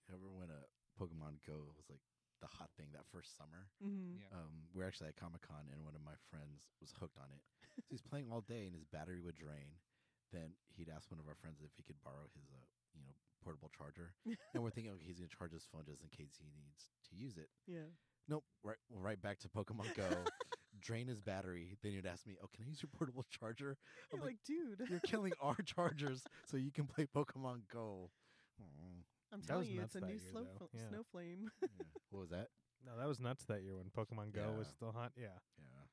Remember 0.08 0.32
when 0.32 0.50
a 0.50 0.64
Pokemon 0.95 1.43
Go 1.45 1.68
was 1.76 1.86
like 1.89 2.02
the 2.41 2.48
hot 2.48 2.70
thing 2.78 2.88
that 2.93 3.06
first 3.12 3.36
summer? 3.38 3.68
Mm-hmm. 3.84 4.22
yeah. 4.24 4.32
Um, 4.34 4.70
we 4.74 4.84
are 4.84 4.88
actually 4.88 5.10
at 5.10 5.20
Comic 5.20 5.41
Con, 5.45 5.68
and 5.74 5.84
one 5.84 5.95
of 5.95 6.04
my 6.06 6.16
friends 6.32 6.70
was 6.82 6.93
hooked 6.98 7.18
on 7.20 7.30
it. 7.34 7.41
so 7.84 7.89
he's 7.91 8.02
playing 8.06 8.30
all 8.32 8.41
day, 8.41 8.66
and 8.66 8.74
his 8.76 8.86
battery 8.86 9.20
would 9.20 9.36
drain. 9.36 9.78
Then 10.34 10.56
he'd 10.76 10.91
ask 10.91 11.08
one 11.12 11.20
of 11.24 11.28
our 11.28 11.39
friends 11.39 11.64
if 11.64 11.72
he 11.78 11.84
could 11.84 12.00
borrow 12.04 12.28
his, 12.36 12.52
uh, 12.52 12.68
you 12.95 13.00
know, 13.04 13.16
portable 13.43 13.72
charger. 13.72 14.12
and 14.54 14.60
we're 14.64 14.72
thinking, 14.76 14.91
okay, 14.95 15.06
he's 15.08 15.20
gonna 15.20 15.32
charge 15.32 15.54
his 15.56 15.64
phone 15.72 15.88
just 15.88 16.04
in 16.04 16.10
case 16.12 16.36
he 16.36 16.52
needs 16.60 16.91
to 17.08 17.16
use 17.16 17.38
it. 17.38 17.48
Yeah. 17.68 17.88
Nope, 18.28 18.43
right, 18.64 18.76
right 18.91 19.22
back 19.22 19.39
to 19.39 19.48
Pokemon 19.48 19.95
Go. 19.95 20.08
drain 20.88 21.08
his 21.08 21.22
battery. 21.22 21.76
Then 21.84 21.92
you'd 21.92 22.06
ask 22.06 22.26
me, 22.26 22.38
"Oh, 22.42 22.48
can 22.54 22.64
I 22.64 22.68
use 22.70 22.82
your 22.82 22.90
portable 22.98 23.26
charger?" 23.30 23.78
I'm 24.14 24.20
You're 24.20 24.26
like, 24.26 24.38
like, 24.48 24.80
dude, 24.80 24.90
"You're 24.90 25.00
killing 25.02 25.34
our 25.42 25.58
chargers 25.66 26.24
so 26.46 26.58
you 26.58 26.72
can 26.72 26.86
play 26.88 27.06
Pokemon 27.06 27.68
Go." 27.72 28.10
Oh, 28.60 28.66
I'm 29.34 29.42
That 29.42 29.48
telling 29.48 29.68
you, 29.70 29.82
it's 29.82 29.96
a 29.96 30.02
new 30.02 30.14
year, 30.14 30.20
slow 30.32 30.44
though. 30.44 30.68
fl- 30.68 30.78
Yeah. 30.78 30.84
Snowflame. 30.90 31.50
yeah. 31.62 31.68
What 32.12 32.20
was 32.22 32.30
that? 32.30 32.48
no, 32.86 32.98
that 32.98 33.08
was 33.08 33.20
nuts 33.20 33.44
that 33.46 33.62
year 33.64 33.76
when 33.76 33.90
Pokemon 33.92 34.32
Go 34.34 34.56
was 34.58 34.68
still 34.68 34.92
hot. 34.92 35.12
Yeah. 35.18 35.38
Yeah. 35.60 35.84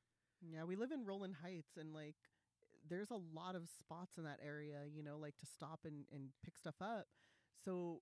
Yeah, 0.53 0.63
we 0.63 0.75
live 0.75 0.91
in 0.91 1.05
Rowland 1.05 1.35
Heights 1.41 1.77
and 1.77 1.93
like 1.93 2.15
there's 2.87 3.09
a 3.11 3.19
lot 3.33 3.55
of 3.55 3.67
spots 3.67 4.17
in 4.17 4.23
that 4.25 4.39
area, 4.45 4.83
you 4.93 5.03
know, 5.03 5.17
like 5.17 5.35
to 5.37 5.45
stop 5.45 5.79
and, 5.85 6.05
and 6.13 6.29
pick 6.43 6.55
stuff 6.57 6.75
up. 6.81 7.07
So 7.63 8.01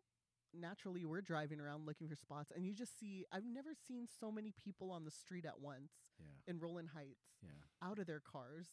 naturally 0.53 1.05
we're 1.05 1.21
driving 1.21 1.59
around 1.59 1.85
looking 1.87 2.07
for 2.07 2.15
spots 2.15 2.51
and 2.55 2.65
you 2.65 2.73
just 2.73 2.99
see 2.99 3.25
I've 3.31 3.45
never 3.45 3.69
seen 3.87 4.07
so 4.19 4.31
many 4.31 4.51
people 4.63 4.91
on 4.91 5.03
the 5.03 5.11
street 5.11 5.45
at 5.45 5.59
once 5.59 5.91
Yeah. 6.19 6.25
in 6.53 6.59
Rowland 6.59 6.89
Heights 6.93 7.25
Yeah. 7.41 7.49
out 7.81 7.99
of 7.99 8.05
their 8.07 8.19
cars. 8.21 8.67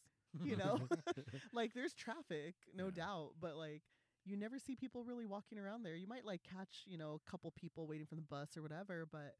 You 0.44 0.56
know? 0.56 0.78
like 1.52 1.74
there's 1.74 1.94
traffic, 1.94 2.54
no 2.74 2.86
Yeah. 2.86 2.90
doubt, 3.04 3.30
but 3.40 3.56
like 3.56 3.82
you 4.24 4.36
never 4.36 4.58
see 4.58 4.76
people 4.76 5.02
really 5.04 5.26
walking 5.26 5.58
around 5.58 5.82
there. 5.82 5.96
You 5.96 6.06
might 6.06 6.24
like 6.24 6.42
catch, 6.42 6.84
you 6.86 6.98
know, 6.98 7.14
a 7.26 7.30
couple 7.30 7.50
people 7.52 7.86
waiting 7.86 8.06
for 8.06 8.14
the 8.16 8.22
bus 8.22 8.56
or 8.56 8.62
whatever, 8.62 9.06
but 9.10 9.34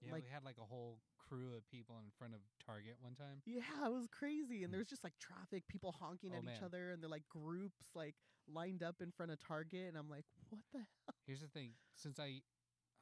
Yeah, 0.00 0.12
like- 0.12 0.24
we 0.24 0.30
had 0.30 0.44
like 0.44 0.58
a 0.58 0.64
whole 0.64 1.00
crew 1.18 1.54
of 1.54 1.68
people 1.70 1.98
in 1.98 2.10
front 2.18 2.34
of 2.34 2.40
Target 2.64 2.96
one 3.00 3.14
time. 3.14 3.42
Yeah, 3.46 3.86
it 3.86 3.92
was 3.92 4.06
crazy. 4.06 4.62
And 4.62 4.70
Mm. 4.70 4.76
there's 4.76 4.88
just 4.88 5.02
like 5.04 5.18
traffic, 5.18 5.66
people 5.68 5.92
honking 5.92 6.32
Oh, 6.34 6.38
at 6.38 6.44
each 6.44 6.62
other, 6.62 6.90
and 6.92 7.02
they're 7.02 7.08
like 7.10 7.28
groups 7.28 7.90
like 7.94 8.14
lined 8.46 8.82
up 8.82 9.00
in 9.02 9.10
front 9.10 9.32
of 9.32 9.38
Target. 9.38 9.88
And 9.88 9.96
I'm 9.96 10.08
like, 10.08 10.26
what 10.50 10.62
the 10.72 10.78
hell? 10.80 11.14
Here's 11.26 11.40
the 11.40 11.48
thing: 11.48 11.74
since 11.94 12.18
I, 12.18 12.42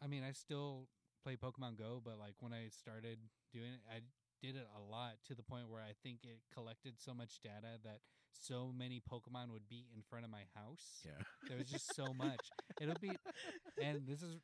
I 0.00 0.06
mean, 0.06 0.22
I 0.22 0.32
still 0.32 0.88
play 1.22 1.36
Pokemon 1.36 1.76
Go, 1.76 2.00
but 2.02 2.18
like 2.18 2.34
when 2.40 2.52
I 2.52 2.68
started 2.68 3.18
doing 3.52 3.72
it, 3.74 3.80
I 3.90 4.00
did 4.42 4.56
it 4.56 4.66
a 4.76 4.80
lot 4.90 5.14
to 5.28 5.34
the 5.34 5.42
point 5.42 5.70
where 5.70 5.80
I 5.80 5.94
think 6.02 6.18
it 6.24 6.40
collected 6.52 6.94
so 6.98 7.14
much 7.14 7.40
data 7.42 7.78
that 7.84 8.00
so 8.32 8.72
many 8.76 9.00
Pokemon 9.00 9.52
would 9.52 9.68
be 9.68 9.86
in 9.94 10.02
front 10.02 10.24
of 10.24 10.30
my 10.30 10.44
house. 10.54 11.00
yeah. 11.04 11.12
There 11.48 11.58
was 11.58 11.70
just 11.70 11.94
so 11.94 12.12
much. 12.12 12.40
It'll 12.80 12.98
be, 13.00 13.12
and 13.82 14.02
this 14.06 14.22
is 14.22 14.36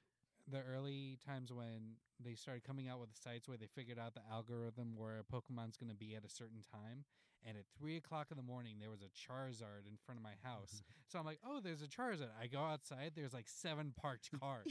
the 0.51 0.61
early 0.61 1.19
times 1.27 1.53
when 1.53 1.97
they 2.23 2.35
started 2.35 2.65
coming 2.65 2.89
out 2.89 3.01
with 3.01 3.11
the 3.11 3.21
sites 3.21 3.49
where 3.49 3.59
they 3.59 3.69
figured 3.75 3.99
out 3.99 4.15
the 4.15 4.23
algorithm 4.31 4.95
where 4.97 5.19
a 5.19 5.25
Pokemon's 5.25 5.77
going 5.77 5.91
to 5.91 5.97
be 5.97 6.15
at 6.15 6.25
a 6.25 6.29
certain 6.29 6.63
time. 6.73 7.05
And 7.47 7.57
at 7.57 7.65
three 7.79 7.97
o'clock 7.97 8.29
in 8.31 8.37
the 8.37 8.43
morning, 8.43 8.77
there 8.81 8.91
was 8.91 9.01
a 9.01 9.11
Charizard 9.15 9.87
in 9.87 9.97
front 10.05 10.19
of 10.19 10.25
my 10.25 10.35
house. 10.43 10.75
Mm-hmm. 10.75 11.01
So 11.07 11.19
I'm 11.21 11.25
like, 11.25 11.39
oh, 11.47 11.61
there's 11.63 11.83
a 11.83 11.87
Charizard. 11.87 12.31
I 12.41 12.49
go 12.49 12.59
outside, 12.61 13.13
there's 13.15 13.33
like 13.33 13.49
seven 13.49 13.93
parked 13.97 14.31
cars. 14.41 14.67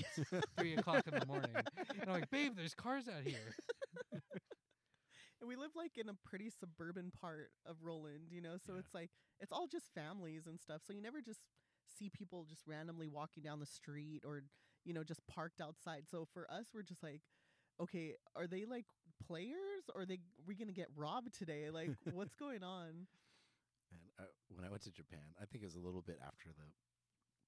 three 0.57 0.75
o'clock 0.75 1.07
in 1.07 1.17
the 1.17 1.25
morning. 1.25 1.51
And 1.55 2.03
I'm 2.03 2.11
like, 2.11 2.29
babe, 2.29 2.53
there's 2.57 2.75
cars 2.75 3.05
out 3.07 3.25
here. 3.25 3.55
We 5.47 5.55
live 5.55 5.71
like 5.75 5.97
in 5.97 6.09
a 6.09 6.13
pretty 6.25 6.49
suburban 6.49 7.11
part 7.11 7.51
of 7.65 7.77
Rowland, 7.81 8.31
you 8.31 8.41
know, 8.41 8.57
so 8.57 8.73
Yeah. 8.73 8.79
it's 8.79 8.93
like 8.93 9.11
it's 9.39 9.51
all 9.51 9.67
just 9.67 9.93
families 9.93 10.45
and 10.47 10.59
stuff. 10.59 10.81
So 10.85 10.93
you 10.93 11.01
never 11.01 11.21
just 11.21 11.39
see 11.97 12.09
people 12.09 12.45
just 12.45 12.67
randomly 12.67 13.07
walking 13.07 13.43
down 13.43 13.59
the 13.59 13.65
street 13.65 14.23
or, 14.25 14.43
you 14.83 14.93
know, 14.93 15.03
just 15.03 15.25
parked 15.27 15.61
outside. 15.61 16.03
So 16.09 16.25
for 16.25 16.49
us, 16.51 16.67
we're 16.73 16.83
just 16.83 17.01
like, 17.03 17.21
okay, 17.79 18.15
are 18.35 18.47
they 18.47 18.65
like 18.65 18.85
players 19.25 19.89
or 19.95 20.01
are 20.01 20.05
they 20.05 20.19
we 20.45 20.55
gonna 20.55 20.71
get 20.73 20.89
robbed 20.95 21.33
today? 21.37 21.69
Like, 21.69 21.91
what's 22.13 22.35
going 22.39 22.63
on? 22.63 23.07
And 23.91 24.01
uh, 24.19 24.23
when 24.49 24.65
I 24.65 24.69
went 24.69 24.83
to 24.83 24.91
Japan, 24.91 25.33
I 25.41 25.45
think 25.45 25.63
it 25.63 25.67
was 25.67 25.75
a 25.75 25.79
little 25.79 26.01
bit 26.01 26.19
after 26.21 26.49
the 26.51 26.67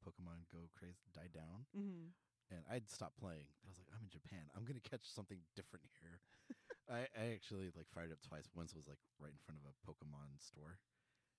Pokemon 0.05 0.47
Go 0.51 0.69
craze 0.73 0.95
died 1.13 1.33
down, 1.33 1.65
Mm-hmm. 1.75 2.07
And 2.51 2.61
I'd 2.69 2.89
stopped 2.89 3.17
playing. 3.17 3.47
But 3.61 3.69
I 3.69 3.71
was 3.71 3.79
like, 3.79 3.91
I'm 3.93 4.03
in 4.03 4.09
Japan. 4.13 4.49
I'm 4.57 4.65
gonna 4.65 4.83
catch 4.83 5.05
something 5.07 5.39
different 5.55 5.85
here. 6.01 6.19
I, 6.89 7.05
I 7.13 7.33
actually 7.37 7.69
like 7.77 7.85
fired 7.93 8.11
up 8.11 8.21
twice. 8.25 8.49
Once 8.57 8.73
was 8.73 8.87
like 8.89 9.01
right 9.21 9.31
in 9.33 9.41
front 9.45 9.61
of 9.61 9.65
a 9.69 9.73
Pokemon 9.85 10.37
store, 10.41 10.81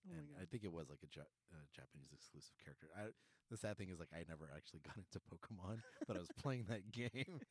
Oh 0.07 0.15
and. 0.15 0.31
I 0.41 0.47
think 0.47 0.63
it 0.65 0.73
was 0.73 0.89
like 0.89 1.03
a 1.03 1.11
ja- 1.11 1.35
uh, 1.51 1.67
Japanese 1.75 2.15
exclusive 2.15 2.55
character. 2.63 2.87
I, 2.95 3.11
the 3.51 3.59
sad 3.59 3.75
thing 3.77 3.91
is 3.91 3.99
like 3.99 4.15
I 4.15 4.23
never 4.31 4.47
actually 4.55 4.81
got 4.87 4.95
into 4.97 5.19
Pokemon, 5.27 5.83
but 6.07 6.15
I 6.17 6.21
was 6.21 6.31
playing 6.39 6.67
that 6.71 6.91
game. 6.95 7.43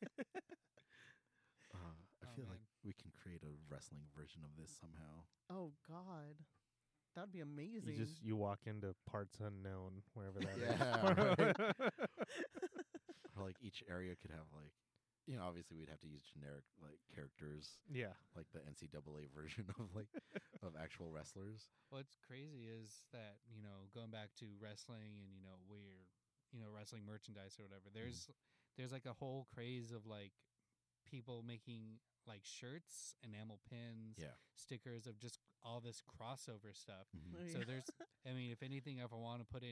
Uh, 1.72 1.94
I 2.22 2.26
Oh, 2.26 2.34
feel 2.34 2.46
like 2.50 2.60
we 2.84 2.92
can 2.92 3.12
create 3.22 3.42
a 3.42 3.54
wrestling 3.72 4.02
version 4.16 4.42
of 4.44 4.50
this 4.60 4.74
somehow. 4.80 5.22
Oh 5.48 5.70
God, 5.88 6.34
that'd 7.14 7.32
be 7.32 7.40
amazing. 7.40 7.94
You 7.94 8.04
just 8.04 8.20
you 8.22 8.34
walk 8.36 8.60
into 8.66 8.94
parts 9.08 9.38
unknown 9.40 10.02
wherever 10.14 10.40
that 10.40 10.58
is. 10.58 11.54
Yeah, 13.40 13.46
like 13.46 13.56
each 13.60 13.82
area 13.88 14.14
could 14.20 14.30
have 14.30 14.46
like, 14.54 14.72
you 15.26 15.36
know, 15.36 15.42
obviously 15.44 15.76
we'd 15.76 15.88
have 15.88 16.00
to 16.00 16.08
use 16.08 16.22
generic 16.22 16.64
like 16.80 17.00
characters, 17.14 17.80
yeah. 17.90 18.14
like 18.36 18.46
the 18.52 18.60
NCAA 18.60 19.32
version 19.34 19.66
of 19.80 19.88
like 19.96 20.08
of 20.62 20.76
actual 20.80 21.10
wrestlers. 21.10 21.68
What's 21.90 22.16
crazy 22.26 22.68
is 22.68 23.04
that 23.12 23.38
you 23.50 23.62
know 23.62 23.88
going 23.94 24.10
back 24.10 24.30
to 24.40 24.46
wrestling 24.60 25.18
and 25.24 25.32
you 25.34 25.42
know 25.42 25.56
we're 25.68 26.06
you 26.52 26.60
know 26.60 26.68
wrestling 26.74 27.02
merchandise 27.06 27.56
or 27.58 27.64
whatever. 27.64 27.88
There's 27.92 28.28
there's 28.76 28.92
like 28.92 29.06
a 29.06 29.12
whole 29.14 29.46
craze 29.54 29.92
of 29.92 30.06
like 30.06 30.32
people 31.06 31.42
making 31.46 31.98
like 32.26 32.40
shirts, 32.44 33.14
enamel 33.24 33.58
pins, 33.68 34.16
Yeah. 34.18 34.36
stickers 34.54 35.06
of 35.06 35.18
just 35.18 35.38
all 35.62 35.80
this 35.80 36.02
crossover 36.02 36.74
stuff. 36.74 37.08
Mhm. 37.16 37.34
Oh, 37.34 37.52
So 37.52 37.58
there's, 37.66 37.84
I 38.28 38.32
mean, 38.32 38.50
if 38.52 38.62
anything, 38.62 38.98
if 38.98 39.12
I 39.12 39.16
want 39.16 39.40
to 39.40 39.46
put 39.46 39.62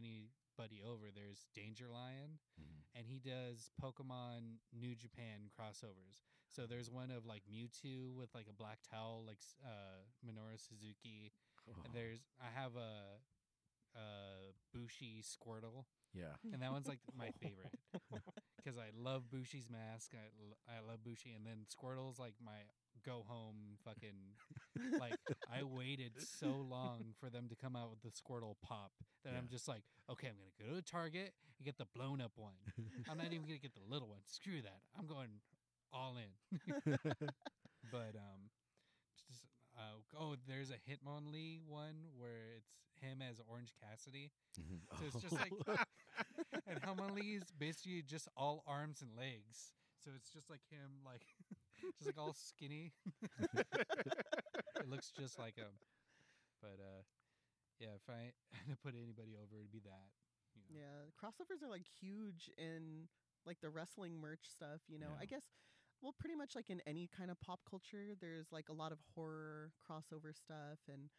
anybody 0.58 0.82
over, 0.82 1.06
there's 1.14 1.46
Danger 1.54 1.88
Lion, 1.88 2.38
Mhm. 2.58 2.82
and 2.94 3.06
he 3.06 3.18
does 3.18 3.70
Pokemon 3.80 4.58
New 4.72 4.94
Japan 4.96 5.50
crossovers. 5.50 6.22
So 6.48 6.66
there's 6.66 6.90
one 6.90 7.10
of 7.10 7.26
like 7.26 7.44
Mewtwo 7.46 8.14
with 8.14 8.34
like 8.34 8.48
a 8.48 8.52
black 8.52 8.80
towel, 8.82 9.24
like 9.26 9.38
uh, 9.64 10.02
Minoru 10.24 10.58
Suzuki. 10.58 11.32
Oh, 11.68 11.82
And 11.84 11.92
there's 11.94 12.20
I 12.40 12.50
have 12.50 12.76
a, 12.76 13.20
a 13.94 14.52
Bushi 14.72 15.22
Squirtle, 15.22 15.84
yeah. 16.14 16.36
and 16.52 16.62
that 16.62 16.72
one's 16.72 16.88
like 16.88 17.00
my 17.16 17.30
favorite 17.32 17.74
because 18.56 18.78
I 18.78 18.90
love 18.96 19.30
Bushi's 19.30 19.68
mask. 19.70 20.12
I, 20.14 20.74
I 20.74 20.80
love 20.80 21.04
Bushi, 21.04 21.32
and 21.34 21.46
then 21.46 21.66
Squirtle's 21.68 22.18
like 22.18 22.34
my 22.42 22.64
go 23.04 23.24
home 23.26 23.76
fucking 23.84 24.16
like 25.00 25.14
I 25.52 25.62
waited 25.62 26.12
so 26.20 26.48
long 26.68 27.14
for 27.20 27.30
them 27.30 27.48
to 27.48 27.56
come 27.56 27.74
out 27.76 27.90
with 27.90 28.02
the 28.02 28.10
Squirtle 28.10 28.56
pop 28.62 28.92
that 29.24 29.34
I'm 29.36 29.48
just 29.48 29.68
like, 29.68 29.82
okay, 30.10 30.28
I'm 30.28 30.34
gonna 30.36 30.70
go 30.70 30.76
to 30.76 30.82
Target 30.82 31.32
and 31.58 31.64
get 31.64 31.78
the 31.78 31.86
blown 31.94 32.20
up 32.20 32.32
one. 32.36 32.54
I'm 33.10 33.18
not 33.18 33.26
even 33.32 33.42
gonna 33.46 33.58
get 33.58 33.74
the 33.74 33.84
little 33.88 34.08
one. 34.08 34.20
Screw 34.26 34.62
that. 34.62 34.80
I'm 34.98 35.06
going 35.06 35.28
all 35.92 36.16
in. 36.16 36.68
but 37.90 38.14
um, 38.16 38.50
just 39.28 39.44
uh, 39.76 39.98
oh, 40.20 40.36
there's 40.46 40.70
a 40.70 40.74
Hitmonlee 40.90 41.60
one 41.66 42.06
where 42.16 42.56
it's 42.58 42.70
him 43.00 43.22
as 43.22 43.40
Orange 43.48 43.72
Cassidy, 43.80 44.32
Mhm. 44.60 44.80
so 44.98 45.04
it's 45.06 45.22
just 45.22 45.34
like, 45.38 45.52
and 46.66 46.80
Hitmonlee 46.82 47.36
is 47.36 47.44
basically 47.56 48.02
just 48.02 48.28
all 48.36 48.64
arms 48.66 49.02
and 49.02 49.10
legs. 49.16 49.72
So 50.04 50.10
it's 50.16 50.30
just 50.32 50.48
like 50.50 50.60
him, 50.70 51.02
like 51.04 51.22
just 51.98 52.06
like 52.06 52.18
all 52.18 52.34
skinny. 52.34 52.92
it 53.54 54.88
looks 54.88 55.10
just 55.10 55.38
like 55.38 55.56
him. 55.56 55.72
But 56.60 56.78
uh, 56.80 57.02
yeah, 57.80 57.94
if 57.94 58.08
I 58.08 58.32
had 58.52 58.68
to 58.70 58.76
put 58.82 58.94
anybody 58.94 59.36
over, 59.36 59.58
it'd 59.58 59.72
be 59.72 59.80
that. 59.84 60.10
You 60.54 60.62
know? 60.66 60.80
Yeah, 60.80 61.10
crossovers 61.14 61.62
are 61.62 61.70
like 61.70 61.86
huge 62.00 62.50
in 62.58 63.08
like 63.46 63.60
the 63.60 63.70
wrestling 63.70 64.20
merch 64.20 64.48
stuff, 64.50 64.80
you 64.88 64.98
know. 64.98 65.14
I 65.20 65.24
guess 65.24 65.44
well 66.02 66.14
pretty 66.18 66.34
much 66.36 66.54
like 66.54 66.70
in 66.70 66.80
any 66.86 67.08
kind 67.16 67.30
of 67.30 67.40
pop 67.40 67.60
culture 67.68 68.14
there's 68.20 68.52
like 68.52 68.68
a 68.68 68.72
lot 68.72 68.92
of 68.92 68.98
horror 69.14 69.72
crossover 69.82 70.34
stuff 70.34 70.78
and 70.92 71.10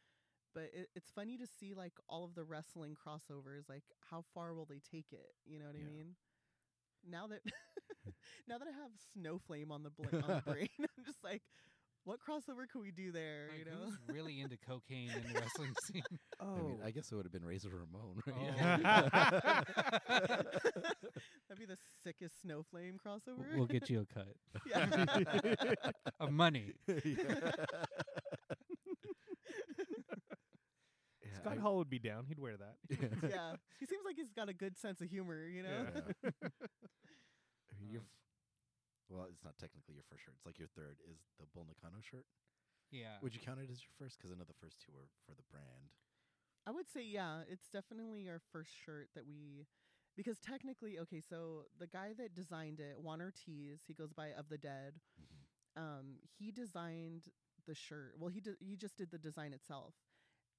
but 0.54 0.70
it, 0.74 0.90
it's 0.96 1.12
funny 1.12 1.38
to 1.38 1.46
see 1.46 1.74
like 1.74 1.94
all 2.08 2.24
of 2.24 2.34
the 2.34 2.44
wrestling 2.44 2.96
crossovers 2.96 3.68
like 3.70 3.84
how 4.10 4.24
far 4.34 4.54
will 4.54 4.66
they 4.66 4.80
take 4.80 5.12
it, 5.12 5.34
you 5.46 5.60
know 5.60 5.66
what 5.66 5.76
I 5.76 5.84
mean? 5.84 6.16
Now 7.08 7.28
that 7.28 7.42
now 8.48 8.58
that 8.58 8.68
I 8.68 8.72
have 8.72 8.92
Snowflame 9.18 9.72
on 9.72 9.84
the 9.84 9.90
bla- 9.92 10.22
on 10.22 10.42
the 10.46 10.52
brain, 10.52 10.70
I'm 10.80 11.04
just 11.06 11.24
like 11.24 11.42
what 12.06 12.20
crossover 12.28 12.66
could 12.72 12.82
we 12.82 12.92
do 12.92 13.12
there, 13.12 13.50
Like, 13.52 13.60
you 13.60 13.66
know? 13.66 13.78
who's 13.86 13.98
really 14.08 14.40
into 14.40 14.58
cocaine 14.68 15.12
in 15.12 15.34
the 15.34 15.40
wrestling 15.40 15.74
scene? 15.86 16.02
Oh, 16.40 16.56
I 16.56 16.62
mean, 16.62 16.80
I 16.86 16.92
guess 16.92 17.12
it 17.12 17.16
would 17.16 17.26
have 17.26 17.32
been 17.34 17.44
Razor 17.46 17.70
Ramon, 17.70 18.22
right? 18.26 18.82
Oh. 18.86 19.10
that'd 21.48 21.60
be 21.60 21.66
the 21.66 21.78
sickest 22.04 22.42
Snowflame 22.44 22.98
crossover. 23.06 23.56
we'll 23.56 23.66
get 23.68 23.90
you 23.90 24.02
a 24.02 24.06
cut 24.14 24.36
yeah. 24.66 24.88
of 26.20 26.32
money. 26.32 26.74
Yeah, 26.88 27.52
Scott 31.42 31.58
I- 31.58 31.62
Hall 31.62 31.78
would 31.78 31.90
be 31.90 32.00
down. 32.00 32.26
He'd 32.28 32.40
wear 32.40 32.56
that. 32.58 32.76
yeah, 33.30 33.54
he 33.80 33.86
seems 33.86 34.04
like 34.06 34.16
he's 34.16 34.32
got 34.32 34.50
a 34.50 34.54
good 34.54 34.78
sense 34.78 35.02
of 35.02 35.10
humor, 35.10 35.46
you 35.46 35.64
know. 35.64 35.86
Yeah. 36.24 36.30
I 36.32 37.80
mean, 37.80 37.92
your 37.92 38.02
Um, 38.02 38.08
f- 38.08 39.10
well, 39.10 39.26
it's 39.30 39.39
not 39.50 39.58
technically 39.58 39.98
your 39.98 40.06
first 40.06 40.30
shirt. 40.30 40.38
It's 40.38 40.46
like 40.46 40.62
your 40.62 40.70
third 40.78 41.02
is 41.10 41.18
the 41.42 41.50
Bull 41.50 41.66
Nakano 41.66 41.98
shirt. 42.06 42.30
Yeah. 42.94 43.18
Would 43.26 43.34
you 43.34 43.42
count 43.42 43.58
it 43.58 43.70
as 43.74 43.82
your 43.82 43.94
first? 43.98 44.22
Because 44.22 44.30
I 44.30 44.38
know 44.38 44.46
the 44.46 44.62
first 44.62 44.78
two 44.86 44.94
were 44.94 45.10
for 45.26 45.34
the 45.34 45.46
brand. 45.50 45.90
I 46.68 46.72
would 46.72 46.86
say 46.86 47.02
yeah, 47.02 47.42
it's 47.50 47.66
definitely 47.74 48.30
our 48.30 48.42
first 48.54 48.70
shirt 48.86 49.10
that 49.18 49.26
we 49.26 49.66
because 50.14 50.38
technically, 50.38 51.00
okay, 51.00 51.22
so 51.22 51.66
the 51.80 51.88
guy 51.88 52.14
that 52.18 52.36
designed 52.36 52.80
it, 52.80 53.00
Juan 53.00 53.22
Ortiz, 53.22 53.82
he 53.88 53.94
goes 53.94 54.12
by 54.14 54.30
Of 54.38 54.50
the 54.50 54.58
Dead. 54.58 55.00
Mhm. 55.18 55.82
Um, 55.82 56.06
he 56.38 56.52
designed 56.52 57.30
the 57.66 57.74
shirt. 57.74 58.16
Well, 58.20 58.30
he 58.30 58.42
did, 58.42 58.56
he 58.60 58.76
just 58.76 58.98
did 58.98 59.12
the 59.12 59.18
design 59.18 59.54
itself. 59.54 59.96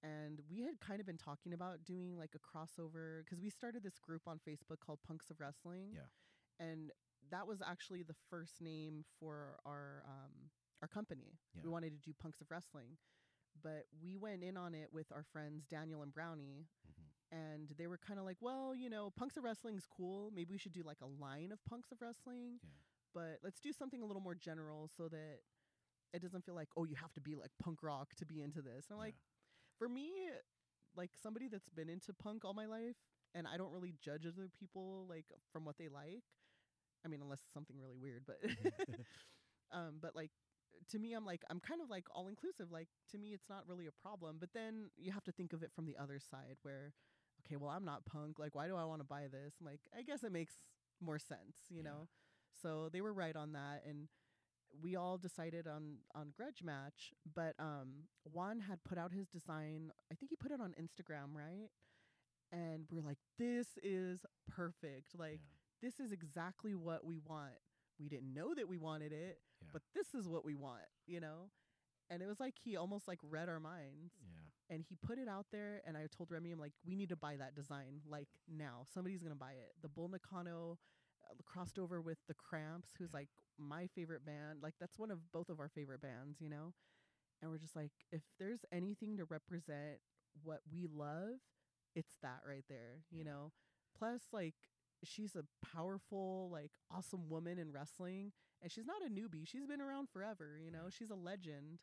And 0.02 0.40
we 0.48 0.62
had 0.62 0.80
kind 0.80 0.98
of 0.98 1.04
been 1.04 1.18
talking 1.18 1.52
about 1.52 1.84
doing 1.84 2.16
like 2.16 2.34
a 2.34 2.38
crossover 2.40 3.22
because 3.22 3.38
we 3.42 3.50
started 3.50 3.82
this 3.82 3.98
group 3.98 4.22
on 4.26 4.38
Facebook 4.38 4.80
called 4.80 5.00
Punks 5.06 5.28
of 5.28 5.40
Wrestling. 5.40 5.92
Yeah. 5.92 6.08
And 6.58 6.90
that 7.30 7.46
was 7.46 7.60
actually 7.62 8.02
the 8.02 8.14
first 8.28 8.60
name 8.60 9.04
for 9.18 9.58
our 9.64 10.02
um, 10.06 10.50
our 10.82 10.88
company. 10.88 11.38
Yeah. 11.54 11.62
We 11.64 11.70
wanted 11.70 11.92
to 11.92 12.00
do 12.00 12.12
Punks 12.18 12.40
of 12.40 12.50
Wrestling, 12.50 12.96
but 13.62 13.84
we 14.02 14.16
went 14.16 14.42
in 14.42 14.56
on 14.56 14.74
it 14.74 14.88
with 14.92 15.12
our 15.12 15.24
friends 15.32 15.66
Daniel 15.66 16.02
and 16.02 16.12
Brownie, 16.12 16.66
Mhm. 16.88 17.36
and 17.36 17.68
they 17.76 17.86
were 17.86 17.98
kind 17.98 18.18
of 18.18 18.24
like, 18.24 18.38
"Well, 18.40 18.74
you 18.74 18.88
know, 18.90 19.10
Punks 19.10 19.36
of 19.36 19.44
Wrestling's 19.44 19.86
cool. 19.86 20.30
Maybe 20.30 20.52
we 20.52 20.58
should 20.58 20.72
do 20.72 20.82
like 20.82 21.00
a 21.00 21.06
line 21.06 21.52
of 21.52 21.64
Punks 21.64 21.92
of 21.92 22.00
Wrestling, 22.00 22.60
Yeah. 22.62 22.70
but 23.12 23.38
let's 23.42 23.60
do 23.60 23.72
something 23.72 24.02
a 24.02 24.06
little 24.06 24.22
more 24.22 24.34
general 24.34 24.88
so 24.88 25.08
that 25.08 25.40
it 26.12 26.20
doesn't 26.22 26.44
feel 26.44 26.54
like, 26.54 26.68
oh, 26.76 26.84
you 26.84 26.96
have 26.96 27.12
to 27.12 27.20
be 27.20 27.36
like 27.36 27.52
punk 27.58 27.82
rock 27.82 28.14
to 28.16 28.26
be 28.26 28.40
into 28.42 28.62
this." 28.62 28.86
And 28.88 28.94
I'm 28.94 28.98
like, 28.98 29.16
for 29.78 29.88
me, 29.88 30.30
like 30.94 31.14
somebody 31.14 31.46
that's 31.48 31.68
been 31.68 31.88
into 31.88 32.12
punk 32.14 32.44
all 32.44 32.54
my 32.54 32.66
life, 32.66 32.96
and 33.34 33.46
I 33.46 33.56
don't 33.56 33.70
really 33.70 33.92
judge 34.00 34.26
other 34.26 34.48
people 34.48 35.06
like 35.06 35.30
from 35.52 35.64
what 35.64 35.76
they 35.78 35.88
like. 35.88 36.24
I 37.04 37.08
mean, 37.08 37.20
unless 37.22 37.40
it's 37.40 37.52
something 37.54 37.76
really 37.78 37.96
weird, 37.96 38.22
but 38.26 38.38
um, 39.72 39.98
but 40.00 40.14
like 40.16 40.30
to 40.90 40.98
me, 40.98 41.12
I'm 41.14 41.24
like 41.26 41.42
I'm 41.50 41.60
kind 41.60 41.80
of 41.80 41.90
like 41.90 42.06
all 42.14 42.28
inclusive. 42.28 42.70
Like 42.70 42.88
to 43.12 43.18
me, 43.18 43.32
it's 43.32 43.48
not 43.48 43.64
really 43.66 43.86
a 43.86 43.92
problem. 43.92 44.36
But 44.40 44.50
then 44.54 44.90
you 44.96 45.12
have 45.12 45.24
to 45.24 45.32
think 45.32 45.52
of 45.52 45.62
it 45.62 45.72
from 45.74 45.86
the 45.86 45.96
other 46.00 46.18
side, 46.20 46.56
where 46.62 46.92
okay, 47.46 47.56
well, 47.56 47.70
I'm 47.70 47.84
not 47.84 48.04
punk. 48.06 48.38
Like, 48.38 48.54
why 48.54 48.66
do 48.68 48.76
I 48.76 48.84
want 48.84 49.00
to 49.00 49.06
buy 49.06 49.26
this? 49.30 49.54
I'm 49.60 49.66
like, 49.66 49.80
I 49.96 50.02
guess 50.02 50.22
it 50.22 50.32
makes 50.32 50.54
more 51.00 51.18
sense, 51.18 51.56
you 51.70 51.82
Yeah. 51.82 51.90
know. 51.90 52.08
So 52.62 52.88
they 52.92 53.00
were 53.00 53.12
right 53.12 53.36
on 53.36 53.52
that, 53.52 53.82
and 53.86 54.08
we 54.82 54.96
all 54.96 55.18
decided 55.18 55.66
on 55.66 55.98
on 56.14 56.30
grudge 56.36 56.62
match. 56.62 57.12
But 57.34 57.54
um, 57.58 58.04
Juan 58.24 58.60
had 58.60 58.82
put 58.84 58.98
out 58.98 59.12
his 59.12 59.28
design. 59.28 59.92
I 60.10 60.14
think 60.14 60.30
he 60.30 60.36
put 60.36 60.52
it 60.52 60.60
on 60.60 60.74
Instagram, 60.80 61.34
right? 61.34 61.70
And 62.52 62.86
we're 62.90 63.02
like, 63.02 63.18
this 63.38 63.66
is 63.82 64.24
perfect. 64.48 65.18
Like, 65.18 65.40
yeah. 65.42 65.59
This 65.82 66.00
is 66.00 66.12
exactly 66.12 66.74
what 66.74 67.04
we 67.04 67.18
want. 67.18 67.54
We 67.98 68.08
didn't 68.08 68.32
know 68.32 68.54
that 68.54 68.68
we 68.68 68.78
wanted 68.78 69.12
it, 69.12 69.38
Yeah. 69.62 69.68
but 69.72 69.82
this 69.94 70.14
is 70.14 70.28
what 70.28 70.44
we 70.44 70.54
want, 70.54 70.84
you 71.06 71.20
know? 71.20 71.50
And 72.10 72.22
it 72.22 72.26
was 72.26 72.40
like 72.40 72.54
he 72.62 72.76
almost 72.76 73.06
like 73.08 73.18
read 73.22 73.48
our 73.48 73.60
minds 73.60 74.14
yeah. 74.20 74.74
and 74.74 74.84
he 74.88 74.96
put 74.96 75.18
it 75.18 75.28
out 75.28 75.46
there 75.52 75.80
and 75.86 75.96
I 75.96 76.06
told 76.08 76.30
Remy 76.30 76.52
I'm 76.52 76.58
like 76.58 76.72
we 76.84 76.94
need 76.96 77.08
to 77.10 77.16
buy 77.16 77.36
that 77.36 77.54
design 77.54 78.00
like 78.08 78.28
now. 78.48 78.84
Somebody's 78.92 79.22
to 79.22 79.34
buy 79.34 79.52
it. 79.52 79.72
The 79.80 79.88
Bull 79.88 80.08
Nakano 80.08 80.78
uh, 81.24 81.34
crossed 81.44 81.78
over 81.78 82.00
with 82.00 82.18
the 82.26 82.34
Cramps 82.34 82.90
who's 82.98 83.10
Yeah. 83.12 83.18
like 83.20 83.28
my 83.58 83.86
favorite 83.86 84.24
band. 84.24 84.62
Like 84.62 84.74
that's 84.80 84.98
one 84.98 85.10
of 85.10 85.30
both 85.32 85.48
of 85.50 85.60
our 85.60 85.68
favorite 85.68 86.00
bands, 86.02 86.40
you 86.40 86.48
know? 86.48 86.74
And 87.40 87.50
we're 87.50 87.58
just 87.58 87.76
like 87.76 87.92
if 88.10 88.22
there's 88.38 88.64
anything 88.72 89.16
to 89.18 89.24
represent 89.24 90.00
what 90.42 90.60
we 90.72 90.86
love, 90.86 91.38
it's 91.94 92.16
that 92.22 92.40
right 92.46 92.64
there, 92.68 93.04
you 93.10 93.24
Yeah. 93.24 93.32
know? 93.32 93.52
Plus 93.96 94.22
like 94.32 94.54
she's 95.04 95.36
a 95.36 95.44
powerful 95.74 96.48
like 96.52 96.70
awesome 96.90 97.28
woman 97.28 97.58
in 97.58 97.72
wrestling 97.72 98.32
and 98.62 98.70
she's 98.70 98.86
not 98.86 99.02
a 99.04 99.10
newbie. 99.10 99.46
She's 99.46 99.66
been 99.66 99.80
around 99.80 100.08
forever, 100.10 100.58
you 100.62 100.70
know? 100.70 100.88
She's 100.90 101.10
a 101.10 101.14
legend. 101.14 101.78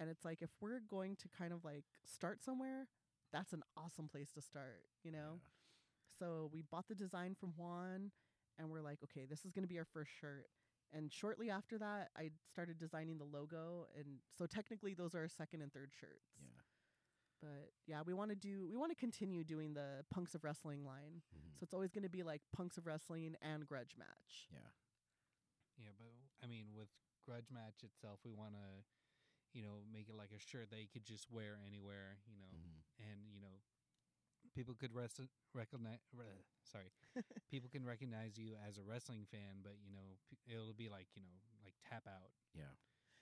And 0.00 0.10
it's 0.10 0.24
like 0.24 0.42
if 0.42 0.50
we're 0.60 0.80
going 0.80 1.16
to 1.16 1.28
kind 1.28 1.52
of 1.52 1.64
like 1.64 1.84
start 2.04 2.42
somewhere, 2.42 2.88
that's 3.32 3.52
an 3.52 3.62
awesome 3.76 4.08
place 4.08 4.32
to 4.32 4.40
start, 4.42 4.84
you 5.04 5.10
know? 5.12 5.40
So 6.18 6.50
we 6.52 6.62
bought 6.62 6.88
the 6.88 6.94
design 6.94 7.34
from 7.38 7.52
Juan 7.56 8.10
and 8.58 8.70
we're 8.70 8.80
like, 8.82 8.98
okay, 9.04 9.26
this 9.28 9.44
is 9.44 9.52
going 9.52 9.64
to 9.64 9.68
be 9.68 9.78
our 9.78 9.86
first 9.92 10.10
shirt. 10.20 10.46
And 10.92 11.12
shortly 11.12 11.50
after 11.50 11.78
that, 11.78 12.10
I 12.16 12.30
started 12.50 12.78
designing 12.78 13.18
the 13.18 13.24
logo 13.24 13.86
and 13.96 14.06
so 14.38 14.46
technically 14.46 14.94
those 14.94 15.14
are 15.14 15.20
our 15.20 15.28
second 15.28 15.62
and 15.62 15.72
third 15.72 15.90
shirts. 15.98 16.32
Yeah. 16.40 16.55
But 17.46 17.70
yeah, 17.86 18.02
we 18.02 18.10
want 18.12 18.30
to 18.30 18.36
do 18.36 18.66
we 18.66 18.74
want 18.76 18.90
to 18.90 18.98
continue 18.98 19.44
doing 19.46 19.74
the 19.74 20.02
Punks 20.10 20.34
of 20.34 20.42
Wrestling 20.42 20.82
line. 20.84 21.22
Mhm. 21.30 21.54
So 21.54 21.62
it's 21.62 21.74
always 21.74 21.92
going 21.92 22.02
to 22.02 22.10
be 22.10 22.24
like 22.26 22.42
Punks 22.50 22.74
of 22.76 22.86
Wrestling 22.86 23.36
and 23.40 23.62
Grudge 23.66 23.94
Match. 23.96 24.48
yeah. 24.50 24.66
Yeah, 25.78 25.92
but 25.96 26.10
I 26.42 26.46
mean, 26.48 26.74
with 26.74 26.88
Grudge 27.24 27.50
Match 27.52 27.84
itself, 27.84 28.18
we 28.24 28.32
want 28.32 28.54
to, 28.54 28.66
you 29.52 29.62
know, 29.62 29.84
make 29.92 30.08
it 30.08 30.16
like 30.16 30.32
a 30.34 30.40
shirt 30.40 30.70
that 30.70 30.80
you 30.80 30.88
could 30.88 31.04
just 31.04 31.30
wear 31.30 31.60
anywhere, 31.66 32.18
you 32.26 32.34
know, 32.36 32.50
Mhm. 32.50 32.82
and 33.12 33.30
you 33.30 33.40
know, 33.40 33.60
people 34.54 34.74
could 34.74 34.92
res- 34.94 35.20
recognize. 35.54 36.00
Re- 36.12 36.42
sorry, 36.64 36.90
people 37.50 37.68
can 37.70 37.84
recognize 37.84 38.36
you 38.38 38.56
as 38.66 38.78
a 38.78 38.82
wrestling 38.82 39.26
fan, 39.26 39.60
but 39.62 39.76
you 39.84 39.92
know, 39.92 40.18
p- 40.30 40.38
it'll 40.52 40.72
be 40.74 40.88
like 40.88 41.06
you 41.14 41.22
know, 41.22 41.36
like 41.62 41.74
tap 41.78 42.06
out, 42.08 42.32
Yeah. 42.54 42.72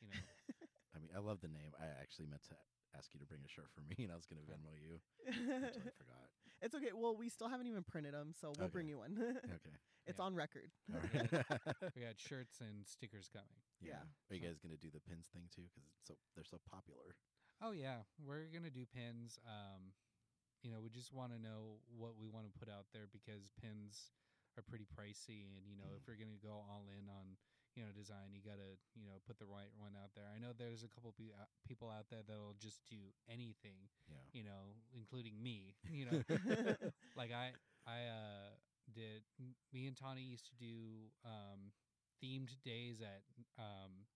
you 0.01 0.09
know. 0.09 0.15
I 0.95 0.99
mean, 1.01 1.11
I 1.15 1.19
love 1.19 1.41
the 1.41 1.49
name. 1.49 1.75
I 1.79 1.87
actually 2.01 2.27
meant 2.27 2.45
to 2.45 2.57
ask 2.97 3.13
you 3.15 3.21
to 3.21 3.27
bring 3.27 3.41
a 3.45 3.49
shirt 3.49 3.69
for 3.75 3.83
me, 3.83 3.97
and 4.05 4.13
I 4.13 4.17
was 4.17 4.27
going 4.27 4.41
to 4.41 4.47
Venmo 4.47 4.73
you. 4.79 5.01
until 5.27 5.55
I 5.87 5.91
forgot. 5.99 6.29
it's 6.63 6.75
okay. 6.75 6.91
Well, 6.95 7.17
we 7.17 7.29
still 7.29 7.49
haven't 7.49 7.67
even 7.67 7.83
printed 7.83 8.15
them, 8.15 8.33
so 8.33 8.53
we'll 8.57 8.67
Okay. 8.67 8.73
bring 8.73 8.89
you 8.89 8.99
one. 8.99 9.17
Okay. 9.45 9.77
it's 10.07 10.19
Yeah. 10.21 10.25
on 10.25 10.35
record. 10.35 10.71
All 10.93 11.01
right. 11.01 11.31
we 11.97 12.03
got 12.03 12.19
shirts 12.21 12.61
and 12.61 12.87
stickers 12.87 13.29
coming. 13.33 13.57
yeah. 13.81 14.03
Yeah. 14.05 14.05
Are 14.31 14.35
you 14.37 14.43
guys 14.45 14.59
going 14.61 14.73
to 14.75 14.81
do 14.81 14.91
the 14.93 15.01
pins 15.01 15.27
thing 15.33 15.49
too? 15.55 15.65
Because 15.73 15.89
so 16.05 16.15
they're 16.35 16.45
so 16.49 16.59
popular. 16.71 17.17
Oh 17.63 17.71
yeah, 17.73 18.03
we're 18.21 18.51
gonna 18.53 18.69
do 18.69 18.85
pins. 18.85 19.39
Um, 19.47 19.95
you 20.63 20.71
know, 20.75 20.81
we 20.83 20.91
just 20.91 21.13
want 21.15 21.31
to 21.33 21.39
know 21.39 21.79
what 21.97 22.19
we 22.19 22.27
want 22.29 22.51
to 22.51 22.53
put 22.59 22.69
out 22.69 22.85
there 22.93 23.07
because 23.09 23.47
pins 23.63 24.11
are 24.59 24.63
pretty 24.67 24.85
pricey, 24.91 25.47
and 25.57 25.65
you 25.71 25.77
know, 25.79 25.95
if 25.97 26.03
Mhm. 26.03 26.09
we're 26.09 26.19
gonna 26.21 26.37
go 26.43 26.61
all 26.67 26.85
in 26.91 27.09
on 27.09 27.39
you 27.75 27.83
know 27.85 27.93
design. 27.93 28.33
You 28.33 28.41
got 28.43 28.59
to 28.59 28.77
you 28.95 29.07
know 29.07 29.19
put 29.27 29.39
the 29.39 29.47
right 29.47 29.71
one 29.77 29.93
out 29.97 30.11
there. 30.15 30.25
I 30.31 30.39
know 30.39 30.53
there's 30.57 30.83
a 30.83 30.89
couple 30.89 31.13
pe- 31.17 31.35
uh, 31.35 31.47
people 31.67 31.91
out 31.91 32.07
there 32.11 32.23
that'll 32.27 32.57
just 32.59 32.81
do 32.89 33.13
anything, 33.29 33.89
Yeah. 34.09 34.23
you 34.33 34.45
know, 34.45 34.75
including 34.95 35.43
me. 35.43 35.75
You 35.91 36.07
know, 36.11 36.19
like 37.17 37.33
I 37.33 37.53
I 37.87 38.07
uh 38.09 38.49
did 38.93 39.23
me 39.73 39.87
and 39.87 39.97
Tawney 39.97 40.23
used 40.23 40.47
to 40.51 40.57
do 40.57 41.11
um 41.25 41.73
themed 42.23 42.51
days 42.65 43.01
at 43.01 43.23
um 43.59 44.07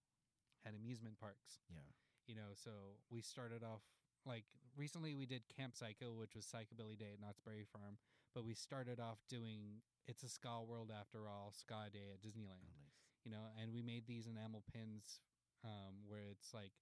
at 0.66 0.74
amusement 0.74 1.18
parks 1.18 1.60
Yeah. 1.70 1.80
you 2.26 2.34
know 2.34 2.52
so 2.54 2.98
we 3.10 3.20
started 3.22 3.62
off 3.62 3.82
like 4.26 4.44
recently 4.76 5.14
we 5.14 5.26
did 5.26 5.42
camp 5.48 5.74
psycho 5.74 6.12
which 6.12 6.34
was 6.34 6.44
psychobilly 6.44 6.98
day 6.98 7.10
at 7.14 7.20
knott's 7.20 7.40
berry 7.40 7.64
farm 7.64 7.96
but 8.34 8.44
we 8.44 8.54
started 8.54 9.00
off 9.00 9.18
doing 9.28 9.80
it's 10.06 10.22
a 10.22 10.28
ska 10.28 10.62
world 10.66 10.90
after 10.92 11.28
all 11.28 11.52
ska 11.52 11.88
day 11.92 12.10
at 12.12 12.20
Oh, 12.20 12.28
disneyland 12.28 12.68
nice. 12.68 12.87
You 13.24 13.30
know 13.32 13.46
and 13.60 13.72
we 13.72 13.82
made 13.82 14.06
these 14.06 14.26
enamel 14.26 14.62
pins 14.72 15.20
um 15.64 16.04
where 16.06 16.28
it's 16.30 16.54
like 16.54 16.72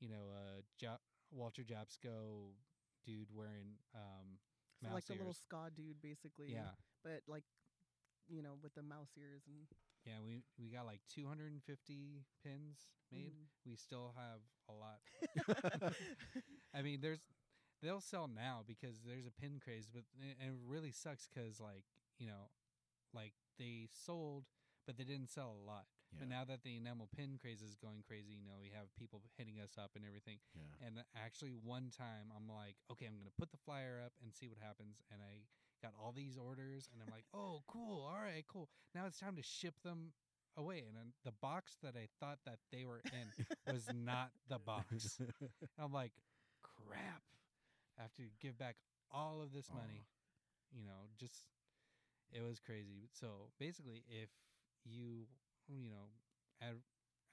you 0.00 0.08
know 0.08 0.30
uh 0.32 0.60
ja- 0.80 1.02
walter 1.30 1.62
jabsco 1.62 2.52
dude 3.04 3.28
wearing 3.34 3.74
um 3.94 4.38
So 4.84 4.92
like 4.92 5.06
the 5.06 5.14
little 5.14 5.34
ska 5.34 5.70
dude, 5.74 6.00
basically. 6.00 6.48
yeah 6.52 6.74
But 7.02 7.22
like, 7.26 7.44
you 8.28 8.42
know, 8.42 8.56
with 8.62 8.74
the 8.74 8.82
mouse 8.82 9.10
ears 9.18 9.42
and. 9.46 9.66
yeah 10.04 10.18
we 10.24 10.42
we 10.58 10.68
got 10.70 10.86
like 10.86 11.00
250 11.12 12.24
pins 12.42 12.88
made 13.12 13.32
Mhm. 13.32 13.48
we 13.66 13.76
still 13.76 14.14
have 14.16 14.40
a 14.68 14.72
lot 14.72 14.98
I 16.74 16.82
mean, 16.82 17.00
there's 17.00 17.20
they'll 17.82 18.00
sell 18.00 18.28
now 18.28 18.62
because 18.66 19.00
there's 19.06 19.26
a 19.26 19.30
pin 19.30 19.60
craze, 19.62 19.88
but 19.92 20.02
and 20.20 20.50
it 20.50 20.58
really 20.66 20.90
sucks 20.92 21.28
because 21.28 21.60
like 21.60 21.84
you 22.18 22.26
know, 22.26 22.50
like 23.14 23.32
they 23.58 23.88
sold, 23.92 24.44
but 24.88 24.96
they 24.96 25.04
didn't 25.04 25.28
sell 25.28 25.52
a 25.52 25.64
lot. 25.68 25.84
Yeah. 26.08 26.24
But 26.24 26.28
now 26.32 26.48
that 26.48 26.64
the 26.64 26.80
enamel 26.80 27.12
pin 27.12 27.36
craze 27.36 27.60
is 27.60 27.76
going 27.76 28.00
crazy, 28.08 28.32
you 28.32 28.48
know, 28.48 28.56
we 28.56 28.72
have 28.72 28.88
people 28.96 29.20
hitting 29.36 29.60
us 29.60 29.76
up 29.76 29.92
and 29.92 30.00
everything. 30.08 30.40
yeah. 30.56 30.88
And 30.88 31.04
actually, 31.12 31.52
one 31.52 31.92
time 31.92 32.32
I'm 32.32 32.48
like, 32.48 32.80
okay, 32.88 33.04
I'm 33.04 33.20
gonna 33.20 33.36
put 33.36 33.52
the 33.52 33.60
flyer 33.60 34.00
up 34.00 34.16
and 34.24 34.32
see 34.32 34.48
what 34.48 34.56
happens, 34.56 35.04
and 35.12 35.20
I 35.20 35.44
got 35.84 35.92
all 36.00 36.16
these 36.16 36.40
orders, 36.40 36.88
and 36.88 37.04
I'm 37.04 37.12
like, 37.12 37.28
oh, 37.36 37.60
cool, 37.68 38.08
all 38.08 38.16
right, 38.16 38.48
cool. 38.48 38.72
Now 38.96 39.04
it's 39.04 39.20
time 39.20 39.36
to 39.36 39.44
ship 39.44 39.76
them 39.84 40.16
away, 40.56 40.88
and 40.88 40.96
then 40.96 41.12
the 41.28 41.36
box 41.44 41.76
that 41.84 41.92
I 41.92 42.08
thought 42.16 42.40
that 42.48 42.64
they 42.72 42.88
were 42.88 43.04
in 43.12 43.28
was 43.68 43.84
not 43.92 44.32
the 44.48 44.58
box. 44.58 45.20
And 45.20 45.28
I'm 45.78 45.92
like, 45.92 46.16
crap. 46.64 47.20
I 48.00 48.08
have 48.08 48.14
to 48.16 48.24
give 48.40 48.56
back 48.56 48.80
all 49.12 49.44
of 49.44 49.52
this 49.52 49.68
money. 49.68 50.08
You 50.72 50.84
know, 50.88 51.12
just 51.20 51.44
it 52.32 52.40
was 52.40 52.60
crazy. 52.60 53.08
So 53.12 53.52
basically, 53.58 54.04
if 54.08 54.28
you 54.88 55.26
you 55.68 55.90
know 55.90 56.08
ad- 56.62 56.82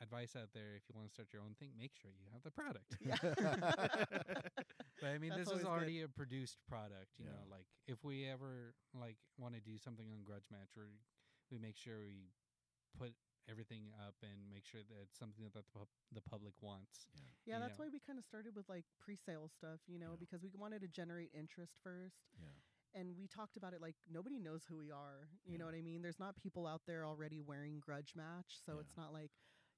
advice 0.01 0.35
out 0.35 0.49
there, 0.53 0.75
if 0.75 0.83
you 0.89 0.95
want 0.95 1.07
to 1.07 1.13
start 1.13 1.29
your 1.33 1.41
own 1.41 1.55
thing, 1.59 1.71
make 1.77 1.91
sure 1.95 2.11
you 2.11 2.27
have 2.33 2.43
the 2.43 2.51
product. 2.51 2.97
but 5.01 5.09
I 5.09 5.17
mean, 5.17 5.29
That's 5.31 5.47
this 5.47 5.47
is 5.47 5.63
always 5.63 5.63
good. 5.63 5.71
already 5.71 6.01
a 6.01 6.07
produced 6.07 6.57
product. 6.67 7.11
You 7.17 7.25
know, 7.25 7.41
like 7.49 7.65
if 7.87 8.03
we 8.03 8.27
ever 8.27 8.75
like 8.93 9.17
want 9.37 9.55
to 9.55 9.61
do 9.61 9.77
something 9.77 10.07
on 10.11 10.23
Grudge 10.23 10.47
Match, 10.51 10.75
or 10.77 10.87
we 11.51 11.57
make 11.57 11.77
sure 11.77 12.05
we 12.07 12.31
put 12.97 13.13
everything 13.49 13.91
up 14.01 14.15
and 14.23 14.49
make 14.49 14.65
sure 14.65 14.81
that 14.81 14.97
it's 15.01 15.17
something 15.19 15.43
that 15.45 15.53
the, 15.53 15.61
pub- 15.73 15.91
the 16.11 16.21
public 16.21 16.53
wants. 16.61 17.05
Yeah, 17.45 17.55
you 17.55 17.61
that's 17.61 17.77
know. 17.77 17.85
why 17.85 17.89
we 17.93 17.99
kind 18.01 18.17
of 18.17 18.25
started 18.25 18.55
with 18.55 18.67
like 18.67 18.85
pre-sale 18.99 19.49
stuff, 19.53 19.77
you 19.87 19.99
know, 19.99 20.17
Yeah. 20.17 20.19
because 20.19 20.41
we 20.41 20.49
wanted 20.57 20.81
to 20.81 20.87
generate 20.89 21.29
interest 21.33 21.77
first. 21.83 22.17
Yeah. 22.41 22.49
And 22.95 23.15
we 23.17 23.27
talked 23.27 23.57
about 23.57 23.73
it 23.73 23.81
like 23.81 23.95
nobody 24.11 24.39
knows 24.39 24.63
who 24.67 24.77
we 24.77 24.91
are. 24.91 25.29
You 25.45 25.57
know 25.59 25.65
what 25.65 25.75
I 25.75 25.81
mean? 25.81 26.01
There's 26.01 26.19
not 26.19 26.35
people 26.37 26.67
out 26.67 26.81
there 26.87 27.05
already 27.05 27.41
wearing 27.41 27.79
Grudge 27.79 28.13
Match, 28.15 28.59
so 28.65 28.73
Yeah. 28.73 28.79
it's 28.79 28.95
not 28.97 29.13
like, 29.13 29.31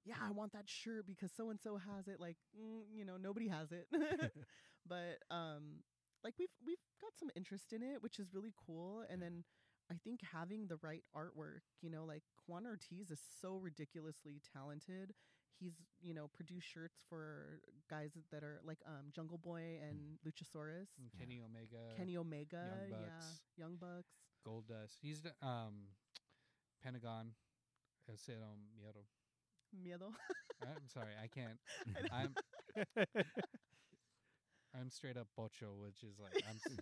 yeah, 0.06 0.16
I 0.22 0.32
want 0.32 0.54
that 0.54 0.70
shirt 0.70 1.06
because 1.08 1.32
so 1.36 1.50
and 1.50 1.60
so 1.60 1.78
has 1.78 2.08
it. 2.08 2.20
Like, 2.20 2.38
mm, 2.60 2.82
you 2.94 3.06
know, 3.06 3.18
nobody 3.18 3.48
has 3.50 3.72
it. 3.72 3.88
but 4.88 5.20
um, 5.32 5.84
like 6.24 6.36
we've 6.40 6.54
we've 6.66 6.78
got 7.02 7.12
some 7.20 7.30
interest 7.36 7.74
in 7.74 7.84
it, 7.84 8.02
which 8.04 8.20
is 8.20 8.34
really 8.34 8.54
cool. 8.66 9.04
And 9.10 9.22
Yeah. 9.22 9.28
then 9.28 9.44
I 9.92 9.96
think 10.04 10.22
having 10.34 10.68
the 10.68 10.78
right 10.82 11.04
artwork, 11.16 11.62
you 11.82 11.90
know, 11.90 12.06
like 12.06 12.24
Juan 12.48 12.66
Ortiz 12.66 13.12
is 13.12 13.22
so 13.42 13.58
ridiculously 13.58 14.42
talented. 14.54 15.14
He's, 15.60 15.74
you 16.02 16.14
know, 16.14 16.28
produced 16.34 16.68
shirts 16.68 17.04
for 17.10 17.60
guys 17.90 18.12
that 18.32 18.44
are 18.44 18.60
like 18.66 18.80
um 18.86 19.12
Jungle 19.14 19.38
Boy 19.38 19.80
and 19.82 20.18
Luchasaurus. 20.26 20.90
And 20.98 21.12
Yeah. 21.14 21.20
Kenny 21.20 21.42
Omega, 21.42 21.96
Kenny 21.96 22.18
Omega, 22.18 22.64
Young 22.68 22.88
yeah, 22.90 22.98
Bucks. 23.02 23.42
Young 23.58 23.76
Bucks. 23.78 24.14
Goldust. 24.46 24.98
He's 25.02 25.22
the 25.22 25.34
um 25.46 25.90
Pentagon. 26.82 27.34
Cero 28.16 28.56
miedo. 28.80 29.06
Miedo. 29.74 30.14
I'm 30.62 30.88
sorry, 30.88 31.14
I 31.22 31.28
can't. 31.28 31.60
I'm 32.12 32.36
I'm 34.74 34.90
straight 34.90 35.18
up 35.18 35.28
pocho, 35.36 35.74
which 35.82 36.04
is 36.04 36.20
like 36.20 36.38
I'm. 36.48 36.58
s- 36.58 36.80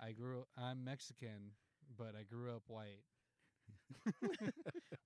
I 0.00 0.12
grew. 0.12 0.44
I'm 0.56 0.84
Mexican, 0.84 1.52
but 1.96 2.14
I 2.18 2.22
grew 2.24 2.54
up 2.54 2.62
white. 2.66 3.02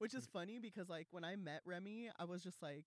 Which 0.09 0.15
is 0.15 0.27
mm-hmm. 0.27 0.39
funny 0.39 0.59
because 0.59 0.89
like 0.89 1.07
when 1.11 1.23
I 1.23 1.37
met 1.37 1.61
Remy, 1.67 2.09
I 2.19 2.25
was 2.25 2.43
just 2.43 2.63
like, 2.63 2.85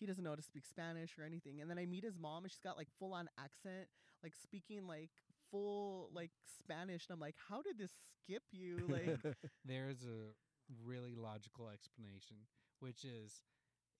he 0.00 0.06
doesn't 0.06 0.24
know 0.24 0.30
how 0.30 0.36
to 0.36 0.42
speak 0.42 0.64
Spanish 0.64 1.18
or 1.18 1.22
anything. 1.22 1.60
And 1.60 1.68
then 1.68 1.78
I 1.78 1.84
meet 1.84 2.02
his 2.02 2.16
mom 2.16 2.44
and 2.44 2.50
she's 2.50 2.64
got 2.64 2.78
like 2.78 2.88
full 2.98 3.12
on 3.12 3.28
accent, 3.38 3.88
like 4.22 4.32
speaking 4.34 4.86
like 4.86 5.10
full 5.50 6.08
like 6.14 6.30
Spanish. 6.58 7.04
And 7.06 7.12
I'm 7.12 7.20
like, 7.20 7.36
how 7.50 7.60
did 7.60 7.76
this 7.76 7.92
skip 8.24 8.42
you? 8.52 8.88
Like 8.88 9.20
There's 9.66 10.00
a 10.04 10.32
really 10.82 11.14
logical 11.14 11.68
explanation, 11.68 12.48
which 12.80 13.04
is 13.04 13.42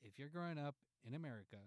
if 0.01 0.19
you're 0.19 0.33
growing 0.33 0.59
up 0.59 0.77
in 1.07 1.13
America, 1.13 1.61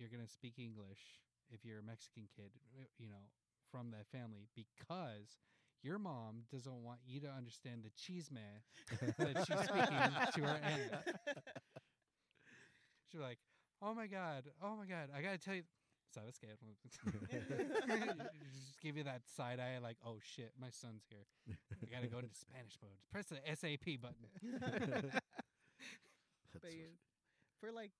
you're 0.00 0.10
gonna 0.10 0.26
speak 0.26 0.58
English. 0.58 1.22
If 1.48 1.64
you're 1.64 1.78
a 1.78 1.86
Mexican 1.86 2.26
kid, 2.34 2.50
you 2.98 3.06
know, 3.06 3.30
from 3.70 3.92
that 3.92 4.10
family, 4.10 4.48
because 4.56 5.38
your 5.84 5.98
mom 5.98 6.44
doesn't 6.50 6.82
want 6.82 6.98
you 7.06 7.20
to 7.20 7.28
understand 7.28 7.84
the 7.84 7.90
chisme 7.90 8.40
that 9.18 9.36
she's 9.46 9.58
speaking 9.60 10.32
to 10.34 10.40
her 10.40 10.60
aunt. 10.64 11.16
She's 13.12 13.20
like, 13.20 13.38
"Oh 13.80 13.94
my 13.94 14.06
god, 14.08 14.44
oh 14.62 14.74
my 14.76 14.86
god, 14.86 15.10
I 15.16 15.22
gotta 15.22 15.38
tell 15.38 15.54
you." 15.54 15.62
¿Sabes 16.14 16.34
scared. 16.36 16.58
Just 18.52 18.80
give 18.82 18.96
you 18.96 19.04
that 19.04 19.22
side 19.36 19.58
eye, 19.60 19.78
like, 19.82 19.96
"Oh 20.06 20.18
shit, 20.22 20.52
my 20.60 20.70
son's 20.70 21.04
here. 21.10 21.26
I 21.82 21.86
gotta 21.94 22.06
go 22.08 22.18
into 22.18 22.34
Spanish 22.34 22.78
mode. 22.82 22.98
Press 23.12 23.26
the 23.26 23.38
SAP 23.54 24.00
button." 24.00 24.26
but 26.52 26.62
That's 26.62 26.74
you- 26.74 26.96
for 27.60 27.70
like 27.72 27.92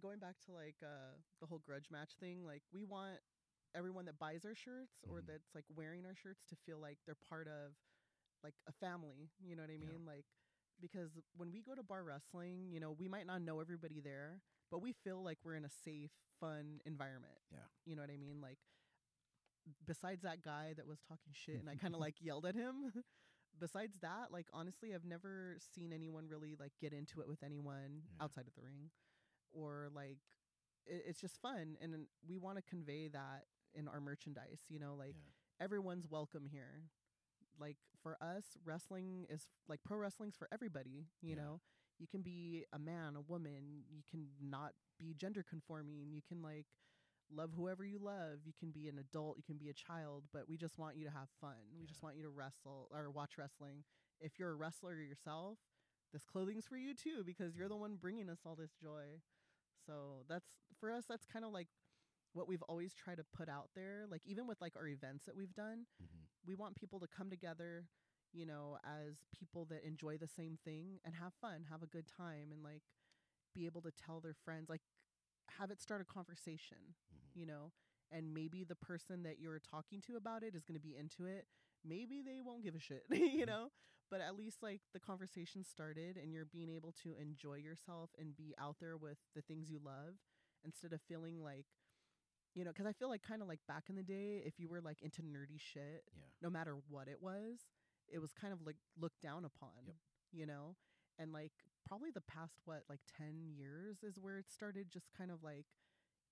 going 0.00 0.18
back 0.18 0.36
to 0.46 0.52
like 0.52 0.76
uh 0.82 1.14
the 1.40 1.46
whole 1.46 1.58
grudge 1.64 1.86
match 1.90 2.10
thing, 2.20 2.44
like 2.44 2.62
we 2.72 2.84
want 2.84 3.18
everyone 3.76 4.06
that 4.06 4.18
buys 4.18 4.44
our 4.44 4.54
shirts 4.54 5.04
or 5.08 5.20
Mhm. 5.20 5.26
that's 5.26 5.54
like 5.54 5.64
wearing 5.68 6.06
our 6.06 6.14
shirts 6.14 6.44
to 6.46 6.56
feel 6.56 6.78
like 6.80 6.98
they're 7.04 7.14
part 7.14 7.46
of 7.48 7.76
like 8.42 8.54
a 8.66 8.72
family. 8.72 9.30
You 9.40 9.56
know 9.56 9.62
what 9.62 9.70
I 9.70 9.74
Yeah. 9.74 9.86
mean? 9.90 10.04
Like 10.06 10.26
because 10.80 11.18
when 11.36 11.50
we 11.52 11.62
go 11.62 11.74
to 11.74 11.82
bar 11.82 12.04
wrestling, 12.04 12.70
you 12.70 12.80
know, 12.80 12.92
we 12.92 13.08
might 13.08 13.26
not 13.26 13.40
know 13.42 13.60
everybody 13.60 14.00
there, 14.00 14.42
but 14.70 14.80
we 14.80 14.92
feel 14.92 15.22
like 15.22 15.38
we're 15.44 15.54
in 15.54 15.64
a 15.64 15.70
safe, 15.70 16.12
fun 16.40 16.80
environment. 16.84 17.38
Yeah. 17.50 17.66
You 17.84 17.96
know 17.96 18.02
what 18.02 18.10
I 18.10 18.16
mean? 18.16 18.40
Like 18.40 18.58
besides 19.84 20.22
that 20.22 20.42
guy 20.42 20.74
that 20.74 20.86
was 20.86 21.00
talking 21.02 21.32
shit 21.32 21.58
and 21.60 21.68
I 21.68 21.76
kind 21.76 21.94
of 21.94 22.00
like 22.06 22.20
yelled 22.20 22.46
at 22.46 22.54
him. 22.54 22.92
Besides 23.58 23.96
that, 24.00 24.30
like 24.30 24.48
honestly, 24.52 24.94
I've 24.94 25.06
never 25.06 25.56
seen 25.58 25.90
anyone 25.90 26.28
really 26.28 26.54
like 26.60 26.72
get 26.78 26.92
into 26.92 27.22
it 27.22 27.26
with 27.28 27.42
anyone 27.42 28.02
Yeah. 28.06 28.24
outside 28.24 28.46
of 28.46 28.54
the 28.54 28.60
ring, 28.60 28.90
or 29.50 29.88
like 29.94 30.18
it, 30.84 31.04
it's 31.06 31.20
just 31.22 31.40
fun, 31.40 31.78
and 31.80 32.06
we 32.28 32.36
want 32.36 32.56
to 32.56 32.62
convey 32.62 33.08
that 33.08 33.46
in 33.78 33.88
our 33.88 34.00
merchandise. 34.00 34.60
You 34.68 34.78
know, 34.78 34.94
like 34.98 35.14
yeah. 35.16 35.64
everyone's 35.64 36.06
welcome 36.08 36.46
here. 36.50 36.84
Like 37.58 37.76
for 38.02 38.16
us, 38.20 38.44
wrestling 38.64 39.26
is 39.30 39.46
like 39.68 39.80
pro 39.84 39.98
wrestling's 39.98 40.36
for 40.36 40.48
everybody. 40.52 41.06
You 41.22 41.34
Yeah. 41.36 41.42
know, 41.42 41.60
you 41.98 42.06
can 42.06 42.22
be 42.22 42.64
a 42.72 42.78
man, 42.78 43.16
a 43.16 43.20
woman. 43.22 43.84
You 43.90 44.02
can 44.10 44.28
not 44.40 44.72
be 44.98 45.14
gender 45.14 45.42
conforming. 45.48 46.12
You 46.12 46.22
can 46.26 46.42
like 46.42 46.66
love 47.34 47.50
whoever 47.56 47.84
you 47.84 47.98
love. 47.98 48.40
You 48.44 48.52
can 48.58 48.70
be 48.70 48.88
an 48.88 48.98
adult. 48.98 49.36
You 49.38 49.42
can 49.42 49.56
be 49.56 49.68
a 49.70 49.74
child. 49.74 50.24
But 50.32 50.48
we 50.48 50.56
just 50.56 50.78
want 50.78 50.96
you 50.96 51.04
to 51.04 51.10
have 51.10 51.28
fun. 51.40 51.56
We 51.78 51.86
just 51.86 52.02
want 52.02 52.16
you 52.16 52.22
to 52.22 52.28
wrestle 52.28 52.88
or 52.92 53.10
watch 53.10 53.38
wrestling. 53.38 53.84
If 54.20 54.38
you're 54.38 54.50
a 54.52 54.54
wrestler 54.54 54.94
yourself, 54.94 55.58
this 56.12 56.24
clothing's 56.24 56.66
for 56.66 56.76
you 56.76 56.94
too 56.94 57.24
because 57.24 57.56
you're 57.56 57.68
the 57.68 57.76
one 57.76 57.96
bringing 57.96 58.28
us 58.30 58.40
all 58.46 58.54
this 58.54 58.72
joy. 58.80 59.20
So 59.86 60.24
that's 60.28 60.46
for 60.78 60.90
us. 60.92 61.04
That's 61.08 61.26
kind 61.26 61.44
of 61.44 61.52
like 61.52 61.68
what 62.36 62.46
we've 62.48 62.62
always 62.62 62.94
tried 62.94 63.16
to 63.16 63.24
put 63.24 63.48
out 63.48 63.70
there. 63.74 64.04
Like 64.10 64.22
even 64.26 64.46
with 64.46 64.60
like 64.60 64.76
our 64.76 64.86
events 64.86 65.24
that 65.26 65.34
we've 65.36 65.54
done, 65.54 65.86
Mhm. 66.02 66.26
we 66.46 66.54
want 66.54 66.76
people 66.76 67.00
to 67.00 67.06
come 67.08 67.30
together, 67.30 67.88
you 68.32 68.44
know, 68.46 68.78
as 68.84 69.24
people 69.32 69.64
that 69.66 69.84
enjoy 69.84 70.18
the 70.18 70.28
same 70.28 70.58
thing 70.64 71.00
and 71.04 71.14
have 71.14 71.32
fun, 71.40 71.64
have 71.70 71.82
a 71.82 71.86
good 71.86 72.06
time, 72.06 72.52
and 72.52 72.62
like 72.62 72.82
be 73.54 73.66
able 73.66 73.80
to 73.82 73.90
tell 73.90 74.20
their 74.20 74.34
friends, 74.34 74.68
like 74.68 74.82
have 75.48 75.70
it 75.70 75.80
start 75.80 76.00
a 76.02 76.04
conversation, 76.04 76.94
Mhm. 77.14 77.34
you 77.34 77.46
know, 77.46 77.72
and 78.10 78.34
maybe 78.34 78.64
the 78.64 78.74
person 78.76 79.22
that 79.22 79.38
you're 79.38 79.58
talking 79.60 80.00
to 80.02 80.16
about 80.16 80.42
it 80.42 80.54
is 80.54 80.64
going 80.64 80.78
to 80.78 80.86
be 80.86 80.96
into 80.96 81.24
it, 81.26 81.46
maybe 81.84 82.22
they 82.22 82.40
won't 82.40 82.62
give 82.62 82.74
a 82.74 82.80
shit, 82.80 83.06
you 83.40 83.44
Mhm. 83.44 83.46
know? 83.46 83.72
But 84.10 84.20
at 84.20 84.36
least 84.36 84.62
like 84.62 84.82
the 84.92 85.00
conversation 85.00 85.64
started 85.64 86.16
and 86.16 86.32
you're 86.32 86.44
being 86.44 86.68
able 86.68 86.92
to 87.02 87.14
enjoy 87.14 87.54
yourself 87.56 88.10
and 88.18 88.36
be 88.36 88.54
out 88.58 88.78
there 88.78 88.96
with 88.96 89.18
the 89.34 89.42
things 89.42 89.70
you 89.70 89.78
love 89.80 90.18
instead 90.64 90.92
of 90.92 91.00
feeling 91.02 91.42
like, 91.42 91.66
you 92.56 92.64
know, 92.64 92.70
because 92.72 92.86
I 92.86 92.92
feel 92.92 93.08
like 93.10 93.22
kind 93.22 93.42
of 93.42 93.48
like 93.48 93.60
back 93.68 93.84
in 93.90 93.96
the 93.96 94.02
day, 94.02 94.42
if 94.44 94.58
you 94.58 94.66
were 94.68 94.80
like 94.80 95.02
into 95.02 95.20
nerdy 95.22 95.60
shit, 95.60 96.04
Yeah. 96.16 96.22
no 96.42 96.48
matter 96.50 96.76
what 96.88 97.06
it 97.06 97.20
was, 97.20 97.60
it 98.08 98.18
was 98.18 98.32
kind 98.32 98.52
of 98.52 98.62
like 98.66 98.76
looked 98.98 99.20
down 99.20 99.44
upon, 99.44 99.70
Yep. 99.86 99.96
you 100.32 100.46
know? 100.46 100.74
And 101.18 101.32
like 101.32 101.52
probably 101.86 102.10
the 102.10 102.22
past, 102.22 102.54
what, 102.64 102.82
like 102.88 103.00
10 103.18 103.42
years 103.56 104.02
is 104.02 104.18
where 104.18 104.38
it 104.38 104.50
started 104.50 104.90
just 104.90 105.12
kind 105.16 105.30
of 105.30 105.42
like 105.42 105.66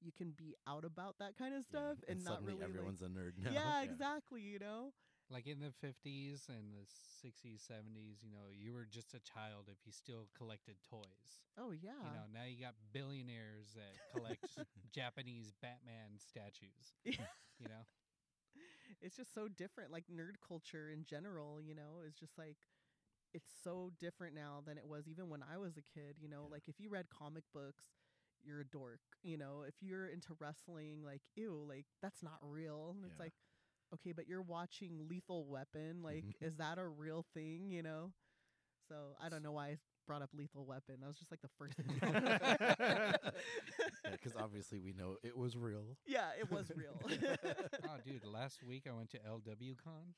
you 0.00 0.12
can 0.12 0.30
be 0.32 0.54
out 0.66 0.84
about 0.84 1.16
that 1.18 1.36
kind 1.36 1.54
of 1.54 1.62
Yeah, 1.70 1.78
stuff 1.78 1.98
and, 2.08 2.24
not 2.24 2.34
suddenly 2.34 2.54
really 2.54 2.64
everyone's 2.64 3.02
like, 3.02 3.10
a 3.10 3.14
nerd 3.14 3.32
now. 3.44 3.50
yeah, 3.52 3.82
exactly, 3.82 4.40
you 4.40 4.58
know? 4.58 4.92
Like 5.30 5.46
in 5.46 5.60
the 5.60 5.72
50s 5.80 6.46
and 6.48 6.72
the 6.74 6.86
60s, 7.20 7.62
70s, 7.66 8.18
you 8.22 8.30
know, 8.30 8.50
you 8.52 8.72
were 8.72 8.86
just 8.86 9.14
a 9.14 9.20
child 9.20 9.68
if 9.70 9.78
you 9.86 9.92
still 9.92 10.28
collected 10.36 10.76
toys. 10.88 11.42
Oh, 11.58 11.70
yeah. 11.72 11.92
You 12.02 12.10
know, 12.10 12.24
now 12.32 12.44
you 12.44 12.60
got 12.60 12.74
billionaires 12.92 13.74
that 13.74 13.98
collect 14.12 14.58
Japanese 14.92 15.52
Batman 15.60 16.18
statues. 16.18 16.94
You 17.58 17.68
know, 17.68 17.84
it's 19.00 19.16
just 19.16 19.34
so 19.34 19.48
different. 19.48 19.90
Like 19.90 20.04
nerd 20.12 20.36
culture 20.46 20.90
in 20.90 21.04
general, 21.04 21.60
you 21.60 21.74
know, 21.74 22.02
is 22.06 22.14
just 22.14 22.36
like 22.38 22.56
it's 23.34 23.50
so 23.62 23.90
different 23.98 24.34
now 24.34 24.62
than 24.64 24.78
it 24.78 24.86
was 24.86 25.08
even 25.08 25.28
when 25.28 25.42
I 25.42 25.58
was 25.58 25.76
a 25.76 25.82
kid. 25.82 26.16
You 26.20 26.28
know, 26.28 26.44
Yeah. 26.44 26.48
like 26.50 26.64
if 26.68 26.80
you 26.80 26.88
read 26.90 27.06
comic 27.10 27.44
books, 27.52 27.84
you're 28.42 28.60
a 28.60 28.66
dork. 28.66 29.00
You 29.22 29.38
know, 29.38 29.64
if 29.66 29.74
you're 29.80 30.06
into 30.08 30.34
wrestling, 30.40 31.02
like 31.04 31.22
ew, 31.36 31.64
like 31.68 31.86
that's 32.02 32.22
not 32.22 32.38
real. 32.42 32.94
And 32.96 33.04
it's 33.06 33.18
like, 33.20 33.34
okay, 33.92 34.12
but 34.12 34.26
you're 34.28 34.42
watching 34.42 35.06
Lethal 35.08 35.46
Weapon. 35.46 36.02
Like, 36.02 36.24
Mhm. 36.24 36.42
is 36.46 36.56
that 36.56 36.78
a 36.78 36.86
real 36.86 37.24
thing? 37.34 37.70
You 37.70 37.82
know. 37.82 38.12
So 38.88 39.16
I 39.20 39.28
don't 39.28 39.42
know 39.42 39.52
why 39.52 39.68
I 39.68 39.78
brought 40.06 40.22
up 40.22 40.30
Lethal 40.34 40.64
Weapon. 40.66 41.00
That 41.00 41.06
was 41.06 41.16
just 41.18 41.30
like 41.30 41.40
the 41.40 41.48
first 41.58 41.76
thing. 41.76 41.98
Yeah, 44.04 44.10
because 44.12 44.36
obviously 44.36 44.78
we 44.80 44.92
know 44.92 45.16
it 45.22 45.34
was 45.36 45.56
real. 45.56 45.96
yeah, 46.06 46.30
it 46.38 46.50
was 46.50 46.70
real. 46.76 47.00
oh, 47.88 47.96
dude, 48.04 48.24
last 48.24 48.62
week 48.62 48.86
I 48.86 48.92
went 48.92 49.10
to 49.10 49.18
LWCon. 49.18 50.14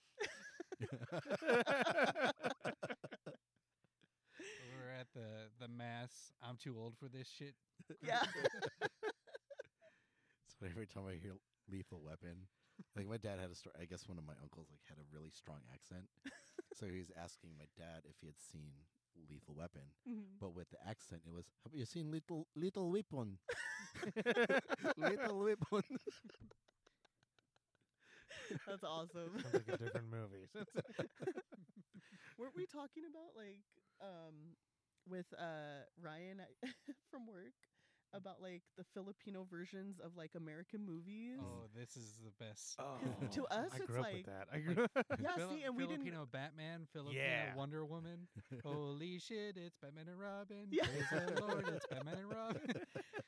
We 4.38 4.76
were 4.76 4.90
at 4.98 5.06
the 5.14 5.48
the 5.60 5.68
mass. 5.68 6.32
I'm 6.42 6.56
too 6.56 6.76
old 6.78 6.96
for 6.98 7.08
this 7.08 7.28
shit. 7.28 7.54
yeah. 8.02 8.22
So 10.58 10.64
every 10.66 10.86
time 10.86 11.04
I 11.06 11.16
hear 11.22 11.34
Lethal 11.70 12.00
Weapon, 12.02 12.48
like 12.96 13.08
my 13.08 13.16
dad 13.18 13.38
had 13.40 13.50
a 13.50 13.54
story. 13.54 13.74
I 13.80 13.84
guess 13.84 14.08
one 14.08 14.18
of 14.18 14.24
my 14.26 14.34
uncles 14.42 14.68
like 14.70 14.82
had 14.88 14.98
a 14.98 15.06
really 15.12 15.30
strong 15.30 15.60
accent, 15.72 16.06
so 16.72 16.86
he 16.86 16.98
was 16.98 17.10
asking 17.16 17.50
my 17.58 17.66
dad 17.76 18.02
if 18.08 18.16
he 18.20 18.26
had 18.26 18.38
seen 18.40 18.72
Lethal 19.28 19.54
Weapon, 19.56 19.92
Mhm. 20.08 20.38
but 20.40 20.54
with 20.54 20.70
the 20.70 20.78
accent, 20.86 21.22
it 21.26 21.32
was 21.32 21.46
Have 21.64 21.74
you 21.74 21.84
seen 21.86 22.10
Little 22.10 22.46
Little 22.54 22.90
Weapon? 22.90 23.38
little 24.96 25.38
Weapon. 25.40 25.82
That's 28.66 28.84
awesome. 28.84 29.38
Sounds 29.42 29.54
like 29.54 29.68
a 29.68 29.76
different 29.76 30.10
movie. 30.10 30.48
Weren't 32.38 32.56
we 32.56 32.66
talking 32.66 33.04
about 33.08 33.34
like 33.36 33.64
um 34.00 34.56
with 35.08 35.26
uh 35.38 35.84
Ryan 36.00 36.40
at- 36.40 36.70
from 37.10 37.26
work 37.26 37.54
about 38.14 38.40
like 38.40 38.62
the 38.76 38.84
Filipino 38.94 39.46
versions 39.50 39.98
of 40.00 40.16
like 40.16 40.30
American 40.36 40.84
movies? 40.84 41.38
Oh, 41.40 41.66
this 41.78 41.96
is 41.96 42.18
the 42.24 42.32
best. 42.44 42.76
Oh. 42.78 42.98
to 43.32 43.44
us, 43.54 43.70
I 43.72 43.76
it's 43.76 43.86
grew 43.86 43.98
up 43.98 44.04
like 44.04 44.14
with 44.14 44.26
that. 44.26 44.48
I 44.52 44.58
grew 44.58 44.86
yeah, 45.20 45.36
Fili- 45.36 45.56
see, 45.58 45.62
and 45.64 45.76
we 45.76 45.84
didn't. 45.86 46.04
Filipino 46.04 46.28
Batman, 46.30 46.86
Filipino 46.92 47.20
Yeah. 47.22 47.54
Wonder 47.56 47.84
Woman. 47.84 48.28
Holy 48.64 49.18
shit, 49.18 49.56
it's 49.56 49.76
Batman 49.82 50.06
and 50.08 50.18
Robin. 50.20 50.66
Yeah. 50.70 50.84
Praise 50.84 51.32
the 51.34 51.40
Lord, 51.42 51.68
it's 51.74 51.86
Batman 51.86 52.18
and 52.18 52.30
Robin. 52.32 52.62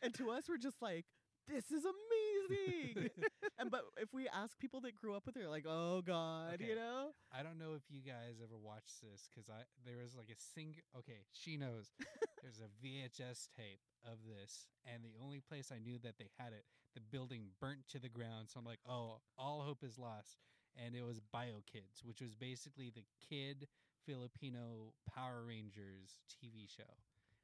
And 0.02 0.14
to 0.14 0.30
us, 0.30 0.44
we're 0.48 0.58
just 0.58 0.80
like, 0.80 1.04
this 1.48 1.70
is 1.70 1.84
amazing. 1.84 3.10
and 3.58 3.70
but 3.70 3.82
if 3.96 4.12
we 4.12 4.28
ask 4.28 4.58
people 4.58 4.80
that 4.82 4.96
grew 4.96 5.14
up 5.14 5.26
with 5.26 5.34
her, 5.36 5.48
like, 5.48 5.64
oh 5.68 6.02
god, 6.02 6.54
Okay. 6.54 6.66
you 6.66 6.74
know? 6.74 7.08
I 7.32 7.42
don't 7.42 7.58
know 7.58 7.74
if 7.76 7.82
you 7.90 8.00
guys 8.02 8.40
ever 8.42 8.56
watched 8.56 9.00
this 9.02 9.28
because 9.28 9.48
I 9.48 9.62
there 9.84 9.98
was 10.02 10.14
like 10.16 10.28
a 10.30 10.38
sing. 10.54 10.76
Okay, 10.96 11.24
she 11.32 11.56
knows. 11.56 11.90
There's 12.42 12.60
a 12.60 12.70
VHS 12.84 13.48
tape 13.56 13.80
of 14.04 14.18
this, 14.26 14.68
and 14.86 15.02
the 15.02 15.14
only 15.22 15.40
place 15.40 15.70
I 15.74 15.78
knew 15.78 15.98
that 16.04 16.18
they 16.18 16.30
had 16.38 16.52
it, 16.52 16.64
the 16.94 17.00
building 17.00 17.48
burnt 17.60 17.88
to 17.92 17.98
the 17.98 18.08
ground. 18.08 18.48
So 18.48 18.58
I'm 18.60 18.64
like, 18.66 18.80
oh, 18.88 19.18
all 19.36 19.62
hope 19.62 19.82
is 19.82 19.98
lost. 19.98 20.38
And 20.76 20.94
it 20.94 21.02
was 21.04 21.18
Bio 21.32 21.64
Kids, 21.70 22.04
which 22.04 22.20
was 22.20 22.36
basically 22.36 22.92
the 22.94 23.02
kid 23.28 23.66
Filipino 24.06 24.92
Power 25.12 25.42
Rangers 25.44 26.20
TV 26.30 26.70
show, 26.70 26.84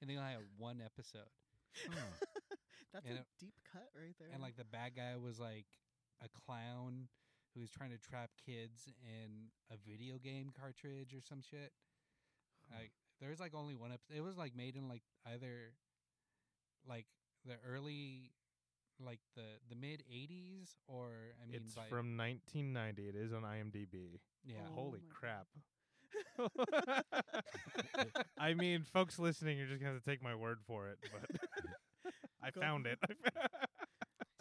and 0.01 0.09
they 0.09 0.17
only 0.17 0.31
had 0.31 0.41
one 0.57 0.81
episode. 0.85 1.27
That's 2.95 3.07
And 3.11 3.19
a 3.19 3.21
it- 3.23 3.27
deep 3.41 3.55
cut 3.71 3.91
right 3.99 4.15
there. 4.19 4.29
And 4.33 4.41
like 4.41 4.57
the 4.57 4.65
bad 4.65 4.95
guy 4.97 5.17
was 5.21 5.39
like 5.41 5.67
a 6.23 6.29
clown 6.31 7.09
who 7.53 7.61
was 7.61 7.71
trying 7.71 7.91
to 7.91 7.99
trap 7.99 8.31
kids 8.47 8.89
in 9.03 9.51
a 9.71 9.77
video 9.77 10.17
game 10.19 10.51
cartridge 10.59 11.13
or 11.13 11.21
some 11.21 11.43
shit. 11.43 11.73
Like 12.71 12.93
there 13.21 13.31
was 13.31 13.41
like 13.41 13.53
only 13.55 13.75
one 13.75 13.91
episode. 13.93 14.17
It 14.17 14.23
was 14.23 14.37
like 14.39 14.55
made 14.57 14.77
in 14.77 14.89
like 14.89 15.03
either 15.27 15.75
like 16.89 17.07
the 17.45 17.55
early 17.69 18.33
like 19.05 19.19
the 19.35 19.59
the 19.69 19.75
mid 19.75 20.03
80s 20.09 20.77
or 20.87 21.11
I 21.43 21.47
mean 21.51 21.61
it's 21.65 21.75
by 21.75 21.87
from 21.89 22.17
1990. 22.17 23.09
It 23.09 23.17
is 23.17 23.33
on 23.33 23.43
IMDb. 23.43 24.21
yeah. 24.47 24.59
Oh 24.71 24.75
Holy 24.75 25.03
crap. 25.13 25.47
I 28.39 28.55
mean, 28.55 28.83
folks 28.83 29.19
listening, 29.19 29.59
you're 29.59 29.67
just 29.67 29.81
going 29.81 29.91
to 29.91 29.95
have 29.95 30.03
to 30.05 30.09
take 30.11 30.23
my 30.23 30.35
word 30.35 30.59
for 30.67 30.89
it, 30.89 30.99
but 31.13 31.29
I 32.45 32.51
Go- 32.51 32.61
found 32.61 32.87
it. 32.87 32.99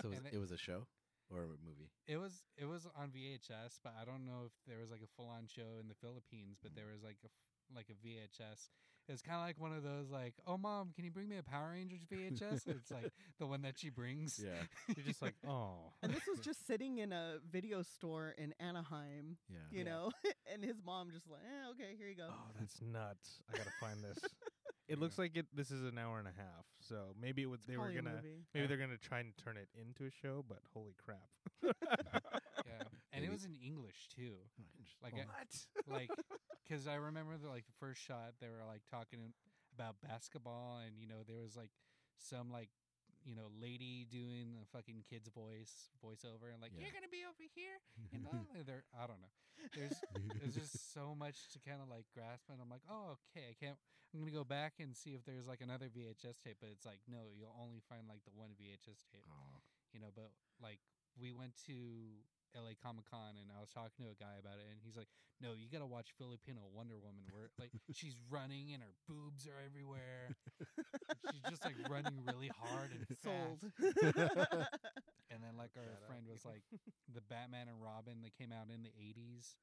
So 0.02 0.08
it 0.08 0.12
was, 0.12 0.18
And 0.20 0.28
it- 0.28 0.34
it 0.34 0.40
was 0.40 0.52
a 0.52 0.58
show 0.58 0.86
or 1.32 1.44
a 1.44 1.48
movie. 1.66 1.90
It 2.08 2.18
was 2.18 2.44
it 2.58 2.66
was 2.66 2.86
on 2.96 3.10
VHS, 3.12 3.80
but 3.84 3.94
I 4.00 4.04
don't 4.04 4.26
know 4.26 4.44
if 4.48 4.52
there 4.68 4.80
was 4.80 4.92
like 4.92 5.02
a 5.02 5.08
full 5.16 5.30
on 5.30 5.48
show 5.48 5.80
in 5.80 5.88
the 5.88 5.96
Philippines, 5.96 6.58
but 6.62 6.76
there 6.76 6.88
was 6.92 7.02
like 7.04 7.18
a 7.24 7.28
f- 7.28 7.76
like 7.76 7.88
a 7.90 7.94
VHS. 8.06 8.68
It 9.08 9.12
was 9.12 9.22
kind 9.22 9.36
of 9.38 9.44
like 9.46 9.60
one 9.60 9.72
of 9.74 9.82
those 9.84 10.10
like, 10.10 10.34
"Oh 10.46 10.58
mom, 10.58 10.92
can 10.94 11.06
you 11.06 11.12
bring 11.12 11.30
me 11.30 11.38
a 11.38 11.44
Power 11.44 11.72
Rangers 11.72 12.02
VHS?" 12.12 12.68
it's 12.68 12.92
like 12.92 13.12
the 13.40 13.48
one 13.48 13.62
that 13.62 13.80
she 13.80 13.90
brings. 13.90 14.38
Yeah, 14.44 14.60
you're 14.96 15.06
just 15.06 15.22
like, 15.22 15.36
oh. 15.48 15.94
and 16.02 16.14
this 16.14 16.24
was 16.28 16.40
just 16.40 16.68
sitting 16.68 16.98
in 16.98 17.14
a 17.14 17.38
video 17.50 17.82
store 17.82 18.36
in 18.38 18.54
Anaheim, 18.60 19.38
yeah. 19.50 19.58
you 19.72 19.80
Yeah. 19.80 19.84
know, 19.92 20.12
and 20.54 20.64
his 20.64 20.82
mom 20.86 21.12
just 21.12 21.30
like, 21.30 21.40
eh, 21.46 21.70
okay, 21.72 21.96
here 21.98 22.10
you 22.10 22.16
go. 22.18 22.28
Oh, 22.30 22.52
that's 22.60 22.82
nuts. 22.82 23.40
I 23.50 23.56
got 23.58 23.66
to 23.68 23.74
find 23.80 24.02
this. 24.04 24.20
It 24.88 25.00
looks 25.00 25.18
like 25.18 25.36
it. 25.38 25.46
This 25.56 25.72
is 25.72 25.84
an 25.84 25.98
hour 25.98 26.20
and 26.20 26.28
a 26.28 26.36
half, 26.36 26.66
so 26.82 27.16
maybe 27.20 27.42
it 27.42 27.50
was 27.50 27.62
They 27.68 27.78
were 27.78 27.84
Probably 27.86 28.00
a 28.00 28.02
gonna. 28.02 28.16
movie. 28.16 28.44
Maybe 28.54 28.68
they're 28.68 28.78
gonna 28.78 28.98
try 28.98 29.20
and 29.20 29.32
turn 29.38 29.56
it 29.58 29.70
into 29.80 30.06
a 30.06 30.12
show, 30.12 30.44
but 30.48 30.60
holy 30.74 30.96
crap! 31.04 31.30
Yeah, 32.66 32.84
and 33.14 33.24
it 33.26 33.32
was 33.32 33.46
in 33.46 33.56
English 33.64 34.08
too. 34.16 34.36
Oh. 34.60 34.64
Like 35.04 35.14
Oh, 35.18 35.22
a- 35.24 35.92
like 35.94 36.10
because 36.68 36.88
I 36.88 36.96
remember 36.96 37.36
the 37.38 37.50
like 37.50 37.66
the 37.66 37.76
first 37.80 38.02
shot 38.02 38.34
they 38.42 38.48
were 38.48 38.64
like 38.68 38.82
talking 38.90 39.34
about 39.76 39.96
basketball 40.02 40.80
and 40.86 40.96
you 41.00 41.08
know 41.08 41.24
there 41.28 41.38
was 41.42 41.56
like 41.58 41.72
some 42.18 42.52
like 42.52 42.70
you 43.26 43.36
know 43.36 43.48
lady 43.60 44.06
doing 44.10 44.56
the 44.60 44.66
fucking 44.72 45.04
kid's 45.10 45.28
voice 45.30 45.90
voiceover 46.04 46.52
and 46.54 46.62
like 46.62 46.72
Yeah. 46.76 46.86
you're 46.88 46.94
gonna 46.96 47.12
be 47.12 47.24
over 47.28 47.44
here 47.56 47.80
and 48.14 48.24
blah, 48.24 48.32
blah, 48.32 48.64
there 48.66 48.84
I 48.96 49.08
don't 49.08 49.20
know 49.20 49.34
there's 49.76 49.98
there's 50.40 50.56
just 50.56 50.83
so 50.94 51.16
much 51.18 51.50
to 51.52 51.58
kind 51.60 51.82
of 51.82 51.90
like 51.90 52.06
grasp 52.14 52.46
and 52.54 52.62
I'm 52.62 52.70
like 52.70 52.86
oh 52.90 53.18
okay 53.34 53.50
I 53.50 53.56
can't 53.58 53.78
I'm 54.14 54.22
gonna 54.22 54.32
go 54.36 54.46
back 54.46 54.78
and 54.80 54.94
see 54.96 55.18
if 55.18 55.26
there's 55.26 55.48
like 55.50 55.62
another 55.66 55.90
VHS 55.90 56.38
tape 56.46 56.62
but 56.62 56.70
it's 56.70 56.86
like 56.86 57.02
no 57.10 57.34
you'll 57.34 57.56
only 57.58 57.82
find 57.90 58.06
like 58.08 58.22
the 58.30 58.36
one 58.38 58.54
VHS 58.54 59.02
tape 59.12 59.26
Aw. 59.26 59.58
you 59.94 60.00
know, 60.00 60.14
but 60.14 60.30
like 60.62 60.80
we 61.20 61.34
went 61.34 61.54
to 61.68 61.74
LA 62.54 62.78
Comic 62.78 63.10
Con 63.10 63.34
and 63.42 63.50
I 63.50 63.58
was 63.58 63.74
talking 63.74 64.06
to 64.06 64.14
a 64.14 64.18
guy 64.22 64.38
about 64.38 64.62
it 64.62 64.70
and 64.70 64.78
he's 64.86 64.94
like, 64.94 65.10
No, 65.42 65.58
you 65.58 65.66
gotta 65.74 65.90
watch 65.90 66.14
Filipino 66.22 66.70
Wonder 66.70 67.02
Woman 67.02 67.26
where 67.34 67.50
like 67.58 67.74
she's 67.98 68.14
running 68.30 68.70
and 68.78 68.86
her 68.86 68.94
boobs 69.10 69.50
are 69.50 69.58
everywhere. 69.66 70.38
she's 71.34 71.42
just 71.50 71.66
like 71.66 71.74
running 71.90 72.14
really 72.30 72.54
hard 72.54 72.94
and 72.94 73.10
Sold. 73.26 73.66
fast. 73.82 74.70
And 75.34 75.42
then 75.42 75.58
like 75.58 75.74
our 75.74 75.82
Shout 75.82 75.98
out. 75.98 76.10
friend 76.14 76.24
was 76.30 76.46
like 76.46 76.62
the 77.10 77.26
Batman 77.26 77.66
and 77.66 77.82
Robin 77.82 78.22
that 78.22 78.38
came 78.38 78.54
out 78.54 78.70
in 78.70 78.86
the 78.86 78.94
eighties. 78.94 79.58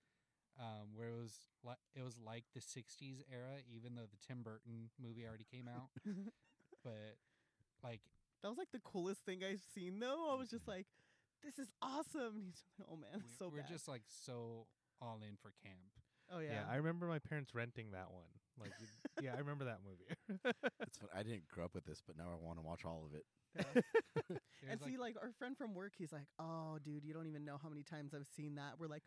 Um, 0.60 0.92
where 0.94 1.08
it 1.08 1.16
was 1.18 1.32
like 1.64 1.78
it 1.96 2.02
was 2.04 2.18
like 2.20 2.44
the 2.52 2.60
'60s 2.60 3.24
era, 3.32 3.64
even 3.74 3.94
though 3.94 4.04
the 4.04 4.20
Tim 4.20 4.42
Burton 4.42 4.90
movie 5.00 5.24
already 5.26 5.46
came 5.50 5.66
out. 5.74 5.88
but 6.84 7.16
like 7.82 8.00
that 8.42 8.48
was 8.48 8.58
like 8.58 8.70
the 8.72 8.80
coolest 8.80 9.24
thing 9.24 9.40
I've 9.42 9.62
seen, 9.74 9.98
though. 10.00 10.28
I 10.30 10.34
was 10.34 10.50
just 10.50 10.68
like, 10.68 10.86
this 11.42 11.58
is 11.58 11.68
awesome. 11.80 12.36
And 12.36 12.44
he's 12.44 12.60
like, 12.78 12.88
oh 12.92 12.96
man, 12.96 13.10
we, 13.14 13.20
it's 13.24 13.38
so 13.38 13.48
we're 13.48 13.60
bad. 13.64 13.68
just 13.72 13.88
like 13.88 14.02
so 14.06 14.66
all 15.00 15.20
in 15.26 15.36
for 15.40 15.52
camp. 15.64 15.80
Oh 16.32 16.40
yeah. 16.40 16.52
Yeah, 16.52 16.64
I 16.70 16.76
remember 16.76 17.06
my 17.06 17.18
parents 17.18 17.54
renting 17.54 17.92
that 17.92 18.10
one. 18.12 18.28
Like, 18.60 18.72
yeah, 19.22 19.32
I 19.34 19.38
remember 19.38 19.64
that 19.64 19.78
movie. 19.82 20.52
It's 20.86 20.98
fun. 20.98 21.08
I 21.16 21.22
didn't 21.22 21.48
grow 21.48 21.64
up 21.64 21.74
with 21.74 21.86
this, 21.86 22.02
but 22.06 22.18
now 22.18 22.24
I 22.30 22.36
want 22.44 22.58
to 22.58 22.62
watch 22.62 22.84
all 22.84 23.04
of 23.08 23.14
it. 23.16 23.24
Yeah. 23.56 23.82
There's 24.28 24.40
and 24.70 24.80
like- 24.80 24.90
see, 24.90 24.96
like 24.98 25.16
our 25.20 25.32
friend 25.38 25.56
from 25.56 25.74
work, 25.74 25.94
he's 25.98 26.12
like, 26.12 26.26
"Oh, 26.38 26.78
dude, 26.84 27.04
you 27.04 27.12
don't 27.12 27.26
even 27.26 27.44
know 27.44 27.56
how 27.60 27.68
many 27.68 27.82
times 27.82 28.12
I've 28.14 28.26
seen 28.36 28.54
that." 28.56 28.74
We're 28.78 28.86
like, 28.86 29.02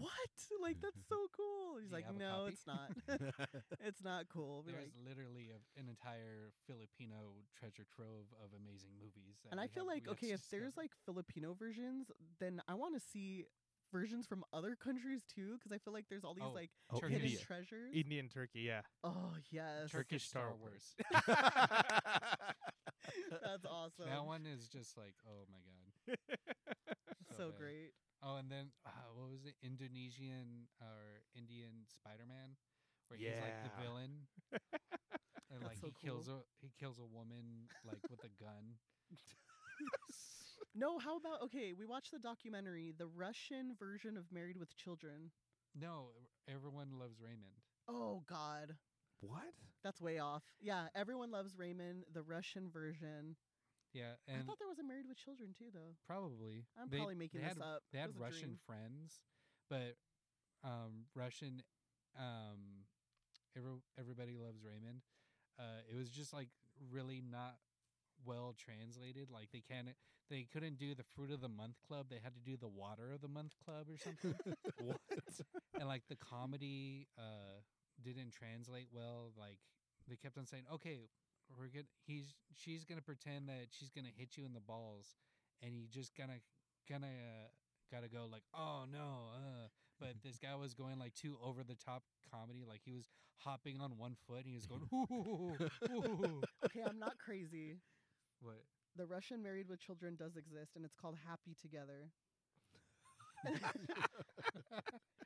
"What? 0.00 0.30
Like 0.60 0.80
that's 0.80 1.00
so 1.08 1.26
cool." 1.36 1.78
He's 1.80 1.90
Do 1.90 1.96
you 1.96 2.02
like, 2.02 2.06
have 2.06 2.16
a 2.16 2.18
"No, 2.18 2.32
copy?" 2.46 2.52
it's 2.52 2.66
not. 2.66 2.88
it's 3.80 4.02
not 4.04 4.28
cool." 4.28 4.62
We're 4.66 4.72
There's 4.72 4.84
like, 4.94 5.06
literally 5.08 5.50
a, 5.50 5.58
an 5.80 5.88
entire 5.88 6.52
Filipino 6.66 7.34
treasure 7.58 7.84
trove 7.94 8.26
of 8.42 8.50
amazing 8.56 8.90
movies. 9.00 9.38
that 9.44 9.50
and 9.52 9.60
I 9.60 9.64
we 9.64 9.68
feel 9.68 9.84
have- 9.84 9.94
like, 9.94 10.04
we 10.06 10.10
have 10.10 10.16
okay, 10.18 10.30
if 10.32 10.48
there's 10.50 10.72
discover. 10.74 10.82
like 10.82 10.92
Filipino 11.04 11.54
versions, 11.54 12.10
then 12.40 12.62
I 12.68 12.74
want 12.74 12.94
to 12.94 13.00
see 13.00 13.46
versions 13.92 14.24
from 14.26 14.42
other 14.54 14.74
countries 14.74 15.22
too, 15.28 15.58
because 15.58 15.70
I 15.70 15.78
feel 15.78 15.92
like 15.92 16.06
there's 16.08 16.24
all 16.24 16.32
these 16.34 16.44
Oh, 16.46 16.52
like 16.54 16.70
Oh, 16.90 16.98
Turkish. 17.00 17.12
hidden 17.12 17.26
India. 17.28 17.44
treasures. 17.44 17.92
Indian 17.94 18.28
turkey, 18.28 18.60
yeah. 18.60 18.80
oh 19.04 19.34
yes, 19.50 19.90
Turkish 19.90 20.24
Star 20.28 20.44
Star 20.48 20.56
Wars. 20.56 20.94
that's 23.42 23.64
awesome. 23.66 24.06
that 24.08 24.24
one 24.24 24.46
is 24.46 24.68
just 24.68 24.96
like, 24.96 25.14
oh 25.28 25.44
my 25.50 25.58
god, 25.60 26.16
so 27.36 27.48
bad. 27.50 27.58
great. 27.58 27.90
Oh, 28.22 28.36
and 28.36 28.50
then 28.50 28.70
uh, 28.86 29.10
what 29.14 29.30
was 29.30 29.44
it? 29.44 29.54
Indonesian 29.62 30.68
or 30.80 31.22
Indian 31.34 31.84
Spider-Man, 31.86 32.54
where 33.08 33.18
he's 33.18 33.34
like 33.42 33.62
the 33.66 33.82
villain, 33.82 34.26
and 35.50 35.60
That's 35.60 35.66
like 35.66 35.80
so 35.80 35.88
he 35.88 35.92
kills 36.06 36.28
a 36.28 36.42
he 36.60 36.70
kills 36.78 36.98
a 36.98 37.06
woman 37.06 37.68
like 37.84 38.02
with 38.10 38.22
a 38.24 38.32
gun. 38.42 38.78
No, 40.74 40.98
how 40.98 41.16
about 41.16 41.42
okay? 41.42 41.72
We 41.72 41.84
watched 41.84 42.12
the 42.12 42.18
documentary, 42.18 42.92
the 42.96 43.06
Russian 43.06 43.74
version 43.78 44.16
of 44.16 44.32
Married 44.32 44.56
with 44.56 44.76
Children. 44.76 45.30
No, 45.74 46.10
everyone 46.48 46.98
loves 46.98 47.20
Raymond. 47.20 47.60
Oh 47.88 48.22
God, 48.28 48.76
What? 49.20 49.52
that's 49.82 50.00
way 50.00 50.18
off. 50.18 50.42
Yeah, 50.60 50.88
everyone 50.94 51.30
loves 51.30 51.56
Raymond, 51.58 52.04
the 52.12 52.22
Russian 52.22 52.70
version. 52.70 53.36
Yeah, 53.92 54.16
I 54.28 54.40
thought 54.42 54.58
there 54.58 54.68
was 54.68 54.80
a 54.80 54.86
Married 54.86 55.06
with 55.06 55.18
Children 55.18 55.52
too, 55.56 55.68
though. 55.72 55.96
probably 56.06 56.64
I'm 56.80 56.88
they, 56.88 56.96
probably 56.96 57.14
making 57.14 57.40
they 57.40 57.48
this 57.48 57.58
had, 57.58 57.62
up. 57.62 57.82
They 57.92 57.98
had 57.98 58.16
Russian 58.18 58.56
friends, 58.64 59.20
but 59.68 60.00
um, 60.64 61.04
Russian 61.14 61.62
um, 62.18 62.88
every, 63.56 63.70
everybody 63.98 64.36
loves 64.36 64.60
Raymond. 64.64 65.02
Uh, 65.58 65.84
it 65.90 65.96
was 65.96 66.08
just 66.08 66.32
like 66.32 66.48
really 66.90 67.20
not 67.20 67.56
well 68.24 68.54
translated. 68.56 69.28
Like 69.30 69.48
they 69.52 69.60
can't, 69.60 69.88
they 70.30 70.46
couldn't 70.52 70.78
do 70.78 70.94
the 70.94 71.04
fruit 71.14 71.30
of 71.30 71.40
the 71.40 71.48
month 71.48 71.76
club. 71.86 72.06
They 72.10 72.20
had 72.22 72.34
to 72.34 72.40
do 72.40 72.56
the 72.56 72.68
water 72.68 73.12
of 73.12 73.20
the 73.20 73.28
month 73.28 73.54
club 73.64 73.86
or 73.88 73.98
something. 73.98 74.34
What? 74.82 74.98
and 75.78 75.86
like 75.86 76.02
the 76.08 76.16
comedy 76.16 77.06
uh 77.16 77.60
didn't 78.02 78.32
translate 78.32 78.88
well. 78.92 79.32
Like 79.38 79.58
they 80.08 80.16
kept 80.16 80.38
on 80.38 80.46
saying, 80.46 80.64
"Okay, 80.72 80.98
we're 81.58 81.68
gonna 81.68 81.86
He's 82.06 82.34
she's 82.54 82.84
gonna 82.84 83.02
pretend 83.02 83.48
that 83.48 83.68
she's 83.70 83.90
gonna 83.90 84.12
hit 84.16 84.36
you 84.36 84.44
in 84.44 84.52
the 84.54 84.60
balls, 84.60 85.16
and 85.62 85.72
he 85.74 85.86
just 85.90 86.14
gonna 86.16 86.40
gonna 86.88 87.06
uh, 87.06 87.48
gotta 87.90 88.08
go 88.08 88.26
like, 88.30 88.44
"Oh 88.54 88.84
no!" 88.90 89.30
Uh. 89.34 89.68
But 90.00 90.16
this 90.24 90.36
guy 90.36 90.56
was 90.56 90.74
going 90.74 90.98
like 90.98 91.14
too 91.14 91.38
over 91.44 91.62
the 91.62 91.76
top 91.76 92.02
comedy. 92.28 92.64
Like 92.68 92.80
he 92.84 92.92
was 92.92 93.08
hopping 93.38 93.80
on 93.80 93.98
one 93.98 94.16
foot. 94.26 94.38
and 94.44 94.46
He 94.48 94.54
was 94.54 94.66
going, 94.66 94.82
"Ooh, 94.92 95.56
ooh." 95.92 96.42
okay, 96.64 96.80
I'm 96.86 96.98
not 96.98 97.18
crazy. 97.18 97.76
what? 98.40 98.64
The 98.96 99.06
Russian 99.06 99.42
Married 99.42 99.68
with 99.68 99.80
Children 99.80 100.16
does 100.16 100.36
exist, 100.36 100.76
and 100.76 100.84
it's 100.84 100.94
called 100.94 101.16
Happy 101.26 101.54
Together. 101.60 102.10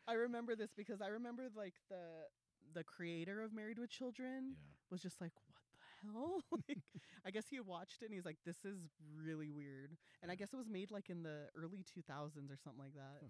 I 0.09 0.15
remember 0.15 0.55
this 0.57 0.71
because 0.77 1.01
I 1.01 1.09
remember 1.09 1.49
like 1.55 1.75
the 1.91 2.27
the 2.75 2.85
creator 2.85 3.43
of 3.43 3.53
Married 3.53 3.79
with 3.79 3.91
Children 3.91 4.55
Yeah. 4.55 4.63
was 4.91 5.03
just 5.03 5.21
like, 5.21 5.33
"What 5.35 5.47
the 5.55 5.56
hell?" 6.03 6.43
like, 6.69 6.79
I 7.25 7.31
guess 7.31 7.49
he 7.49 7.57
had 7.57 7.67
watched 7.67 8.03
it 8.03 8.07
and 8.07 8.15
he's 8.15 8.25
like, 8.25 8.39
"This 8.45 8.65
is 8.65 8.79
really 9.17 9.51
weird." 9.51 9.97
And 10.23 10.31
I 10.31 10.35
guess 10.35 10.53
it 10.53 10.57
was 10.57 10.69
made 10.69 10.91
like 10.91 11.11
in 11.11 11.23
the 11.23 11.49
early 11.57 11.85
2000s 11.85 12.51
or 12.51 12.57
something 12.57 12.83
like 12.83 12.95
that. 12.95 13.19
Huh. 13.23 13.29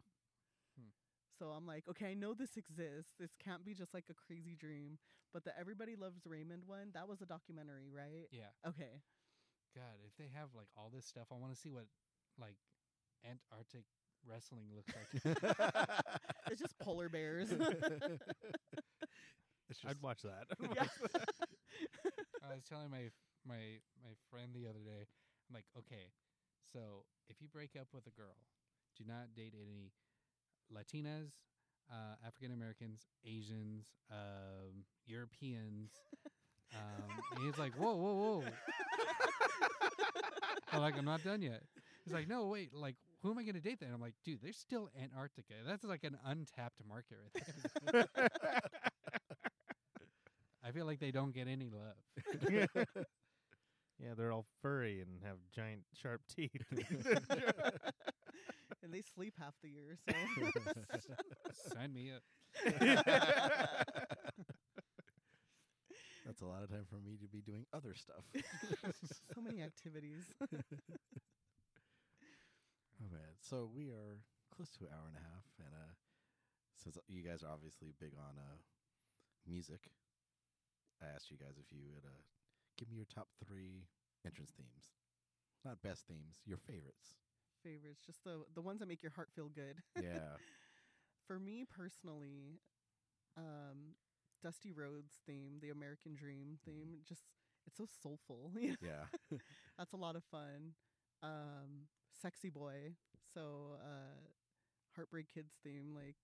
Hmm. 0.78 0.88
So 1.38 1.46
I'm 1.50 1.66
like, 1.66 1.84
okay, 1.88 2.10
I 2.10 2.14
know 2.14 2.34
this 2.34 2.56
exists. 2.56 3.12
This 3.20 3.32
can't 3.42 3.64
be 3.64 3.74
just 3.74 3.92
like 3.92 4.04
a 4.10 4.14
crazy 4.14 4.56
dream. 4.56 4.98
But 5.32 5.44
the 5.44 5.58
Everybody 5.58 5.96
Loves 5.96 6.20
Raymond 6.24 6.62
one, 6.66 6.90
that 6.94 7.08
was 7.08 7.20
a 7.20 7.26
documentary, 7.26 7.90
right? 7.92 8.26
Yeah. 8.30 8.48
Okay. 8.66 9.02
God, 9.74 10.00
if 10.06 10.16
they 10.16 10.30
have 10.34 10.48
like 10.56 10.68
all 10.76 10.90
this 10.94 11.04
stuff, 11.04 11.26
I 11.30 11.34
want 11.36 11.54
to 11.54 11.60
see 11.60 11.68
what 11.68 11.84
like 12.40 12.56
Antarctic 13.24 13.84
wrestling 14.26 14.68
looks 14.74 14.92
like. 14.94 15.38
It's 16.50 16.60
just 16.60 16.78
polar 16.78 17.08
bears. 17.08 17.50
it's 19.68 19.80
I'd 19.84 20.00
watch 20.00 20.22
that. 20.22 20.46
yeah. 20.60 20.86
I 22.44 22.54
was 22.54 22.64
telling 22.64 22.90
my 22.90 23.10
my 23.46 23.80
my 24.02 24.14
friend 24.30 24.52
the 24.54 24.68
other 24.68 24.82
day. 24.84 25.06
I'm 25.48 25.54
like, 25.54 25.66
okay, 25.78 26.10
so 26.72 27.04
if 27.28 27.40
you 27.40 27.48
break 27.48 27.76
up 27.78 27.88
with 27.94 28.06
a 28.06 28.14
girl, 28.14 28.36
do 28.98 29.04
not 29.06 29.34
date 29.34 29.54
any 29.54 29.92
Latinas, 30.72 31.30
uh, 31.90 32.16
African 32.26 32.52
Americans, 32.52 33.06
Asians, 33.24 33.86
um, 34.10 34.84
Europeans. 35.06 35.92
Um, 36.74 37.22
and 37.36 37.44
he's 37.44 37.58
like, 37.58 37.74
whoa, 37.74 37.94
whoa, 37.94 38.14
whoa. 38.14 38.44
I'm 40.72 40.80
like, 40.80 40.98
I'm 40.98 41.04
not 41.04 41.22
done 41.22 41.42
yet. 41.42 41.62
He's 42.04 42.12
like, 42.12 42.28
no, 42.28 42.46
wait, 42.46 42.74
like, 42.74 42.96
who 43.22 43.30
am 43.30 43.38
I 43.38 43.42
going 43.42 43.54
to 43.54 43.60
date 43.60 43.80
then? 43.80 43.90
I'm 43.94 44.00
like, 44.00 44.14
dude, 44.24 44.40
there's 44.42 44.58
still 44.58 44.90
Antarctica. 45.00 45.54
That's 45.66 45.84
like 45.84 46.04
an 46.04 46.18
untapped 46.24 46.80
market 46.88 47.18
right 47.34 47.44
there. 47.92 48.08
I 50.66 50.72
feel 50.72 50.84
like 50.84 50.98
they 50.98 51.12
don't 51.12 51.32
get 51.32 51.46
any 51.46 51.68
love. 51.70 51.94
yeah, 54.00 54.14
they're 54.16 54.32
all 54.32 54.46
furry 54.62 55.00
and 55.00 55.20
have 55.24 55.36
giant 55.54 55.82
sharp 55.94 56.22
teeth. 56.34 56.64
and 58.82 58.92
they 58.92 59.02
sleep 59.14 59.34
half 59.38 59.54
the 59.62 59.68
year, 59.70 59.96
so 60.08 60.14
Sign 61.72 61.92
me 61.92 62.10
up. 62.10 62.22
That's 66.26 66.40
a 66.42 66.46
lot 66.46 66.64
of 66.64 66.70
time 66.70 66.86
for 66.90 66.96
me 66.96 67.16
to 67.22 67.28
be 67.28 67.40
doing 67.40 67.66
other 67.72 67.94
stuff. 67.94 68.24
so 69.34 69.40
many 69.40 69.62
activities. 69.62 70.24
Oh 72.98 73.08
man, 73.12 73.36
so 73.40 73.70
we 73.72 73.90
are 73.90 74.18
close 74.54 74.70
to 74.72 74.84
an 74.84 74.90
hour 74.92 75.06
and 75.06 75.16
a 75.16 75.20
half, 75.20 75.44
and 75.58 75.68
uh, 75.72 75.92
since 76.74 76.98
you 77.06 77.22
guys 77.22 77.44
are 77.44 77.52
obviously 77.52 77.92
big 78.00 78.12
on 78.18 78.38
uh, 78.38 78.56
music, 79.46 79.90
I 81.02 81.06
asked 81.14 81.30
you 81.30 81.36
guys 81.36 81.58
if 81.58 81.70
you 81.72 81.82
would 81.92 82.04
uh, 82.04 82.22
give 82.78 82.88
me 82.90 82.96
your 82.96 83.06
top 83.12 83.28
three 83.46 83.86
entrance 84.24 84.52
themes, 84.56 84.94
not 85.64 85.82
best 85.82 86.06
themes, 86.06 86.40
your 86.46 86.58
favorites. 86.58 87.16
Favorites, 87.62 88.02
just 88.04 88.22
the 88.24 88.44
the 88.54 88.62
ones 88.62 88.80
that 88.80 88.88
make 88.88 89.02
your 89.02 89.12
heart 89.12 89.30
feel 89.34 89.48
good. 89.48 89.82
Yeah, 89.96 90.36
For 91.26 91.38
me 91.38 91.64
personally, 91.64 92.60
um, 93.36 93.96
Dusty 94.42 94.72
Rhodes 94.72 95.18
theme, 95.26 95.58
the 95.60 95.70
American 95.70 96.14
Dream 96.14 96.58
theme, 96.64 96.98
just 97.08 97.22
it's 97.66 97.76
so 97.76 97.86
soulful. 98.02 98.52
yeah, 98.80 99.10
That's 99.78 99.92
a 99.92 99.96
lot 99.96 100.16
of 100.16 100.22
fun. 100.30 100.74
Um, 101.22 101.88
Sexy 102.22 102.48
Boy, 102.50 102.94
so 103.34 103.76
uh, 103.82 104.14
Heartbreak 104.94 105.26
Kids 105.32 105.54
theme, 105.64 105.92
like 105.94 106.16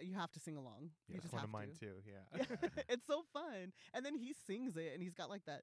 you 0.00 0.14
have 0.14 0.32
to 0.32 0.40
sing 0.40 0.56
along. 0.56 0.90
Yeah. 1.08 1.16
You 1.16 1.20
just 1.20 1.32
one 1.32 1.40
have 1.40 1.48
of 1.48 1.52
mine 1.52 1.68
to. 1.78 1.86
too. 1.86 1.92
Yeah. 2.06 2.44
Yeah. 2.60 2.68
it's 2.88 3.06
so 3.06 3.22
fun. 3.32 3.72
And 3.94 4.04
then 4.04 4.14
he 4.14 4.34
sings 4.46 4.76
it 4.76 4.92
and 4.92 5.02
he's 5.02 5.14
got 5.14 5.30
like 5.30 5.44
that 5.46 5.62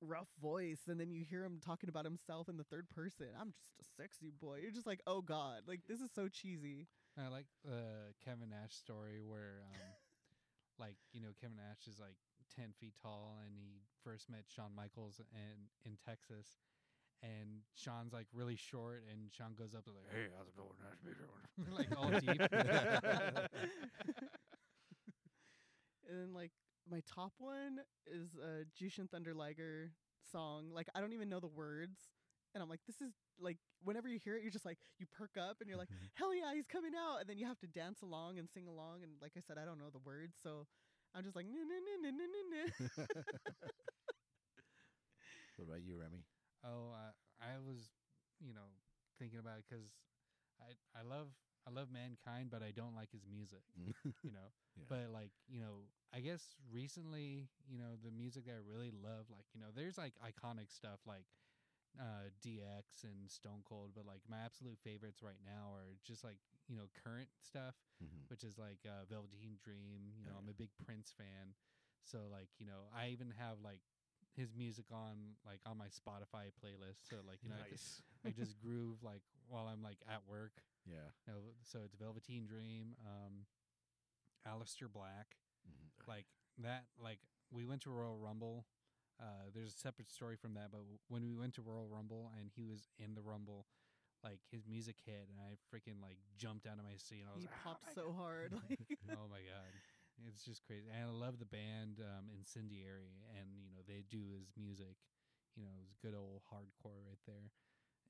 rough 0.00 0.28
voice 0.42 0.80
and 0.88 1.00
then 1.00 1.10
you 1.10 1.24
hear 1.24 1.44
him 1.44 1.60
talking 1.64 1.88
about 1.88 2.04
himself 2.04 2.48
in 2.48 2.56
the 2.56 2.64
third 2.64 2.88
person. 2.90 3.26
I'm 3.40 3.52
just 3.52 3.70
a 3.80 4.02
sexy 4.02 4.30
boy. 4.30 4.58
You're 4.62 4.72
just 4.72 4.86
like, 4.86 5.00
"Oh 5.06 5.20
god, 5.20 5.62
like 5.66 5.80
this 5.88 6.00
is 6.00 6.10
so 6.14 6.28
cheesy." 6.28 6.88
I 7.18 7.28
like 7.28 7.46
the 7.64 8.10
Kevin 8.24 8.50
Nash 8.50 8.74
story 8.74 9.22
where, 9.22 9.62
um, 9.70 9.78
like, 10.78 10.96
you 11.12 11.22
know, 11.22 11.30
Kevin 11.40 11.56
Nash 11.56 11.86
is 11.86 12.00
like 12.00 12.18
10 12.58 12.74
feet 12.80 12.94
tall 13.00 13.38
and 13.46 13.54
he 13.54 13.86
first 14.02 14.28
met 14.28 14.44
Shawn 14.50 14.74
Michaels 14.74 15.20
in, 15.32 15.70
in 15.86 15.96
Texas. 16.04 16.58
And 17.24 17.60
Shawn's 17.74 18.12
like 18.12 18.26
really 18.34 18.56
short, 18.56 19.04
and 19.10 19.32
Shawn 19.32 19.54
goes 19.58 19.74
up 19.74 19.84
to 19.86 19.92
like, 19.92 20.06
"Hey, 20.12 20.28
how's 20.36 20.48
it 20.48 20.56
going? 20.56 20.76
Nice 20.82 20.98
to 21.00 21.06
meet 21.06 21.16
you." 21.18 21.28
like 21.76 21.88
all 21.96 22.12
deep. 22.12 22.40
And 26.08 26.18
then 26.18 26.34
like 26.34 26.52
my 26.90 27.02
top 27.06 27.32
one 27.38 27.78
is 28.06 28.36
a 28.36 28.64
Jushin 28.76 29.10
Thunder 29.10 29.34
Liger 29.34 29.92
song. 30.30 30.70
Like 30.72 30.88
I 30.94 31.00
don't 31.00 31.12
even 31.14 31.28
know 31.28 31.40
the 31.40 31.48
words. 31.48 32.00
And 32.54 32.62
I'm 32.62 32.68
like, 32.70 32.80
this 32.86 33.00
is 33.00 33.12
like 33.40 33.58
whenever 33.82 34.08
you 34.08 34.18
hear 34.18 34.36
it, 34.36 34.42
you're 34.42 34.50
just 34.52 34.66
like 34.66 34.78
you 34.98 35.06
perk 35.06 35.36
up 35.38 35.58
and 35.60 35.68
you're 35.68 35.78
like, 35.78 35.88
hell 36.14 36.34
yeah, 36.34 36.54
he's 36.54 36.66
coming 36.66 36.92
out. 36.96 37.20
And 37.20 37.28
then 37.28 37.38
you 37.38 37.46
have 37.46 37.58
to 37.60 37.66
dance 37.66 38.02
along 38.02 38.38
and 38.38 38.48
sing 38.50 38.66
along. 38.68 39.02
And 39.02 39.12
like 39.22 39.32
I 39.36 39.40
said, 39.46 39.58
I 39.58 39.64
don't 39.64 39.78
know 39.78 39.90
the 39.92 40.04
words, 40.04 40.36
so 40.42 40.66
I'm 41.14 41.24
just 41.24 41.36
like, 41.36 41.46
"Nah, 41.46 41.58
nah, 41.62 41.78
nah, 41.80 42.10
nah, 42.10 42.16
nah, 42.16 42.26
nah, 42.26 42.64
nah." 42.98 43.04
what 45.56 45.68
about 45.68 45.82
you, 45.84 45.98
Remy? 45.98 46.24
Oh, 46.64 46.92
uh, 46.94 47.12
I 47.40 47.58
was, 47.60 47.92
you 48.40 48.54
know, 48.54 48.72
thinking 49.18 49.38
about 49.38 49.58
it 49.60 49.64
because 49.68 49.86
I 50.60 50.74
I 50.98 51.02
love 51.02 51.28
I 51.66 51.70
love 51.70 51.88
mankind, 51.92 52.50
but 52.50 52.62
I 52.62 52.72
don't 52.72 52.94
like 52.96 53.12
his 53.12 53.26
music. 53.28 53.62
you 54.22 54.32
know, 54.32 54.52
Yeah. 54.76 54.84
but 54.88 55.10
like 55.12 55.32
you 55.48 55.60
know, 55.60 55.88
I 56.14 56.20
guess 56.20 56.56
recently, 56.72 57.48
you 57.68 57.78
know, 57.78 57.96
the 58.02 58.10
music 58.10 58.46
that 58.46 58.56
I 58.58 58.62
really 58.64 58.92
love, 58.92 59.26
like 59.30 59.46
you 59.54 59.60
know, 59.60 59.68
there's 59.74 59.98
like 59.98 60.14
iconic 60.24 60.70
stuff 60.72 61.00
like 61.06 61.26
uh 62.00 62.30
DX 62.42 63.04
and 63.04 63.30
Stone 63.30 63.62
Cold, 63.68 63.92
but 63.94 64.06
like 64.06 64.22
my 64.28 64.38
absolute 64.44 64.78
favorites 64.82 65.22
right 65.22 65.40
now 65.44 65.72
are 65.74 65.96
just 66.04 66.24
like 66.24 66.38
you 66.68 66.76
know 66.76 66.88
current 67.04 67.28
stuff 67.42 67.74
Mhm. 68.00 68.28
which 68.28 68.42
is 68.44 68.56
like 68.58 68.80
uh, 68.86 69.04
Velveteen 69.10 69.58
Dream. 69.62 70.12
You 70.18 70.24
Oh, 70.26 70.30
know, 70.30 70.36
I'm 70.38 70.48
a 70.48 70.54
big 70.56 70.70
Prince 70.86 71.12
fan, 71.16 71.52
so 72.04 72.26
like 72.32 72.48
you 72.58 72.66
know, 72.66 72.88
I 72.94 73.08
even 73.10 73.32
have 73.38 73.58
like 73.62 73.80
his 74.36 74.54
music 74.56 74.86
on 74.92 75.36
like 75.46 75.60
on 75.66 75.78
my 75.78 75.86
Spotify 75.86 76.50
playlist. 76.62 77.08
So 77.08 77.16
like 77.26 77.38
you 77.42 77.50
know, 77.50 77.56
I, 77.64 77.70
just, 77.70 78.02
I 78.26 78.30
just 78.30 78.58
groove 78.60 79.02
like 79.02 79.22
while 79.48 79.66
I'm 79.68 79.82
like 79.82 79.98
at 80.08 80.22
work. 80.28 80.52
yeah. 80.86 81.08
You 81.26 81.32
know, 81.32 81.40
so 81.62 81.80
it's 81.84 81.94
Velveteen 81.94 82.46
Dream, 82.46 82.96
um, 83.06 83.46
Aleister 84.46 84.90
Black, 84.92 85.36
Mhm. 85.68 86.06
like 86.08 86.26
that. 86.58 86.86
Like 86.98 87.20
we 87.50 87.64
went 87.64 87.82
to 87.82 87.90
Royal 87.90 88.18
Rumble. 88.18 88.66
Uh, 89.20 89.48
there's 89.54 89.72
a 89.74 89.78
separate 89.78 90.10
story 90.10 90.36
from 90.36 90.54
that, 90.54 90.70
but 90.72 90.80
when 91.08 91.24
we 91.24 91.36
went 91.36 91.54
to 91.54 91.62
Royal 91.62 91.86
Rumble 91.86 92.32
and 92.38 92.50
he 92.54 92.64
was 92.64 92.88
in 92.98 93.14
the 93.14 93.22
Rumble, 93.22 93.66
like 94.24 94.40
his 94.50 94.66
music 94.66 94.96
hit, 95.06 95.28
and 95.30 95.38
I 95.38 95.54
freaking 95.70 96.02
like 96.02 96.18
jumped 96.36 96.66
out 96.66 96.78
of 96.78 96.84
my 96.84 96.96
seat. 96.96 97.20
And 97.20 97.28
I 97.30 97.34
was 97.34 97.42
He 97.44 97.46
like, 97.48 97.54
"Oh 97.64 97.68
popped 97.70 97.86
my 97.86 97.92
so 97.94 98.08
God." 98.10 98.16
hard. 98.18 98.52
Like, 98.68 98.80
oh 99.12 99.28
my 99.30 99.38
god 99.46 99.70
it's 100.28 100.44
just 100.44 100.62
crazy 100.66 100.86
and 100.92 101.02
i 101.02 101.10
love 101.10 101.38
the 101.38 101.48
band 101.48 101.98
um 102.00 102.26
incendiary 102.30 103.22
and 103.38 103.50
you 103.58 103.70
know 103.70 103.82
they 103.86 104.04
do 104.10 104.30
his 104.38 104.52
music 104.56 104.96
you 105.56 105.62
know 105.62 105.74
it's 105.82 105.94
good 106.02 106.14
old 106.14 106.42
hardcore 106.50 107.02
right 107.06 107.20
there 107.26 107.50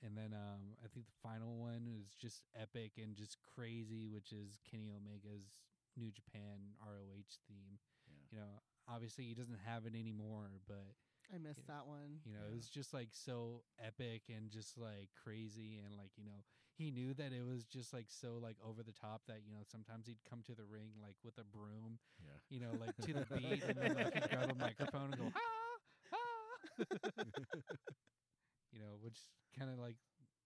and 0.03 0.17
then 0.17 0.33
um 0.35 0.77
i 0.85 0.89
think 0.89 1.07
the 1.07 1.21
final 1.23 1.57
one 1.57 1.87
is 1.89 2.15
just 2.15 2.43
epic 2.55 2.93
and 3.01 3.17
just 3.17 3.39
crazy 3.55 4.09
which 4.09 4.33
is 4.33 4.59
kenny 4.69 4.91
omega's 4.93 5.59
new 5.97 6.11
japan 6.11 6.75
roh 6.83 7.23
theme 7.49 7.79
Yeah. 8.09 8.27
you 8.33 8.39
know 8.39 8.53
obviously 8.89 9.25
he 9.25 9.35
doesn't 9.35 9.61
have 9.65 9.87
it 9.87 9.95
anymore 9.95 10.61
but 10.69 10.95
I 11.33 11.39
missed 11.39 11.65
Yeah. 11.67 11.75
that 11.81 11.87
one. 11.87 12.21
you 12.25 12.33
know 12.33 12.45
Yeah. 12.45 12.53
it 12.53 12.55
was 12.57 12.69
just 12.69 12.93
like 12.93 13.09
so 13.13 13.65
epic 13.81 14.29
and 14.29 14.51
just 14.51 14.77
like 14.77 15.09
crazy 15.17 15.81
and 15.85 15.97
like 15.97 16.13
you 16.17 16.25
know 16.25 16.45
he 16.77 16.91
knew 16.91 17.15
that 17.15 17.33
it 17.33 17.45
was 17.47 17.65
just 17.65 17.93
like 17.93 18.07
so 18.11 18.39
like 18.43 18.57
over 18.65 18.83
the 18.83 18.93
top 18.93 19.23
that 19.27 19.41
you 19.47 19.53
know 19.53 19.63
sometimes 19.63 20.07
he'd 20.07 20.23
come 20.29 20.43
to 20.43 20.55
the 20.55 20.65
ring 20.65 20.91
like 21.01 21.17
with 21.25 21.39
a 21.39 21.45
broom 21.45 21.99
Yeah. 22.21 22.37
you 22.51 22.61
know 22.61 22.73
like 22.81 22.97
to 23.07 23.13
the 23.15 23.27
beat 23.37 23.63
and 23.65 23.77
then 23.79 23.95
like 23.95 24.13
he'd 24.15 24.29
grab 24.31 24.51
a 24.51 24.55
microphone 24.59 25.13
and 25.13 25.19
go 25.19 25.33
ah 25.37 25.79
ah 26.13 26.57
you 28.73 28.79
know 28.83 28.99
which 29.01 29.19
kind 29.59 29.71
of 29.71 29.79
like 29.79 29.97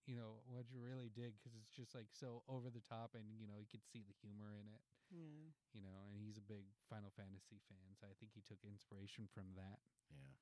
you 0.07 0.17
know 0.17 0.41
what 0.49 0.69
you 0.73 0.81
really 0.81 1.09
dig 1.13 1.37
because 1.41 1.57
it's 1.57 1.73
just 1.73 1.95
like 1.95 2.09
so 2.13 2.43
over 2.49 2.69
the 2.71 2.81
top 2.85 3.13
and 3.17 3.25
you 3.41 3.47
know 3.47 3.57
you 3.61 3.69
could 3.71 3.85
see 3.85 4.05
the 4.05 4.17
humor 4.21 4.53
in 4.57 4.69
it 4.69 4.83
Yeah. 5.13 5.53
you 5.73 5.81
know 5.81 6.05
and 6.09 6.17
he's 6.21 6.37
a 6.37 6.45
big 6.45 6.65
final 6.89 7.09
fantasy 7.17 7.61
fan 7.69 7.97
so 7.97 8.05
i 8.09 8.15
think 8.21 8.33
he 8.37 8.41
took 8.45 8.61
inspiration 8.65 9.29
from 9.33 9.53
that 9.57 9.81
Yeah. 10.13 10.33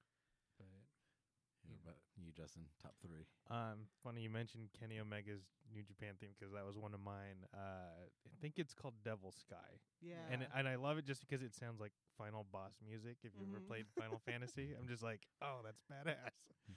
But 1.69 1.77
Yeah, 1.85 1.91
Yeah. 1.91 1.93
But 1.93 1.99
you, 2.25 2.33
Justin, 2.33 2.63
top 2.83 2.95
three. 3.03 3.27
Um, 3.51 3.87
funny 4.03 4.23
you 4.23 4.31
mentioned 4.31 4.69
Kenny 4.79 4.99
Omega's 4.99 5.43
New 5.73 5.83
Japan 5.83 6.15
theme 6.21 6.31
because 6.39 6.53
that 6.55 6.65
was 6.65 6.77
one 6.79 6.95
of 6.95 7.01
mine. 7.01 7.47
Uh, 7.55 8.09
I 8.27 8.31
think 8.41 8.55
it's 8.59 8.75
called 8.75 8.95
Devil 9.05 9.33
Sky, 9.33 9.81
Yeah. 10.01 10.17
and 10.31 10.47
and 10.55 10.67
I 10.69 10.77
love 10.77 10.99
it 10.99 11.05
just 11.05 11.21
because 11.21 11.43
it 11.43 11.55
sounds 11.55 11.81
like 11.81 11.93
Final 12.19 12.45
Boss 12.51 12.73
music. 12.87 13.19
If 13.23 13.33
you 13.39 13.47
ever 13.49 13.61
Mhm. 13.61 13.67
played 13.67 13.87
Final 13.99 14.19
Fantasy, 14.27 14.75
I'm 14.79 14.89
just 14.89 15.03
like, 15.03 15.27
oh, 15.43 15.61
that's 15.65 15.83
badass. 15.91 16.31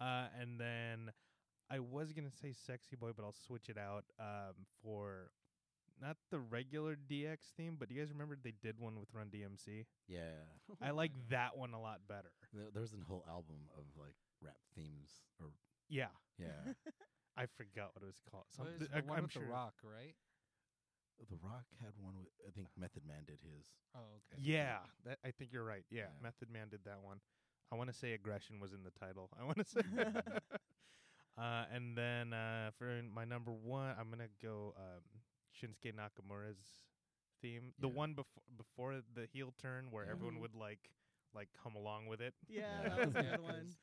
Uh, 0.00 0.28
and 0.40 0.58
then 0.58 1.12
I 1.68 1.78
was 1.80 2.12
gonna 2.14 2.30
say 2.30 2.52
Sexy 2.52 2.96
Boy, 2.96 3.12
but 3.14 3.22
I'll 3.24 3.32
switch 3.46 3.68
it 3.68 3.76
out 3.76 4.04
um, 4.18 4.64
for 4.82 5.30
not 6.00 6.16
the 6.30 6.38
regular 6.38 6.96
DX 6.96 7.52
theme, 7.54 7.76
but 7.78 7.88
do 7.88 7.94
you 7.94 8.00
guys 8.00 8.10
remember 8.10 8.34
they 8.42 8.54
did 8.62 8.78
one 8.78 8.98
with 8.98 9.12
Run 9.12 9.28
DMC? 9.28 9.84
Yeah. 10.08 10.40
I 10.82 10.92
like 10.92 11.12
that 11.28 11.58
one 11.58 11.74
a 11.74 11.80
lot 11.80 12.00
better. 12.08 12.32
There, 12.54 12.68
there's 12.72 12.94
a 12.94 13.04
whole 13.06 13.24
album 13.28 13.56
of 13.76 13.84
like 13.98 14.16
rap 14.42 14.58
themes 14.74 15.22
or 15.40 15.48
Yeah, 15.88 16.12
yeah. 16.38 16.72
I 17.36 17.46
forgot 17.46 17.94
what 17.94 18.02
it 18.02 18.06
was 18.06 18.20
called. 18.30 18.44
so 18.50 18.64
Some- 18.64 18.72
it's 18.80 18.92
I- 18.92 19.00
the 19.00 19.06
one 19.06 19.18
I'm 19.18 19.24
with 19.24 19.32
sure- 19.32 19.44
the 19.44 19.48
rock 19.50 19.74
right 19.82 20.14
the 21.28 21.36
Rock 21.44 21.66
had 21.82 21.92
one 22.00 22.16
with 22.18 22.28
I 22.48 22.50
think 22.50 22.68
Method 22.78 23.02
Man 23.06 23.24
did 23.26 23.40
his. 23.44 23.66
oh 23.94 24.00
okay 24.24 24.40
Yeah, 24.40 24.78
that, 25.04 25.18
I 25.22 25.30
think 25.30 25.52
you're 25.52 25.64
right. 25.64 25.84
Yeah, 25.90 26.02
Yeah. 26.04 26.22
Method 26.22 26.48
Man 26.50 26.68
did 26.70 26.80
that 26.86 27.02
one. 27.02 27.20
I 27.70 27.76
want 27.76 27.90
to 27.90 27.94
say 27.94 28.14
aggression 28.14 28.58
was 28.58 28.72
in 28.72 28.82
the 28.84 28.90
title. 28.90 29.28
I 29.38 29.44
want 29.44 29.58
to 29.58 29.64
say. 29.64 29.80
uh, 31.38 31.64
and 31.72 31.94
then 31.96 32.32
uh, 32.32 32.70
for 32.78 33.02
my 33.14 33.26
number 33.26 33.52
one, 33.52 33.94
I'm 34.00 34.08
gonna 34.10 34.32
go 34.42 34.74
um, 34.78 35.02
Shinsuke 35.54 35.92
Nakamura's 35.94 36.80
theme, 37.42 37.72
the 37.78 37.88
one 37.88 38.14
before 38.14 38.42
before 38.56 38.94
the 39.14 39.26
heel 39.30 39.52
turn, 39.60 39.90
where 39.90 40.06
Yeah. 40.06 40.12
everyone 40.12 40.36
Mhm. 40.36 40.40
would 40.40 40.54
like 40.54 40.90
like 41.34 41.48
come 41.62 41.76
along 41.76 42.06
with 42.06 42.20
it. 42.22 42.34
Yeah, 42.48 42.82
Yeah. 42.82 42.88
that 42.88 43.06
was 43.06 43.14
a 43.16 43.22
Yeah, 43.22 43.30
good 43.36 43.40
one. 43.44 43.74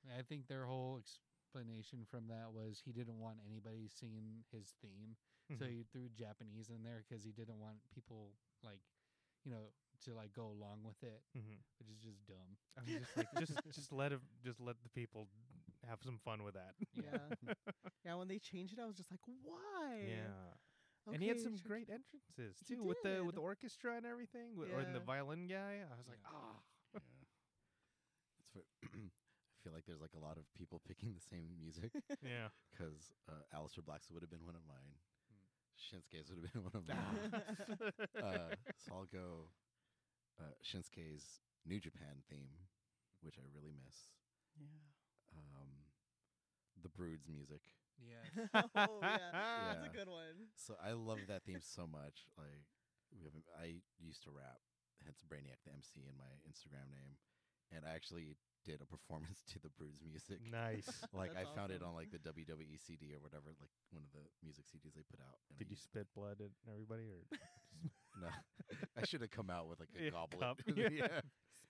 'Cause 0.00 0.10
I 0.18 0.22
think 0.22 0.46
their 0.46 0.66
whole 0.66 0.98
explanation 0.98 2.04
from 2.06 2.28
that 2.28 2.52
was 2.52 2.80
he 2.84 2.92
didn't 2.92 3.18
want 3.18 3.40
anybody 3.46 3.88
singing 3.88 4.44
his 4.50 4.72
theme, 4.80 5.16
so 5.58 5.64
Mhm. 5.64 5.70
he 5.70 5.82
threw 5.84 6.08
Japanese 6.10 6.68
in 6.70 6.82
there 6.82 7.02
because 7.08 7.24
he 7.24 7.32
didn't 7.32 7.58
want 7.58 7.78
people 7.90 8.36
like, 8.62 8.80
you 9.44 9.50
know, 9.50 9.72
to 10.04 10.14
like 10.14 10.32
go 10.32 10.46
along 10.48 10.82
with 10.84 11.02
it, 11.02 11.24
Mhm. 11.34 11.62
which 11.78 11.88
is 11.88 11.98
just 12.00 12.24
dumb. 12.26 12.56
I 12.76 12.80
was 12.82 12.90
just 13.00 13.16
like, 13.16 13.32
just 13.38 13.52
just 13.72 13.92
let 13.92 14.12
him, 14.12 14.20
just 14.42 14.60
let 14.60 14.82
the 14.82 14.88
people 14.90 15.28
have 15.84 16.02
some 16.02 16.18
fun 16.18 16.42
with 16.42 16.54
that. 16.54 16.74
Yeah. 16.92 17.28
yeah, 18.04 18.14
when 18.14 18.28
they 18.28 18.38
changed 18.38 18.74
it, 18.74 18.78
I 18.80 18.86
was 18.86 18.96
just 18.96 19.10
like, 19.10 19.20
why? 19.26 20.00
Yeah. 20.06 20.54
and 21.06 21.22
he 21.22 21.28
had 21.28 21.40
some 21.40 21.56
sure. 21.56 21.66
great 21.68 21.88
entrances 21.88 22.60
too, 22.66 22.82
with 22.84 23.00
the 23.02 23.24
with 23.24 23.34
the 23.34 23.40
orchestra 23.40 23.96
and 23.96 24.04
everything, 24.06 24.54
wi- 24.54 24.72
or 24.74 24.84
the 24.92 25.00
violin 25.00 25.46
guy. 25.48 25.80
I 25.82 25.96
was 25.96 26.06
like, 26.06 26.20
Yeah. 26.22 26.30
ah, 26.32 26.62
yeah. 26.92 27.00
It's 28.38 28.48
for, 28.50 28.64
I 28.94 29.27
feel 29.62 29.72
like 29.72 29.84
there's 29.86 30.00
like 30.00 30.14
a 30.16 30.22
lot 30.22 30.36
of 30.38 30.44
people 30.54 30.80
picking 30.86 31.14
the 31.14 31.20
same 31.22 31.54
music 31.58 31.92
yeah. 32.22 32.50
because 32.70 33.12
uh, 33.28 33.42
Aleister 33.54 33.84
Black's 33.84 34.10
would 34.10 34.22
have 34.22 34.30
been 34.30 34.44
one 34.46 34.54
of 34.56 34.64
mine. 34.66 34.98
Hmm. 35.30 35.44
Shinsuke's 35.78 36.30
would 36.30 36.42
have 36.42 36.52
been 36.52 36.64
one 36.70 36.76
of 36.76 36.84
mine. 36.86 37.30
uh, 38.22 38.54
so 38.78 38.92
I'll 38.94 39.10
go 39.10 39.50
uh, 40.38 40.54
Shinsuke's 40.62 41.42
New 41.66 41.80
Japan 41.80 42.22
theme, 42.30 42.54
which 43.22 43.36
I 43.38 43.46
really 43.54 43.74
miss. 43.74 44.10
yeah. 44.56 44.90
Um, 45.34 45.68
the 46.82 46.88
Brood's 46.88 47.26
music. 47.28 47.60
Yeah, 47.98 48.54
oh 48.78 49.02
yeah, 49.02 49.74
that's 49.74 49.90
a 49.90 49.90
good 49.90 50.06
one. 50.06 50.54
So 50.54 50.78
I 50.78 50.94
love 50.94 51.18
that 51.26 51.42
theme 51.42 51.58
so 51.58 51.82
much. 51.82 52.30
Like 52.38 52.62
we 53.10 53.26
have, 53.26 53.34
I 53.58 53.82
used 53.98 54.22
to 54.22 54.30
rap, 54.30 54.62
hence 55.02 55.18
Brainiac 55.26 55.58
the 55.66 55.74
MC 55.74 56.06
in 56.06 56.14
my 56.14 56.30
Instagram 56.46 56.86
name, 56.94 57.18
and 57.74 57.82
I 57.82 57.94
actually 57.98 58.38
did 58.64 58.80
a 58.82 58.86
performance 58.86 59.42
to 59.52 59.58
the 59.60 59.70
Brood's 59.78 60.00
music. 60.04 60.38
nice. 60.50 60.88
Like 61.14 61.32
I 61.36 61.44
That's 61.44 61.54
found 61.56 61.70
it 61.72 61.82
on 61.82 61.94
like 61.94 62.10
the 62.10 62.18
WWE 62.18 62.78
CD 62.78 63.14
or 63.14 63.20
whatever, 63.20 63.54
like 63.60 63.70
one 63.90 64.02
of 64.04 64.12
the 64.12 64.24
music 64.42 64.66
CDs 64.66 64.94
they 64.94 65.04
put 65.08 65.20
out. 65.20 65.38
and 65.48 65.56
I 65.56 65.58
Did 65.58 65.68
you 65.70 65.78
used- 65.78 65.84
spit 65.88 66.06
blood 66.14 66.38
at 66.42 66.52
everybody, 66.70 67.08
or 67.08 67.22
No, 68.22 68.28
I 68.98 69.06
should 69.06 69.22
have 69.22 69.30
come 69.30 69.48
out 69.50 69.68
with 69.70 69.78
like 69.78 69.90
a 69.94 70.02
Yeah, 70.02 70.10
goblet. 70.10 70.40
cup, 70.42 70.58
yeah. 70.74 70.90
yeah. 70.90 71.20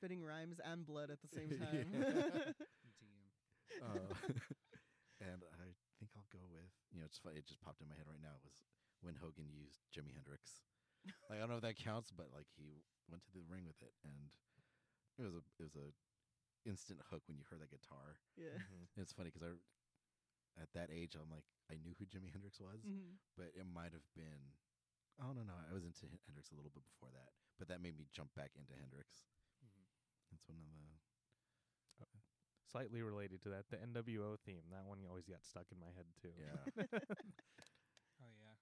Spitting 0.01 0.23
rhymes 0.25 0.61
and 0.65 0.87
blood 0.87 1.11
at 1.11 1.21
the 1.21 1.29
same 1.29 1.51
time. 1.61 1.85
TM. 1.93 2.55
Uh, 3.85 4.01
and 5.21 5.45
I 5.61 5.69
think 6.01 6.11
I'll 6.17 6.27
go 6.33 6.41
with 6.49 6.73
you 6.95 6.99
know 7.03 7.07
it's 7.07 7.19
funny. 7.21 7.37
It 7.39 7.47
just 7.47 7.61
popped 7.61 7.83
in 7.85 7.89
my 7.91 7.95
head 7.99 8.09
right 8.09 8.23
now 8.23 8.33
It 8.41 8.45
was 8.49 8.65
when 9.05 9.15
Hogan 9.15 9.47
used 9.53 9.85
Jimi 9.93 10.15
Hendrix. 10.17 10.65
Like 11.29 11.39
I 11.39 11.45
don't 11.45 11.53
know 11.53 11.61
if 11.61 11.67
that 11.69 11.77
counts, 11.79 12.09
but 12.11 12.33
like 12.33 12.49
he 12.57 12.81
went 13.13 13.23
to 13.29 13.33
the 13.37 13.45
ring 13.47 13.69
with 13.69 13.79
it, 13.85 13.93
and 14.09 14.33
it 15.21 15.23
was 15.29 15.37
a 15.37 15.43
it 15.61 15.67
was 15.69 15.77
a 15.77 15.93
instant 16.65 17.01
hook 17.11 17.23
when 17.29 17.37
you 17.39 17.45
heard 17.51 17.61
that 17.61 17.71
guitar. 17.71 18.19
yeah. 18.37 18.57
Mhm. 18.59 18.89
And 18.97 19.03
it's 19.03 19.13
funny 19.13 19.31
because 19.31 19.43
I 19.47 19.53
at 20.61 20.73
that 20.75 20.91
age 20.91 21.15
I'm 21.15 21.31
like 21.31 21.45
I 21.71 21.77
knew 21.79 21.95
who 21.99 22.05
Jimi 22.07 22.31
Hendrix 22.33 22.59
was, 22.61 22.83
Mhm. 22.83 23.19
but 23.37 23.53
it 23.55 23.67
might 23.67 23.93
have 23.93 24.07
been 24.15 24.53
I 25.21 25.25
don't 25.35 25.47
know. 25.47 25.59
I 25.69 25.73
was 25.75 25.85
into 25.85 26.07
Hendrix 26.27 26.51
a 26.53 26.55
little 26.55 26.71
bit 26.71 26.85
before 26.87 27.11
that, 27.11 27.33
but 27.59 27.67
that 27.69 27.81
made 27.81 27.97
me 27.99 28.07
jump 28.13 28.35
back 28.35 28.55
into 28.57 28.75
Hendrix. 28.75 29.27
Mhm. 29.65 29.85
That's 30.31 30.47
one 30.49 30.59
of 30.59 30.67
the 30.67 30.99
slightly 32.71 33.03
related 33.03 33.41
to 33.43 33.49
that, 33.51 33.69
the 33.71 33.79
NWO 33.81 34.37
theme. 34.37 34.63
That 34.71 34.85
one 34.85 34.99
always 35.09 35.27
got 35.27 35.43
stuck 35.45 35.67
in 35.73 35.79
my 35.81 35.91
head 35.91 36.07
too. 36.21 36.33
yeah. 36.37 36.59
Oh 38.21 38.31
yeah. 38.37 38.57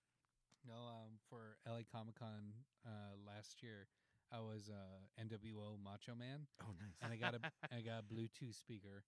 No, 0.65 0.87
um, 0.89 1.19
for 1.29 1.57
LA 1.67 1.83
Comic 1.85 2.17
Con 2.19 2.53
uh, 2.85 3.17
last 3.27 3.63
year, 3.63 3.89
I 4.33 4.41
was 4.41 4.69
uh, 4.69 5.23
NWO 5.23 5.79
Macho 5.83 6.15
Man, 6.19 6.47
oh, 6.63 6.73
nice. 6.79 6.97
and 7.03 7.13
I 7.13 7.17
got 7.17 7.35
a 7.35 7.41
I 7.77 7.81
got 7.81 8.03
a 8.03 8.07
Bluetooth 8.15 8.55
speaker, 8.55 9.03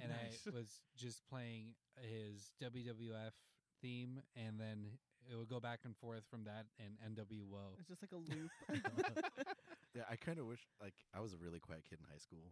and 0.00 0.10
Nice. 0.10 0.44
I 0.46 0.50
was 0.56 0.80
just 0.96 1.22
playing 1.28 1.74
his 2.00 2.50
WWF 2.62 3.32
theme, 3.80 4.20
and 4.36 4.60
then 4.60 4.98
it 5.30 5.36
would 5.36 5.48
go 5.48 5.60
back 5.60 5.80
and 5.84 5.96
forth 5.96 6.24
from 6.30 6.44
that 6.44 6.66
and 6.78 6.96
NWO. 7.16 7.78
It's 7.78 7.88
just 7.88 8.02
like 8.02 8.12
a 8.12 8.20
loop. 8.20 8.50
Yeah, 9.94 10.08
I 10.08 10.16
kind 10.16 10.40
of 10.40 10.46
wish 10.48 10.64
like 10.80 10.96
I 11.12 11.20
was 11.20 11.34
a 11.34 11.36
really 11.36 11.60
quiet 11.60 11.84
kid 11.84 12.00
in 12.00 12.08
high 12.08 12.16
school. 12.20 12.48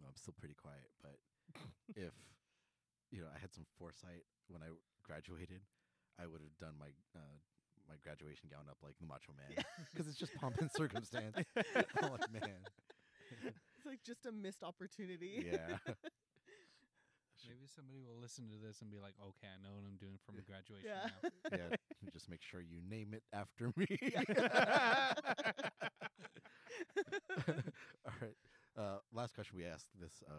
No, 0.00 0.08
I'm 0.08 0.16
still 0.16 0.32
pretty 0.32 0.56
quiet, 0.56 0.88
but 1.04 1.20
if 1.92 2.16
you 3.12 3.20
know, 3.20 3.28
I 3.28 3.36
had 3.38 3.52
some 3.52 3.66
foresight 3.76 4.24
when 4.48 4.62
I 4.64 4.72
graduated, 5.04 5.60
I 6.16 6.24
would 6.24 6.40
have 6.40 6.56
done 6.56 6.80
my 6.80 6.88
uh, 7.12 7.36
my 7.90 7.96
graduation 8.02 8.48
gown 8.50 8.70
up 8.70 8.78
like 8.82 8.94
the 9.02 9.06
Macho 9.06 9.34
Man 9.36 9.50
because 9.92 10.06
it's 10.08 10.16
just 10.18 10.32
pomp 10.38 10.56
and 10.62 10.70
circumstance. 10.76 11.34
I'm 12.02 12.10
like, 12.14 12.30
man, 12.32 12.62
It's 13.76 13.84
like 13.86 14.00
just 14.06 14.24
a 14.26 14.32
missed 14.32 14.62
opportunity. 14.62 15.44
yeah. 15.50 15.76
Maybe 17.48 17.66
somebody 17.74 17.98
will 18.04 18.20
listen 18.20 18.46
to 18.52 18.58
this 18.64 18.82
and 18.82 18.90
be 18.92 18.98
like, 19.00 19.14
"Okay, 19.18 19.48
I 19.48 19.56
know 19.64 19.72
what 19.74 19.82
I'm 19.88 19.96
doing 19.96 20.18
for 20.24 20.32
my 20.32 20.44
graduation 20.44 20.86
Yeah. 20.92 21.08
now." 21.50 21.56
yeah, 21.72 21.76
just 22.12 22.28
make 22.28 22.42
sure 22.42 22.60
you 22.60 22.78
name 22.86 23.14
it 23.14 23.22
after 23.32 23.72
me. 23.80 23.88
all 28.06 28.12
right. 28.20 28.36
Uh, 28.76 28.98
last 29.12 29.34
question 29.34 29.56
we 29.56 29.64
asked 29.64 29.88
this. 30.00 30.22
Uh, 30.28 30.32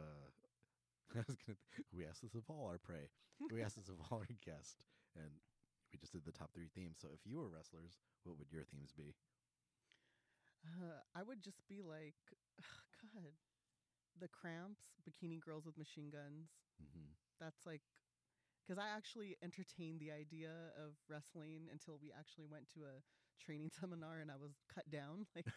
I 1.15 1.23
was 1.27 1.35
gonna. 1.45 1.57
We 1.91 2.05
asked 2.05 2.21
this 2.21 2.35
of 2.35 2.43
all 2.49 2.67
our 2.69 2.77
prey. 2.77 3.09
We 3.51 3.61
asked 3.61 3.77
this 3.77 3.89
of 3.89 3.95
all 4.11 4.19
our 4.19 4.27
guests, 4.45 4.75
and 5.15 5.31
we 5.91 5.99
just 5.99 6.13
did 6.13 6.25
the 6.25 6.31
top 6.31 6.51
three 6.53 6.69
themes. 6.73 6.97
So, 7.01 7.09
if 7.13 7.25
you 7.25 7.37
were 7.37 7.49
wrestlers, 7.49 7.99
what 8.23 8.37
would 8.39 8.51
your 8.51 8.63
themes 8.63 8.91
be? 8.95 9.15
Uh, 10.65 11.01
I 11.15 11.23
would 11.23 11.41
just 11.43 11.67
be 11.67 11.81
like, 11.81 12.17
God, 13.01 13.33
the 14.19 14.27
cramps, 14.27 14.93
bikini 15.03 15.39
girls 15.39 15.65
with 15.65 15.77
machine 15.77 16.09
guns. 16.09 16.49
Mm-hmm. 16.81 17.17
That's 17.39 17.65
like, 17.65 17.81
because 18.61 18.77
I 18.77 18.95
actually 18.95 19.37
entertained 19.43 19.99
the 19.99 20.11
idea 20.11 20.51
of 20.77 20.93
wrestling 21.09 21.67
until 21.71 21.97
we 22.01 22.11
actually 22.13 22.45
went 22.45 22.69
to 22.75 22.81
a 22.85 23.01
training 23.43 23.71
seminar 23.79 24.19
and 24.21 24.29
I 24.29 24.37
was 24.37 24.61
cut 24.73 24.89
down. 24.89 25.25
Like, 25.35 25.47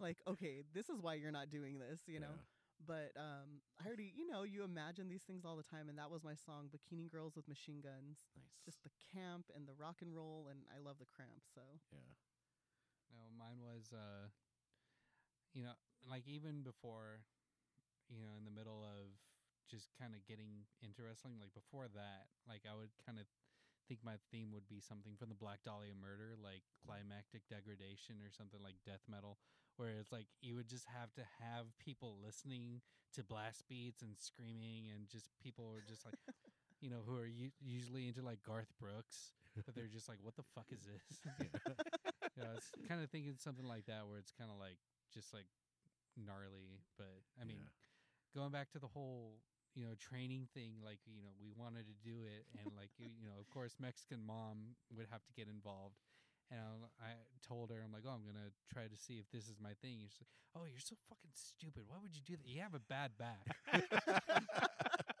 like 0.00 0.18
okay, 0.26 0.62
this 0.74 0.88
is 0.88 1.00
why 1.00 1.14
you're 1.14 1.30
not 1.30 1.50
doing 1.50 1.78
this, 1.78 2.00
you 2.06 2.20
know. 2.20 2.34
But 2.86 3.12
um, 3.16 3.60
I 3.78 3.86
already, 3.86 4.12
you 4.16 4.26
know, 4.26 4.42
you 4.42 4.64
imagine 4.64 5.08
these 5.08 5.22
things 5.22 5.44
all 5.44 5.56
the 5.56 5.62
time, 5.66 5.88
and 5.88 5.98
that 5.98 6.10
was 6.10 6.24
my 6.24 6.34
song, 6.34 6.70
"Bikini 6.72 7.10
Girls 7.10 7.36
with 7.36 7.46
Machine 7.48 7.80
Guns." 7.80 8.24
nice. 8.36 8.60
Just 8.64 8.82
the 8.82 8.90
camp 9.12 9.50
and 9.54 9.66
the 9.68 9.74
rock 9.74 10.00
and 10.00 10.14
roll, 10.14 10.48
and 10.50 10.60
I 10.74 10.78
love 10.80 10.96
the 10.98 11.06
cramps. 11.06 11.48
So 11.54 11.60
yeah. 11.92 12.12
No, 13.12 13.28
mine 13.36 13.60
was 13.62 13.92
uh 13.92 14.28
you 15.52 15.62
know, 15.62 15.74
like 16.08 16.26
even 16.26 16.62
before 16.62 17.26
you 18.10 18.22
know, 18.22 18.34
in 18.38 18.44
the 18.44 18.52
middle 18.54 18.82
of 18.82 19.14
just 19.70 19.90
kind 19.94 20.14
of 20.18 20.26
getting 20.26 20.66
into 20.82 21.02
wrestling, 21.02 21.38
like 21.38 21.54
before 21.54 21.86
that, 21.94 22.28
like 22.48 22.66
I 22.66 22.74
would 22.74 22.90
kind 23.06 23.18
of 23.18 23.26
think 23.86 24.02
my 24.02 24.18
theme 24.30 24.50
would 24.52 24.66
be 24.68 24.80
something 24.82 25.14
from 25.18 25.30
the 25.30 25.38
Black 25.38 25.62
Dahlia 25.62 25.94
murder, 25.94 26.34
like 26.38 26.62
climactic 26.82 27.46
degradation 27.46 28.18
or 28.22 28.30
something 28.34 28.58
like 28.62 28.78
death 28.84 29.02
metal, 29.06 29.38
where 29.80 29.96
it's 30.00 30.12
like 30.12 30.28
you 30.42 30.56
would 30.56 30.68
just 30.68 30.84
have 30.86 31.12
to 31.14 31.22
have 31.40 31.66
people 31.80 32.18
listening 32.24 32.82
to 33.14 33.24
blast 33.24 33.64
beats 33.68 34.02
and 34.02 34.16
screaming 34.18 34.92
and 34.94 35.08
just 35.08 35.30
people 35.42 35.72
are 35.72 35.82
just 35.82 36.04
like 36.04 36.16
you 36.80 36.90
know, 36.90 37.00
who 37.06 37.16
are 37.16 37.26
u- 37.26 37.52
usually 37.60 38.08
into 38.08 38.22
like 38.22 38.42
Garth 38.44 38.72
Brooks, 38.78 39.32
but 39.66 39.74
they're 39.74 39.88
just 39.90 40.08
like, 40.08 40.18
what 40.22 40.36
the 40.36 40.44
fuck 40.54 40.66
is 40.72 40.82
this? 40.84 41.20
you 42.36 42.42
know, 42.42 42.50
I 42.50 42.54
was 42.54 42.72
kind 42.88 43.02
of 43.02 43.10
thinking 43.10 43.34
something 43.38 43.66
like 43.66 43.86
that, 43.86 44.06
where 44.08 44.18
it's 44.18 44.32
kind 44.32 44.50
of 44.50 44.58
like 44.58 44.78
just 45.12 45.32
like 45.34 45.46
gnarly. 46.16 46.80
But 46.98 47.22
I 47.40 47.44
mean, 47.44 47.68
Yeah. 47.68 47.72
going 48.34 48.52
back 48.52 48.70
to 48.72 48.78
the 48.78 48.88
whole 48.88 49.40
you 49.74 49.84
know 49.86 49.94
training 49.98 50.48
thing, 50.54 50.82
like 50.84 51.00
you 51.06 51.22
know, 51.22 51.32
we 51.40 51.52
wanted 51.56 51.86
to 51.88 51.96
do 52.02 52.24
it, 52.26 52.46
and 52.60 52.74
like 52.76 52.90
you, 52.98 53.08
you 53.20 53.28
know, 53.28 53.38
of 53.40 53.48
course, 53.50 53.76
Mexican 53.80 54.22
mom 54.24 54.76
would 54.94 55.06
have 55.10 55.24
to 55.24 55.32
get 55.34 55.48
involved. 55.48 55.96
And 56.50 56.82
I 56.98 57.14
told 57.46 57.70
her, 57.70 57.76
I'm 57.78 57.92
like, 57.92 58.02
oh, 58.06 58.10
I'm 58.10 58.26
gonna 58.26 58.50
try 58.72 58.90
to 58.90 58.96
see 58.96 59.22
if 59.22 59.30
this 59.30 59.46
is 59.46 59.54
my 59.62 59.70
thing. 59.82 60.02
And 60.02 60.10
she's 60.10 60.18
like, 60.18 60.34
oh, 60.56 60.66
you're 60.66 60.82
so 60.82 60.96
fucking 61.08 61.30
stupid. 61.34 61.84
Why 61.86 61.96
would 62.02 62.14
you 62.14 62.22
do 62.26 62.34
that? 62.36 62.46
You 62.46 62.60
have 62.60 62.74
a 62.74 62.82
bad 62.90 63.12
back. 63.18 63.46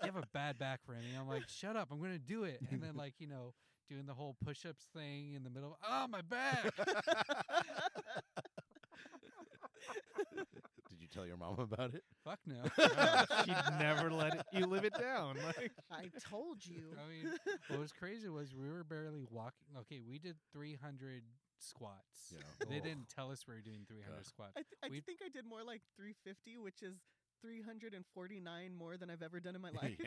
you 0.02 0.10
have 0.10 0.16
a 0.16 0.26
bad 0.34 0.58
back, 0.58 0.80
Remy. 0.86 1.14
I'm 1.18 1.28
like, 1.28 1.48
shut 1.48 1.76
up. 1.76 1.88
I'm 1.92 2.00
gonna 2.00 2.18
do 2.18 2.44
it. 2.44 2.60
And 2.70 2.82
then 2.82 2.96
like 2.96 3.14
you 3.18 3.28
know, 3.28 3.54
doing 3.88 4.06
the 4.06 4.14
whole 4.14 4.36
push-ups 4.44 4.86
thing 4.94 5.34
in 5.34 5.42
the 5.42 5.50
middle. 5.50 5.78
Oh, 5.88 6.06
my 6.08 6.22
back. 6.22 6.72
Did 11.10 11.16
you 11.16 11.20
tell 11.22 11.26
your 11.26 11.36
mom 11.36 11.58
about 11.58 11.94
it? 11.94 12.04
Fuck 12.24 12.38
no. 12.46 12.62
She'd 13.44 13.78
never 13.80 14.10
let 14.12 14.34
it, 14.34 14.42
you 14.52 14.66
live 14.66 14.84
it 14.84 14.94
down. 14.98 15.36
Like, 15.58 15.72
I 15.90 16.08
told 16.30 16.64
you. 16.64 16.82
I 16.96 17.08
mean, 17.10 17.32
what 17.68 17.80
was 17.80 17.92
crazy 17.92 18.28
was 18.28 18.54
we 18.54 18.68
were 18.70 18.84
barely 18.84 19.24
walking. 19.30 19.66
Okay, 19.80 20.00
we 20.06 20.18
did 20.18 20.36
300 20.52 21.22
squats. 21.58 22.32
Yeah. 22.32 22.38
They 22.68 22.76
Oh. 22.78 22.84
didn't 22.84 23.08
tell 23.14 23.30
us 23.32 23.44
we 23.48 23.54
were 23.54 23.60
doing 23.60 23.84
300 23.88 24.14
God. 24.14 24.24
squats. 24.26 24.52
I, 24.56 24.60
th- 24.60 24.78
I 24.84 24.88
we- 24.90 25.00
think 25.00 25.18
I 25.24 25.28
did 25.28 25.44
more 25.46 25.64
like 25.64 25.82
350, 25.96 26.58
which 26.58 26.82
is 26.82 26.94
349 27.42 28.74
more 28.74 28.96
than 28.96 29.10
I've 29.10 29.22
ever 29.22 29.40
done 29.40 29.56
in 29.56 29.60
my 29.62 29.70
life. 29.82 29.98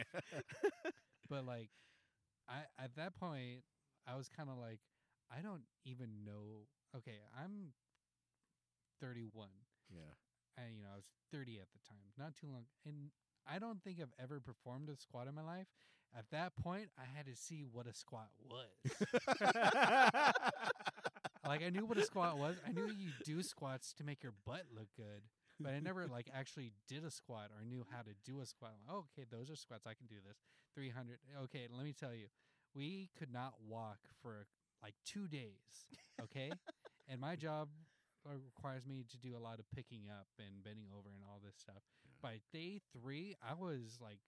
But 1.29 1.45
like, 1.45 1.69
I 2.47 2.61
at 2.81 2.95
that 2.95 3.15
point, 3.19 3.63
I 4.07 4.15
was 4.15 4.29
kind 4.29 4.49
of 4.49 4.57
like, 4.57 4.79
I 5.31 5.41
don't 5.41 5.63
even 5.85 6.23
know. 6.25 6.67
Okay, 6.95 7.17
I'm 7.37 7.73
31. 9.01 9.49
yeah. 9.91 9.99
And 10.57 10.75
you 10.75 10.83
know 10.83 10.89
I 10.93 10.95
was 10.95 11.09
30 11.31 11.59
at 11.59 11.67
the 11.73 11.79
time, 11.87 12.13
not 12.17 12.35
too 12.35 12.47
long, 12.47 12.65
and 12.85 13.09
I 13.47 13.59
don't 13.59 13.83
think 13.83 13.99
I've 14.01 14.13
ever 14.21 14.39
performed 14.39 14.89
a 14.89 14.95
squat 14.95 15.27
in 15.27 15.35
my 15.35 15.43
life. 15.43 15.67
At 16.17 16.25
that 16.31 16.55
point, 16.55 16.89
I 16.97 17.05
had 17.15 17.25
to 17.25 17.35
see 17.35 17.63
what 17.71 17.87
a 17.87 17.93
squat 17.93 18.29
was. 18.47 18.67
like 21.47 21.63
I 21.63 21.69
knew 21.69 21.85
what 21.85 21.97
a 21.97 22.03
squat 22.03 22.37
was. 22.37 22.57
I 22.67 22.71
knew 22.71 22.85
you 22.85 23.09
do 23.25 23.41
squats 23.41 23.93
to 23.93 24.03
make 24.03 24.21
your 24.21 24.33
butt 24.45 24.65
look 24.75 24.89
good, 24.95 25.23
but 25.59 25.73
I 25.73 25.79
never 25.79 26.05
like 26.07 26.29
actually 26.33 26.73
did 26.87 27.03
a 27.03 27.09
squat 27.09 27.49
or 27.57 27.65
knew 27.65 27.83
how 27.89 28.03
to 28.03 28.11
do 28.25 28.41
a 28.41 28.45
squat. 28.45 28.73
Like, 28.73 28.95
oh, 28.95 29.05
okay, 29.17 29.25
those 29.31 29.49
are 29.49 29.55
squats. 29.55 29.87
I 29.87 29.95
can 29.95 30.05
do 30.07 30.17
this. 30.25 30.37
300. 30.75 31.17
Okay, 31.45 31.67
let 31.75 31.83
me 31.83 31.93
tell 31.93 32.13
you, 32.13 32.27
we 32.75 33.09
could 33.17 33.33
not 33.33 33.53
walk 33.67 33.97
for 34.21 34.47
like 34.83 34.93
two 35.05 35.27
days. 35.27 35.87
Okay, 36.21 36.51
and 37.09 37.19
my 37.19 37.35
job 37.35 37.69
requires 38.25 38.85
me 38.85 39.03
to 39.11 39.17
do 39.17 39.35
a 39.35 39.41
lot 39.41 39.59
of 39.59 39.65
picking 39.75 40.07
up 40.09 40.27
and 40.39 40.63
bending 40.63 40.87
over 40.91 41.09
and 41.11 41.23
all 41.27 41.39
this 41.43 41.55
stuff. 41.59 41.83
By 42.21 42.39
day 42.51 42.79
three, 42.95 43.35
I 43.43 43.53
was 43.53 43.99
like 44.01 44.19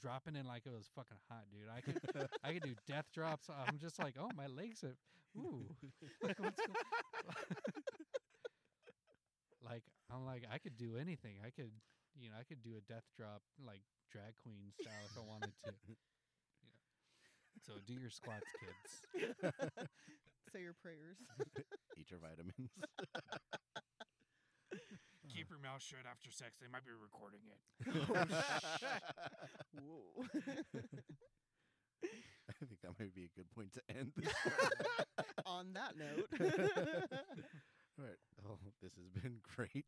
dropping 0.00 0.36
in 0.36 0.46
like 0.46 0.62
it 0.66 0.72
was 0.72 0.88
fucking 0.94 1.18
hot, 1.28 1.44
dude. 1.50 1.68
I 1.68 1.80
could 1.80 1.98
I 2.44 2.52
could 2.52 2.62
do 2.62 2.74
death 2.86 3.06
drops. 3.12 3.48
I'm 3.50 3.78
just 3.78 3.98
like, 3.98 4.14
oh, 4.18 4.30
my 4.36 4.46
legs 4.46 4.84
are 4.84 4.96
ooh. 5.36 5.66
like, 6.22 6.38
like 9.64 9.82
I'm 10.10 10.24
like 10.24 10.44
I 10.52 10.58
could 10.58 10.76
do 10.76 10.96
anything. 10.96 11.36
I 11.44 11.50
could 11.50 11.72
you 12.18 12.30
know 12.30 12.36
I 12.38 12.44
could 12.44 12.62
do 12.62 12.76
a 12.78 12.80
death 12.92 13.04
drop 13.16 13.42
like 13.64 13.82
drag 14.10 14.36
queen 14.42 14.72
style 14.80 15.06
if 15.10 15.18
I 15.18 15.22
wanted 15.26 15.52
to. 15.64 15.72
Yeah. 15.88 15.96
So 17.66 17.72
do 17.86 17.94
your 17.94 18.10
squats, 18.10 18.46
kids. 18.60 19.02
Say 20.52 20.60
your 20.62 20.74
prayers. 20.74 21.16
Eat 21.98 22.10
your 22.10 22.20
vitamins. 22.20 22.54
Keep 25.32 25.48
your 25.48 25.58
mouth 25.58 25.80
shut 25.82 26.04
after 26.10 26.30
sex. 26.30 26.58
They 26.60 26.66
might 26.70 26.84
be 26.84 26.90
recording 26.92 27.40
it. 27.48 27.58
Whoa. 29.80 30.26
I 32.04 32.52
think 32.66 32.80
that 32.82 32.98
might 33.00 33.14
be 33.14 33.24
a 33.24 33.28
good 33.34 33.48
point 33.54 33.72
to 33.74 33.80
end. 33.88 34.12
This. 34.14 34.28
On 35.46 35.72
that 35.72 35.96
note, 35.96 36.28
All 37.98 38.04
right. 38.04 38.18
Oh, 38.46 38.58
this 38.82 38.92
has 38.94 39.08
been 39.22 39.36
great. 39.56 39.86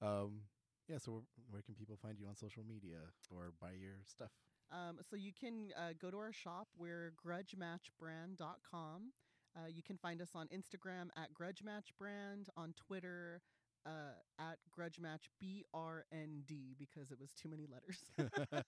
Um, 0.00 0.40
yeah. 0.88 0.96
So, 0.98 1.12
where, 1.12 1.22
where 1.50 1.62
can 1.62 1.74
people 1.74 1.96
find 2.00 2.18
you 2.18 2.26
on 2.28 2.36
social 2.36 2.64
media 2.66 2.96
or 3.30 3.52
buy 3.60 3.72
your 3.78 3.98
stuff? 4.06 4.30
um, 4.72 4.98
so 5.10 5.16
you 5.16 5.32
can 5.38 5.68
uh, 5.76 5.92
go 6.00 6.10
to 6.10 6.16
our 6.16 6.32
shop. 6.32 6.68
We're 6.78 7.12
grudgematchbrand.com. 7.24 9.12
Uh, 9.56 9.66
you 9.68 9.82
can 9.82 9.96
find 9.98 10.20
us 10.22 10.30
on 10.34 10.48
Instagram 10.48 11.08
at 11.16 11.32
Grudge 11.34 11.62
Match 11.62 11.92
Brand, 11.98 12.48
on 12.56 12.72
Twitter 12.74 13.42
uh, 13.86 14.14
at 14.38 14.58
Grudge 14.70 14.98
Match 15.00 15.28
B 15.40 15.64
R 15.74 16.04
N 16.12 16.42
D 16.46 16.74
because 16.78 17.10
it 17.10 17.18
was 17.20 17.32
too 17.32 17.48
many 17.48 17.66
letters. 17.66 17.98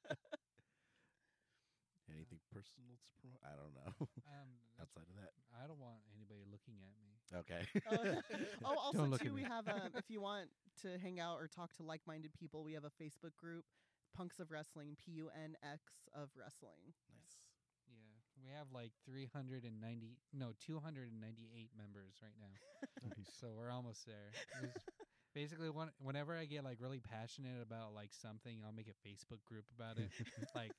Anything 2.04 2.38
personal 2.52 3.00
to 3.00 3.10
promote? 3.20 3.40
I 3.42 3.56
don't 3.56 3.72
know. 3.74 3.90
Um, 4.28 4.50
Outside 4.80 5.08
of 5.08 5.16
that, 5.16 5.32
I 5.56 5.66
don't 5.66 5.80
want 5.80 6.02
anybody 6.12 6.44
looking 6.50 6.76
at 6.84 6.92
me. 7.00 7.16
okay. 7.40 7.64
oh, 8.64 8.74
oh, 8.74 8.76
also 8.76 8.98
Don't 8.98 9.10
look 9.10 9.22
too, 9.22 9.32
we 9.32 9.42
me. 9.42 9.48
have 9.48 9.68
um, 9.68 9.94
if 9.96 10.10
you 10.10 10.20
want 10.20 10.50
to 10.82 10.98
hang 10.98 11.18
out 11.18 11.38
or 11.40 11.48
talk 11.48 11.72
to 11.76 11.82
like-minded 11.82 12.32
people, 12.34 12.62
we 12.62 12.74
have 12.74 12.84
a 12.84 12.92
Facebook 13.02 13.34
group, 13.36 13.64
Punx 14.18 14.38
of 14.38 14.50
Wrestling, 14.50 14.96
P 15.00 15.12
U 15.12 15.30
N 15.32 15.56
X 15.64 15.80
of 16.14 16.28
Wrestling. 16.36 16.92
nice. 17.08 17.43
We 18.44 18.52
have 18.52 18.68
like 18.74 18.92
390, 19.08 19.72
no, 20.36 20.52
298 20.60 21.70
members 21.72 22.12
right 22.20 22.36
now. 22.36 22.52
so 23.40 23.48
we're 23.56 23.70
almost 23.72 24.04
there. 24.06 24.36
Basically, 25.34 25.70
one, 25.70 25.90
whenever 25.98 26.36
I 26.36 26.44
get 26.44 26.62
like 26.62 26.76
really 26.78 27.00
passionate 27.00 27.62
about 27.62 27.94
like 27.94 28.12
something, 28.12 28.60
I'll 28.64 28.76
make 28.76 28.88
a 28.92 29.08
Facebook 29.08 29.42
group 29.48 29.64
about 29.74 29.96
it. 29.96 30.10
like, 30.54 30.72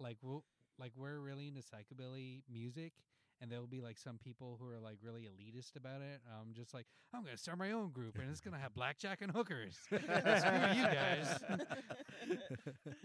like 0.00 0.16
we'll, 0.22 0.44
like 0.78 0.92
we're 0.96 1.20
really 1.20 1.46
into 1.46 1.60
psychobilly 1.60 2.40
music, 2.50 2.94
and 3.40 3.50
there'll 3.50 3.66
be 3.66 3.80
like 3.80 3.98
some 3.98 4.18
people 4.18 4.58
who 4.60 4.68
are 4.68 4.78
like 4.80 4.98
really 5.02 5.22
elitist 5.28 5.76
about 5.76 6.00
it. 6.00 6.20
I'm 6.40 6.52
just 6.54 6.74
like, 6.74 6.86
I'm 7.14 7.24
gonna 7.24 7.36
start 7.36 7.58
my 7.58 7.72
own 7.72 7.90
group, 7.90 8.18
and 8.18 8.30
it's 8.30 8.40
gonna 8.40 8.58
have 8.58 8.74
blackjack 8.74 9.22
and 9.22 9.30
hookers. 9.30 9.76
Screw 9.86 9.98
you 9.98 10.84
guys. 10.84 11.38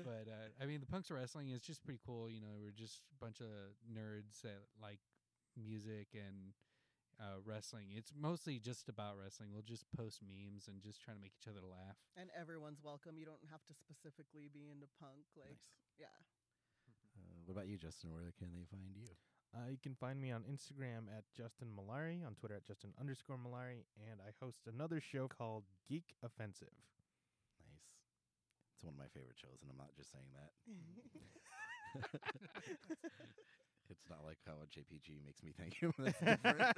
but 0.04 0.26
uh, 0.28 0.48
I 0.62 0.66
mean, 0.66 0.80
the 0.80 0.86
punks 0.86 1.10
of 1.10 1.18
wrestling 1.18 1.50
is 1.50 1.62
just 1.62 1.84
pretty 1.84 2.00
cool. 2.06 2.30
You 2.30 2.42
know, 2.42 2.58
we're 2.62 2.72
just 2.76 3.02
a 3.14 3.24
bunch 3.24 3.40
of 3.42 3.48
nerds 3.92 4.42
that 4.44 4.62
like 4.82 5.00
music 5.58 6.08
and 6.14 6.54
uh, 7.22 7.38
wrestling. 7.46 7.94
It's 7.96 8.12
mostly 8.18 8.60
just 8.60 8.90
about 8.90 9.16
wrestling. 9.22 9.50
We'll 9.54 9.62
just 9.66 9.86
post 9.96 10.20
memes 10.26 10.68
and 10.68 10.82
just 10.82 11.02
try 11.02 11.14
to 11.14 11.20
make 11.22 11.34
each 11.40 11.48
other 11.48 11.62
laugh. 11.62 11.98
And 12.18 12.30
everyone's 12.34 12.82
welcome. 12.84 13.18
You 13.18 13.26
don't 13.26 13.46
have 13.52 13.62
to 13.70 13.74
specifically 13.78 14.50
be 14.52 14.70
into 14.74 14.88
punk. 15.00 15.30
Like, 15.38 15.62
Nice. 16.00 16.10
yeah. 16.10 16.18
Uh, 17.16 17.38
what 17.46 17.54
about 17.54 17.68
you, 17.68 17.78
Justin? 17.78 18.12
Where 18.12 18.34
can 18.38 18.50
they 18.52 18.66
find 18.66 18.98
you? 18.98 19.14
Uh, 19.54 19.70
you 19.70 19.78
can 19.78 19.94
find 19.94 20.20
me 20.20 20.32
on 20.32 20.42
Instagram 20.50 21.06
at 21.16 21.26
Justin 21.38 21.68
Malari, 21.78 22.26
on 22.26 22.34
Twitter 22.34 22.56
at 22.56 22.66
Justin 22.66 22.90
underscore 23.00 23.38
Malari, 23.38 23.86
and 24.10 24.20
I 24.20 24.34
host 24.42 24.66
another 24.66 25.00
show 25.00 25.28
called 25.28 25.66
Geek 25.88 26.16
Offensive. 26.26 26.74
Nice. 27.62 27.86
It's 28.74 28.84
one 28.84 28.96
of 28.98 29.00
my 29.00 29.06
favorite 29.14 29.38
shows, 29.38 29.62
and 29.62 29.70
I'm 29.70 29.78
not 29.78 29.94
just 29.96 30.12
saying 30.12 30.34
that. 30.34 30.50
it's 33.94 34.10
not 34.10 34.26
like 34.26 34.42
how 34.46 34.58
a 34.58 34.66
JPG 34.66 35.22
makes 35.24 35.44
me 35.44 35.54
thank 35.54 35.82
you. 35.82 35.94
That's 36.00 36.18
different. 36.18 36.74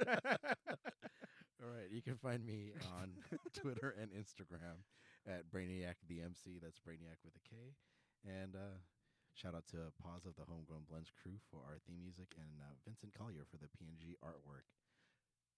All 1.64 1.72
right, 1.72 1.88
you 1.90 2.02
can 2.02 2.16
find 2.16 2.44
me 2.44 2.72
on 3.00 3.16
Twitter 3.54 3.94
and 3.96 4.12
Instagram 4.12 4.84
at 5.26 5.50
Brainiak 5.50 5.96
the 6.08 6.20
MC. 6.20 6.58
That's 6.60 6.78
Brainiak 6.78 7.24
with 7.24 7.34
a 7.34 7.48
K. 7.48 7.72
And 8.26 8.54
uh, 8.54 8.76
shout 9.36 9.52
out 9.52 9.68
to 9.68 9.92
Pause 10.00 10.32
of 10.32 10.36
the 10.40 10.48
Homegrown 10.48 10.88
Blends 10.88 11.12
crew 11.12 11.36
for 11.52 11.60
our 11.68 11.76
theme 11.84 12.00
music 12.00 12.32
and 12.40 12.56
uh, 12.56 12.72
Vincent 12.88 13.12
Collier 13.12 13.44
for 13.44 13.60
the 13.60 13.68
PNG 13.68 14.16
artwork. 14.24 14.64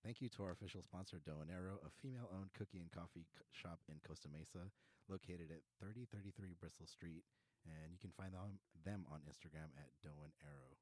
Thank 0.03 0.19
you 0.19 0.27
to 0.35 0.43
our 0.43 0.51
official 0.51 0.83
sponsor, 0.83 1.23
Arrow, 1.47 1.79
a 1.87 1.91
female-owned 2.03 2.51
cookie 2.59 2.83
and 2.83 2.91
coffee 2.91 3.23
shop 3.55 3.79
in 3.87 4.03
Costa 4.03 4.27
Mesa, 4.27 4.67
located 5.07 5.55
at 5.55 5.63
3033 5.79 6.59
Bristol 6.59 6.91
Street, 6.91 7.23
and 7.63 7.95
you 7.95 8.03
can 8.03 8.11
find 8.19 8.35
them, 8.35 8.59
them 8.83 9.07
on 9.15 9.23
Instagram 9.31 9.71
at 9.79 9.95
Arrow. 10.03 10.75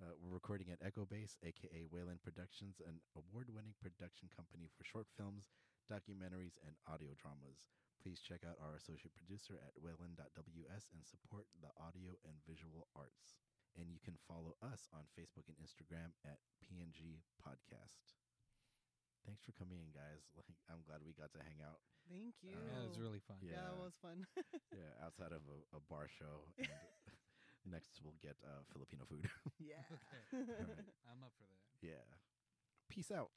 Uh, 0.00 0.16
we're 0.16 0.32
recording 0.32 0.72
at 0.72 0.80
Echo 0.80 1.04
Base, 1.04 1.36
aka 1.44 1.84
Wayland 1.92 2.24
Productions, 2.24 2.80
an 2.84 2.96
award-winning 3.12 3.76
production 3.76 4.32
company 4.32 4.72
for 4.72 4.88
short 4.88 5.08
films, 5.20 5.52
documentaries, 5.92 6.56
and 6.64 6.76
audio 6.88 7.12
dramas. 7.20 7.60
Please 8.06 8.22
check 8.22 8.46
out 8.46 8.54
our 8.62 8.78
associate 8.78 9.10
producer 9.18 9.58
at 9.58 9.74
wayland.ws 9.82 10.84
and 10.94 11.02
support 11.02 11.50
the 11.58 11.74
audio 11.74 12.14
and 12.22 12.38
visual 12.46 12.86
arts. 12.94 13.34
And 13.74 13.90
you 13.90 13.98
can 13.98 14.14
follow 14.30 14.54
us 14.62 14.86
on 14.94 15.10
Facebook 15.18 15.50
and 15.50 15.58
Instagram 15.58 16.14
at 16.22 16.38
PNG 16.62 17.26
Podcast. 17.42 18.14
Thanks 19.26 19.42
for 19.42 19.50
coming 19.58 19.82
in, 19.82 19.90
guys. 19.90 20.22
Like, 20.38 20.46
I'm 20.70 20.86
glad 20.86 21.02
we 21.02 21.18
got 21.18 21.34
to 21.34 21.42
hang 21.42 21.58
out. 21.66 21.82
Thank 22.06 22.38
you. 22.46 22.54
Yeah, 22.54 22.86
it 22.86 22.86
was 22.86 23.02
really 23.02 23.18
fun. 23.26 23.42
Yeah, 23.42 23.58
Yeah. 23.58 23.74
it 23.74 23.82
was 23.82 23.98
fun. 23.98 24.22
Yeah, 24.70 24.94
outside 25.02 25.34
of 25.34 25.42
a, 25.50 25.58
a 25.74 25.82
bar 25.90 26.06
show. 26.06 26.46
And 26.62 26.70
next, 27.74 27.98
we'll 28.06 28.14
get 28.22 28.38
uh, 28.46 28.62
Filipino 28.70 29.02
food. 29.10 29.26
yeah. 29.58 29.82
Okay. 29.90 30.22
I'm 31.10 31.26
up 31.26 31.34
for 31.34 31.50
that. 31.50 31.58
yeah. 31.82 32.06
Peace 32.86 33.10
out. 33.10 33.34